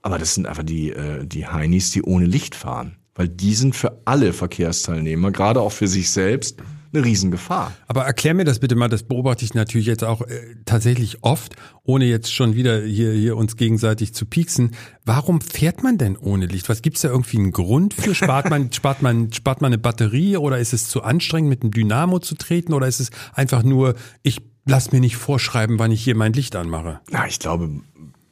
Aber 0.00 0.16
das 0.16 0.32
sind 0.32 0.46
einfach 0.46 0.62
die, 0.62 0.88
äh, 0.88 1.26
die 1.26 1.46
Heinis, 1.46 1.90
die 1.90 2.00
ohne 2.02 2.24
Licht 2.24 2.54
fahren. 2.54 2.96
Weil 3.14 3.28
die 3.28 3.52
sind 3.52 3.76
für 3.76 4.00
alle 4.06 4.32
Verkehrsteilnehmer, 4.32 5.32
gerade 5.32 5.60
auch 5.60 5.72
für 5.72 5.88
sich 5.88 6.08
selbst, 6.08 6.62
eine 6.92 7.04
Riesengefahr. 7.04 7.72
Aber 7.86 8.04
erklär 8.04 8.34
mir 8.34 8.44
das 8.44 8.58
bitte 8.58 8.74
mal, 8.74 8.88
das 8.88 9.02
beobachte 9.02 9.44
ich 9.44 9.54
natürlich 9.54 9.86
jetzt 9.86 10.04
auch 10.04 10.22
äh, 10.22 10.56
tatsächlich 10.64 11.22
oft, 11.22 11.56
ohne 11.84 12.06
jetzt 12.06 12.32
schon 12.32 12.54
wieder 12.54 12.82
hier, 12.82 13.12
hier 13.12 13.36
uns 13.36 13.56
gegenseitig 13.56 14.14
zu 14.14 14.26
pieksen. 14.26 14.72
Warum 15.04 15.40
fährt 15.40 15.82
man 15.82 15.98
denn 15.98 16.16
ohne 16.16 16.46
Licht? 16.46 16.68
Was 16.68 16.82
gibt's 16.82 17.02
da 17.02 17.08
irgendwie 17.08 17.38
einen 17.38 17.52
Grund 17.52 17.94
für? 17.94 18.14
Spart 18.14 18.50
man, 18.50 18.72
spart 18.72 19.02
man, 19.02 19.32
spart 19.32 19.60
man 19.60 19.68
eine 19.68 19.78
Batterie 19.78 20.36
oder 20.36 20.58
ist 20.58 20.72
es 20.72 20.88
zu 20.88 21.02
anstrengend, 21.02 21.50
mit 21.50 21.62
einem 21.62 21.72
Dynamo 21.72 22.18
zu 22.18 22.34
treten 22.34 22.72
oder 22.72 22.86
ist 22.86 23.00
es 23.00 23.10
einfach 23.34 23.62
nur, 23.62 23.94
ich 24.22 24.42
lass 24.64 24.92
mir 24.92 25.00
nicht 25.00 25.16
vorschreiben, 25.16 25.78
wann 25.78 25.92
ich 25.92 26.02
hier 26.02 26.16
mein 26.16 26.32
Licht 26.32 26.56
anmache? 26.56 27.00
Ja, 27.10 27.26
ich 27.26 27.38
glaube, 27.38 27.70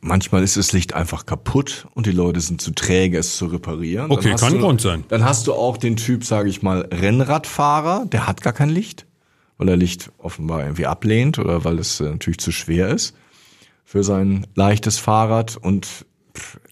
manchmal 0.05 0.43
ist 0.43 0.57
das 0.57 0.73
Licht 0.73 0.95
einfach 0.95 1.27
kaputt 1.27 1.87
und 1.95 2.07
die 2.07 2.13
Leute 2.13 2.41
sind 2.41 2.61
zu 2.61 2.73
träge, 2.73 3.19
es 3.19 3.37
zu 3.37 3.47
reparieren. 3.47 4.11
Okay, 4.11 4.35
kann 4.35 4.53
du, 4.53 4.59
ein 4.59 4.63
Grund 4.63 4.81
sein. 4.81 5.05
Dann 5.09 5.25
hast 5.25 5.47
du 5.47 5.55
auch 5.55 5.77
den 5.77 5.97
Typ, 5.97 6.25
sage 6.25 6.49
ich 6.49 6.63
mal, 6.63 6.89
Rennradfahrer, 6.93 8.07
der 8.07 8.27
hat 8.27 8.43
gar 8.43 8.53
kein 8.53 8.69
Licht, 8.69 9.07
weil 9.59 9.69
er 9.69 9.77
Licht 9.77 10.13
offenbar 10.19 10.63
irgendwie 10.63 10.87
ablehnt 10.87 11.39
oder 11.39 11.65
weil 11.65 11.79
es 11.79 12.01
äh, 12.01 12.05
natürlich 12.05 12.39
zu 12.39 12.53
schwer 12.53 12.89
ist 12.89 13.15
für 13.85 14.05
sein 14.05 14.47
leichtes 14.55 14.99
Fahrrad. 14.99 15.57
Und 15.57 16.07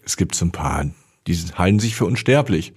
es 0.05 0.15
gibt 0.17 0.35
so 0.35 0.45
ein 0.45 0.51
paar, 0.51 0.85
die 1.27 1.35
halten 1.55 1.79
sich 1.79 1.95
für 1.95 2.05
unsterblich. 2.05 2.73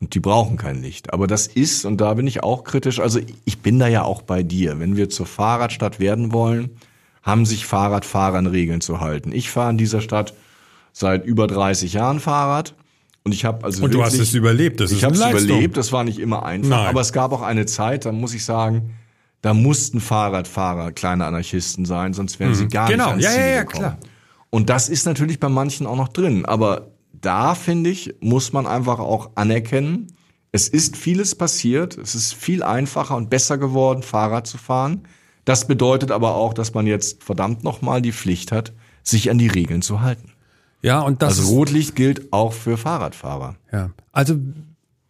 Und 0.00 0.14
die 0.14 0.20
brauchen 0.20 0.56
kein 0.56 0.80
Licht. 0.80 1.12
Aber 1.12 1.26
das 1.26 1.46
ist, 1.46 1.84
und 1.84 2.00
da 2.00 2.14
bin 2.14 2.26
ich 2.26 2.42
auch 2.42 2.64
kritisch, 2.64 3.00
also 3.00 3.20
ich 3.44 3.58
bin 3.58 3.78
da 3.78 3.86
ja 3.86 4.02
auch 4.02 4.22
bei 4.22 4.42
dir. 4.42 4.80
Wenn 4.80 4.96
wir 4.96 5.10
zur 5.10 5.26
Fahrradstadt 5.26 6.00
werden 6.00 6.32
wollen, 6.32 6.70
haben 7.22 7.44
sich 7.46 7.66
Fahrradfahrer 7.66 8.38
an 8.38 8.46
Regeln 8.46 8.80
zu 8.80 9.00
halten. 9.00 9.32
Ich 9.32 9.50
fahre 9.50 9.70
in 9.70 9.78
dieser 9.78 10.00
Stadt 10.00 10.34
seit 10.92 11.24
über 11.24 11.46
30 11.46 11.92
Jahren 11.92 12.20
Fahrrad. 12.20 12.74
Und 13.22 13.32
ich 13.32 13.44
habe 13.44 13.64
also 13.64 13.84
Und 13.84 13.92
du 13.92 13.98
wirklich, 13.98 14.14
hast 14.20 14.28
es 14.28 14.34
überlebt. 14.34 14.80
Das 14.80 14.90
ich 14.92 15.04
habe 15.04 15.14
es 15.14 15.20
überlebt, 15.20 15.76
das 15.76 15.92
war 15.92 16.04
nicht 16.04 16.18
immer 16.18 16.44
einfach, 16.44 16.70
Nein. 16.70 16.86
aber 16.86 17.00
es 17.02 17.12
gab 17.12 17.32
auch 17.32 17.42
eine 17.42 17.66
Zeit, 17.66 18.06
da 18.06 18.12
muss 18.12 18.32
ich 18.32 18.44
sagen, 18.44 18.94
da 19.42 19.52
mussten 19.54 20.00
Fahrradfahrer 20.00 20.92
kleine 20.92 21.26
Anarchisten 21.26 21.84
sein, 21.84 22.14
sonst 22.14 22.40
wären 22.40 22.54
sie 22.54 22.68
gar 22.68 22.88
Genau. 22.88 23.14
nicht 23.14 23.24
ans 23.24 23.24
Ja, 23.24 23.30
Ziel 23.30 23.40
ja, 23.40 23.46
ja, 23.48 23.62
gekommen. 23.62 23.78
klar. 23.82 23.98
Und 24.48 24.70
das 24.70 24.88
ist 24.88 25.04
natürlich 25.06 25.38
bei 25.38 25.48
manchen 25.50 25.86
auch 25.86 25.96
noch 25.96 26.08
drin, 26.08 26.44
aber 26.46 26.88
da 27.12 27.54
finde 27.54 27.90
ich, 27.90 28.14
muss 28.20 28.52
man 28.54 28.66
einfach 28.66 28.98
auch 28.98 29.30
anerkennen, 29.34 30.06
es 30.52 30.68
ist 30.68 30.96
vieles 30.96 31.34
passiert, 31.34 31.96
es 31.98 32.14
ist 32.14 32.34
viel 32.34 32.62
einfacher 32.62 33.16
und 33.16 33.30
besser 33.30 33.56
geworden, 33.58 34.02
Fahrrad 34.02 34.46
zu 34.46 34.58
fahren. 34.58 35.02
Das 35.44 35.66
bedeutet 35.66 36.10
aber 36.10 36.34
auch, 36.34 36.54
dass 36.54 36.74
man 36.74 36.86
jetzt 36.86 37.22
verdammt 37.24 37.64
nochmal 37.64 38.02
die 38.02 38.12
Pflicht 38.12 38.52
hat, 38.52 38.72
sich 39.02 39.30
an 39.30 39.38
die 39.38 39.48
Regeln 39.48 39.82
zu 39.82 40.00
halten. 40.00 40.32
Ja, 40.82 41.00
und 41.00 41.22
das 41.22 41.38
Also 41.38 41.54
Rotlicht 41.54 41.94
gilt 41.96 42.32
auch 42.32 42.52
für 42.52 42.76
Fahrradfahrer. 42.76 43.56
ja. 43.72 43.90
Also 44.12 44.36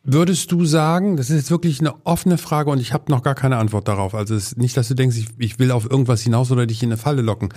würdest 0.03 0.51
du 0.51 0.65
sagen, 0.65 1.17
das 1.17 1.31
ist 1.31 1.37
jetzt 1.37 1.51
wirklich 1.51 1.81
eine 1.81 1.95
offene 2.07 2.39
Frage 2.39 2.71
und 2.71 2.81
ich 2.81 2.93
habe 2.93 3.11
noch 3.13 3.23
gar 3.23 3.35
keine 3.35 3.59
Antwort 3.59 3.87
darauf. 3.87 4.15
Also 4.15 4.35
es 4.35 4.53
ist 4.53 4.59
nicht, 4.59 4.77
dass 4.77 4.89
du 4.89 4.95
denkst, 4.95 5.17
ich, 5.17 5.27
ich 5.39 5.59
will 5.59 5.71
auf 5.71 5.89
irgendwas 5.89 6.23
hinaus 6.23 6.51
oder 6.51 6.67
dich 6.67 6.83
in 6.83 6.89
eine 6.89 6.97
Falle 6.97 7.23
locken. 7.23 7.53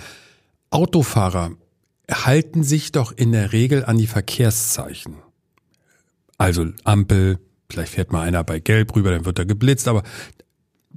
Autofahrer 0.70 1.52
halten 2.10 2.62
sich 2.62 2.92
doch 2.92 3.12
in 3.12 3.32
der 3.32 3.52
Regel 3.52 3.84
an 3.84 3.96
die 3.98 4.06
Verkehrszeichen. 4.06 5.14
Also 6.36 6.66
Ampel, 6.84 7.38
vielleicht 7.70 7.92
fährt 7.92 8.12
mal 8.12 8.22
einer 8.22 8.44
bei 8.44 8.58
Gelb 8.60 8.94
rüber, 8.94 9.10
dann 9.10 9.24
wird 9.24 9.38
er 9.38 9.46
geblitzt, 9.46 9.88
aber 9.88 10.02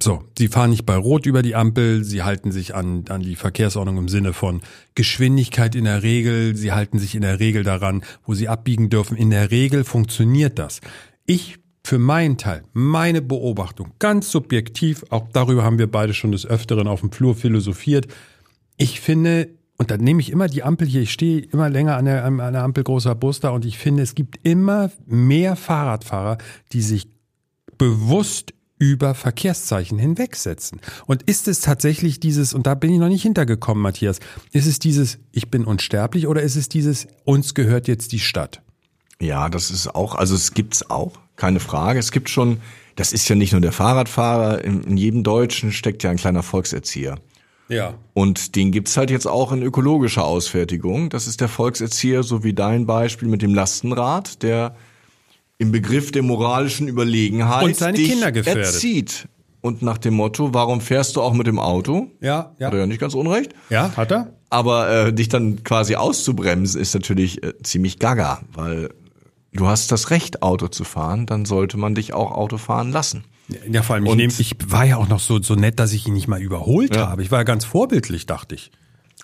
so, 0.01 0.23
sie 0.37 0.47
fahren 0.47 0.69
nicht 0.69 0.85
bei 0.85 0.95
Rot 0.95 1.25
über 1.25 1.41
die 1.41 1.55
Ampel, 1.55 2.03
sie 2.03 2.21
halten 2.21 2.51
sich 2.51 2.75
an, 2.75 3.05
an 3.09 3.21
die 3.21 3.35
Verkehrsordnung 3.35 3.97
im 3.97 4.09
Sinne 4.09 4.33
von 4.33 4.61
Geschwindigkeit 4.93 5.73
in 5.73 5.85
der 5.85 6.03
Regel, 6.03 6.55
sie 6.55 6.71
halten 6.71 6.99
sich 6.99 7.15
in 7.15 7.21
der 7.21 7.39
Regel 7.39 7.63
daran, 7.63 8.03
wo 8.23 8.35
sie 8.35 8.47
abbiegen 8.47 8.89
dürfen. 8.89 9.17
In 9.17 9.31
der 9.31 9.49
Regel 9.49 9.83
funktioniert 9.83 10.59
das. 10.59 10.81
Ich 11.25 11.57
für 11.83 11.99
meinen 11.99 12.37
Teil, 12.37 12.63
meine 12.73 13.21
Beobachtung, 13.21 13.93
ganz 13.97 14.29
subjektiv, 14.29 15.05
auch 15.09 15.29
darüber 15.31 15.63
haben 15.63 15.79
wir 15.79 15.89
beide 15.89 16.13
schon 16.13 16.33
des 16.33 16.45
Öfteren 16.45 16.85
auf 16.85 16.99
dem 16.99 17.13
Flur 17.13 17.33
philosophiert. 17.33 18.07
Ich 18.75 18.99
finde, 18.99 19.49
und 19.77 19.89
dann 19.89 20.01
nehme 20.01 20.19
ich 20.19 20.29
immer 20.29 20.47
die 20.47 20.63
Ampel 20.63 20.85
hier, 20.85 21.01
ich 21.01 21.13
stehe 21.13 21.39
immer 21.39 21.69
länger 21.69 21.95
an 21.95 22.05
der, 22.05 22.25
an 22.25 22.37
der 22.37 22.63
Ampel 22.63 22.83
großer 22.83 23.15
Bus 23.15 23.39
da 23.39 23.51
und 23.51 23.63
ich 23.63 23.77
finde, 23.77 24.03
es 24.03 24.15
gibt 24.15 24.37
immer 24.43 24.91
mehr 25.05 25.55
Fahrradfahrer, 25.55 26.37
die 26.73 26.81
sich 26.81 27.07
bewusst 27.77 28.53
über 28.79 29.15
Verkehrszeichen 29.15 29.97
hinwegsetzen. 29.97 30.81
Und 31.05 31.23
ist 31.23 31.47
es 31.47 31.61
tatsächlich 31.61 32.19
dieses, 32.19 32.53
und 32.53 32.67
da 32.67 32.75
bin 32.75 32.91
ich 32.91 32.99
noch 32.99 33.09
nicht 33.09 33.23
hintergekommen, 33.23 33.81
Matthias, 33.81 34.19
ist 34.51 34.67
es 34.67 34.79
dieses, 34.79 35.17
ich 35.31 35.49
bin 35.49 35.65
unsterblich 35.65 36.27
oder 36.27 36.41
ist 36.41 36.55
es 36.55 36.69
dieses, 36.69 37.07
uns 37.25 37.53
gehört 37.53 37.87
jetzt 37.87 38.11
die 38.11 38.19
Stadt? 38.19 38.61
Ja, 39.19 39.49
das 39.49 39.71
ist 39.71 39.93
auch, 39.95 40.15
also 40.15 40.35
es 40.35 40.53
gibt's 40.53 40.89
auch, 40.89 41.13
keine 41.35 41.59
Frage. 41.59 41.99
Es 41.99 42.11
gibt 42.11 42.29
schon, 42.29 42.59
das 42.95 43.13
ist 43.13 43.27
ja 43.29 43.35
nicht 43.35 43.51
nur 43.51 43.61
der 43.61 43.71
Fahrradfahrer, 43.71 44.63
in, 44.63 44.83
in 44.83 44.97
jedem 44.97 45.23
Deutschen 45.23 45.71
steckt 45.71 46.03
ja 46.03 46.11
ein 46.11 46.17
kleiner 46.17 46.43
Volkserzieher. 46.43 47.17
Ja. 47.69 47.95
Und 48.13 48.55
den 48.55 48.71
gibt's 48.71 48.95
halt 48.95 49.11
jetzt 49.11 49.27
auch 49.27 49.51
in 49.51 49.61
ökologischer 49.61 50.23
Ausfertigung. 50.23 51.09
Das 51.09 51.27
ist 51.27 51.41
der 51.41 51.49
Volkserzieher, 51.49 52.23
so 52.23 52.43
wie 52.43 52.53
dein 52.53 52.85
Beispiel 52.85 53.27
mit 53.27 53.41
dem 53.41 53.53
Lastenrad, 53.53 54.41
der 54.41 54.75
im 55.57 55.71
Begriff 55.71 56.11
der 56.11 56.23
moralischen 56.23 56.87
Überlegenheit 56.87 57.63
Und 57.63 57.75
seine 57.75 57.97
dich 57.97 58.09
Kinder 58.09 58.31
gefährdet. 58.31 58.65
erzieht. 58.65 59.27
Und 59.61 59.81
nach 59.81 59.97
dem 59.97 60.13
Motto, 60.13 60.53
warum 60.53 60.81
fährst 60.81 61.15
du 61.15 61.21
auch 61.21 61.33
mit 61.33 61.47
dem 61.47 61.59
Auto? 61.59 62.07
Ja, 62.21 62.51
Hat 62.61 62.73
er 62.73 62.79
ja 62.79 62.85
nicht 62.85 62.99
ganz 63.01 63.15
unrecht. 63.15 63.53
Ja, 63.69 63.91
hat 63.97 64.11
er? 64.11 64.33
Aber 64.49 64.89
äh, 65.07 65.13
dich 65.13 65.29
dann 65.29 65.63
quasi 65.63 65.95
auszubremsen, 65.95 66.79
ist 66.79 66.93
natürlich 66.93 67.43
äh, 67.43 67.53
ziemlich 67.63 67.99
gaga, 67.99 68.41
weil 68.53 68.89
du 69.51 69.67
hast 69.67 69.91
das 69.91 70.09
Recht, 70.11 70.41
Auto 70.43 70.67
zu 70.67 70.83
fahren, 70.83 71.25
dann 71.25 71.45
sollte 71.45 71.77
man 71.77 71.95
dich 71.95 72.13
auch 72.13 72.31
Auto 72.31 72.57
fahren 72.57 72.91
lassen. 72.91 73.23
Ja, 73.69 73.81
vor 73.81 73.95
allem, 73.95 74.05
ich, 74.05 74.15
nehm, 74.15 74.31
ich 74.37 74.55
war 74.67 74.85
ja 74.85 74.97
auch 74.97 75.07
noch 75.09 75.19
so, 75.19 75.41
so 75.41 75.55
nett, 75.55 75.79
dass 75.79 75.91
ich 75.91 76.07
ihn 76.07 76.13
nicht 76.13 76.27
mal 76.27 76.41
überholt 76.41 76.95
Ja. 76.95 77.09
habe. 77.09 77.23
Ich 77.23 77.31
war 77.31 77.39
ja 77.39 77.43
ganz 77.43 77.65
vorbildlich, 77.65 78.25
dachte 78.25 78.55
ich. 78.55 78.71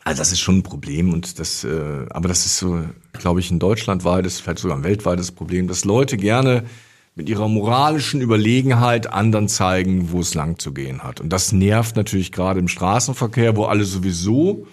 Also 0.03 0.19
das 0.19 0.31
ist 0.31 0.41
schon 0.41 0.57
ein 0.57 0.63
Problem 0.63 1.13
und 1.13 1.39
das, 1.39 1.63
äh, 1.63 2.05
aber 2.09 2.27
das 2.27 2.45
ist 2.45 2.57
so, 2.57 2.83
glaube 3.13 3.39
ich, 3.39 3.51
ein 3.51 3.59
deutschlandweites, 3.59 4.41
vielleicht 4.41 4.59
sogar 4.59 4.77
ein 4.77 4.83
weltweites 4.83 5.31
Problem, 5.31 5.67
dass 5.67 5.85
Leute 5.85 6.17
gerne 6.17 6.63
mit 7.15 7.29
ihrer 7.29 7.47
moralischen 7.47 8.21
Überlegenheit 8.21 9.13
anderen 9.13 9.47
zeigen, 9.47 10.11
wo 10.11 10.19
es 10.19 10.33
lang 10.33 10.59
zu 10.59 10.73
gehen 10.73 11.03
hat. 11.03 11.21
Und 11.21 11.29
das 11.29 11.51
nervt 11.51 11.95
natürlich 11.95 12.31
gerade 12.31 12.59
im 12.59 12.67
Straßenverkehr, 12.67 13.55
wo 13.55 13.65
alle 13.65 13.85
sowieso 13.85 14.67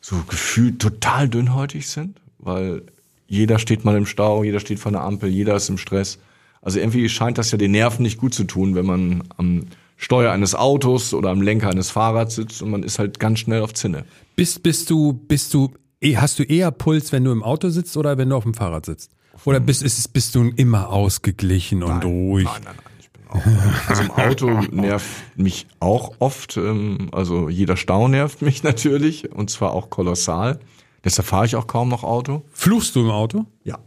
so 0.00 0.16
gefühlt 0.28 0.80
total 0.80 1.28
dünnhäutig 1.28 1.88
sind, 1.88 2.20
weil 2.38 2.82
jeder 3.26 3.58
steht 3.58 3.84
mal 3.84 3.96
im 3.96 4.06
Stau, 4.06 4.44
jeder 4.44 4.60
steht 4.60 4.78
vor 4.78 4.92
der 4.92 5.00
Ampel, 5.00 5.28
jeder 5.28 5.56
ist 5.56 5.68
im 5.68 5.78
Stress. 5.78 6.18
Also 6.62 6.78
irgendwie 6.78 7.08
scheint 7.08 7.38
das 7.38 7.50
ja 7.50 7.58
den 7.58 7.72
Nerven 7.72 8.02
nicht 8.02 8.18
gut 8.18 8.34
zu 8.34 8.44
tun, 8.44 8.74
wenn 8.74 8.86
man 8.86 9.24
am 9.36 9.66
Steuer 9.96 10.32
eines 10.32 10.54
Autos 10.54 11.14
oder 11.14 11.30
am 11.30 11.40
Lenker 11.42 11.70
eines 11.70 11.90
Fahrrads 11.90 12.34
sitzt 12.36 12.62
und 12.62 12.70
man 12.70 12.82
ist 12.82 12.98
halt 12.98 13.18
ganz 13.18 13.38
schnell 13.40 13.62
auf 13.62 13.74
Zinne. 13.74 14.04
Bist, 14.36 14.62
bist 14.62 14.90
du, 14.90 15.12
bist 15.14 15.54
du 15.54 15.72
eh, 16.00 16.16
hast 16.16 16.38
du 16.38 16.42
eher 16.42 16.70
Puls, 16.70 17.12
wenn 17.12 17.24
du 17.24 17.32
im 17.32 17.42
Auto 17.42 17.68
sitzt 17.70 17.96
oder 17.96 18.18
wenn 18.18 18.28
du 18.28 18.36
auf 18.36 18.44
dem 18.44 18.54
Fahrrad 18.54 18.86
sitzt? 18.86 19.10
Oder 19.44 19.60
bist, 19.60 19.82
ist, 19.82 20.12
bist 20.12 20.34
du 20.34 20.50
immer 20.56 20.90
ausgeglichen 20.90 21.82
und 21.82 21.98
nein, 21.98 22.02
ruhig? 22.02 22.44
Nein, 22.46 22.62
nein, 22.64 22.74
nein. 22.76 22.92
Ich 23.00 23.10
bin 23.10 23.28
auch, 23.28 23.88
also 23.88 24.02
im 24.02 24.10
Auto 24.10 24.50
nervt 24.70 25.08
mich 25.36 25.66
auch 25.80 26.12
oft. 26.18 26.56
ähm, 26.56 27.08
Also 27.12 27.48
jeder 27.48 27.76
Stau 27.76 28.08
nervt 28.08 28.42
mich 28.42 28.62
natürlich 28.62 29.32
und 29.32 29.50
zwar 29.50 29.72
auch 29.72 29.90
kolossal. 29.90 30.60
Deshalb 31.04 31.28
fahre 31.28 31.46
ich 31.46 31.56
auch 31.56 31.66
kaum 31.66 31.88
noch 31.88 32.02
Auto. 32.02 32.42
Fluchst 32.52 32.96
du 32.96 33.00
im 33.00 33.10
Auto? 33.10 33.44
Ja. 33.64 33.78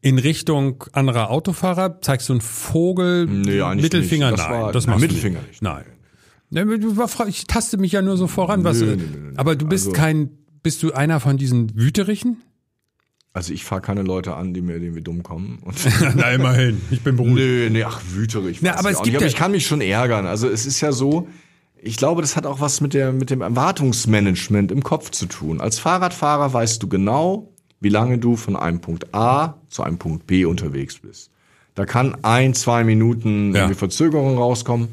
In 0.00 0.18
Richtung 0.18 0.84
anderer 0.92 1.30
Autofahrer? 1.30 2.00
Zeigst 2.00 2.28
du 2.28 2.34
einen 2.34 2.40
Vogel? 2.40 3.26
Nee, 3.26 3.60
eigentlich 3.62 3.82
Mittelfinger? 3.84 4.30
nicht. 4.30 4.40
Das 4.40 4.48
Nein, 4.48 4.62
war- 4.62 4.72
das 4.72 4.86
machst 4.86 5.00
Mittelfinger 5.00 5.40
nicht. 5.48 5.62
Nein. 5.62 5.84
Ja, 6.50 6.64
Ich 7.26 7.46
taste 7.46 7.76
mich 7.78 7.92
ja 7.92 8.00
nur 8.00 8.16
so 8.16 8.26
voran. 8.26 8.64
Was, 8.64 8.80
Nö, 8.80 8.86
nö, 8.86 8.96
nö, 8.96 9.18
nö. 9.30 9.32
aber 9.36 9.56
du 9.56 9.66
bist 9.66 9.86
Also- 9.88 9.96
kein, 9.96 10.30
bist 10.62 10.82
du 10.82 10.92
einer 10.92 11.20
von 11.20 11.36
diesen 11.36 11.76
Wüterichen? 11.76 12.38
Also 13.34 13.52
ich 13.52 13.64
fahre 13.64 13.80
keine 13.82 14.02
Leute 14.02 14.34
an, 14.34 14.54
die 14.54 14.62
mir 14.62 14.76
irgendwie 14.76 15.02
dumm 15.02 15.22
kommen. 15.22 15.58
Na, 16.16 16.30
immerhin. 16.30 16.80
Ich 16.90 17.02
bin 17.02 17.16
beruhigt. 17.16 17.36
nee, 17.36 17.68
nee, 17.70 17.82
ach, 17.84 18.00
wüterig. 18.12 18.60
Na, 18.62 18.76
aber 18.78 18.90
ich 18.90 18.96
es 18.96 19.02
gibt 19.02 19.06
nicht. 19.06 19.16
aber 19.16 19.24
ja- 19.24 19.28
ich 19.28 19.36
kann 19.36 19.50
mich 19.50 19.66
schon 19.66 19.80
ärgern. 19.80 20.26
Also 20.26 20.48
es 20.48 20.64
ist 20.64 20.80
ja 20.80 20.92
so, 20.92 21.28
ich 21.80 21.96
glaube, 21.96 22.22
das 22.22 22.36
hat 22.36 22.46
auch 22.46 22.60
was 22.60 22.80
mit, 22.80 22.94
der, 22.94 23.12
mit 23.12 23.30
dem 23.30 23.40
Erwartungsmanagement 23.42 24.72
im 24.72 24.82
Kopf 24.82 25.10
zu 25.10 25.26
tun. 25.26 25.60
Als 25.60 25.78
Fahrradfahrer 25.78 26.52
weißt 26.52 26.82
du 26.82 26.88
genau, 26.88 27.52
wie 27.80 27.88
lange 27.88 28.18
du 28.18 28.36
von 28.36 28.56
einem 28.56 28.80
Punkt 28.80 29.14
A 29.14 29.54
zu 29.68 29.82
einem 29.82 29.98
Punkt 29.98 30.26
B 30.26 30.44
unterwegs 30.44 30.98
bist. 30.98 31.30
Da 31.74 31.86
kann 31.86 32.16
ein, 32.22 32.54
zwei 32.54 32.82
Minuten 32.82 33.54
Ja. 33.54 33.68
Verzögerung 33.68 34.36
rauskommen. 34.36 34.88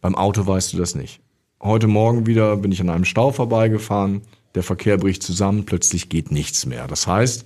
Beim 0.00 0.14
Auto 0.14 0.46
weißt 0.46 0.72
du 0.72 0.78
das 0.78 0.94
nicht. 0.94 1.20
Heute 1.60 1.86
Morgen 1.86 2.26
wieder 2.26 2.56
bin 2.56 2.72
ich 2.72 2.80
an 2.80 2.88
einem 2.88 3.04
Stau 3.04 3.32
vorbeigefahren. 3.32 4.22
Der 4.54 4.62
Verkehr 4.62 4.96
bricht 4.96 5.22
zusammen. 5.22 5.66
Plötzlich 5.66 6.08
geht 6.08 6.32
nichts 6.32 6.66
mehr. 6.66 6.86
Das 6.88 7.06
heißt, 7.06 7.44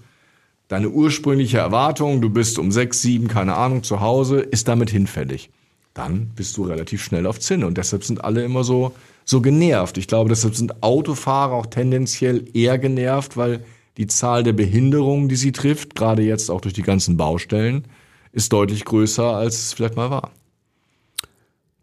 deine 0.68 0.88
ursprüngliche 0.88 1.58
Erwartung, 1.58 2.20
du 2.20 2.30
bist 2.30 2.58
um 2.58 2.70
sechs, 2.72 3.02
sieben, 3.02 3.28
keine 3.28 3.56
Ahnung, 3.56 3.82
zu 3.82 4.00
Hause, 4.00 4.38
ist 4.40 4.68
damit 4.68 4.90
hinfällig. 4.90 5.50
Dann 5.92 6.30
bist 6.36 6.56
du 6.56 6.62
relativ 6.62 7.02
schnell 7.02 7.26
auf 7.26 7.40
Zinne. 7.40 7.66
Und 7.66 7.78
deshalb 7.78 8.04
sind 8.04 8.22
alle 8.24 8.44
immer 8.44 8.64
so, 8.64 8.92
so 9.24 9.40
genervt. 9.40 9.98
Ich 9.98 10.06
glaube, 10.06 10.28
deshalb 10.28 10.54
sind 10.54 10.82
Autofahrer 10.82 11.54
auch 11.54 11.66
tendenziell 11.66 12.44
eher 12.54 12.78
genervt, 12.78 13.36
weil 13.36 13.64
die 13.96 14.06
Zahl 14.06 14.42
der 14.42 14.52
Behinderungen, 14.52 15.28
die 15.28 15.36
sie 15.36 15.52
trifft, 15.52 15.94
gerade 15.94 16.22
jetzt 16.22 16.50
auch 16.50 16.60
durch 16.60 16.74
die 16.74 16.82
ganzen 16.82 17.16
Baustellen, 17.16 17.86
ist 18.32 18.52
deutlich 18.52 18.84
größer, 18.84 19.24
als 19.34 19.54
es 19.58 19.72
vielleicht 19.72 19.96
mal 19.96 20.10
war. 20.10 20.32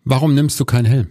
Warum 0.03 0.35
nimmst 0.35 0.59
du 0.59 0.65
keinen 0.65 0.85
Helm? 0.85 1.07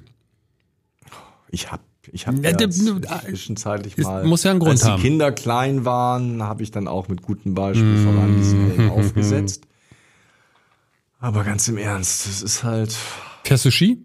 Ich 1.50 1.70
hab, 1.72 1.80
ich 2.12 2.26
hab 2.26 2.36
Ja, 2.42 2.50
äh, 2.50 2.68
zwischenzeitlich 2.70 3.94
es 3.98 4.04
mal. 4.04 4.24
muss 4.24 4.42
ja 4.44 4.50
einen 4.52 4.60
Grund 4.60 4.72
als 4.72 4.82
die 4.82 4.88
haben. 4.90 5.02
Kinder 5.02 5.32
klein 5.32 5.84
waren, 5.84 6.42
habe 6.42 6.62
ich 6.62 6.70
dann 6.70 6.88
auch 6.88 7.08
mit 7.08 7.22
gutem 7.22 7.54
Beispiel 7.54 7.96
voran 7.98 8.36
diesen 8.36 8.70
Helm 8.70 8.90
aufgesetzt. 8.92 9.66
Aber 11.18 11.44
ganz 11.44 11.68
im 11.68 11.78
Ernst, 11.78 12.26
das 12.26 12.42
ist 12.42 12.64
halt, 12.64 12.96
Fährst 13.44 13.64
du 13.64 13.70
Ski? 13.70 14.04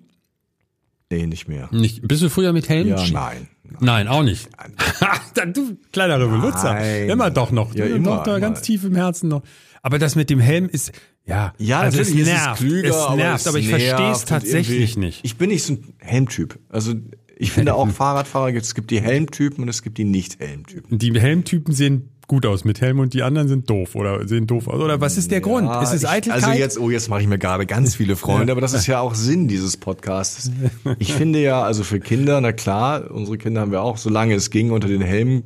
nee, 1.10 1.26
nicht 1.26 1.48
mehr. 1.48 1.70
Nicht. 1.72 2.06
Bist 2.08 2.22
du 2.22 2.30
früher 2.30 2.54
mit 2.54 2.70
Helm? 2.70 2.88
Ja, 2.88 2.98
Ski? 2.98 3.14
nein. 3.14 3.48
Nein, 3.80 4.08
auch 4.08 4.24
nicht. 4.24 4.50
Dann 5.36 5.54
du 5.54 5.78
kleiner 5.92 6.20
Revoluzer. 6.20 6.74
Nein. 6.74 7.10
Immer 7.10 7.30
doch 7.32 7.52
noch. 7.52 7.74
Ja, 7.76 7.86
Du, 7.86 7.96
immer, 7.96 8.18
doch 8.18 8.24
da 8.24 8.40
ganz 8.40 8.62
tief 8.62 8.84
im 8.84 8.96
Herzen 8.96 9.28
noch. 9.30 9.44
Aber 9.82 10.00
das 10.00 10.16
mit 10.16 10.30
dem 10.30 10.40
Helm 10.40 10.68
ist, 10.68 10.92
ja, 11.26 11.54
Ja, 11.58 11.82
also 11.82 12.02
es 12.02 12.14
nervt. 12.14 12.54
es 12.54 12.58
klüger, 12.60 12.90
es 12.90 13.16
nervt, 13.16 13.48
aber, 13.48 13.58
es 13.60 13.64
ich 13.64 13.70
verstehe 13.70 14.12
es 14.12 14.26
tatsächlich 14.26 14.98
nicht. 14.98 15.20
Ich 15.24 15.38
bin 15.38 15.50
nicht 15.50 15.64
so 15.64 15.74
ein 15.74 15.94
Helmtyp. 16.00 16.60
Also 16.70 16.94
ich 17.38 17.52
finde 17.54 17.76
auch 17.76 17.88
Fahrradfahrer, 17.90 18.54
es 18.56 18.76
gibt 18.76 18.92
die 18.92 19.02
Helmtypen 19.02 19.64
und 19.64 19.70
es 19.70 19.84
gibt 19.84 19.98
die 19.98 20.06
Nicht-Helmtypen. 20.06 20.98
Die 20.98 21.20
Helmtypen 21.20 21.74
sehen 21.74 22.10
gut 22.28 22.46
aus 22.46 22.66
mit 22.66 22.82
Helm 22.82 23.00
und 23.00 23.14
die 23.14 23.24
anderen 23.24 23.48
sind 23.48 23.70
doof 23.70 23.96
oder 23.96 24.28
sehen 24.28 24.48
doof 24.48 24.68
aus. 24.68 24.80
Oder 24.80 25.00
was 25.00 25.18
ist 25.18 25.32
der 25.32 25.42
Grund? 25.42 25.68
Ja, 25.68 25.82
Ist 25.82 25.94
es 25.94 26.04
ich, 26.04 26.10
Eitelkeit? 26.10 26.44
Also 26.44 26.60
jetzt, 26.60 26.80
oh, 26.80 26.90
jetzt 26.90 27.10
mache 27.10 27.22
ich 27.22 27.28
mir 27.28 27.38
gerade 27.38 27.66
ganz 27.66 27.96
viele 27.96 28.16
Freunde, 28.16 28.52
aber 28.52 28.62
das 28.62 28.74
ist 28.74 28.86
ja 28.86 29.00
auch 29.00 29.16
Sinn 29.16 29.48
dieses 29.48 29.78
Podcasts. 29.78 30.52
Ich 31.00 31.14
finde 31.14 31.40
ja, 31.40 31.64
also 31.64 31.84
für 31.84 32.00
Kinder, 32.00 32.40
na 32.42 32.52
klar, 32.52 33.10
unsere 33.12 33.38
Kinder 33.38 33.62
haben 33.62 33.72
wir 33.72 33.82
auch, 33.82 33.98
solange 33.98 34.36
es 34.36 34.50
ging, 34.50 34.72
unter 34.72 34.90
den 34.90 35.02
Helm 35.02 35.44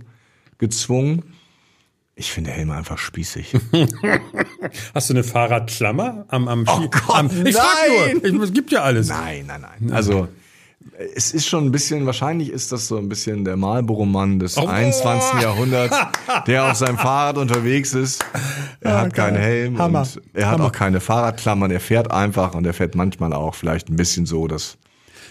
gezwungen. 0.57 1.23
Ich 2.15 2.31
finde 2.31 2.51
Helme 2.51 2.75
einfach 2.75 2.97
spießig. 2.97 3.53
Hast 4.93 5.09
du 5.09 5.13
eine 5.13 5.23
Fahrradklammer 5.23 6.25
am, 6.27 6.47
am 6.47 6.65
Oh? 6.67 6.87
Gott, 6.89 7.15
am, 7.15 7.45
ich 7.45 7.55
frag 7.55 7.65
nein! 7.87 8.33
nur. 8.33 8.43
Ich, 8.43 8.49
es 8.49 8.53
gibt 8.53 8.71
ja 8.71 8.81
alles. 8.81 9.07
Nein, 9.09 9.45
nein, 9.47 9.61
nein. 9.61 9.91
Also 9.91 10.27
es 11.15 11.31
ist 11.33 11.47
schon 11.47 11.65
ein 11.65 11.71
bisschen, 11.71 12.05
wahrscheinlich 12.05 12.49
ist 12.49 12.71
das 12.71 12.87
so 12.87 12.97
ein 12.97 13.09
bisschen 13.09 13.43
der 13.45 13.57
Marlboro-Mann 13.57 14.39
des 14.39 14.57
Oh. 14.57 14.67
21. 14.67 15.41
Jahrhunderts, 15.41 15.95
der 16.47 16.65
auf 16.71 16.75
seinem 16.77 16.97
Fahrrad 16.97 17.37
unterwegs 17.37 17.93
ist. 17.93 18.23
Er 18.81 18.95
Ah, 18.97 19.01
hat 19.01 19.13
keinen. 19.13 19.37
Helm 19.37 19.77
Hammer. 19.77 20.01
und 20.01 20.21
er 20.33 20.47
hat 20.47 20.53
Hammer. 20.55 20.65
auch 20.65 20.71
keine 20.71 20.99
Fahrradklammern. 20.99 21.71
Er 21.71 21.79
fährt 21.79 22.11
einfach 22.11 22.53
und 22.55 22.65
er 22.65 22.73
fährt 22.73 22.95
manchmal 22.95 23.33
auch 23.33 23.55
vielleicht 23.55 23.89
ein 23.89 23.95
bisschen 23.95 24.25
so, 24.25 24.47
dass 24.47 24.77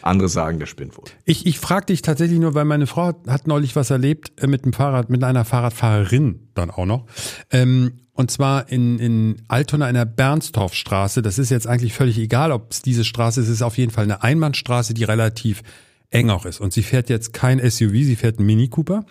andere 0.02 0.28
sagen, 0.30 0.58
der 0.58 0.66
spinnt 0.66 0.96
wohl. 0.96 1.04
Ich, 1.26 1.44
ich 1.46 1.58
frage 1.58 1.86
dich 1.86 2.00
tatsächlich 2.02 2.38
nur, 2.38 2.54
weil 2.54 2.64
meine 2.64 2.86
Frau 2.86 3.06
hat, 3.06 3.16
hat 3.28 3.46
neulich 3.46 3.76
was 3.76 3.90
erlebt 3.90 4.32
äh, 4.42 4.46
mit 4.46 4.64
dem 4.64 4.72
Fahrrad, 4.72 5.10
mit 5.10 5.22
einer 5.22 5.44
Fahrradfahrerin 5.44 6.48
dann 6.54 6.70
auch 6.70 6.86
noch. 6.86 7.04
Ähm, 7.50 7.92
und 8.20 8.30
zwar 8.30 8.70
in, 8.70 8.98
in 8.98 9.42
Altona 9.48 9.88
in 9.88 9.94
der 9.94 10.04
Bernstorfstraße. 10.04 11.22
Das 11.22 11.38
ist 11.38 11.50
jetzt 11.50 11.66
eigentlich 11.66 11.94
völlig 11.94 12.18
egal, 12.18 12.52
ob 12.52 12.70
es 12.70 12.82
diese 12.82 13.04
Straße 13.04 13.40
ist. 13.40 13.48
Es 13.48 13.54
ist 13.54 13.62
auf 13.62 13.78
jeden 13.78 13.90
Fall 13.90 14.04
eine 14.04 14.22
Einbahnstraße, 14.22 14.92
die 14.92 15.04
relativ 15.04 15.62
eng 16.10 16.28
auch 16.28 16.44
ist. 16.44 16.60
Und 16.60 16.72
sie 16.72 16.82
fährt 16.82 17.08
jetzt 17.08 17.32
kein 17.32 17.58
SUV, 17.58 17.92
sie 17.92 18.16
fährt 18.16 18.38
einen 18.38 18.46
Mini 18.46 18.68
Cooper 18.68 19.06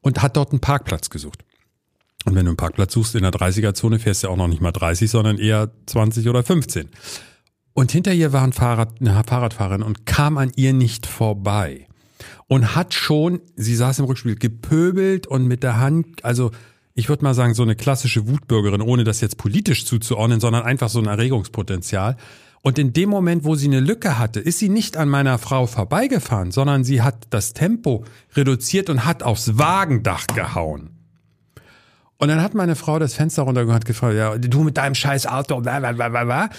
und 0.00 0.22
hat 0.22 0.36
dort 0.36 0.52
einen 0.52 0.60
Parkplatz 0.60 1.10
gesucht. 1.10 1.44
Und 2.24 2.36
wenn 2.36 2.44
du 2.44 2.50
einen 2.50 2.56
Parkplatz 2.56 2.92
suchst 2.92 3.16
in 3.16 3.22
der 3.22 3.32
30er-Zone, 3.32 3.98
fährst 3.98 4.22
du 4.22 4.28
ja 4.28 4.32
auch 4.32 4.36
noch 4.36 4.46
nicht 4.46 4.62
mal 4.62 4.70
30, 4.70 5.10
sondern 5.10 5.38
eher 5.38 5.72
20 5.86 6.28
oder 6.28 6.44
15. 6.44 6.88
Und 7.72 7.90
hinter 7.90 8.12
ihr 8.12 8.32
war 8.32 8.44
ein 8.44 8.52
Fahrrad, 8.52 9.00
eine 9.00 9.24
Fahrradfahrerin 9.24 9.82
und 9.82 10.06
kam 10.06 10.38
an 10.38 10.52
ihr 10.54 10.72
nicht 10.72 11.06
vorbei. 11.06 11.88
Und 12.46 12.76
hat 12.76 12.94
schon, 12.94 13.40
sie 13.56 13.74
saß 13.74 13.98
im 13.98 14.04
Rückspiel, 14.04 14.36
gepöbelt 14.36 15.26
und 15.26 15.46
mit 15.46 15.64
der 15.64 15.80
Hand, 15.80 16.24
also 16.24 16.52
ich 16.94 17.08
würde 17.08 17.24
mal 17.24 17.34
sagen, 17.34 17.54
so 17.54 17.62
eine 17.62 17.76
klassische 17.76 18.28
Wutbürgerin, 18.28 18.82
ohne 18.82 19.04
das 19.04 19.20
jetzt 19.20 19.38
politisch 19.38 19.86
zuzuordnen, 19.86 20.40
sondern 20.40 20.62
einfach 20.62 20.88
so 20.88 20.98
ein 20.98 21.06
Erregungspotenzial. 21.06 22.16
Und 22.60 22.78
in 22.78 22.92
dem 22.92 23.08
Moment, 23.08 23.44
wo 23.44 23.56
sie 23.56 23.66
eine 23.66 23.80
Lücke 23.80 24.18
hatte, 24.18 24.38
ist 24.38 24.58
sie 24.58 24.68
nicht 24.68 24.96
an 24.96 25.08
meiner 25.08 25.38
Frau 25.38 25.66
vorbeigefahren, 25.66 26.52
sondern 26.52 26.84
sie 26.84 27.02
hat 27.02 27.26
das 27.30 27.54
Tempo 27.54 28.04
reduziert 28.34 28.88
und 28.88 29.04
hat 29.04 29.22
aufs 29.22 29.58
Wagendach 29.58 30.28
gehauen. 30.28 30.90
Und 32.18 32.28
dann 32.28 32.40
hat 32.40 32.54
meine 32.54 32.76
Frau 32.76 33.00
das 33.00 33.14
Fenster 33.14 33.42
runtergehört 33.42 33.82
und 33.82 33.86
gefragt, 33.86 34.14
ja, 34.14 34.38
du 34.38 34.62
mit 34.62 34.76
deinem 34.76 34.94
scheiß 34.94 35.26
Auto, 35.26 35.60
bla, 35.60 35.80
bla, 35.80 35.90
bla, 35.90 36.24
bla. 36.24 36.50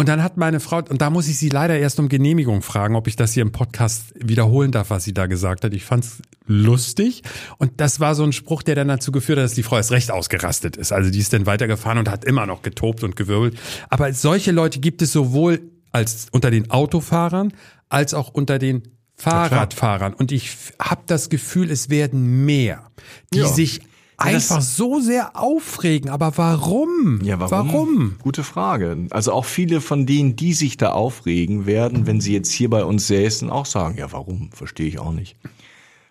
Und 0.00 0.08
dann 0.08 0.22
hat 0.22 0.38
meine 0.38 0.60
Frau, 0.60 0.78
und 0.78 1.02
da 1.02 1.10
muss 1.10 1.28
ich 1.28 1.36
sie 1.38 1.50
leider 1.50 1.78
erst 1.78 2.00
um 2.00 2.08
Genehmigung 2.08 2.62
fragen, 2.62 2.96
ob 2.96 3.06
ich 3.06 3.16
das 3.16 3.34
hier 3.34 3.42
im 3.42 3.52
Podcast 3.52 4.14
wiederholen 4.14 4.72
darf, 4.72 4.88
was 4.88 5.04
sie 5.04 5.12
da 5.12 5.26
gesagt 5.26 5.62
hat. 5.62 5.74
Ich 5.74 5.84
fand's 5.84 6.22
lustig. 6.46 7.22
Und 7.58 7.82
das 7.82 8.00
war 8.00 8.14
so 8.14 8.24
ein 8.24 8.32
Spruch, 8.32 8.62
der 8.62 8.74
dann 8.76 8.88
dazu 8.88 9.12
geführt 9.12 9.38
hat, 9.38 9.44
dass 9.44 9.52
die 9.52 9.62
Frau 9.62 9.76
erst 9.76 9.90
recht 9.92 10.10
ausgerastet 10.10 10.78
ist. 10.78 10.92
Also 10.92 11.10
die 11.10 11.18
ist 11.18 11.34
dann 11.34 11.44
weitergefahren 11.44 11.98
und 11.98 12.08
hat 12.08 12.24
immer 12.24 12.46
noch 12.46 12.62
getobt 12.62 13.04
und 13.04 13.14
gewirbelt. 13.14 13.58
Aber 13.90 14.10
solche 14.14 14.52
Leute 14.52 14.80
gibt 14.80 15.02
es 15.02 15.12
sowohl 15.12 15.60
als 15.92 16.28
unter 16.32 16.50
den 16.50 16.70
Autofahrern 16.70 17.52
als 17.90 18.14
auch 18.14 18.30
unter 18.30 18.58
den 18.58 18.82
Fahrradfahrern. 19.16 20.14
Und 20.14 20.32
ich 20.32 20.56
habe 20.80 21.02
das 21.06 21.28
Gefühl, 21.28 21.70
es 21.70 21.90
werden 21.90 22.46
mehr, 22.46 22.90
die 23.34 23.40
Ja. 23.40 23.48
sich 23.48 23.82
das- 24.24 24.50
einfach 24.50 24.62
so 24.62 25.00
sehr 25.00 25.36
aufregen. 25.36 26.10
Aber 26.10 26.36
warum? 26.36 27.20
Ja, 27.22 27.40
warum? 27.40 27.50
Warum? 27.68 28.14
Gute 28.22 28.42
Frage. 28.44 29.06
Also 29.10 29.32
auch 29.32 29.44
viele 29.44 29.80
von 29.80 30.06
denen, 30.06 30.36
die 30.36 30.52
sich 30.54 30.76
da 30.76 30.90
aufregen, 30.92 31.66
werden, 31.66 32.06
wenn 32.06 32.20
sie 32.20 32.32
jetzt 32.32 32.52
hier 32.52 32.70
bei 32.70 32.84
uns 32.84 33.06
säßen, 33.06 33.50
auch 33.50 33.66
sagen, 33.66 33.96
ja, 33.98 34.12
warum? 34.12 34.50
Verstehe 34.52 34.86
ich 34.88 34.98
auch 34.98 35.12
nicht. 35.12 35.36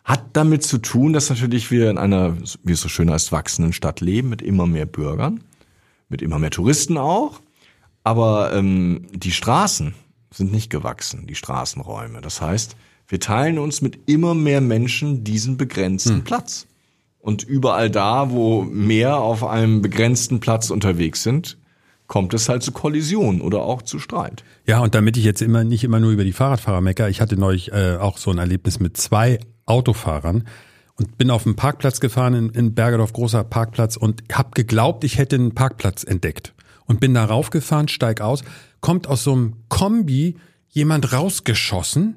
Hat 0.04 0.24
damit 0.34 0.64
zu 0.64 0.80
tun, 0.80 1.14
dass 1.14 1.30
natürlich 1.30 1.70
wir 1.72 1.90
in 1.90 1.98
einer, 1.98 2.36
wie 2.64 2.72
es 2.74 2.82
so 2.82 2.90
schön 2.90 3.12
heißt, 3.12 3.32
wachsenden 3.32 3.74
Stadt 3.74 4.02
leben, 4.02 4.30
mit 4.30 4.42
immer 4.42 4.66
mehr 4.66 4.86
Bürgern, 4.88 5.44
mit 6.10 6.22
immer 6.22 6.40
mehr 6.40 6.50
Touristen 6.52 6.98
auch. 6.98 7.42
Aber 8.04 8.54
ähm, 8.54 9.06
die 9.14 9.32
Straßen 9.32 9.94
sind 10.34 10.52
nicht 10.52 10.70
gewachsen, 10.72 11.28
die 11.28 11.36
Straßenräume. 11.36 12.22
Das 12.22 12.42
heißt, 12.42 12.76
wir 13.08 13.20
teilen 13.20 13.60
uns 13.60 13.82
mit 13.82 14.00
immer 14.10 14.34
mehr 14.34 14.62
Menschen 14.62 15.24
diesen 15.24 15.58
begrenzten 15.58 16.24
Platz. 16.24 16.66
Und 17.20 17.44
überall 17.44 17.90
da, 17.90 18.32
wo 18.32 18.62
mehr 18.62 19.18
auf 19.18 19.44
einem 19.44 19.82
begrenzten 19.82 20.40
Platz 20.40 20.70
unterwegs 20.70 21.24
sind, 21.24 21.58
kommt 22.08 22.34
es 22.34 22.50
halt 22.50 22.64
zu 22.64 22.72
Kollisionen 22.72 23.40
oder 23.40 23.62
auch 23.62 23.82
zu 23.82 24.00
Streit. 24.00 24.44
Ja, 24.66 24.80
und 24.80 24.96
damit 24.96 25.16
ich 25.16 25.24
jetzt 25.24 25.42
immer 25.42 25.64
nicht 25.64 25.84
immer 25.84 26.00
nur 26.00 26.12
über 26.12 26.24
die 26.24 26.34
Fahrradfahrer 26.34 26.82
mecker, 26.82 27.08
ich 27.08 27.22
hatte 27.22 27.38
neulich 27.38 27.72
äh, 27.72 27.98
auch 27.98 28.18
so 28.18 28.32
ein 28.32 28.38
Erlebnis 28.38 28.80
mit 28.80 28.98
zwei 28.98 29.40
Autofahrern 29.66 30.46
und 30.96 31.18
bin 31.18 31.30
auf 31.30 31.46
einen 31.46 31.56
Parkplatz 31.56 32.00
gefahren 32.00 32.34
in, 32.34 32.50
in 32.50 32.74
Bergedorf, 32.74 33.14
großer 33.14 33.44
Parkplatz 33.44 33.96
und 33.96 34.24
habe 34.34 34.50
geglaubt, 34.54 35.04
ich 35.04 35.18
hätte 35.18 35.36
einen 35.36 35.54
Parkplatz 35.54 36.04
entdeckt 36.04 36.54
und 36.86 37.00
bin 37.00 37.14
da 37.14 37.26
raufgefahren, 37.26 37.88
steig 37.88 38.22
aus, 38.22 38.44
kommt 38.82 39.08
aus 39.08 39.24
so 39.24 39.34
einem 39.34 39.54
Kombi 39.70 40.36
jemand 40.70 41.14
rausgeschossen 41.14 42.16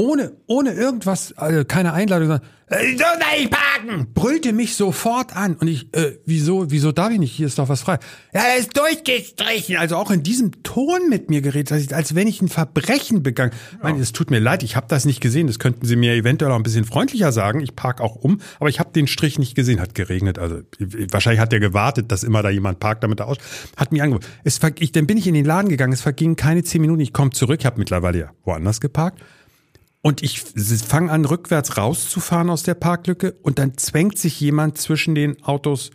ohne, 0.00 0.32
ohne 0.46 0.72
irgendwas, 0.72 1.34
also 1.36 1.62
keine 1.66 1.92
Einladung, 1.92 2.28
sondern, 2.28 2.48
äh, 2.68 2.96
so 2.96 3.04
nicht 3.36 3.50
parken, 3.50 4.06
brüllte 4.14 4.52
mich 4.52 4.74
sofort 4.74 5.36
an. 5.36 5.56
Und 5.56 5.68
ich, 5.68 5.94
äh, 5.94 6.12
wieso, 6.24 6.70
wieso 6.70 6.90
darf 6.90 7.10
ich 7.10 7.18
nicht? 7.18 7.32
Hier 7.32 7.46
ist 7.46 7.58
doch 7.58 7.68
was 7.68 7.82
frei. 7.82 7.98
Ja, 8.32 8.42
er 8.42 8.58
ist 8.58 8.74
durchgestrichen. 8.78 9.76
Also 9.76 9.96
auch 9.96 10.10
in 10.10 10.22
diesem 10.22 10.62
Ton 10.62 11.10
mit 11.10 11.28
mir 11.28 11.42
geredet, 11.42 11.72
als, 11.72 11.92
als 11.92 12.14
wenn 12.14 12.28
ich 12.28 12.40
ein 12.40 12.48
Verbrechen 12.48 13.22
begangen. 13.22 13.52
Ja. 13.52 13.76
Ich 13.76 13.82
meine, 13.82 13.98
es 14.00 14.12
tut 14.12 14.30
mir 14.30 14.38
leid, 14.38 14.62
ich 14.62 14.74
habe 14.74 14.86
das 14.88 15.04
nicht 15.04 15.20
gesehen. 15.20 15.48
Das 15.48 15.58
könnten 15.58 15.84
Sie 15.84 15.96
mir 15.96 16.14
eventuell 16.14 16.50
auch 16.52 16.56
ein 16.56 16.62
bisschen 16.62 16.86
freundlicher 16.86 17.30
sagen. 17.32 17.60
Ich 17.60 17.76
park 17.76 18.00
auch 18.00 18.16
um, 18.16 18.40
aber 18.58 18.70
ich 18.70 18.80
habe 18.80 18.92
den 18.92 19.06
Strich 19.06 19.38
nicht 19.38 19.54
gesehen. 19.54 19.80
Hat 19.80 19.94
geregnet. 19.94 20.38
Also 20.38 20.60
wahrscheinlich 21.10 21.40
hat 21.40 21.52
er 21.52 21.60
gewartet, 21.60 22.10
dass 22.10 22.22
immer 22.22 22.42
da 22.42 22.48
jemand 22.48 22.80
parkt, 22.80 23.02
damit 23.02 23.20
er 23.20 23.26
aus. 23.26 23.36
Hat 23.76 23.92
mir 23.92 24.02
angeboten. 24.02 24.26
Es, 24.44 24.60
ich, 24.78 24.92
dann 24.92 25.06
bin 25.06 25.18
ich 25.18 25.26
in 25.26 25.34
den 25.34 25.44
Laden 25.44 25.68
gegangen. 25.68 25.92
Es 25.92 26.00
vergingen 26.00 26.36
keine 26.36 26.62
zehn 26.62 26.80
Minuten. 26.80 27.00
Ich 27.00 27.12
komme 27.12 27.32
zurück. 27.32 27.58
Ich 27.60 27.66
habe 27.66 27.78
mittlerweile 27.78 28.18
ja 28.18 28.30
woanders 28.44 28.80
geparkt. 28.80 29.20
Und 30.02 30.22
ich 30.22 30.40
fange 30.40 31.12
an, 31.12 31.24
rückwärts 31.26 31.76
rauszufahren 31.76 32.48
aus 32.48 32.62
der 32.62 32.74
Parklücke 32.74 33.32
und 33.42 33.58
dann 33.58 33.76
zwängt 33.76 34.18
sich 34.18 34.40
jemand 34.40 34.78
zwischen 34.78 35.14
den 35.14 35.42
Autos 35.42 35.90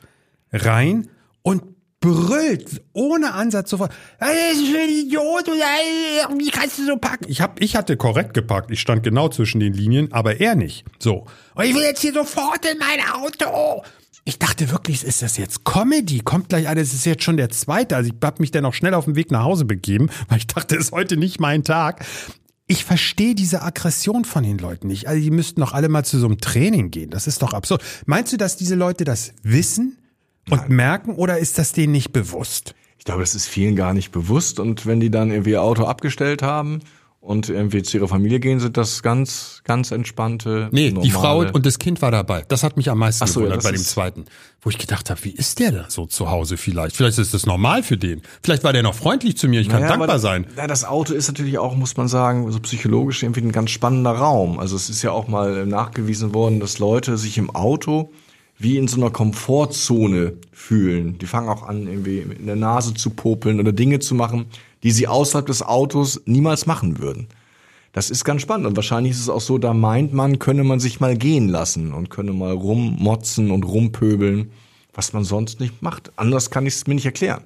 rein 0.51 1.09
und 1.41 1.63
brüllt 2.01 2.83
ohne 2.93 3.33
Ansatz 3.33 3.71
sofort, 3.71 3.91
das 4.19 4.29
ist 4.29 4.75
ein 4.75 4.89
Idiot, 4.89 5.47
wie 5.47 6.51
kannst 6.51 6.77
du 6.77 6.85
so 6.85 6.97
parken? 6.97 7.25
Ich, 7.27 7.41
hab, 7.41 7.59
ich 7.59 7.75
hatte 7.75 7.97
korrekt 7.97 8.35
geparkt, 8.35 8.69
ich 8.69 8.79
stand 8.79 9.01
genau 9.01 9.29
zwischen 9.29 9.59
den 9.59 9.73
Linien, 9.73 10.11
aber 10.13 10.39
er 10.39 10.55
nicht. 10.55 10.85
So. 10.99 11.25
Und 11.55 11.65
ich 11.65 11.73
will 11.73 11.81
jetzt 11.81 12.01
hier 12.01 12.13
sofort 12.13 12.63
in 12.71 12.77
mein 12.77 12.99
Auto. 13.11 13.83
Ich 14.23 14.37
dachte 14.37 14.71
wirklich, 14.71 15.03
ist 15.03 15.23
das 15.23 15.37
jetzt 15.37 15.65
Comedy? 15.65 16.19
Kommt 16.19 16.49
gleich 16.49 16.67
einer, 16.67 16.81
es 16.81 16.93
ist 16.93 17.05
jetzt 17.05 17.23
schon 17.23 17.37
der 17.37 17.49
zweite. 17.49 17.95
Also 17.95 18.11
ich 18.11 18.17
habe 18.23 18.41
mich 18.41 18.51
dann 18.51 18.65
auch 18.65 18.73
schnell 18.73 18.93
auf 18.93 19.05
den 19.05 19.15
Weg 19.15 19.31
nach 19.31 19.43
Hause 19.43 19.65
begeben, 19.65 20.09
weil 20.29 20.39
ich 20.39 20.47
dachte, 20.47 20.75
es 20.75 20.85
ist 20.85 20.91
heute 20.91 21.17
nicht 21.17 21.39
mein 21.39 21.63
Tag 21.63 22.05
ich 22.67 22.83
verstehe 22.83 23.35
diese 23.35 23.61
Aggression 23.61 24.25
von 24.25 24.43
den 24.43 24.57
Leuten 24.57 24.87
nicht. 24.87 25.07
Also 25.07 25.21
die 25.21 25.31
müssten 25.31 25.61
doch 25.61 25.73
alle 25.73 25.89
mal 25.89 26.03
zu 26.03 26.17
so 26.17 26.25
einem 26.25 26.39
Training 26.39 26.91
gehen. 26.91 27.11
Das 27.11 27.27
ist 27.27 27.41
doch 27.41 27.53
absurd. 27.53 27.83
Meinst 28.05 28.33
du, 28.33 28.37
dass 28.37 28.57
diese 28.57 28.75
Leute 28.75 29.03
das 29.03 29.33
wissen 29.43 29.97
und 30.49 30.61
Nein. 30.61 30.75
merken 30.75 31.15
oder 31.15 31.37
ist 31.37 31.57
das 31.57 31.73
denen 31.73 31.91
nicht 31.91 32.11
bewusst? 32.11 32.73
Ich 32.97 33.05
glaube, 33.05 33.21
das 33.21 33.35
ist 33.35 33.47
vielen 33.47 33.75
gar 33.75 33.93
nicht 33.93 34.11
bewusst 34.11 34.59
und 34.59 34.85
wenn 34.87 34.99
die 34.99 35.11
dann 35.11 35.29
irgendwie 35.29 35.51
ihr 35.51 35.61
Auto 35.61 35.85
abgestellt 35.85 36.41
haben 36.41 36.79
und 37.25 37.49
irgendwie 37.49 37.81
zu 37.81 37.97
ihrer 37.97 38.07
Familie 38.07 38.39
gehen, 38.39 38.59
sind 38.59 38.77
das 38.77 39.01
ganz, 39.01 39.61
ganz 39.63 39.91
entspannte. 39.91 40.69
Nee, 40.71 40.89
normale. 40.89 41.05
die 41.05 41.11
Frau 41.11 41.39
und 41.39 41.65
das 41.65 41.79
Kind 41.79 42.01
war 42.01 42.11
dabei. 42.11 42.43
Das 42.47 42.61
hat 42.61 42.77
mich 42.77 42.89
am 42.89 42.99
meisten 42.99 43.25
so, 43.25 43.39
gewundert 43.39 43.63
ja, 43.63 43.69
bei 43.69 43.75
dem 43.75 43.83
zweiten. 43.83 44.25
Wo 44.61 44.69
ich 44.69 44.77
gedacht 44.77 45.09
habe, 45.09 45.23
wie 45.23 45.31
ist 45.31 45.59
der 45.59 45.71
da 45.71 45.85
so 45.89 46.05
zu 46.05 46.29
Hause 46.29 46.57
vielleicht? 46.57 46.95
Vielleicht 46.95 47.17
ist 47.17 47.33
das 47.33 47.45
normal 47.45 47.81
für 47.81 47.97
den. 47.97 48.21
Vielleicht 48.43 48.63
war 48.63 48.73
der 48.73 48.83
noch 48.83 48.93
freundlich 48.93 49.37
zu 49.37 49.47
mir. 49.47 49.59
Ich 49.59 49.69
kann 49.69 49.81
naja, 49.81 49.97
dankbar 49.97 50.19
sein. 50.19 50.45
Ja, 50.55 50.67
das 50.67 50.85
Auto 50.85 51.13
ist 51.13 51.27
natürlich 51.27 51.57
auch, 51.57 51.75
muss 51.75 51.97
man 51.97 52.07
sagen, 52.07 52.51
so 52.51 52.59
psychologisch 52.59 53.23
irgendwie 53.23 53.41
ein 53.41 53.51
ganz 53.51 53.71
spannender 53.71 54.11
Raum. 54.11 54.59
Also 54.59 54.75
es 54.75 54.89
ist 54.89 55.01
ja 55.01 55.11
auch 55.11 55.27
mal 55.27 55.65
nachgewiesen 55.65 56.33
worden, 56.33 56.59
dass 56.59 56.77
Leute 56.77 57.17
sich 57.17 57.37
im 57.37 57.49
Auto 57.49 58.11
wie 58.57 58.77
in 58.77 58.87
so 58.87 58.97
einer 58.97 59.09
Komfortzone 59.09 60.33
fühlen. 60.51 61.17
Die 61.17 61.25
fangen 61.25 61.49
auch 61.49 61.63
an, 61.63 61.87
irgendwie 61.87 62.19
in 62.19 62.45
der 62.45 62.55
Nase 62.55 62.93
zu 62.93 63.09
popeln 63.09 63.59
oder 63.59 63.73
Dinge 63.73 63.99
zu 63.99 64.15
machen, 64.15 64.45
die 64.85 64.91
sie 64.91 65.07
außerhalb 65.07 65.47
des 65.47 65.63
Autos 65.63 66.21
niemals 66.25 66.67
machen 66.67 66.99
würden. 66.99 67.27
Das 67.91 68.11
ist 68.11 68.23
ganz 68.23 68.43
spannend 68.43 68.67
und 68.67 68.75
wahrscheinlich 68.75 69.13
ist 69.13 69.21
es 69.21 69.29
auch 69.29 69.41
so, 69.41 69.57
da 69.57 69.73
meint 69.73 70.13
man, 70.13 70.37
könne 70.37 70.63
man 70.63 70.79
sich 70.79 70.99
mal 70.99 71.17
gehen 71.17 71.49
lassen 71.49 71.91
und 71.91 72.11
könne 72.11 72.33
mal 72.33 72.51
rummotzen 72.51 73.49
und 73.49 73.63
rumpöbeln, 73.63 74.51
was 74.93 75.11
man 75.11 75.23
sonst 75.23 75.59
nicht 75.59 75.81
macht. 75.81 76.11
Anders 76.17 76.51
kann 76.51 76.67
ich 76.67 76.75
es 76.75 76.85
mir 76.85 76.93
nicht 76.93 77.05
erklären. 77.05 77.43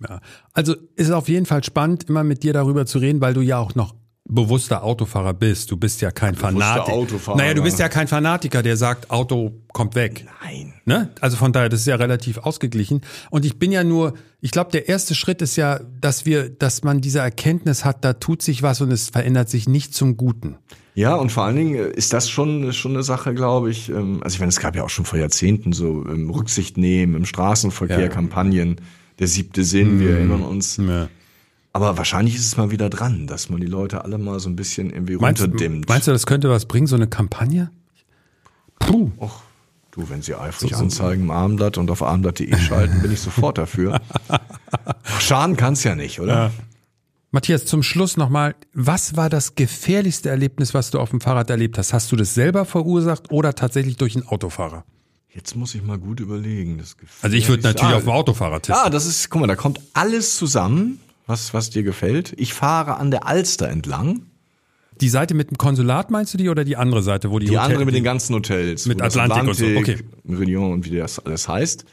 Ja, 0.00 0.20
also 0.54 0.74
ist 0.96 1.10
auf 1.10 1.28
jeden 1.28 1.44
Fall 1.44 1.62
spannend, 1.62 2.08
immer 2.08 2.24
mit 2.24 2.42
dir 2.42 2.54
darüber 2.54 2.86
zu 2.86 3.00
reden, 3.00 3.20
weil 3.20 3.34
du 3.34 3.42
ja 3.42 3.58
auch 3.58 3.74
noch 3.74 3.94
bewusster 4.24 4.82
Autofahrer 4.84 5.34
bist. 5.34 5.70
Du 5.70 5.76
bist 5.76 6.00
ja 6.00 6.10
kein 6.10 6.34
Fanatiker. 6.34 6.92
Autofahrer. 6.92 7.38
Naja, 7.38 7.54
du 7.54 7.62
bist 7.62 7.78
ja 7.78 7.88
kein 7.88 8.08
Fanatiker, 8.08 8.62
der 8.62 8.76
sagt, 8.76 9.10
Auto 9.10 9.52
kommt 9.72 9.94
weg. 9.94 10.26
Nein. 10.42 10.74
Ne? 10.84 11.10
Also 11.20 11.36
von 11.36 11.52
daher, 11.52 11.68
das 11.68 11.80
ist 11.80 11.86
ja 11.86 11.96
relativ 11.96 12.38
ausgeglichen. 12.38 13.00
Und 13.30 13.44
ich 13.44 13.58
bin 13.58 13.72
ja 13.72 13.84
nur, 13.84 14.14
ich 14.40 14.50
glaube, 14.50 14.70
der 14.70 14.88
erste 14.88 15.14
Schritt 15.14 15.42
ist 15.42 15.56
ja, 15.56 15.80
dass 16.00 16.24
wir, 16.24 16.48
dass 16.48 16.82
man 16.84 17.00
diese 17.00 17.18
Erkenntnis 17.18 17.84
hat, 17.84 18.04
da 18.04 18.14
tut 18.14 18.42
sich 18.42 18.62
was 18.62 18.80
und 18.80 18.90
es 18.90 19.10
verändert 19.10 19.48
sich 19.48 19.68
nicht 19.68 19.94
zum 19.94 20.16
Guten. 20.16 20.56
Ja, 20.94 21.14
und 21.14 21.32
vor 21.32 21.44
allen 21.44 21.56
Dingen 21.56 21.74
äh, 21.74 21.90
ist 21.90 22.12
das 22.12 22.28
schon, 22.28 22.72
schon 22.72 22.92
eine 22.92 23.02
Sache, 23.02 23.34
glaube 23.34 23.70
ich. 23.70 23.88
Ähm, 23.88 24.20
also 24.22 24.34
ich 24.34 24.40
meine, 24.40 24.50
es 24.50 24.60
gab 24.60 24.76
ja 24.76 24.84
auch 24.84 24.90
schon 24.90 25.04
vor 25.04 25.18
Jahrzehnten 25.18 25.72
so 25.72 26.04
ähm, 26.06 26.30
Rücksicht 26.30 26.76
nehmen 26.76 27.14
im 27.14 27.24
Straßenverkehr, 27.24 28.00
ja. 28.00 28.08
Kampagnen. 28.08 28.76
Der 29.18 29.26
siebte 29.26 29.62
Sinn, 29.64 30.00
wir 30.00 30.08
mhm. 30.08 30.16
erinnern 30.16 30.42
uns. 30.42 30.78
Ja. 30.78 31.08
Aber 31.72 31.96
wahrscheinlich 31.96 32.34
ist 32.34 32.46
es 32.46 32.56
mal 32.56 32.70
wieder 32.70 32.90
dran, 32.90 33.26
dass 33.26 33.48
man 33.48 33.60
die 33.60 33.66
Leute 33.66 34.04
alle 34.04 34.18
mal 34.18 34.38
so 34.40 34.48
ein 34.50 34.56
bisschen 34.56 34.90
irgendwie 34.90 35.16
meinst, 35.16 35.42
runterdimmt. 35.42 35.88
Meinst 35.88 36.06
du, 36.06 36.12
das 36.12 36.26
könnte 36.26 36.50
was 36.50 36.66
bringen, 36.66 36.86
so 36.86 36.96
eine 36.96 37.06
Kampagne? 37.06 37.70
Puh. 38.78 39.10
Och, 39.18 39.42
du, 39.90 40.08
wenn 40.10 40.20
sie 40.20 40.34
eifrig 40.34 40.70
so, 40.70 40.76
so. 40.76 40.82
anzeigen 40.82 41.24
im 41.24 41.30
Abendblatt 41.30 41.78
und 41.78 41.90
auf 41.90 42.02
abendblatt.de 42.02 42.54
schalten, 42.58 43.00
bin 43.00 43.10
ich 43.10 43.20
sofort 43.20 43.56
dafür. 43.56 44.00
Schaden 45.18 45.56
kann's 45.56 45.82
ja 45.84 45.94
nicht, 45.94 46.20
oder? 46.20 46.34
Ja. 46.34 46.50
Matthias, 47.30 47.64
zum 47.64 47.82
Schluss 47.82 48.18
nochmal, 48.18 48.54
was 48.74 49.16
war 49.16 49.30
das 49.30 49.54
gefährlichste 49.54 50.28
Erlebnis, 50.28 50.74
was 50.74 50.90
du 50.90 50.98
auf 50.98 51.08
dem 51.08 51.22
Fahrrad 51.22 51.48
erlebt 51.48 51.78
hast? 51.78 51.94
Hast 51.94 52.12
du 52.12 52.16
das 52.16 52.34
selber 52.34 52.66
verursacht 52.66 53.30
oder 53.30 53.54
tatsächlich 53.54 53.96
durch 53.96 54.14
einen 54.14 54.26
Autofahrer? 54.26 54.84
Jetzt 55.30 55.56
muss 55.56 55.74
ich 55.74 55.82
mal 55.82 55.96
gut 55.96 56.20
überlegen. 56.20 56.82
also 57.22 57.34
ich 57.34 57.48
würde 57.48 57.62
natürlich 57.62 57.94
ah, 57.94 57.96
auf 57.96 58.02
dem 58.02 58.10
Autofahrer 58.10 58.60
tippen. 58.60 58.78
Ah, 58.84 58.90
das 58.90 59.06
ist, 59.06 59.30
guck 59.30 59.40
mal, 59.40 59.46
da 59.46 59.56
kommt 59.56 59.80
alles 59.94 60.36
zusammen 60.36 61.00
was, 61.32 61.52
was 61.54 61.70
dir 61.70 61.82
gefällt. 61.82 62.34
Ich 62.36 62.54
fahre 62.54 62.98
an 62.98 63.10
der 63.10 63.26
Alster 63.26 63.68
entlang. 63.68 64.26
Die 65.00 65.08
Seite 65.08 65.34
mit 65.34 65.50
dem 65.50 65.58
Konsulat 65.58 66.10
meinst 66.10 66.34
du 66.34 66.38
die 66.38 66.48
oder 66.48 66.64
die 66.64 66.76
andere 66.76 67.02
Seite, 67.02 67.30
wo 67.30 67.38
die 67.38 67.46
Die 67.46 67.52
Hotel 67.52 67.64
andere 67.64 67.84
mit 67.86 67.94
den 67.94 68.04
ganzen 68.04 68.34
Hotels. 68.34 68.86
Mit 68.86 69.02
Atlantik, 69.02 69.38
Atlantik, 69.38 69.66
und 69.66 69.74
so. 69.74 69.80
Okay. 69.80 70.04
Meridian 70.24 70.70
und 70.70 70.84
wie 70.88 70.96
das 70.96 71.18
alles 71.18 71.48
heißt. 71.48 71.84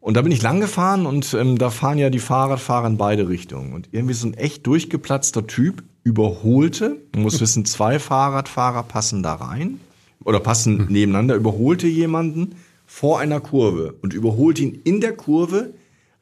Und 0.00 0.16
da 0.16 0.22
bin 0.22 0.32
ich 0.32 0.42
lang 0.42 0.60
gefahren 0.60 1.06
und 1.06 1.32
ähm, 1.32 1.56
da 1.58 1.70
fahren 1.70 1.96
ja 1.96 2.10
die 2.10 2.18
Fahrradfahrer 2.18 2.88
in 2.88 2.96
beide 2.96 3.28
Richtungen. 3.28 3.72
Und 3.72 3.88
irgendwie 3.92 4.14
so 4.14 4.26
ein 4.26 4.34
echt 4.34 4.66
durchgeplatzter 4.66 5.46
Typ 5.46 5.84
überholte, 6.02 6.96
man 7.14 7.22
muss 7.22 7.40
wissen, 7.40 7.64
zwei 7.64 8.00
Fahrradfahrer 8.00 8.82
passen 8.82 9.22
da 9.22 9.34
rein 9.34 9.78
oder 10.24 10.40
passen 10.40 10.80
hm. 10.80 10.86
nebeneinander, 10.88 11.36
überholte 11.36 11.86
jemanden 11.86 12.56
vor 12.84 13.20
einer 13.20 13.40
Kurve 13.40 13.94
und 14.02 14.12
überholte 14.12 14.62
ihn 14.62 14.80
in 14.82 15.00
der 15.00 15.12
Kurve, 15.12 15.72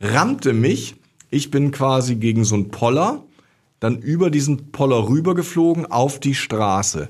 rammte 0.01 0.53
mich 0.53 0.97
ich 1.31 1.51
bin 1.51 1.71
quasi 1.71 2.17
gegen 2.17 2.45
so 2.45 2.55
einen 2.55 2.71
Poller, 2.71 3.25
dann 3.79 3.99
über 3.99 4.31
diesen 4.31 4.73
Poller 4.73 5.09
rübergeflogen 5.09 5.87
auf 5.87 6.21
die 6.21 6.35
Straße. 6.35 7.09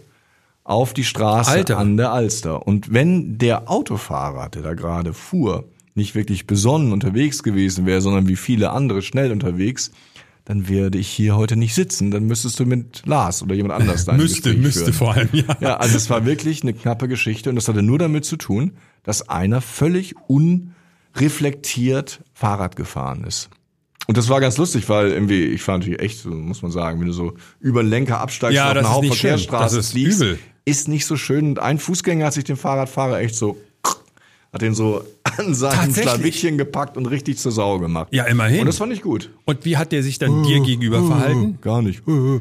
Auf 0.62 0.92
die 0.92 1.04
Straße 1.04 1.50
Alter. 1.50 1.78
an 1.78 1.96
der 1.96 2.12
Alster. 2.12 2.66
Und 2.66 2.92
wenn 2.92 3.38
der 3.38 3.68
Autofahrer, 3.70 4.48
der 4.50 4.62
da 4.62 4.74
gerade 4.74 5.12
fuhr, 5.14 5.64
nicht 5.94 6.14
wirklich 6.14 6.46
besonnen 6.46 6.92
unterwegs 6.92 7.42
gewesen 7.42 7.86
wäre, 7.86 8.00
sondern 8.00 8.28
wie 8.28 8.36
viele 8.36 8.70
andere 8.70 9.02
schnell 9.02 9.32
unterwegs, 9.32 9.90
dann 10.44 10.68
werde 10.68 10.98
ich 10.98 11.08
hier 11.08 11.36
heute 11.36 11.56
nicht 11.56 11.74
sitzen. 11.74 12.10
Dann 12.10 12.24
müsstest 12.26 12.60
du 12.60 12.66
mit 12.66 13.02
Lars 13.04 13.42
oder 13.42 13.54
jemand 13.54 13.80
anders 13.80 14.04
da 14.04 14.12
Müsste, 14.12 14.54
müsste 14.54 14.84
führen. 14.84 14.94
vor 14.94 15.14
allem, 15.14 15.28
ja. 15.32 15.56
Ja, 15.60 15.76
also 15.76 15.96
es 15.96 16.08
war 16.10 16.24
wirklich 16.24 16.62
eine 16.62 16.72
knappe 16.72 17.08
Geschichte 17.08 17.50
und 17.50 17.56
das 17.56 17.68
hatte 17.68 17.82
nur 17.82 17.98
damit 17.98 18.24
zu 18.24 18.36
tun, 18.36 18.72
dass 19.02 19.28
einer 19.28 19.60
völlig 19.60 20.14
unreflektiert 20.28 22.22
Fahrrad 22.32 22.76
gefahren 22.76 23.24
ist. 23.24 23.50
Und 24.10 24.16
das 24.16 24.28
war 24.28 24.40
ganz 24.40 24.56
lustig, 24.56 24.88
weil 24.88 25.12
irgendwie, 25.12 25.44
ich 25.44 25.62
fand 25.62 25.84
natürlich 25.84 26.02
echt, 26.02 26.24
muss 26.24 26.62
man 26.62 26.72
sagen, 26.72 26.98
wenn 26.98 27.06
du 27.06 27.12
so 27.12 27.34
über 27.60 27.80
den 27.80 27.90
Lenker 27.90 28.18
absteigst 28.18 28.56
ja, 28.56 28.68
auf 28.68 28.76
eine 28.76 28.90
Hauptverkehrsstraße 28.90 29.78
ist 29.78 29.92
fliegst, 29.92 30.20
übel. 30.20 30.38
ist 30.64 30.88
nicht 30.88 31.06
so 31.06 31.16
schön. 31.16 31.50
Und 31.50 31.60
ein 31.60 31.78
Fußgänger 31.78 32.26
hat 32.26 32.32
sich 32.32 32.42
den 32.42 32.56
Fahrradfahrer 32.56 33.20
echt 33.20 33.36
so 33.36 33.56
hat 34.52 34.62
den 34.62 34.74
so 34.74 35.04
an 35.38 35.54
seinem 35.54 35.94
Schlawittchen 35.94 36.58
gepackt 36.58 36.96
und 36.96 37.06
richtig 37.06 37.38
zur 37.38 37.52
Sau 37.52 37.78
gemacht. 37.78 38.08
Ja, 38.10 38.24
immerhin. 38.24 38.62
Und 38.62 38.66
das 38.66 38.78
fand 38.78 38.92
ich 38.92 39.02
gut. 39.02 39.30
Und 39.44 39.64
wie 39.64 39.76
hat 39.76 39.92
der 39.92 40.02
sich 40.02 40.18
dann 40.18 40.42
dir 40.42 40.58
gegenüber 40.58 41.06
verhalten? 41.06 41.58
Gar 41.60 41.82
nicht. 41.82 42.02
Oh, 42.08 42.40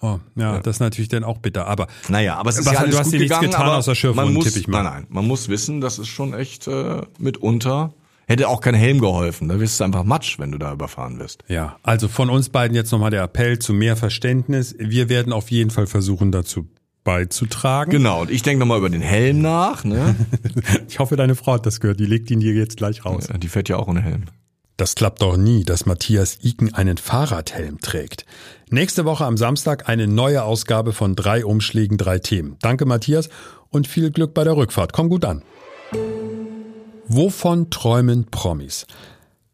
ja, 0.00 0.20
ja, 0.36 0.60
das 0.60 0.76
ist 0.76 0.80
natürlich 0.80 1.08
dann 1.08 1.24
auch 1.24 1.38
bitter. 1.38 1.66
Aber 1.66 1.88
naja, 2.08 2.36
aber 2.36 2.50
es 2.50 2.58
ist 2.58 2.70
ja 2.70 2.78
alles 2.78 2.94
du 2.94 3.00
hast 3.00 3.12
dir 3.12 3.18
nichts 3.18 3.40
getan 3.40 3.68
außer 3.68 3.96
Schürfen 3.96 4.14
man 4.14 4.32
muss, 4.32 4.54
ich 4.54 4.68
mal. 4.68 4.84
Nein, 4.84 4.92
nein, 4.92 5.06
man 5.08 5.26
muss 5.26 5.48
wissen, 5.48 5.80
das 5.80 5.98
ist 5.98 6.06
schon 6.06 6.34
echt 6.34 6.68
äh, 6.68 7.00
mitunter 7.18 7.92
Hätte 8.28 8.48
auch 8.48 8.60
kein 8.60 8.74
Helm 8.74 9.00
geholfen. 9.00 9.48
Da 9.48 9.58
wirst 9.58 9.80
du 9.80 9.84
einfach 9.84 10.04
Matsch, 10.04 10.38
wenn 10.38 10.52
du 10.52 10.58
da 10.58 10.70
überfahren 10.70 11.18
wirst. 11.18 11.44
Ja, 11.48 11.78
also 11.82 12.08
von 12.08 12.28
uns 12.28 12.50
beiden 12.50 12.74
jetzt 12.74 12.92
nochmal 12.92 13.10
der 13.10 13.22
Appell 13.22 13.58
zu 13.58 13.72
mehr 13.72 13.96
Verständnis. 13.96 14.74
Wir 14.78 15.08
werden 15.08 15.32
auf 15.32 15.50
jeden 15.50 15.70
Fall 15.70 15.86
versuchen, 15.86 16.30
dazu 16.30 16.68
beizutragen. 17.04 17.90
Genau, 17.90 18.20
und 18.20 18.30
ich 18.30 18.42
denke 18.42 18.60
nochmal 18.60 18.78
über 18.78 18.90
den 18.90 19.00
Helm 19.00 19.40
nach. 19.40 19.82
Ne? 19.82 20.14
ich 20.88 20.98
hoffe, 20.98 21.16
deine 21.16 21.36
Frau 21.36 21.54
hat 21.54 21.64
das 21.64 21.80
gehört. 21.80 22.00
Die 22.00 22.04
legt 22.04 22.30
ihn 22.30 22.40
dir 22.40 22.52
jetzt 22.52 22.76
gleich 22.76 23.06
raus. 23.06 23.28
Ja, 23.30 23.38
die 23.38 23.48
fährt 23.48 23.70
ja 23.70 23.76
auch 23.76 23.88
ohne 23.88 24.02
Helm. 24.02 24.24
Das 24.76 24.94
klappt 24.94 25.22
doch 25.22 25.38
nie, 25.38 25.64
dass 25.64 25.86
Matthias 25.86 26.38
Iken 26.42 26.74
einen 26.74 26.98
Fahrradhelm 26.98 27.80
trägt. 27.80 28.26
Nächste 28.68 29.06
Woche 29.06 29.24
am 29.24 29.38
Samstag 29.38 29.88
eine 29.88 30.06
neue 30.06 30.42
Ausgabe 30.42 30.92
von 30.92 31.16
drei 31.16 31.46
Umschlägen, 31.46 31.96
drei 31.96 32.18
Themen. 32.18 32.56
Danke, 32.60 32.84
Matthias, 32.84 33.30
und 33.70 33.86
viel 33.86 34.10
Glück 34.10 34.34
bei 34.34 34.44
der 34.44 34.56
Rückfahrt. 34.56 34.92
Komm 34.92 35.08
gut 35.08 35.24
an. 35.24 35.42
Wovon 37.10 37.70
träumen 37.70 38.26
Promis? 38.26 38.86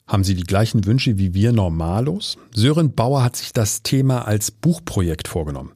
Haben 0.09 0.25
sie 0.25 0.35
die 0.35 0.43
gleichen 0.43 0.87
Wünsche 0.87 1.19
wie 1.19 1.35
wir 1.35 1.53
Normalos? 1.53 2.37
Sören 2.53 2.97
Bauer 2.97 3.23
hat 3.23 3.37
sich 3.37 3.53
das 3.53 3.85
Thema 3.85 4.27
als 4.27 4.51
Buchprojekt 4.51 5.29
vorgenommen. 5.29 5.71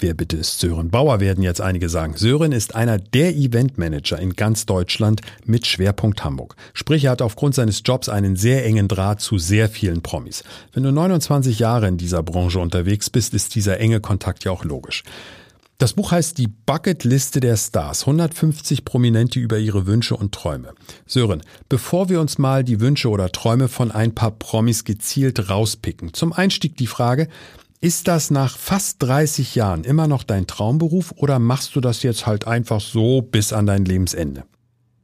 Wer 0.00 0.14
bitte 0.14 0.36
ist 0.36 0.58
Sören 0.58 0.90
Bauer, 0.90 1.20
werden 1.20 1.44
jetzt 1.44 1.60
einige 1.60 1.88
sagen. 1.88 2.14
Sören 2.16 2.50
ist 2.50 2.74
einer 2.74 2.98
der 2.98 3.36
Eventmanager 3.36 4.18
in 4.18 4.32
ganz 4.32 4.66
Deutschland 4.66 5.20
mit 5.44 5.64
Schwerpunkt 5.64 6.24
Hamburg. 6.24 6.56
Sprich, 6.74 7.04
er 7.04 7.12
hat 7.12 7.22
aufgrund 7.22 7.54
seines 7.54 7.82
Jobs 7.84 8.08
einen 8.08 8.34
sehr 8.34 8.66
engen 8.66 8.88
Draht 8.88 9.20
zu 9.20 9.38
sehr 9.38 9.68
vielen 9.68 10.02
Promis. 10.02 10.42
Wenn 10.72 10.82
du 10.82 10.90
29 10.90 11.60
Jahre 11.60 11.86
in 11.86 11.98
dieser 11.98 12.24
Branche 12.24 12.58
unterwegs 12.58 13.10
bist, 13.10 13.32
ist 13.32 13.54
dieser 13.54 13.78
enge 13.78 14.00
Kontakt 14.00 14.42
ja 14.42 14.50
auch 14.50 14.64
logisch. 14.64 15.04
Das 15.82 15.94
Buch 15.94 16.12
heißt 16.12 16.38
Die 16.38 16.46
Bucketliste 16.46 17.40
der 17.40 17.56
Stars. 17.56 18.02
150 18.02 18.84
Prominente 18.84 19.40
über 19.40 19.58
ihre 19.58 19.84
Wünsche 19.84 20.16
und 20.16 20.32
Träume. 20.32 20.74
Sören, 21.06 21.42
bevor 21.68 22.08
wir 22.08 22.20
uns 22.20 22.38
mal 22.38 22.62
die 22.62 22.80
Wünsche 22.80 23.08
oder 23.08 23.32
Träume 23.32 23.66
von 23.66 23.90
ein 23.90 24.14
paar 24.14 24.30
Promis 24.30 24.84
gezielt 24.84 25.50
rauspicken, 25.50 26.14
zum 26.14 26.32
Einstieg 26.32 26.76
die 26.76 26.86
Frage, 26.86 27.26
ist 27.80 28.06
das 28.06 28.30
nach 28.30 28.56
fast 28.56 29.02
30 29.02 29.56
Jahren 29.56 29.82
immer 29.82 30.06
noch 30.06 30.22
dein 30.22 30.46
Traumberuf 30.46 31.14
oder 31.16 31.40
machst 31.40 31.74
du 31.74 31.80
das 31.80 32.04
jetzt 32.04 32.28
halt 32.28 32.46
einfach 32.46 32.80
so 32.80 33.20
bis 33.20 33.52
an 33.52 33.66
dein 33.66 33.84
Lebensende? 33.84 34.44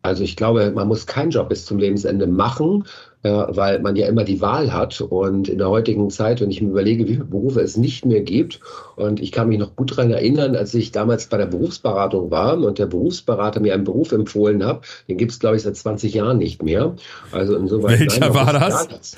Also 0.02 0.22
ich 0.22 0.36
glaube, 0.36 0.70
man 0.70 0.86
muss 0.86 1.06
keinen 1.06 1.32
Job 1.32 1.48
bis 1.48 1.66
zum 1.66 1.78
Lebensende 1.78 2.28
machen, 2.28 2.84
weil 3.22 3.80
man 3.80 3.96
ja 3.96 4.06
immer 4.06 4.24
die 4.24 4.40
Wahl 4.40 4.72
hat. 4.72 5.00
Und 5.00 5.48
in 5.48 5.58
der 5.58 5.68
heutigen 5.68 6.10
Zeit, 6.10 6.40
wenn 6.40 6.50
ich 6.50 6.62
mir 6.62 6.70
überlege, 6.70 7.06
wie 7.06 7.14
viele 7.14 7.24
Berufe 7.24 7.60
es 7.60 7.76
nicht 7.76 8.04
mehr 8.04 8.20
gibt, 8.20 8.60
und 8.96 9.20
ich 9.20 9.32
kann 9.32 9.48
mich 9.48 9.58
noch 9.58 9.76
gut 9.76 9.92
daran 9.92 10.10
erinnern, 10.10 10.56
als 10.56 10.74
ich 10.74 10.92
damals 10.92 11.26
bei 11.26 11.36
der 11.36 11.46
Berufsberatung 11.46 12.30
war 12.30 12.58
und 12.58 12.78
der 12.78 12.86
Berufsberater 12.86 13.60
mir 13.60 13.74
einen 13.74 13.84
Beruf 13.84 14.12
empfohlen 14.12 14.64
hat, 14.64 14.84
den 15.08 15.16
gibt 15.16 15.32
es, 15.32 15.40
glaube 15.40 15.56
ich, 15.56 15.62
seit 15.62 15.76
20 15.76 16.14
Jahren 16.14 16.38
nicht 16.38 16.62
mehr. 16.62 16.94
Also 17.32 17.56
insoweit. 17.56 18.00
Welcher 18.00 18.20
nein, 18.20 18.34
war 18.34 18.52
das? 18.52 19.16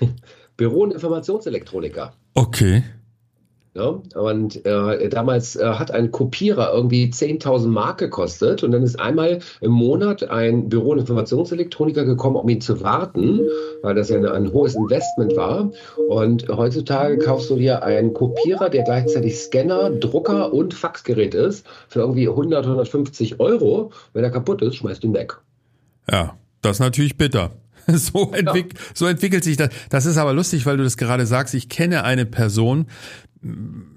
Büro- 0.56 0.82
und 0.82 0.92
Informationselektroniker. 0.92 2.12
Okay. 2.34 2.84
Ja, 3.76 4.00
und 4.14 4.64
äh, 4.64 5.08
damals 5.08 5.56
äh, 5.56 5.64
hat 5.64 5.90
ein 5.90 6.12
Kopierer 6.12 6.72
irgendwie 6.72 7.06
10.000 7.06 7.66
Mark 7.66 7.98
gekostet 7.98 8.62
und 8.62 8.70
dann 8.70 8.84
ist 8.84 9.00
einmal 9.00 9.40
im 9.60 9.72
Monat 9.72 10.30
ein 10.30 10.68
Büro- 10.68 10.92
und 10.92 11.00
Informationselektroniker 11.00 12.04
gekommen, 12.04 12.36
um 12.36 12.48
ihn 12.48 12.60
zu 12.60 12.82
warten, 12.82 13.40
weil 13.82 13.96
das 13.96 14.10
ja 14.10 14.18
ein, 14.18 14.26
ein 14.26 14.52
hohes 14.52 14.76
Investment 14.76 15.36
war. 15.36 15.72
Und 16.08 16.48
heutzutage 16.48 17.18
kaufst 17.18 17.50
du 17.50 17.56
dir 17.56 17.82
einen 17.82 18.14
Kopierer, 18.14 18.70
der 18.70 18.84
gleichzeitig 18.84 19.36
Scanner, 19.36 19.90
Drucker 19.90 20.52
und 20.52 20.72
Faxgerät 20.72 21.34
ist, 21.34 21.66
für 21.88 21.98
irgendwie 21.98 22.28
100, 22.28 22.66
150 22.66 23.40
Euro. 23.40 23.90
Wenn 24.12 24.22
er 24.22 24.30
kaputt 24.30 24.62
ist, 24.62 24.76
schmeißt 24.76 25.02
du 25.02 25.08
ihn 25.08 25.14
weg. 25.14 25.40
Ja, 26.08 26.36
das 26.62 26.76
ist 26.76 26.80
natürlich 26.80 27.16
bitter. 27.16 27.50
So, 27.86 28.32
entwick 28.32 28.72
ja. 28.72 28.80
so 28.94 29.06
entwickelt 29.06 29.44
sich 29.44 29.58
das. 29.58 29.68
Das 29.90 30.06
ist 30.06 30.16
aber 30.16 30.32
lustig, 30.32 30.64
weil 30.64 30.78
du 30.78 30.84
das 30.84 30.96
gerade 30.96 31.26
sagst. 31.26 31.52
Ich 31.52 31.68
kenne 31.68 32.04
eine 32.04 32.24
Person, 32.24 32.86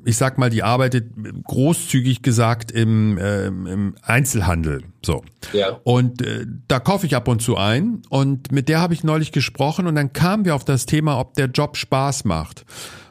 ich 0.04 0.18
sag 0.18 0.38
mal, 0.38 0.50
die 0.50 0.64
arbeitet 0.64 1.12
großzügig 1.44 2.22
gesagt 2.22 2.72
im, 2.72 3.18
äh, 3.18 3.48
im 3.48 3.96
Einzelhandel. 4.02 4.84
So. 5.06 5.24
Ja. 5.54 5.80
Und 5.84 6.22
äh, 6.22 6.46
da 6.68 6.80
kaufe 6.80 7.06
ich 7.06 7.16
ab 7.16 7.28
und 7.28 7.42
zu 7.42 7.58
ein. 7.58 8.02
Und 8.10 8.52
mit 8.52 8.70
der 8.70 8.82
habe 8.82 8.94
ich 8.94 9.04
neulich 9.04 9.32
gesprochen 9.32 9.88
und 9.88 9.96
dann 9.96 10.14
kamen 10.14 10.46
wir 10.46 10.56
auf 10.56 10.66
das 10.66 10.86
Thema, 10.86 11.20
ob 11.20 11.34
der 11.36 11.48
Job 11.48 11.78
Spaß 11.78 12.26
macht. 12.26 12.66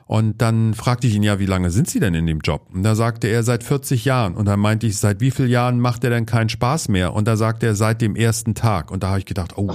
Und 0.07 0.41
dann 0.41 0.75
fragte 0.75 1.09
ich 1.09 1.17
ihn 1.17 1.25
ja, 1.25 1.41
wie 1.41 1.47
lange 1.47 1.71
sind 1.71 1.91
Sie 1.91 1.99
denn 1.99 2.15
in 2.15 2.27
dem 2.27 2.39
Job? 2.39 2.69
Und 2.73 2.85
da 2.85 2.95
sagte 2.95 3.27
er, 3.27 3.43
seit 3.43 3.65
40 3.65 4.05
Jahren. 4.05 4.37
Und 4.37 4.47
dann 4.47 4.61
meinte 4.61 4.87
ich, 4.87 4.99
seit 4.99 5.21
wie 5.21 5.33
vielen 5.33 5.51
Jahren 5.51 5.81
macht 5.81 6.05
er 6.05 6.11
denn 6.11 6.27
keinen 6.27 6.49
Spaß 6.49 6.89
mehr? 6.89 7.13
Und 7.13 7.27
da 7.27 7.37
sagte 7.37 7.67
er, 7.67 7.75
seit 7.75 8.01
dem 8.01 8.15
ersten 8.15 8.55
Tag. 8.55 8.93
Und 8.93 9.03
da 9.03 9.09
habe 9.09 9.19
ich 9.19 9.25
gedacht, 9.25 9.59
oh, 9.59 9.73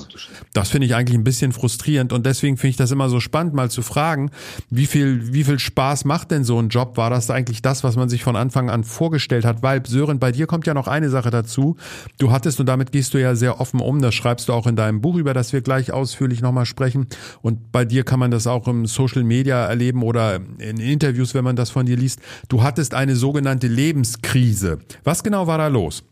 das 0.54 0.70
finde 0.70 0.88
ich 0.88 0.96
eigentlich 0.96 1.18
ein 1.18 1.26
bisschen 1.26 1.52
frustrierend. 1.52 2.14
Und 2.14 2.26
deswegen 2.26 2.56
finde 2.56 2.70
ich 2.70 2.78
das 2.78 2.92
immer 2.92 3.10
so 3.10 3.20
spannend, 3.20 3.54
mal 3.54 3.70
zu 3.70 3.82
fragen, 3.82 4.32
wie 4.70 4.86
viel, 4.86 5.34
wie 5.34 5.44
viel 5.44 5.60
Spaß 5.60 6.06
macht 6.06 6.32
denn 6.32 6.46
so 6.46 6.58
ein 6.60 6.70
Job? 6.70 6.96
War 6.96 7.10
das 7.10 7.30
eigentlich 7.30 7.62
das, 7.62 7.84
was 7.84 7.98
man 7.98 8.08
sich 8.08 8.24
von 8.24 8.38
Anfang 8.38 8.70
an 8.70 8.86
vorgestellt 8.86 9.44
hat? 9.44 9.64
Weil, 9.64 9.86
Sören, 9.86 10.20
bei 10.20 10.32
dir 10.32 10.48
kommt 10.48 10.66
ja 10.66 10.74
noch 10.74 10.88
eine 10.88 11.10
Sache 11.10 11.30
dazu. 11.30 11.76
Du 12.20 12.32
hattest, 12.32 12.62
und 12.62 12.68
damit 12.68 12.94
gehst 12.94 13.14
du 13.14 13.18
ja 13.20 13.36
sehr 13.36 13.60
offen 13.60 13.82
um, 13.82 14.02
das 14.02 14.16
schreibst 14.16 14.48
du 14.48 14.54
auch 14.54 14.66
in 14.66 14.78
deinem 14.78 15.02
Buch, 15.02 15.18
über 15.18 15.34
das 15.34 15.52
wir 15.52 15.62
gleich 15.62 15.92
ausführlich 15.92 16.42
nochmal 16.42 16.66
sprechen. 16.66 17.08
Und 17.42 17.74
bei 17.74 17.84
dir 17.84 18.06
kann 18.06 18.20
man 18.20 18.32
das 18.32 18.48
auch 18.48 18.70
im 18.70 18.86
Social 18.86 19.24
Media 19.24 19.66
erleben 19.66 20.04
oder 20.04 20.21
oder 20.22 20.40
in 20.60 20.80
Interviews, 20.80 21.34
wenn 21.34 21.44
man 21.44 21.56
das 21.56 21.70
von 21.70 21.86
dir 21.86 21.98
liest, 21.98 22.20
du 22.50 22.64
hattest 22.64 22.94
eine 22.94 23.16
sogenannte 23.16 23.68
Lebenskrise. 23.68 24.80
Was 25.04 25.24
genau 25.24 25.48
war 25.48 25.58
da 25.58 25.68
los? 25.68 26.04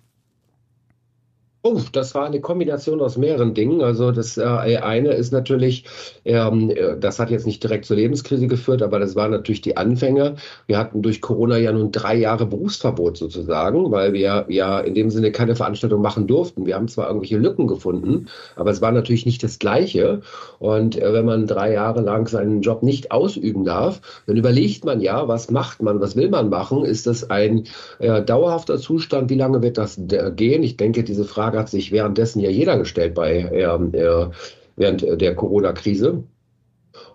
Oh, 1.62 1.82
das 1.92 2.16
war 2.16 2.26
eine 2.26 2.40
Kombination 2.40 3.02
aus 3.02 3.18
mehreren 3.18 3.54
Dingen. 3.54 3.82
Also 3.82 4.14
das 4.14 4.38
äh, 4.38 4.44
eine 4.46 5.12
ist 5.12 5.34
natürlich, 5.34 5.84
ähm, 6.24 6.70
äh, 6.70 6.98
das 6.98 7.20
hat 7.20 7.32
jetzt 7.32 7.46
nicht 7.46 7.62
direkt 7.62 7.84
zur 7.84 7.98
Lebenskrise 7.98 8.48
geführt, 8.48 8.82
aber 8.82 8.98
das 8.98 9.18
waren 9.18 9.32
natürlich 9.32 9.60
die 9.60 9.76
Anfänge. 9.76 10.36
Wir 10.68 10.78
hatten 10.78 11.02
durch 11.02 11.20
Corona 11.20 11.58
ja 11.58 11.74
nun 11.74 11.92
drei 11.92 12.16
Jahre 12.16 12.46
Berufsverbot 12.46 13.18
sozusagen, 13.18 13.92
weil 13.92 14.14
wir 14.14 14.46
ja 14.48 14.80
in 14.80 14.94
dem 14.94 15.10
Sinne 15.10 15.34
keine 15.34 15.54
Veranstaltung 15.54 16.02
machen 16.02 16.28
durften. 16.28 16.66
Wir 16.66 16.76
haben 16.76 16.88
zwar 16.88 17.08
irgendwelche 17.08 17.38
Lücken 17.38 17.68
gefunden, 17.68 18.28
aber 18.56 18.72
es 18.72 18.82
war 18.82 18.94
natürlich 18.94 19.26
nicht 19.26 19.44
das 19.44 19.60
Gleiche. 19.60 20.22
Und 20.60 20.98
äh, 20.98 21.12
wenn 21.12 21.26
man 21.26 21.46
drei 21.46 21.74
Jahre 21.74 22.00
lang 22.00 22.30
seinen 22.30 22.62
Job 22.62 22.84
nicht 22.84 23.12
ausüben 23.12 23.66
darf, 23.66 24.00
dann 24.28 24.38
überlegt 24.38 24.86
man 24.86 25.02
ja, 25.02 25.28
was 25.28 25.52
macht 25.52 25.82
man, 25.82 26.00
was 26.00 26.16
will 26.16 26.30
man 26.30 26.48
machen? 26.48 26.86
Ist 26.86 27.06
das 27.06 27.30
ein 27.30 27.66
äh, 28.00 28.22
dauerhafter 28.22 28.78
Zustand? 28.78 29.30
Wie 29.30 29.36
lange 29.36 29.62
wird 29.62 29.78
das 29.78 29.98
äh, 29.98 30.32
gehen? 30.34 30.64
Ich 30.64 30.78
denke, 30.78 31.04
diese 31.04 31.26
Frage 31.26 31.49
Frage 31.50 31.60
hat 31.60 31.70
sich 31.70 31.92
währenddessen 31.92 32.42
ja 32.42 32.50
jeder 32.52 32.78
gestellt 32.78 33.16
bei, 33.16 33.40
äh, 33.40 34.30
während 34.76 35.02
der 35.02 35.36
Corona-Krise. 35.36 36.24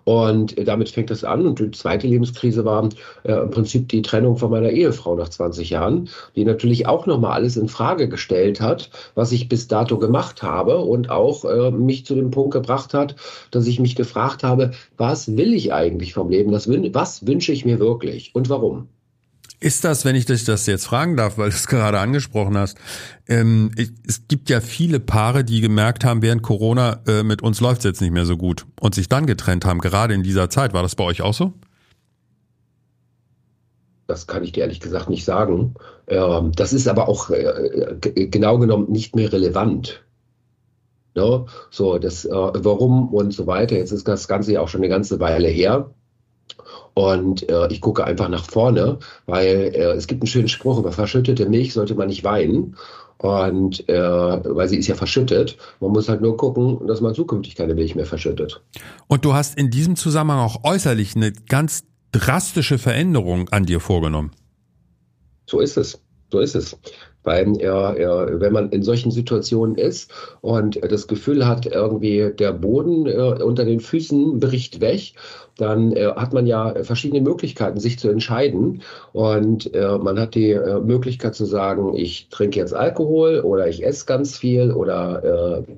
Und 0.03 0.67
damit 0.67 0.89
fängt 0.89 1.09
es 1.09 1.23
an. 1.23 1.47
Und 1.47 1.59
die 1.59 1.71
zweite 1.71 2.05
Lebenskrise 2.05 2.65
war 2.65 2.89
äh, 3.23 3.31
im 3.31 3.49
Prinzip 3.49 3.87
die 3.87 4.01
Trennung 4.01 4.35
von 4.35 4.51
meiner 4.51 4.71
Ehefrau 4.71 5.15
nach 5.15 5.29
20 5.29 5.69
Jahren, 5.69 6.09
die 6.35 6.43
natürlich 6.43 6.85
auch 6.85 7.05
nochmal 7.05 7.31
alles 7.31 7.55
in 7.55 7.69
Frage 7.69 8.09
gestellt 8.09 8.59
hat, 8.59 8.89
was 9.15 9.31
ich 9.31 9.47
bis 9.47 9.69
dato 9.69 9.97
gemacht 9.97 10.43
habe 10.43 10.79
und 10.79 11.09
auch 11.09 11.45
äh, 11.45 11.71
mich 11.71 12.05
zu 12.05 12.15
dem 12.15 12.31
Punkt 12.31 12.51
gebracht 12.51 12.93
hat, 12.93 13.15
dass 13.51 13.67
ich 13.67 13.79
mich 13.79 13.95
gefragt 13.95 14.43
habe, 14.43 14.71
was 14.97 15.37
will 15.37 15.53
ich 15.53 15.71
eigentlich 15.71 16.13
vom 16.13 16.29
Leben? 16.29 16.51
Was, 16.51 16.69
was 16.69 17.25
wünsche 17.25 17.53
ich 17.53 17.63
mir 17.63 17.79
wirklich 17.79 18.35
und 18.35 18.49
warum? 18.49 18.89
Ist 19.59 19.83
das, 19.83 20.05
wenn 20.05 20.15
ich 20.15 20.25
dich 20.25 20.43
das 20.43 20.65
jetzt 20.65 20.85
fragen 20.85 21.15
darf, 21.15 21.37
weil 21.37 21.49
du 21.49 21.55
es 21.55 21.67
gerade 21.67 21.99
angesprochen 21.99 22.57
hast, 22.57 22.77
ähm, 23.27 23.71
es 24.07 24.27
gibt 24.27 24.49
ja 24.49 24.61
viele 24.61 24.99
Paare, 24.99 25.43
die 25.43 25.61
gemerkt 25.61 26.03
haben, 26.03 26.21
während 26.21 26.41
Corona, 26.41 27.01
äh, 27.07 27.23
mit 27.23 27.41
uns 27.41 27.61
läuft 27.61 27.79
es 27.79 27.85
jetzt 27.85 28.01
nicht 28.01 28.11
mehr 28.11 28.25
so 28.25 28.37
gut 28.37 28.65
und 28.79 28.95
sich 28.95 29.09
dann 29.09 29.25
getrennt 29.25 29.65
haben, 29.65 29.79
gerade 29.79 30.13
in 30.13 30.23
dieser 30.23 30.49
Zeit. 30.49 30.73
War 30.73 30.83
das 30.83 30.95
bei 30.95 31.03
euch 31.03 31.21
auch 31.21 31.33
so? 31.33 31.53
Das 34.07 34.27
kann 34.27 34.43
ich 34.43 34.51
dir 34.51 34.61
ehrlich 34.61 34.79
gesagt 34.79 35.09
nicht 35.09 35.25
sagen. 35.25 35.73
Ähm, 36.07 36.51
das 36.55 36.73
ist 36.73 36.87
aber 36.87 37.07
auch 37.07 37.29
äh, 37.31 37.95
genau 38.01 38.59
genommen 38.59 38.91
nicht 38.91 39.15
mehr 39.15 39.31
relevant. 39.31 40.03
Ne? 41.15 41.45
So, 41.71 41.97
das 41.97 42.25
äh, 42.25 42.29
Warum 42.29 43.13
und 43.13 43.31
so 43.31 43.47
weiter. 43.47 43.77
Jetzt 43.77 43.91
ist 43.91 44.07
das 44.07 44.27
Ganze 44.27 44.53
ja 44.53 44.61
auch 44.61 44.67
schon 44.67 44.81
eine 44.81 44.89
ganze 44.89 45.19
Weile 45.19 45.47
her. 45.47 45.89
Und 46.95 47.47
äh, 47.49 47.67
ich 47.67 47.81
gucke 47.81 48.05
einfach 48.05 48.29
nach 48.29 48.45
vorne, 48.45 48.99
weil 49.25 49.71
äh, 49.75 49.91
es 49.91 50.07
gibt 50.07 50.21
einen 50.21 50.27
schönen 50.27 50.47
Spruch 50.47 50.79
über 50.79 50.93
verschüttete 50.93 51.47
Milch 51.47 51.73
sollte 51.73 51.93
man 51.93 52.07
nicht 52.07 52.23
weinen. 52.23 52.77
Und 53.17 53.87
äh, 53.89 53.95
weil 53.99 54.69
sie 54.69 54.77
ist 54.77 54.87
ja 54.87 54.95
verschüttet. 54.95 55.57
Man 55.81 55.91
muss 55.91 56.07
halt 56.07 56.21
nur 56.21 56.37
gucken, 56.37 56.87
dass 56.87 57.01
man 57.01 57.13
zukünftig 57.13 57.55
keine 57.55 57.75
Milch 57.75 57.95
mehr 57.95 58.05
verschüttet. 58.05 58.61
Und 59.07 59.25
du 59.25 59.33
hast 59.33 59.57
in 59.57 59.69
diesem 59.69 59.97
Zusammenhang 59.97 60.39
auch 60.39 60.63
äußerlich 60.63 61.15
eine 61.15 61.33
ganz 61.33 61.83
drastische 62.13 62.77
Veränderung 62.77 63.49
an 63.49 63.65
dir 63.65 63.81
vorgenommen. 63.81 64.31
So 65.47 65.59
ist 65.59 65.75
es. 65.75 65.99
So 66.31 66.39
ist 66.39 66.55
es. 66.55 66.77
Weil 67.25 67.59
er, 67.59 67.97
er, 67.97 68.39
wenn 68.39 68.53
man 68.53 68.69
in 68.69 68.83
solchen 68.83 69.11
Situationen 69.11 69.75
ist 69.75 70.11
und 70.41 70.79
das 70.83 71.07
Gefühl 71.07 71.45
hat, 71.45 71.65
irgendwie 71.65 72.31
der 72.37 72.53
Boden 72.53 73.07
äh, 73.07 73.43
unter 73.43 73.65
den 73.65 73.79
Füßen 73.79 74.39
bricht 74.39 74.79
weg, 74.79 75.13
dann 75.57 75.91
äh, 75.93 76.11
hat 76.15 76.33
man 76.33 76.45
ja 76.45 76.83
verschiedene 76.83 77.21
Möglichkeiten, 77.21 77.79
sich 77.79 77.99
zu 77.99 78.09
entscheiden. 78.09 78.81
Und 79.13 79.73
äh, 79.73 79.97
man 79.97 80.19
hat 80.19 80.35
die 80.35 80.51
äh, 80.51 80.79
Möglichkeit 80.79 81.35
zu 81.35 81.45
sagen, 81.45 81.95
ich 81.95 82.29
trinke 82.29 82.59
jetzt 82.59 82.73
Alkohol 82.73 83.39
oder 83.41 83.67
ich 83.67 83.85
esse 83.85 84.05
ganz 84.05 84.37
viel 84.37 84.71
oder 84.71 85.63
äh, 85.67 85.73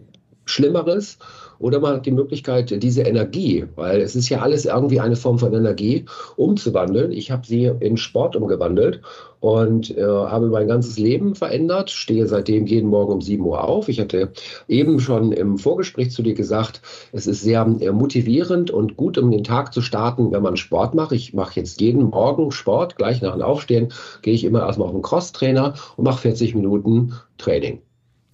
Schlimmeres. 0.45 1.19
Oder 1.59 1.79
man 1.79 1.97
hat 1.97 2.05
die 2.05 2.11
Möglichkeit, 2.11 2.83
diese 2.83 3.01
Energie, 3.01 3.65
weil 3.75 4.01
es 4.01 4.15
ist 4.15 4.29
ja 4.29 4.41
alles 4.41 4.65
irgendwie 4.65 4.99
eine 4.99 5.15
Form 5.15 5.39
von 5.39 5.53
Energie, 5.53 6.05
umzuwandeln. 6.35 7.11
Ich 7.11 7.31
habe 7.31 7.45
sie 7.45 7.71
in 7.79 7.97
Sport 7.97 8.35
umgewandelt 8.35 9.01
und 9.39 9.95
äh, 9.95 10.03
habe 10.03 10.47
mein 10.47 10.67
ganzes 10.67 10.97
Leben 10.97 11.35
verändert, 11.35 11.91
stehe 11.91 12.27
seitdem 12.27 12.65
jeden 12.65 12.89
Morgen 12.89 13.13
um 13.13 13.21
7 13.21 13.43
Uhr 13.43 13.63
auf. 13.63 13.87
Ich 13.89 13.99
hatte 13.99 14.31
eben 14.67 14.99
schon 14.99 15.31
im 15.31 15.57
Vorgespräch 15.57 16.11
zu 16.11 16.23
dir 16.23 16.33
gesagt, 16.33 16.81
es 17.11 17.27
ist 17.27 17.41
sehr 17.41 17.61
äh, 17.79 17.91
motivierend 17.91 18.71
und 18.71 18.97
gut, 18.97 19.17
um 19.17 19.31
den 19.31 19.43
Tag 19.43 19.73
zu 19.73 19.81
starten, 19.81 20.31
wenn 20.31 20.43
man 20.43 20.57
Sport 20.57 20.95
macht. 20.95 21.11
Ich 21.11 21.33
mache 21.33 21.59
jetzt 21.59 21.81
jeden 21.81 22.09
Morgen 22.09 22.51
Sport, 22.51 22.95
gleich 22.95 23.21
nach 23.21 23.33
dem 23.33 23.41
Aufstehen 23.43 23.93
gehe 24.21 24.33
ich 24.33 24.43
immer 24.43 24.61
erstmal 24.61 24.87
auf 24.87 24.93
den 24.93 25.01
Crosstrainer 25.01 25.75
und 25.95 26.03
mache 26.03 26.21
40 26.21 26.55
Minuten 26.55 27.13
Training. 27.37 27.81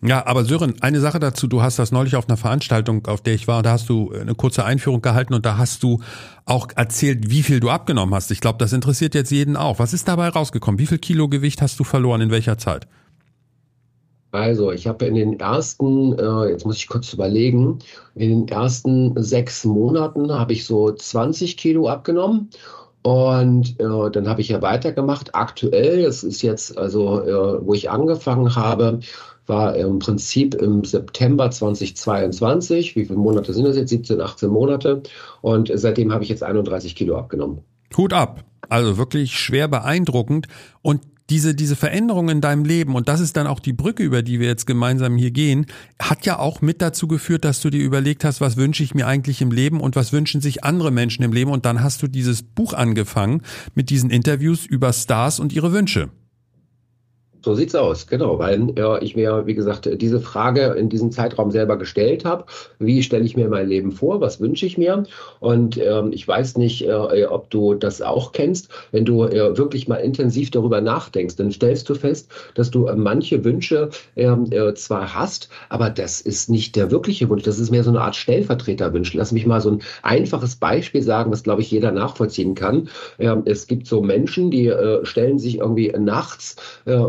Ja, 0.06 0.26
aber 0.28 0.44
Sören, 0.44 0.76
eine 0.82 1.00
Sache 1.00 1.20
dazu, 1.20 1.48
du 1.48 1.62
hast 1.62 1.80
das 1.80 1.94
neulich 1.94 2.18
auf 2.18 2.28
einer 2.28 2.36
Veranstaltung, 2.36 3.08
auf 3.08 3.22
der 3.22 3.36
ich 3.36 3.48
war, 3.48 3.64
da 3.64 3.72
hast 3.72 3.88
du 3.88 4.12
eine 4.12 4.36
kurze 4.36 4.66
Einführung 4.66 5.02
gehalten 5.02 5.34
und 5.34 5.46
da 5.46 5.58
hast 5.58 5.82
du 5.82 6.02
auch 6.46 6.68
erzählt, 6.76 7.30
wie 7.30 7.42
viel 7.42 7.62
du 7.62 7.70
abgenommen 7.70 8.14
hast. 8.14 8.30
Ich 8.30 8.42
glaube, 8.42 8.58
das 8.58 8.74
interessiert 8.74 9.16
jetzt 9.16 9.32
jeden 9.32 9.56
auch. 9.56 9.80
Was 9.80 9.94
ist 9.94 10.10
dabei 10.10 10.28
rausgekommen? 10.28 10.78
Wie 10.78 10.88
viel 10.88 10.98
Kilo 10.98 11.30
Gewicht 11.30 11.62
hast 11.62 11.80
du 11.80 11.86
verloren, 11.86 12.20
in 12.20 12.32
welcher 12.32 12.58
Zeit? 12.58 12.86
Also, 14.32 14.72
ich 14.72 14.88
habe 14.88 15.06
in 15.06 15.16
den 15.16 15.40
ersten, 15.40 16.18
äh, 16.18 16.50
jetzt 16.50 16.66
muss 16.66 16.78
ich 16.78 16.88
kurz 16.88 17.14
überlegen, 17.14 17.80
in 18.16 18.30
den 18.30 18.48
ersten 18.48 19.14
sechs 19.22 19.64
Monaten 19.64 20.34
habe 20.34 20.54
ich 20.54 20.66
so 20.66 20.92
20 20.92 21.56
Kilo 21.56 21.88
abgenommen. 21.88 22.50
Und 23.04 23.80
äh, 23.80 24.12
dann 24.12 24.28
habe 24.28 24.42
ich 24.42 24.48
ja 24.48 24.62
weitergemacht. 24.62 25.36
Aktuell, 25.36 26.00
es 26.06 26.24
ist 26.24 26.42
jetzt, 26.42 26.78
also 26.78 27.22
äh, 27.22 27.66
wo 27.66 27.74
ich 27.74 27.92
angefangen 27.92 28.56
habe, 28.56 29.02
war 29.46 29.76
im 29.76 30.00
Prinzip 30.00 30.56
im 30.56 30.84
September 30.84 31.52
2022. 31.52 32.96
Wie 32.96 33.06
viele 33.06 33.20
Monate 33.20 33.54
sind 33.54 33.66
das 33.66 33.76
jetzt? 33.76 33.90
17, 33.90 34.22
18 34.22 34.50
Monate. 34.50 35.04
Und 35.42 35.72
seitdem 35.74 36.14
habe 36.14 36.24
ich 36.24 36.30
jetzt 36.30 36.44
31 36.44 36.96
Kilo 36.96 37.18
abgenommen. 37.18 37.60
Hut 37.98 38.14
ab. 38.14 38.44
Also 38.70 38.98
wirklich 38.98 39.38
schwer 39.38 39.68
beeindruckend. 39.68 40.48
Und 40.82 41.02
diese, 41.30 41.56
diese 41.56 41.76
Veränderung 41.76 42.30
in 42.30 42.42
deinem 42.42 42.66
Leben, 42.66 42.96
und 42.96 43.08
das 43.08 43.20
ist 43.20 43.38
dann 43.38 43.48
auch 43.48 43.60
die 43.60 43.74
Brücke, 43.74 44.04
über 44.04 44.22
die 44.22 44.40
wir 44.40 44.48
jetzt 44.48 44.68
gemeinsam 44.68 45.16
hier 45.16 45.32
gehen, 45.32 45.66
hat 46.02 46.26
ja 46.26 46.38
auch 46.38 46.62
mit 46.62 46.82
dazu 46.82 47.08
geführt, 47.08 47.46
dass 47.46 47.62
du 47.62 47.70
dir 47.70 47.84
überlegt 47.84 48.24
hast, 48.24 48.42
was 48.42 48.58
wünsche 48.58 48.84
ich 48.84 48.94
mir 48.94 49.08
eigentlich 49.08 49.42
im 49.42 49.52
Leben 49.52 49.80
und 49.80 49.96
was 49.96 50.12
wünschen 50.12 50.42
sich 50.42 50.64
andere 50.64 50.92
Menschen 50.92 51.24
im 51.24 51.34
Leben. 51.34 51.52
Und 51.52 51.66
dann 51.66 51.82
hast 51.82 52.02
du 52.04 52.08
dieses 52.08 52.44
Buch 52.44 52.74
angefangen 52.74 53.42
mit 53.74 53.90
diesen 53.90 54.10
Interviews 54.10 54.66
über 54.66 54.92
Stars 54.92 55.40
und 55.40 55.54
ihre 55.54 55.72
Wünsche. 55.72 56.10
So 57.46 57.56
sieht's 57.56 57.76
aus, 57.76 58.08
genau, 58.08 58.40
weil 58.40 58.70
äh, 58.78 59.04
ich 59.04 59.18
mir, 59.18 59.46
wie 59.46 59.54
gesagt, 59.54 59.90
diese 60.02 60.22
Frage 60.22 60.76
in 60.78 60.88
diesem 60.88 61.12
Zeitraum 61.12 61.52
selber 61.52 61.78
gestellt 61.78 62.24
habe. 62.24 62.46
Wie 62.80 63.04
stelle 63.04 63.26
ich 63.26 63.36
mir 63.36 63.50
mein 63.50 63.68
Leben 63.68 63.92
vor? 63.92 64.22
Was 64.22 64.40
wünsche 64.40 64.66
ich 64.66 64.78
mir? 64.78 65.04
Und 65.42 65.78
ähm, 65.78 66.14
ich 66.14 66.26
weiß 66.26 66.56
nicht, 66.56 66.88
äh, 66.88 67.26
ob 67.26 67.50
du 67.50 67.74
das 67.74 68.02
auch 68.02 68.32
kennst. 68.32 68.70
Wenn 68.94 69.04
du 69.04 69.26
äh, 69.26 69.58
wirklich 69.58 69.90
mal 69.90 69.98
intensiv 69.98 70.52
darüber 70.52 70.80
nachdenkst, 70.80 71.36
dann 71.36 71.52
stellst 71.52 71.90
du 71.90 71.96
fest, 71.96 72.32
dass 72.56 72.72
du 72.72 72.88
äh, 72.88 72.96
manche 72.96 73.44
Wünsche 73.44 73.90
ähm, 74.16 74.46
äh, 74.52 74.74
zwar 74.76 75.14
hast, 75.14 75.50
aber 75.68 75.90
das 75.90 76.22
ist 76.22 76.50
nicht 76.50 76.78
der 76.78 76.92
wirkliche 76.92 77.28
Wunsch. 77.28 77.44
Das 77.44 77.60
ist 77.60 77.72
mehr 77.72 77.84
so 77.84 77.90
eine 77.90 78.00
Art 78.02 78.16
Stellvertreterwunsch. 78.16 79.14
Lass 79.16 79.34
mich 79.34 79.46
mal 79.46 79.60
so 79.60 79.72
ein 79.72 79.82
einfaches 80.02 80.56
Beispiel 80.56 81.02
sagen, 81.02 81.30
was, 81.30 81.44
glaube 81.44 81.62
ich, 81.62 81.72
jeder 81.72 81.92
nachvollziehen 81.92 82.56
kann. 82.56 82.88
Ähm, 83.20 83.42
es 83.44 83.68
gibt 83.68 83.86
so 83.86 84.02
Menschen, 84.02 84.50
die 84.50 84.68
äh, 84.68 85.06
stellen 85.06 85.40
sich 85.40 85.58
irgendwie 85.58 85.94
nachts 86.00 86.56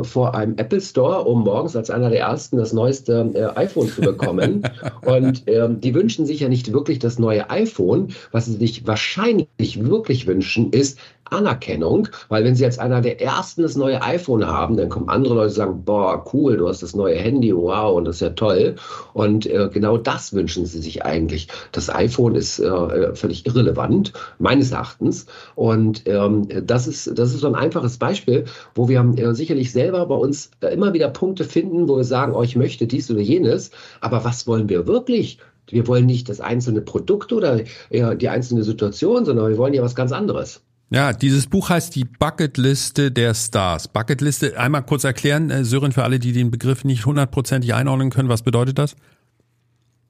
vor 0.03 0.24
vor 0.25 0.35
einem 0.35 0.57
Apple 0.57 0.81
Store, 0.81 1.25
um 1.25 1.45
morgens 1.45 1.77
als 1.77 1.91
einer 1.91 2.09
der 2.09 2.21
ersten 2.21 2.57
das 2.57 2.73
neueste 2.73 3.31
äh, 3.35 3.59
iPhone 3.59 3.89
zu 3.89 4.01
bekommen. 4.01 4.63
und 5.03 5.43
ähm, 5.45 5.83
die 5.83 5.95
wünschen 5.95 6.25
sich 6.25 6.41
ja 6.41 6.49
nicht 6.49 6.73
wirklich 6.73 6.99
das 6.99 7.19
neue 7.19 7.51
iPhone. 7.51 8.09
Was 8.33 8.47
sie 8.47 8.55
sich 8.55 8.87
wahrscheinlich 8.87 9.85
wirklich 9.85 10.27
wünschen, 10.27 10.73
ist 10.73 10.99
Anerkennung, 11.35 12.09
weil 12.29 12.45
wenn 12.45 12.55
sie 12.55 12.65
als 12.65 12.79
einer 12.79 13.01
der 13.01 13.21
ersten 13.21 13.63
das 13.63 13.77
neue 13.77 14.03
iPhone 14.03 14.47
haben, 14.47 14.77
dann 14.77 14.89
kommen 14.89 15.09
andere 15.09 15.35
Leute 15.35 15.49
und 15.49 15.55
sagen, 15.55 15.85
boah, 15.85 16.25
cool, 16.33 16.57
du 16.57 16.69
hast 16.69 16.83
das 16.83 16.95
neue 16.95 17.17
Handy, 17.17 17.55
wow, 17.55 17.97
und 17.97 18.05
das 18.05 18.17
ist 18.17 18.21
ja 18.21 18.31
toll. 18.31 18.77
Und 19.13 19.47
äh, 19.47 19.69
genau 19.73 19.97
das 19.97 20.33
wünschen 20.33 20.67
sie 20.67 20.81
sich 20.81 21.05
eigentlich. 21.05 21.49
Das 21.73 21.95
iPhone 21.95 22.35
ist 22.35 22.59
äh, 22.59 23.15
völlig 23.15 23.47
irrelevant, 23.47 24.13
meines 24.39 24.73
Erachtens. 24.73 25.27
Und 25.55 26.03
ähm, 26.07 26.49
das, 26.65 26.87
ist, 26.87 27.19
das 27.19 27.35
ist 27.35 27.41
so 27.41 27.47
ein 27.49 27.55
einfaches 27.55 27.99
Beispiel, 27.99 28.45
wo 28.75 28.89
wir 28.89 29.01
äh, 29.17 29.35
sicherlich 29.35 29.73
selber 29.73 30.07
bei 30.07 30.15
uns 30.15 30.51
immer 30.61 30.93
wieder 30.93 31.09
Punkte 31.09 31.45
finden, 31.45 31.89
wo 31.89 31.97
wir 31.97 32.05
sagen, 32.05 32.35
oh, 32.35 32.43
ich 32.43 32.57
möchte 32.57 32.87
dies 32.87 33.11
oder 33.11 33.21
jenes, 33.21 33.71
aber 34.01 34.25
was 34.25 34.47
wollen 34.47 34.69
wir 34.69 34.87
wirklich? 34.87 35.39
Wir 35.69 35.87
wollen 35.87 36.07
nicht 36.07 36.29
das 36.29 36.41
einzelne 36.41 36.83
Produkt 36.83 37.33
oder 37.33 37.61
ja, 37.91 38.15
die 38.15 38.29
einzelne 38.29 38.63
Situation, 38.63 39.25
sondern 39.25 39.49
wir 39.49 39.59
wollen 39.59 39.75
ja 39.75 39.83
was 39.83 39.95
ganz 39.95 40.13
anderes. 40.13 40.63
Ja, 40.95 41.13
dieses 41.13 41.49
Buch 41.49 41.71
heißt 41.71 41.97
die 41.97 42.05
Bucketliste 42.05 43.11
der 43.11 43.35
Stars. 43.35 43.89
Bucketliste, 43.89 44.57
einmal 44.61 44.85
kurz 44.85 45.03
erklären, 45.03 45.51
äh, 45.51 45.65
Sören, 45.65 45.91
für 45.91 46.05
alle, 46.05 46.21
die 46.21 46.31
den 46.31 46.53
Begriff 46.53 46.85
nicht 46.85 47.05
hundertprozentig 47.05 47.75
einordnen 47.75 48.11
können, 48.11 48.29
was 48.29 48.43
bedeutet 48.43 48.79
das? 48.79 48.95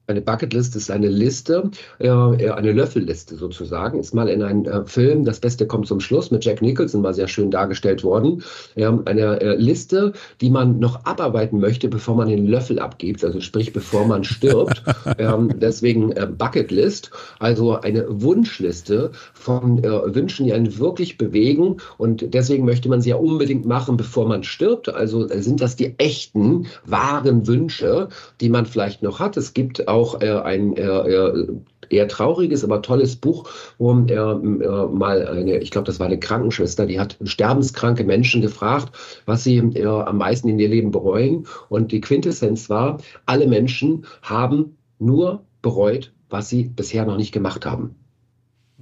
Eine 0.07 0.21
Bucketlist 0.21 0.75
ist 0.75 0.91
eine 0.91 1.07
Liste, 1.07 1.71
äh, 1.97 2.09
eine 2.09 2.71
Löffelliste 2.71 3.35
sozusagen. 3.35 3.99
Ist 3.99 4.13
mal 4.13 4.27
in 4.27 4.43
einem 4.43 4.65
äh, 4.65 4.85
Film, 4.85 5.25
das 5.25 5.39
Beste 5.39 5.65
kommt 5.65 5.87
zum 5.87 5.99
Schluss, 5.99 6.29
mit 6.29 6.45
Jack 6.45 6.61
Nicholson 6.61 7.01
war 7.01 7.13
sehr 7.13 7.27
schön 7.27 7.49
dargestellt 7.49 8.03
worden. 8.03 8.43
Ähm, 8.75 9.01
eine 9.05 9.41
äh, 9.41 9.55
Liste, 9.55 10.13
die 10.41 10.51
man 10.51 10.77
noch 10.77 11.05
abarbeiten 11.05 11.59
möchte, 11.59 11.87
bevor 11.87 12.15
man 12.15 12.27
den 12.27 12.45
Löffel 12.45 12.77
abgibt, 12.77 13.23
also 13.23 13.41
sprich, 13.41 13.73
bevor 13.73 14.05
man 14.05 14.23
stirbt. 14.23 14.83
ähm, 15.17 15.59
deswegen 15.59 16.11
äh, 16.11 16.27
Bucketlist, 16.27 17.09
also 17.39 17.79
eine 17.79 18.05
Wunschliste 18.21 19.11
von 19.33 19.83
äh, 19.83 20.13
Wünschen, 20.13 20.45
die 20.45 20.53
einen 20.53 20.77
wirklich 20.77 21.17
bewegen. 21.17 21.77
Und 21.97 22.31
deswegen 22.35 22.65
möchte 22.65 22.89
man 22.89 23.01
sie 23.01 23.09
ja 23.09 23.15
unbedingt 23.15 23.65
machen, 23.65 23.97
bevor 23.97 24.27
man 24.27 24.43
stirbt. 24.43 24.87
Also 24.87 25.27
äh, 25.27 25.41
sind 25.41 25.61
das 25.61 25.75
die 25.75 25.97
echten, 25.97 26.67
wahren 26.85 27.47
Wünsche, 27.47 28.09
die 28.39 28.49
man 28.49 28.67
vielleicht 28.67 29.01
noch 29.01 29.19
hat. 29.19 29.35
Es 29.35 29.55
gibt 29.55 29.87
auch 29.87 29.94
äh, 30.21 30.39
ein 30.41 30.75
äh, 30.77 31.45
eher 31.89 32.07
trauriges, 32.07 32.63
aber 32.63 32.81
tolles 32.81 33.15
Buch, 33.15 33.49
wo 33.77 33.93
er 34.07 34.41
äh, 34.41 34.95
mal 34.95 35.27
eine, 35.27 35.57
ich 35.57 35.71
glaube, 35.71 35.85
das 35.85 35.99
war 35.99 36.07
eine 36.07 36.19
Krankenschwester, 36.19 36.85
die 36.85 36.99
hat 36.99 37.17
sterbenskranke 37.23 38.03
Menschen 38.03 38.41
gefragt, 38.41 38.91
was 39.25 39.43
sie 39.43 39.57
äh, 39.57 39.85
am 39.85 40.17
meisten 40.17 40.49
in 40.49 40.59
ihr 40.59 40.69
Leben 40.69 40.91
bereuen. 40.91 41.47
Und 41.69 41.91
die 41.91 42.01
Quintessenz 42.01 42.69
war, 42.69 42.99
alle 43.25 43.47
Menschen 43.47 44.05
haben 44.21 44.77
nur 44.99 45.43
bereut, 45.61 46.11
was 46.29 46.49
sie 46.49 46.63
bisher 46.63 47.05
noch 47.05 47.17
nicht 47.17 47.31
gemacht 47.31 47.65
haben. 47.65 47.95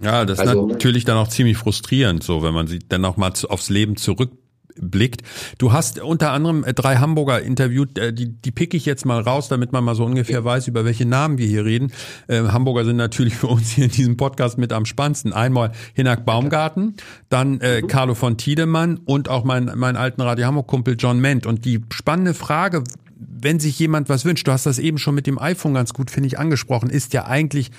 Ja, 0.01 0.25
das 0.25 0.39
also, 0.39 0.65
ist 0.65 0.73
natürlich 0.73 1.05
dann 1.05 1.17
auch 1.17 1.27
ziemlich 1.27 1.57
frustrierend, 1.57 2.23
so 2.23 2.41
wenn 2.41 2.53
man 2.53 2.67
sich 2.67 2.87
dann 2.87 3.01
noch 3.01 3.15
mal 3.15 3.31
aufs 3.47 3.69
Leben 3.69 3.95
zurück 3.95 4.31
blickt. 4.79 5.21
Du 5.57 5.71
hast 5.71 5.99
unter 5.99 6.31
anderem 6.31 6.63
äh, 6.63 6.73
drei 6.73 6.97
Hamburger 6.97 7.41
interviewt, 7.41 7.97
äh, 7.97 8.13
die, 8.13 8.29
die 8.29 8.51
pick 8.51 8.73
ich 8.73 8.85
jetzt 8.85 9.05
mal 9.05 9.21
raus, 9.21 9.47
damit 9.47 9.71
man 9.71 9.83
mal 9.83 9.95
so 9.95 10.05
ungefähr 10.05 10.43
weiß, 10.43 10.67
über 10.67 10.85
welche 10.85 11.05
Namen 11.05 11.37
wir 11.37 11.47
hier 11.47 11.65
reden. 11.65 11.91
Äh, 12.27 12.43
Hamburger 12.43 12.85
sind 12.85 12.97
natürlich 12.97 13.35
für 13.43 13.47
uns 13.47 13.71
hier 13.71 13.85
in 13.85 13.91
diesem 13.91 14.17
Podcast 14.17 14.57
mit 14.57 14.73
am 14.73 14.85
spannendsten. 14.85 15.33
Einmal 15.33 15.71
Hinak 15.93 16.25
Baumgarten, 16.25 16.95
dann 17.29 17.59
äh, 17.61 17.81
mhm. 17.81 17.87
Carlo 17.87 18.15
von 18.15 18.37
Tiedemann 18.37 18.99
und 19.05 19.29
auch 19.29 19.43
mein, 19.43 19.71
mein 19.75 19.95
alten 19.95 20.21
Radio 20.21 20.45
Hamburg 20.45 20.67
Kumpel 20.67 20.95
John 20.97 21.19
Ment. 21.19 21.45
Und 21.45 21.65
die 21.65 21.81
spannende 21.91 22.33
Frage, 22.33 22.83
wenn 23.15 23.59
sich 23.59 23.77
jemand 23.79 24.09
was 24.09 24.25
wünscht, 24.25 24.47
du 24.47 24.51
hast 24.51 24.65
das 24.65 24.79
eben 24.79 24.97
schon 24.97 25.15
mit 25.15 25.27
dem 25.27 25.39
iPhone 25.39 25.73
ganz 25.73 25.93
gut, 25.93 26.11
finde 26.11 26.27
ich, 26.27 26.39
angesprochen, 26.39 26.89
ist 26.89 27.13
ja 27.13 27.25
eigentlich, 27.25 27.71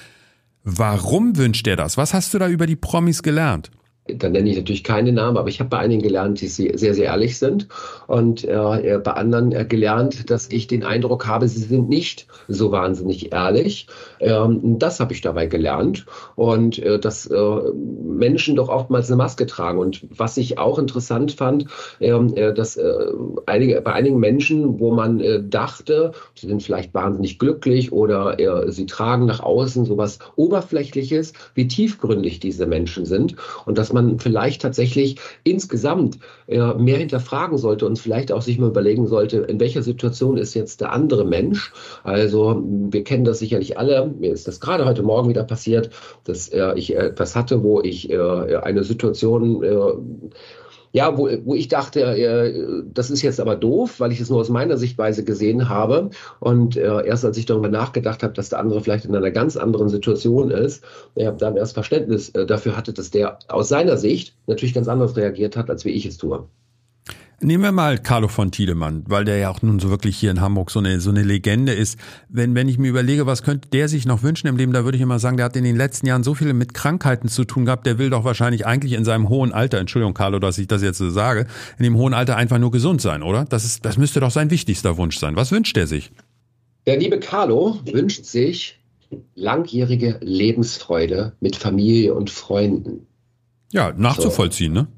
warum 0.62 1.36
wünscht 1.36 1.66
er 1.66 1.76
das? 1.76 1.96
Was 1.96 2.14
hast 2.14 2.34
du 2.34 2.38
da 2.38 2.48
über 2.48 2.66
die 2.66 2.76
Promis 2.76 3.22
gelernt? 3.22 3.70
Da 4.06 4.28
nenne 4.28 4.50
ich 4.50 4.56
natürlich 4.56 4.84
keine 4.84 5.12
Namen, 5.12 5.38
aber 5.38 5.48
ich 5.48 5.60
habe 5.60 5.70
bei 5.70 5.78
einigen 5.78 6.02
gelernt, 6.02 6.40
die 6.42 6.48
sehr, 6.48 6.76
sehr 6.76 7.06
ehrlich 7.06 7.38
sind 7.38 7.68
und 8.06 8.44
äh, 8.44 9.00
bei 9.02 9.12
anderen 9.12 9.52
äh, 9.52 9.64
gelernt, 9.64 10.30
dass 10.30 10.50
ich 10.50 10.66
den 10.66 10.84
Eindruck 10.84 11.26
habe, 11.26 11.48
sie 11.48 11.62
sind 11.62 11.88
nicht 11.88 12.26
so 12.46 12.70
wahnsinnig 12.70 13.32
ehrlich. 13.32 13.86
Ähm, 14.20 14.78
das 14.78 15.00
habe 15.00 15.14
ich 15.14 15.22
dabei 15.22 15.46
gelernt 15.46 16.04
und 16.36 16.78
äh, 16.78 16.98
dass 16.98 17.26
äh, 17.26 17.60
Menschen 17.74 18.56
doch 18.56 18.68
oftmals 18.68 19.08
eine 19.08 19.16
Maske 19.16 19.46
tragen. 19.46 19.78
Und 19.78 20.06
was 20.10 20.36
ich 20.36 20.58
auch 20.58 20.78
interessant 20.78 21.32
fand, 21.32 21.66
ähm, 22.00 22.34
äh, 22.36 22.52
dass 22.52 22.76
äh, 22.76 23.06
einige, 23.46 23.80
bei 23.80 23.94
einigen 23.94 24.18
Menschen, 24.18 24.80
wo 24.80 24.92
man 24.92 25.22
dachte, 25.48 26.12
sie 26.34 26.46
sind 26.46 26.62
vielleicht 26.62 26.92
wahnsinnig 26.92 27.38
glücklich 27.38 27.92
oder 27.92 28.36
sie 28.70 28.86
tragen 28.86 29.26
nach 29.26 29.40
außen 29.40 29.84
sowas 29.84 30.18
Oberflächliches, 30.36 31.32
wie 31.54 31.68
tiefgründig 31.68 32.40
diese 32.40 32.66
Menschen 32.66 33.06
sind 33.06 33.36
und 33.64 33.78
dass 33.78 33.93
man 33.94 34.18
vielleicht 34.18 34.60
tatsächlich 34.62 35.16
insgesamt 35.42 36.18
äh, 36.46 36.74
mehr 36.74 36.98
hinterfragen 36.98 37.56
sollte 37.56 37.86
und 37.86 37.98
vielleicht 37.98 38.32
auch 38.32 38.42
sich 38.42 38.58
mal 38.58 38.68
überlegen 38.68 39.06
sollte, 39.06 39.38
in 39.38 39.60
welcher 39.60 39.82
Situation 39.82 40.36
ist 40.36 40.54
jetzt 40.54 40.82
der 40.82 40.92
andere 40.92 41.24
Mensch. 41.24 41.72
Also 42.02 42.62
wir 42.66 43.04
kennen 43.04 43.24
das 43.24 43.38
sicherlich 43.38 43.78
alle. 43.78 44.06
Mir 44.06 44.32
ist 44.32 44.46
das 44.46 44.60
gerade 44.60 44.84
heute 44.84 45.02
Morgen 45.02 45.28
wieder 45.30 45.44
passiert, 45.44 45.90
dass 46.24 46.48
äh, 46.48 46.74
ich 46.76 46.94
etwas 46.94 47.34
hatte, 47.34 47.62
wo 47.62 47.80
ich 47.80 48.10
äh, 48.10 48.56
eine 48.56 48.84
Situation 48.84 49.62
äh, 49.62 49.78
ja, 50.94 51.18
wo, 51.18 51.28
wo 51.44 51.56
ich 51.56 51.66
dachte, 51.66 52.02
äh, 52.02 52.84
das 52.86 53.10
ist 53.10 53.22
jetzt 53.22 53.40
aber 53.40 53.56
doof, 53.56 53.98
weil 53.98 54.12
ich 54.12 54.20
es 54.20 54.30
nur 54.30 54.38
aus 54.38 54.48
meiner 54.48 54.76
Sichtweise 54.76 55.24
gesehen 55.24 55.68
habe. 55.68 56.10
Und 56.38 56.76
äh, 56.76 57.04
erst 57.04 57.24
als 57.24 57.36
ich 57.36 57.46
darüber 57.46 57.68
nachgedacht 57.68 58.22
habe, 58.22 58.32
dass 58.32 58.50
der 58.50 58.60
andere 58.60 58.80
vielleicht 58.80 59.04
in 59.04 59.16
einer 59.16 59.32
ganz 59.32 59.56
anderen 59.56 59.88
Situation 59.88 60.52
ist, 60.52 60.84
äh, 61.16 61.32
dann 61.36 61.56
erst 61.56 61.74
Verständnis 61.74 62.28
äh, 62.30 62.46
dafür 62.46 62.76
hatte, 62.76 62.92
dass 62.92 63.10
der 63.10 63.40
aus 63.48 63.68
seiner 63.68 63.96
Sicht 63.96 64.36
natürlich 64.46 64.72
ganz 64.72 64.86
anders 64.86 65.16
reagiert 65.16 65.56
hat, 65.56 65.68
als 65.68 65.84
wie 65.84 65.90
ich 65.90 66.06
es 66.06 66.16
tue. 66.16 66.46
Nehmen 67.40 67.64
wir 67.64 67.72
mal 67.72 67.98
Carlo 67.98 68.28
von 68.28 68.50
Tiedemann, 68.50 69.04
weil 69.06 69.24
der 69.24 69.38
ja 69.38 69.50
auch 69.50 69.60
nun 69.60 69.80
so 69.80 69.90
wirklich 69.90 70.16
hier 70.16 70.30
in 70.30 70.40
Hamburg 70.40 70.70
so 70.70 70.78
eine, 70.78 71.00
so 71.00 71.10
eine 71.10 71.22
Legende 71.22 71.72
ist. 71.72 71.98
Wenn, 72.28 72.54
wenn 72.54 72.68
ich 72.68 72.78
mir 72.78 72.88
überlege, 72.88 73.26
was 73.26 73.42
könnte 73.42 73.68
der 73.68 73.88
sich 73.88 74.06
noch 74.06 74.22
wünschen 74.22 74.46
im 74.46 74.56
Leben, 74.56 74.72
da 74.72 74.84
würde 74.84 74.96
ich 74.96 75.02
immer 75.02 75.18
sagen, 75.18 75.36
der 75.36 75.46
hat 75.46 75.56
in 75.56 75.64
den 75.64 75.76
letzten 75.76 76.06
Jahren 76.06 76.22
so 76.22 76.34
viele 76.34 76.54
mit 76.54 76.74
Krankheiten 76.74 77.28
zu 77.28 77.44
tun 77.44 77.64
gehabt, 77.64 77.86
der 77.86 77.98
will 77.98 78.10
doch 78.10 78.24
wahrscheinlich 78.24 78.66
eigentlich 78.66 78.92
in 78.92 79.04
seinem 79.04 79.28
hohen 79.28 79.52
Alter, 79.52 79.78
Entschuldigung 79.78 80.14
Carlo, 80.14 80.38
dass 80.38 80.58
ich 80.58 80.68
das 80.68 80.82
jetzt 80.82 80.98
so 80.98 81.10
sage, 81.10 81.46
in 81.78 81.84
dem 81.84 81.96
hohen 81.96 82.14
Alter 82.14 82.36
einfach 82.36 82.58
nur 82.58 82.70
gesund 82.70 83.00
sein, 83.00 83.22
oder? 83.22 83.44
Das 83.44 83.64
ist, 83.64 83.84
das 83.84 83.98
müsste 83.98 84.20
doch 84.20 84.30
sein 84.30 84.50
wichtigster 84.50 84.96
Wunsch 84.96 85.18
sein. 85.18 85.36
Was 85.36 85.50
wünscht 85.50 85.76
er 85.76 85.86
sich? 85.86 86.12
Der 86.86 86.98
liebe 86.98 87.18
Carlo 87.18 87.80
wünscht 87.84 88.24
sich 88.24 88.78
langjährige 89.34 90.18
Lebensfreude 90.20 91.32
mit 91.40 91.56
Familie 91.56 92.14
und 92.14 92.30
Freunden. 92.30 93.06
Ja, 93.72 93.92
nachzuvollziehen, 93.92 94.74
so. 94.74 94.82
ne? 94.82 94.88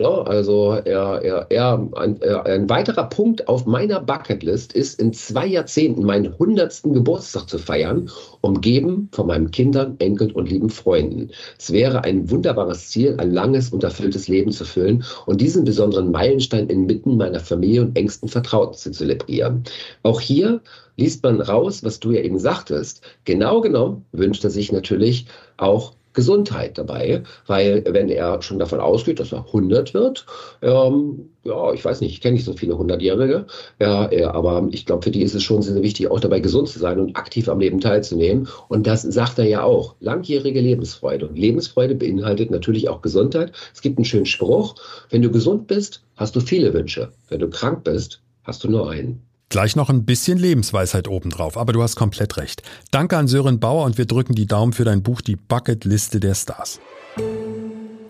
Ja, 0.00 0.22
also 0.22 0.80
er, 0.82 1.20
er, 1.22 1.46
er, 1.50 1.86
ein, 1.94 2.22
ein, 2.22 2.70
weiterer 2.70 3.10
Punkt 3.10 3.48
auf 3.48 3.66
meiner 3.66 4.00
Bucketlist 4.00 4.72
ist, 4.72 4.98
in 4.98 5.12
zwei 5.12 5.46
Jahrzehnten 5.46 6.04
meinen 6.04 6.38
hundertsten 6.38 6.94
Geburtstag 6.94 7.50
zu 7.50 7.58
feiern, 7.58 8.08
umgeben 8.40 9.10
von 9.12 9.26
meinen 9.26 9.50
Kindern, 9.50 9.96
Enkeln 9.98 10.32
und 10.32 10.48
lieben 10.48 10.70
Freunden. 10.70 11.28
Es 11.58 11.70
wäre 11.70 12.02
ein 12.02 12.30
wunderbares 12.30 12.88
Ziel, 12.88 13.16
ein 13.18 13.30
langes 13.30 13.68
und 13.68 13.84
erfülltes 13.84 14.26
Leben 14.26 14.52
zu 14.52 14.64
füllen 14.64 15.04
und 15.26 15.42
diesen 15.42 15.64
besonderen 15.64 16.10
Meilenstein 16.10 16.70
inmitten 16.70 17.18
meiner 17.18 17.40
Familie 17.40 17.82
und 17.82 17.94
engsten 17.94 18.30
Vertrauten 18.30 18.78
zu 18.78 18.92
zelebrieren. 18.92 19.64
Auch 20.02 20.22
hier 20.22 20.62
liest 20.96 21.22
man 21.22 21.42
raus, 21.42 21.84
was 21.84 22.00
du 22.00 22.12
ja 22.12 22.22
eben 22.22 22.38
sagtest. 22.38 23.02
Genau 23.26 23.60
genommen 23.60 24.06
wünscht 24.12 24.44
er 24.44 24.50
sich 24.50 24.72
natürlich 24.72 25.26
auch 25.58 25.92
Gesundheit 26.12 26.76
dabei, 26.76 27.22
weil 27.46 27.84
wenn 27.88 28.08
er 28.08 28.42
schon 28.42 28.58
davon 28.58 28.80
ausgeht, 28.80 29.20
dass 29.20 29.32
er 29.32 29.46
100 29.46 29.94
wird, 29.94 30.26
ähm, 30.62 31.30
ja, 31.44 31.72
ich 31.72 31.84
weiß 31.84 32.00
nicht, 32.00 32.12
ich 32.12 32.20
kenne 32.20 32.34
nicht 32.34 32.44
so 32.44 32.52
viele 32.52 32.74
100-Jährige, 32.74 33.46
ja, 33.80 34.12
ja, 34.12 34.34
aber 34.34 34.68
ich 34.72 34.86
glaube, 34.86 35.02
für 35.02 35.10
die 35.10 35.22
ist 35.22 35.34
es 35.34 35.42
schon 35.42 35.62
sehr 35.62 35.82
wichtig, 35.82 36.10
auch 36.10 36.20
dabei 36.20 36.40
gesund 36.40 36.68
zu 36.68 36.78
sein 36.78 36.98
und 36.98 37.16
aktiv 37.16 37.48
am 37.48 37.60
Leben 37.60 37.80
teilzunehmen. 37.80 38.48
Und 38.68 38.86
das 38.86 39.02
sagt 39.02 39.38
er 39.38 39.46
ja 39.46 39.62
auch, 39.62 39.94
langjährige 40.00 40.60
Lebensfreude. 40.60 41.28
Und 41.28 41.38
Lebensfreude 41.38 41.94
beinhaltet 41.94 42.50
natürlich 42.50 42.88
auch 42.88 43.02
Gesundheit. 43.02 43.52
Es 43.72 43.80
gibt 43.80 43.98
einen 43.98 44.04
schönen 44.04 44.26
Spruch, 44.26 44.74
wenn 45.10 45.22
du 45.22 45.30
gesund 45.30 45.66
bist, 45.66 46.02
hast 46.16 46.36
du 46.36 46.40
viele 46.40 46.74
Wünsche. 46.74 47.12
Wenn 47.28 47.40
du 47.40 47.48
krank 47.48 47.84
bist, 47.84 48.20
hast 48.44 48.64
du 48.64 48.70
nur 48.70 48.90
einen. 48.90 49.22
Gleich 49.50 49.74
noch 49.74 49.90
ein 49.90 50.04
bisschen 50.04 50.38
Lebensweisheit 50.38 51.08
obendrauf, 51.08 51.56
aber 51.56 51.72
du 51.72 51.82
hast 51.82 51.96
komplett 51.96 52.36
recht. 52.36 52.62
Danke 52.92 53.18
an 53.18 53.26
Sören 53.26 53.58
Bauer 53.58 53.84
und 53.84 53.98
wir 53.98 54.06
drücken 54.06 54.36
die 54.36 54.46
Daumen 54.46 54.72
für 54.72 54.84
dein 54.84 55.02
Buch 55.02 55.20
Die 55.22 55.34
Bucketliste 55.34 56.20
der 56.20 56.36
Stars. 56.36 56.78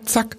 Zack, 0.05 0.37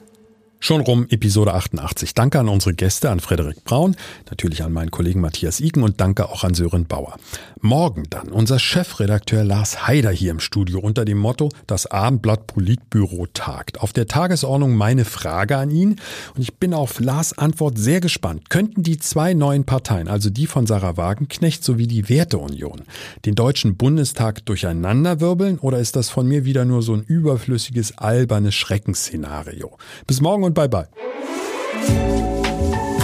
Schon 0.64 0.80
rum 0.80 1.08
Episode 1.10 1.54
88. 1.54 2.14
Danke 2.14 2.38
an 2.38 2.48
unsere 2.48 2.72
Gäste, 2.72 3.10
an 3.10 3.18
Frederik 3.18 3.64
Braun, 3.64 3.96
natürlich 4.30 4.62
an 4.62 4.72
meinen 4.72 4.92
Kollegen 4.92 5.20
Matthias 5.20 5.58
Iken 5.58 5.82
und 5.82 6.00
danke 6.00 6.28
auch 6.28 6.44
an 6.44 6.54
Sören 6.54 6.86
Bauer. 6.86 7.16
Morgen 7.60 8.04
dann 8.10 8.28
unser 8.28 8.60
Chefredakteur 8.60 9.42
Lars 9.42 9.88
Haider 9.88 10.12
hier 10.12 10.30
im 10.30 10.38
Studio 10.38 10.78
unter 10.78 11.04
dem 11.04 11.18
Motto 11.18 11.48
Das 11.66 11.86
Abendblatt 11.86 12.46
Politbüro 12.46 13.26
tagt. 13.34 13.80
Auf 13.80 13.92
der 13.92 14.06
Tagesordnung 14.06 14.76
meine 14.76 15.04
Frage 15.04 15.56
an 15.56 15.72
ihn 15.72 15.96
und 16.36 16.42
ich 16.42 16.54
bin 16.54 16.74
auf 16.74 17.00
Lars 17.00 17.36
Antwort 17.36 17.76
sehr 17.76 18.00
gespannt. 18.00 18.48
Könnten 18.48 18.84
die 18.84 18.98
zwei 18.98 19.34
neuen 19.34 19.64
Parteien, 19.64 20.06
also 20.06 20.30
die 20.30 20.46
von 20.46 20.68
Sarah 20.68 20.96
Wagenknecht 20.96 21.64
sowie 21.64 21.88
die 21.88 22.08
Werteunion, 22.08 22.82
den 23.24 23.34
Deutschen 23.34 23.76
Bundestag 23.76 24.46
durcheinanderwirbeln 24.46 25.58
oder 25.58 25.80
ist 25.80 25.96
das 25.96 26.08
von 26.08 26.28
mir 26.28 26.44
wieder 26.44 26.64
nur 26.64 26.82
so 26.82 26.94
ein 26.94 27.02
überflüssiges, 27.02 27.98
albernes 27.98 28.54
Schreckensszenario? 28.54 29.76
Bis 30.06 30.20
morgen 30.20 30.44
und 30.44 30.51
und 30.52 30.54
bye 30.54 30.68
bye. 30.68 30.88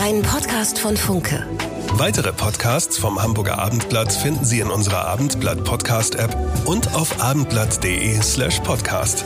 Ein 0.00 0.22
Podcast 0.22 0.78
von 0.78 0.96
Funke. 0.96 1.46
Weitere 1.94 2.32
Podcasts 2.32 2.98
vom 2.98 3.20
Hamburger 3.20 3.58
Abendblatt 3.58 4.12
finden 4.12 4.44
Sie 4.44 4.60
in 4.60 4.70
unserer 4.70 5.06
Abendblatt 5.06 5.64
Podcast 5.64 6.14
App 6.14 6.36
und 6.66 6.94
auf 6.94 7.20
abendblatt.de 7.22 8.20
slash 8.22 8.60
podcast. 8.60 9.24